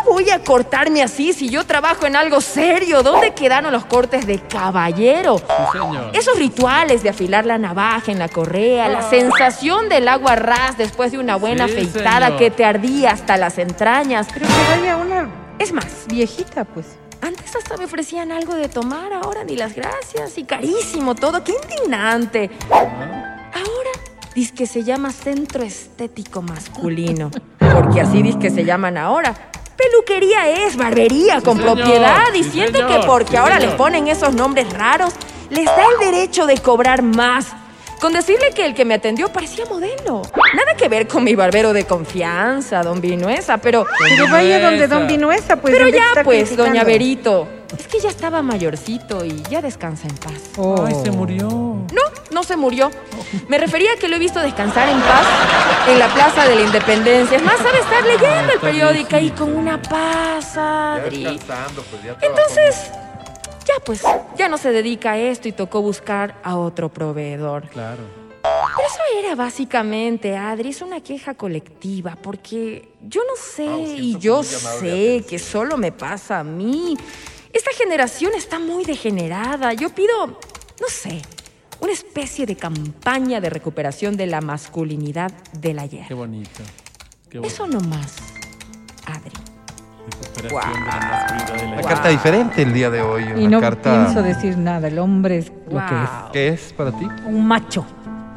voy 0.07 0.31
a 0.31 0.43
cortarme 0.43 1.03
así 1.03 1.33
si 1.33 1.49
yo 1.49 1.65
trabajo 1.67 2.07
en 2.07 2.17
algo 2.17 2.41
serio? 2.41 3.03
¿Dónde 3.03 3.35
quedaron 3.35 3.73
los 3.73 3.85
cortes 3.85 4.27
de 4.27 4.39
caballero? 4.39 5.41
señor. 5.73 6.11
Esos 6.15 6.39
rituales 6.39 7.03
de 7.03 7.11
afilar 7.11 7.45
la 7.47 7.59
navaja 7.59 8.11
en 8.13 8.19
la 8.19 8.29
correa, 8.29 8.89
la 8.89 9.03
sensación 9.09 9.89
del 9.89 10.09
agua 10.09 10.37
ras 10.37 10.79
después 10.79 11.13
de 11.13 11.19
una 11.19 11.37
buena 11.37 11.67
Sí, 11.67 11.73
afeitada 11.73 12.27
señor. 12.27 12.39
que 12.39 12.51
te 12.51 12.65
ardía 12.65 13.11
hasta 13.11 13.37
las 13.37 13.59
entrañas. 13.59 14.27
Pero 14.33 14.47
que 14.47 14.79
vaya 14.81 14.97
una 14.97 15.29
Es 15.59 15.73
más, 15.73 16.05
viejita, 16.09 16.65
pues. 16.65 16.87
antes 17.23 17.55
hasta 17.57 17.77
me 17.77 17.85
ofrecían 17.87 18.31
algo 18.33 18.55
de 18.55 18.69
tomar, 18.69 19.13
ahora 19.13 19.43
ni 19.45 19.57
las 19.57 19.75
gracias 19.75 20.37
y 20.39 20.45
carísimo 20.45 21.15
todo, 21.15 21.43
qué 21.43 21.55
indignante. 21.63 22.51
Ahora 22.71 23.91
dice 24.35 24.55
que 24.55 24.67
se 24.67 24.85
llama 24.85 25.13
Centro 25.13 25.63
Estético 25.63 26.43
Masculino, 26.43 27.31
porque 27.59 28.01
así 28.01 28.23
dice 28.23 28.39
que 28.39 28.51
se 28.51 28.65
llaman 28.65 28.97
ahora. 28.99 29.35
Peluquería 29.77 30.49
es 30.67 30.77
barbería 30.77 31.41
con 31.41 31.59
señor, 31.59 31.75
propiedad 31.77 32.33
y 32.35 32.43
sí, 32.45 32.51
siento 32.51 32.79
señor, 32.79 33.01
que 33.01 33.07
porque 33.07 33.31
sí, 33.33 33.37
ahora 33.37 33.57
les 33.57 33.65
señor. 33.65 33.77
ponen 33.77 34.09
esos 34.09 34.35
nombres 34.35 34.73
raros, 34.73 35.13
les 35.51 35.67
da 35.67 35.85
el 35.93 36.13
derecho 36.13 36.47
de 36.47 36.57
cobrar 36.59 37.03
más. 37.03 37.47
Con 38.01 38.13
decirle 38.13 38.51
que 38.55 38.67
el 38.67 38.75
que 38.75 38.85
me 38.85 38.93
atendió 38.93 39.31
parecía 39.33 39.65
modelo. 39.65 40.21
Nada 40.55 40.75
que 40.77 40.87
ver 40.87 41.09
con 41.09 41.25
mi 41.25 41.35
barbero 41.35 41.73
de 41.73 41.87
confianza, 41.87 42.83
don 42.83 43.01
Vinuesa, 43.01 43.57
pero... 43.57 43.87
Pero 43.99 44.29
vaya 44.31 44.61
donde 44.61 44.87
Don 44.87 45.07
Vinuesa, 45.07 45.57
pues. 45.57 45.75
Pero 45.75 45.89
ya, 45.89 46.05
pues, 46.23 46.43
criticando. 46.43 46.65
doña 46.67 46.85
Berito. 46.85 47.49
Es 47.79 47.87
que 47.89 47.99
ya 47.99 48.11
estaba 48.11 48.43
mayorcito 48.43 49.25
y 49.25 49.43
ya 49.51 49.63
descansa 49.63 50.09
en 50.09 50.17
paz. 50.17 50.35
Ay, 50.87 50.95
se 51.03 51.11
murió. 51.11 51.49
No, 51.49 52.03
no 52.31 52.43
se 52.43 52.57
murió. 52.57 52.91
Me 53.49 53.59
refería 53.59 53.93
a 53.93 53.97
que 53.97 54.09
lo 54.09 54.17
he 54.17 54.19
visto 54.19 54.41
descansar 54.41 54.89
en 54.89 55.01
paz 55.01 55.27
en 55.89 55.99
la 55.99 56.13
Plaza 56.13 56.47
de 56.47 56.57
la 56.57 56.63
Independencia. 56.63 57.37
Es 57.37 57.43
más, 57.43 57.59
sabe 57.59 57.79
estar 57.79 58.05
leyendo 58.05 58.53
el 58.53 58.61
periódico 58.61 59.17
ahí 59.17 59.31
con 59.31 59.57
una 59.57 59.81
paz, 59.81 60.57
Adri. 60.57 61.27
Entonces, 62.23 62.91
ya 63.67 63.75
pues, 63.85 64.03
ya 64.37 64.49
no 64.49 64.59
se 64.59 64.71
dedica 64.71 65.13
a 65.13 65.19
esto 65.19 65.49
y 65.49 65.53
tocó 65.53 65.83
buscar 65.83 66.37
a 66.43 66.57
otro 66.57 66.89
proveedor. 66.89 67.69
Claro. 67.69 68.03
Pero 68.43 68.89
eso 68.89 69.01
era 69.19 69.35
básicamente, 69.35 70.37
Adri, 70.37 70.69
es 70.71 70.83
una 70.83 71.01
queja 71.01 71.35
colectiva, 71.35 72.17
porque 72.23 72.91
yo 73.03 73.23
no 73.25 73.35
sé 73.37 73.65
y 73.65 74.19
yo 74.19 74.43
sé 74.43 75.25
que 75.29 75.39
solo 75.39 75.77
me 75.77 75.93
pasa 75.93 76.41
a 76.41 76.45
mí. 76.45 76.97
Esta 77.53 77.71
generación 77.73 78.35
está 78.35 78.59
muy 78.59 78.85
degenerada. 78.85 79.73
Yo 79.73 79.91
pido, 79.91 80.27
no 80.27 80.89
sé, 80.89 81.23
una 81.81 81.93
especie 81.93 82.47
de 82.47 82.57
campaña 82.57 83.41
de 83.41 83.51
recuperación 83.51 84.17
de 84.17 84.27
la 84.27 84.41
masculinidad 84.41 85.31
del 85.53 85.79
ayer. 85.79 86.07
Qué 86.09 86.15
bonito. 86.15 86.63
Qué 87.31 87.39
bonito. 87.39 87.55
Eso 87.55 87.67
nomás, 87.67 88.17
Adri. 89.07 89.33
Recuperación 90.09 90.73
de 90.73 90.81
la 90.91 90.97
masculinidad 91.01 91.55
de 91.57 91.67
la 91.67 91.73
Una 91.75 91.83
carta 91.83 92.09
diferente 92.09 92.63
el 92.63 92.73
día 92.73 92.91
de 92.91 93.03
hoy. 93.03 93.23
Una 93.25 93.41
Y 93.41 93.49
no 93.49 93.61
carta. 93.61 93.93
pienso 94.05 94.23
decir 94.23 94.57
nada. 94.57 94.89
El 94.89 94.99
hombre 94.99 95.39
es 95.39 95.53
lo 95.71 95.79
que 95.87 95.95
es. 96.03 96.11
¿Qué 96.33 96.49
es 96.49 96.73
para 96.73 96.93
ti? 96.93 97.07
Un 97.27 97.47
macho. 97.47 97.85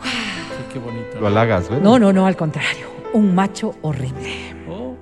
Sí, 0.04 0.64
qué 0.74 0.80
bonito. 0.80 1.20
Lo 1.20 1.28
halagas, 1.28 1.70
¿ves? 1.70 1.82
No, 1.82 1.98
no, 2.00 2.12
no, 2.12 2.26
al 2.26 2.36
contrario. 2.36 2.88
Un 3.14 3.34
macho 3.36 3.76
horrible. 3.82 4.56
Oh. 4.70 4.96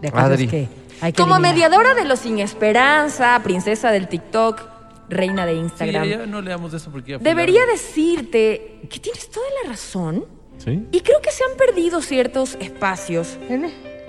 De 0.00 0.08
Adri. 0.14 0.48
que 0.48 0.68
hay 1.00 1.12
que 1.12 1.20
Como 1.22 1.34
eliminar. 1.36 1.54
mediadora 1.54 1.94
de 1.94 2.04
los 2.04 2.18
sin 2.20 2.38
esperanza, 2.38 3.38
princesa 3.42 3.90
del 3.90 4.08
TikTok, 4.08 4.60
reina 5.08 5.44
de 5.46 5.52
Sí, 5.54 5.58
Instagram. 5.60 6.04
ya 6.08 6.26
no 6.26 6.40
leamos 6.40 6.70
de 6.72 6.78
eso 6.78 6.90
porque 6.90 7.12
ya 7.12 7.18
fue 7.18 7.28
Debería 7.28 7.60
largo. 7.60 7.72
decirte 7.72 8.80
que 8.90 8.98
tienes 8.98 9.28
toda 9.30 9.46
la 9.62 9.70
razón 9.70 10.24
Sí. 10.58 10.86
y 10.92 11.00
creo 11.00 11.20
que 11.20 11.30
se 11.30 11.42
han 11.44 11.56
perdido 11.56 12.00
ciertos 12.00 12.56
espacios. 12.60 13.36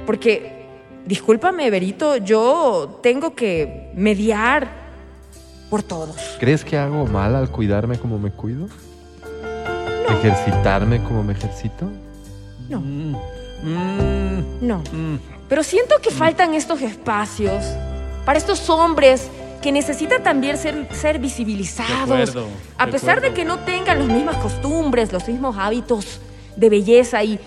Porque, 0.06 0.68
discúlpame, 1.06 1.70
Berito, 1.70 2.18
yo 2.18 3.00
tengo 3.04 3.36
que 3.36 3.92
mediar 3.96 4.70
por 5.70 5.82
todos. 5.84 6.16
¿Crees 6.40 6.64
que 6.64 6.78
hago 6.78 7.06
mal 7.08 7.36
al 7.36 7.50
cuidarme 7.52 7.98
como 7.98 8.20
me 8.20 8.32
cuido? 8.32 8.68
¿Ejercitarme 10.10 11.04
como 11.04 11.24
me 11.24 11.34
ejercito? 11.34 11.90
No. 12.70 12.80
Mm, 12.80 13.16
mm, 13.64 14.44
No. 14.68 14.78
mm. 14.92 15.18
Pero 15.50 15.64
siento 15.64 15.96
que 16.02 16.10
faltan 16.12 16.54
estos 16.56 16.82
espacios 16.82 17.64
para 18.26 18.38
estos 18.40 18.68
hombres 18.70 19.30
que 19.62 19.72
necesitan 19.72 20.22
también 20.24 20.58
ser, 20.58 20.88
ser 20.94 21.20
visibilizados. 21.20 22.08
De 22.08 22.24
acuerdo, 22.24 22.48
a 22.78 22.86
de 22.86 22.92
pesar 22.92 23.22
de 23.22 23.28
acuerdo. 23.30 23.36
que 23.36 23.46
no 23.46 23.60
tengan 23.60 24.00
las 24.00 24.08
mismas 24.08 24.38
costumbres, 24.38 25.12
los 25.12 25.28
mismos 25.28 25.56
hábitos 25.58 26.20
de 26.56 26.70
belleza. 26.70 27.24
Y, 27.24 27.40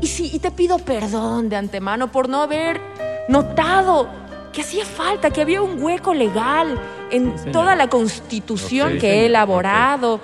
y, 0.00 0.06
sí, 0.06 0.30
y 0.32 0.38
te 0.38 0.50
pido 0.50 0.78
perdón 0.78 1.48
de 1.48 1.56
antemano 1.56 2.10
por 2.10 2.28
no 2.28 2.42
haber 2.42 2.80
notado 3.28 4.08
que 4.52 4.62
hacía 4.62 4.86
falta, 4.86 5.30
que 5.30 5.42
había 5.42 5.60
un 5.60 5.82
hueco 5.82 6.14
legal 6.14 6.80
en 7.10 7.36
señor. 7.38 7.52
toda 7.52 7.76
la 7.76 7.88
constitución 7.88 8.92
Sí, 8.92 8.98
que 8.98 9.00
señor. 9.10 9.16
he 9.22 9.26
elaborado. 9.26 10.20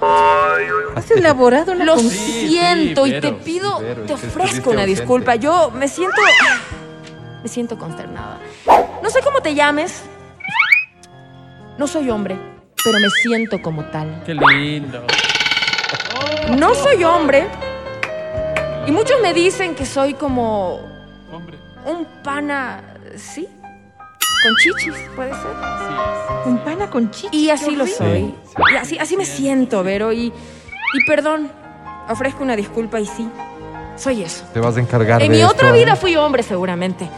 Has 0.97 1.11
elaborado 1.11 1.73
una 1.73 1.85
Lo 1.85 1.97
con- 1.97 2.09
Sí, 2.09 2.49
siento 2.49 3.05
sí, 3.05 3.15
y 3.15 3.21
te 3.21 3.33
pido, 3.33 3.77
sí, 3.79 3.85
Vero, 3.85 4.03
te 4.05 4.13
ofrezco 4.15 4.71
una 4.71 4.81
ausente. 4.83 5.01
disculpa. 5.01 5.35
Yo 5.37 5.71
me 5.75 5.87
siento, 5.87 6.17
me 7.43 7.49
siento 7.49 7.77
consternada. 7.77 8.39
No 9.03 9.11
sé 9.11 9.21
cómo 9.23 9.41
te 9.41 9.55
llames. 9.55 10.03
No 11.83 11.89
soy 11.89 12.09
hombre, 12.11 12.39
pero 12.85 12.97
me 13.01 13.11
siento 13.11 13.61
como 13.61 13.83
tal. 13.87 14.23
Qué 14.25 14.35
lindo. 14.35 15.05
No 16.57 16.77
soy 16.77 17.03
hombre. 17.03 17.49
Y 18.87 18.93
muchos 18.93 19.21
me 19.21 19.35
dicen 19.35 19.75
que 19.75 19.85
soy 19.85 20.15
como 20.15 20.79
Hombre. 21.33 21.59
un 21.85 22.07
pana, 22.23 22.85
¿sí? 23.17 23.49
Con 24.45 24.55
chichis, 24.63 24.95
puede 25.17 25.31
ser. 25.31 26.47
Un 26.47 26.59
pana 26.59 26.89
con 26.89 27.11
chichis. 27.11 27.33
Y 27.33 27.51
así 27.51 27.75
lo 27.75 27.85
soy. 27.89 28.33
Y 28.73 28.77
así, 28.77 28.99
así 29.01 29.17
me 29.17 29.25
siento, 29.25 29.83
Vero. 29.83 30.13
Y, 30.13 30.27
y 30.27 31.05
perdón, 31.05 31.51
ofrezco 32.09 32.45
una 32.45 32.55
disculpa 32.55 33.01
y 33.01 33.07
sí, 33.07 33.29
soy 33.97 34.23
eso. 34.23 34.45
Te 34.55 34.61
vas 34.61 34.77
a 34.77 34.81
encargar 34.81 35.21
En 35.21 35.33
de 35.33 35.35
mi 35.37 35.41
esto, 35.43 35.53
otra 35.53 35.71
Adri? 35.71 35.81
vida 35.81 35.97
fui 35.97 36.15
hombre, 36.15 36.45
seguramente. 36.45 37.11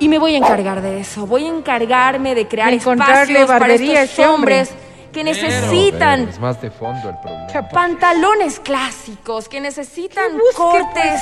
Y 0.00 0.08
me 0.08 0.18
voy 0.18 0.34
a 0.34 0.38
encargar 0.38 0.80
de 0.82 1.00
eso. 1.00 1.26
Voy 1.26 1.44
a 1.44 1.48
encargarme 1.48 2.34
de 2.34 2.48
crear 2.48 2.72
espacios 2.72 3.46
para 3.46 3.74
estos 3.74 4.18
hombres 4.26 4.70
que 5.12 5.24
Pero, 5.24 5.24
necesitan 5.24 6.28
Es 6.28 6.38
más 6.38 6.60
de 6.62 6.70
fondo 6.70 7.08
el 7.10 7.16
problema. 7.18 7.68
pantalones 7.68 8.60
clásicos, 8.60 9.48
que 9.48 9.60
necesitan 9.60 10.32
busque, 10.38 10.54
cortes 10.56 11.20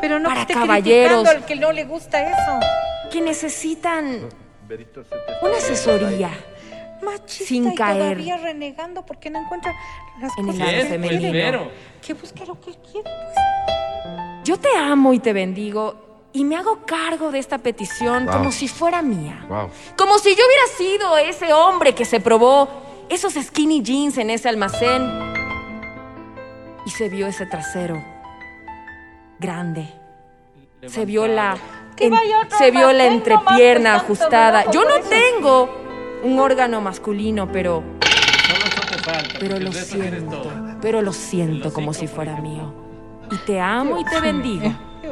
Pero 0.00 0.18
no 0.18 0.28
para 0.28 0.40
esté 0.42 0.54
caballeros, 0.54 1.26
al 1.28 1.44
que 1.46 1.56
no 1.56 1.72
le 1.72 1.84
gusta 1.84 2.20
eso. 2.22 2.60
que 3.10 3.20
necesitan 3.20 4.28
una 5.42 5.56
asesoría 5.56 6.30
Machista 7.02 7.44
Sin 7.46 7.70
y 7.72 7.74
caer. 7.76 7.98
todavía 8.02 8.36
renegando 8.38 9.06
porque 9.06 9.30
no 9.30 9.40
encuentra 9.40 9.72
las 10.20 10.36
En 10.36 10.48
el 10.48 10.58
cosas 10.58 10.74
que 10.74 10.84
femenino. 10.84 11.32
Vero. 11.32 11.70
Que 12.04 12.14
busque 12.14 12.44
lo 12.44 12.60
que 12.60 12.72
quiere. 12.90 13.08
Yo 14.44 14.58
te 14.58 14.76
amo 14.76 15.12
y 15.14 15.20
te 15.20 15.32
bendigo 15.32 16.07
y 16.32 16.44
me 16.44 16.56
hago 16.56 16.80
cargo 16.86 17.30
de 17.32 17.38
esta 17.38 17.58
petición 17.58 18.26
Wow. 18.26 18.34
como 18.36 18.52
si 18.52 18.68
fuera 18.68 19.02
mía. 19.02 19.44
Wow. 19.48 19.70
Como 19.96 20.18
si 20.18 20.30
yo 20.36 20.42
hubiera 20.46 20.66
sido 20.76 21.18
ese 21.18 21.52
hombre 21.52 21.94
que 21.94 22.04
se 22.04 22.20
probó 22.20 22.68
esos 23.08 23.34
skinny 23.34 23.82
jeans 23.82 24.18
en 24.18 24.30
ese 24.30 24.48
almacén 24.48 25.02
y 26.84 26.90
se 26.90 27.08
vio 27.08 27.26
ese 27.26 27.46
trasero 27.46 28.02
grande. 29.38 29.88
Se 30.86 31.04
vio 31.04 31.26
la 31.26 31.56
en- 31.96 32.14
se 32.58 32.70
vio 32.70 32.92
la 32.92 33.06
entrepierna 33.06 33.96
ajustada. 33.96 34.70
Yo 34.70 34.84
no 34.84 35.00
tengo 35.08 35.68
un 36.22 36.38
órgano 36.38 36.80
masculino, 36.80 37.50
pero 37.50 37.82
pero 39.40 39.58
lo 39.58 39.72
siento, 39.72 40.52
pero 40.80 41.02
lo 41.02 41.12
siento 41.12 41.72
como 41.72 41.92
si 41.94 42.06
fuera 42.06 42.36
mío. 42.40 42.72
Y 43.30 43.36
te 43.38 43.60
amo 43.60 43.98
y 43.98 44.04
te 44.04 44.20
bendigo 44.20 44.70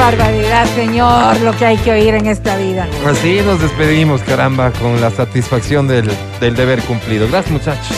Barbaridad, 0.00 0.66
señor, 0.74 1.38
lo 1.40 1.54
que 1.56 1.66
hay 1.66 1.76
que 1.76 1.92
oír 1.92 2.14
en 2.14 2.26
esta 2.26 2.56
vida. 2.56 2.88
Así 3.06 3.40
nos 3.44 3.60
despedimos, 3.60 4.22
caramba, 4.22 4.70
con 4.72 4.98
la 4.98 5.10
satisfacción 5.10 5.86
del, 5.86 6.10
del 6.40 6.56
deber 6.56 6.80
cumplido. 6.82 7.28
Gracias, 7.28 7.52
muchachos. 7.52 7.96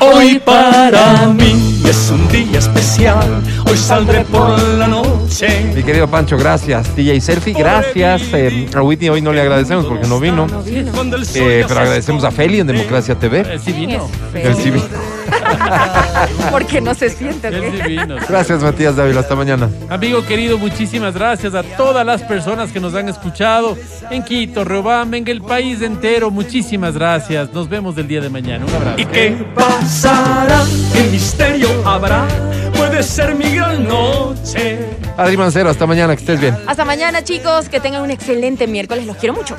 Hoy 0.00 0.38
para 0.38 1.26
mí 1.28 1.82
es 1.84 2.10
un 2.10 2.28
día 2.28 2.58
especial. 2.60 3.42
Hoy 3.66 3.76
saldré 3.76 4.24
por 4.24 4.58
la 4.78 4.86
noche. 4.86 5.72
Mi 5.74 5.82
querido 5.82 6.08
Pancho, 6.08 6.38
gracias. 6.38 6.94
DJ 6.94 7.20
Selfie, 7.20 7.52
gracias. 7.52 8.22
Eh, 8.32 8.68
a 8.74 8.82
Whitney 8.82 9.08
hoy 9.08 9.20
no 9.20 9.32
le 9.32 9.40
agradecemos 9.40 9.84
porque 9.86 10.06
no 10.06 10.20
vino. 10.20 10.46
Eh, 10.64 11.64
pero 11.66 11.80
agradecemos 11.80 12.22
a 12.24 12.30
Feli 12.30 12.60
en 12.60 12.68
Democracia 12.68 13.16
TV. 13.16 13.58
Sí 13.58 13.72
vino. 13.72 14.08
El 14.32 14.54
sí 14.54 14.70
vino. 14.70 14.86
Porque 16.50 16.80
no 16.80 16.94
se 16.94 17.10
siente. 17.10 17.50
divino. 17.50 18.16
Gracias, 18.28 18.62
Matías 18.62 18.96
Dávila. 18.96 19.20
Hasta 19.20 19.34
mañana. 19.34 19.68
Amigo 19.88 20.24
querido, 20.24 20.58
muchísimas 20.58 21.14
gracias 21.14 21.54
a 21.54 21.62
todas 21.62 22.04
las 22.04 22.22
personas 22.22 22.72
que 22.72 22.80
nos 22.80 22.94
han 22.94 23.08
escuchado 23.08 23.76
en 24.10 24.22
Quito, 24.22 24.64
Riobamba, 24.64 25.16
en 25.16 25.26
el 25.28 25.40
país 25.40 25.82
entero. 25.82 26.30
Muchísimas 26.30 26.94
gracias. 26.94 27.52
Nos 27.52 27.68
vemos 27.68 27.96
el 27.98 28.08
día 28.08 28.20
de 28.20 28.28
mañana. 28.30 28.64
Un 28.66 28.74
abrazo. 28.74 29.00
¿Y 29.00 29.04
qué 29.06 29.46
pasará? 29.54 30.62
¿Qué 30.92 31.02
misterio 31.10 31.68
habrá? 31.84 32.26
Puede 32.76 33.02
ser 33.02 33.34
mi 33.34 33.54
gran 33.54 33.86
noche. 33.86 34.78
Adri 35.16 35.36
Mancero, 35.36 35.70
hasta 35.70 35.86
mañana. 35.86 36.14
Que 36.14 36.20
estés 36.20 36.40
bien. 36.40 36.56
Hasta 36.66 36.84
mañana, 36.84 37.22
chicos. 37.22 37.68
Que 37.68 37.80
tengan 37.80 38.02
un 38.02 38.10
excelente 38.10 38.66
miércoles. 38.66 39.06
Los 39.06 39.16
quiero 39.16 39.34
mucho. 39.34 39.56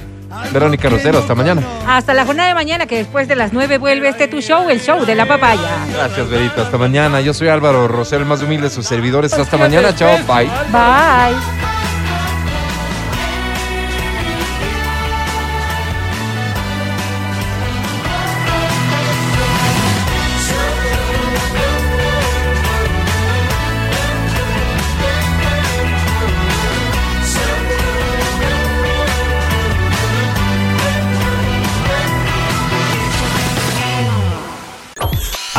Verónica 0.51 0.89
Rosero, 0.89 1.19
hasta 1.19 1.35
mañana. 1.35 1.61
Hasta 1.87 2.13
la 2.13 2.25
jornada 2.25 2.49
de 2.49 2.55
mañana, 2.55 2.85
que 2.85 2.97
después 2.97 3.27
de 3.27 3.35
las 3.35 3.53
9 3.53 3.77
vuelve 3.77 4.09
este 4.09 4.27
tu 4.27 4.41
show, 4.41 4.69
el 4.69 4.81
show 4.81 5.05
de 5.05 5.15
la 5.15 5.25
papaya. 5.25 5.85
Gracias, 5.93 6.29
Verito. 6.29 6.61
Hasta 6.61 6.77
mañana. 6.77 7.21
Yo 7.21 7.33
soy 7.33 7.47
Álvaro 7.47 7.87
Rosero, 7.87 8.21
el 8.21 8.27
más 8.27 8.41
humilde 8.41 8.69
de 8.69 8.69
sus 8.73 8.85
servidores. 8.85 9.33
Hasta 9.33 9.57
mañana. 9.57 9.95
Chao. 9.95 10.17
Bye. 10.27 10.49
Bye. 10.71 11.80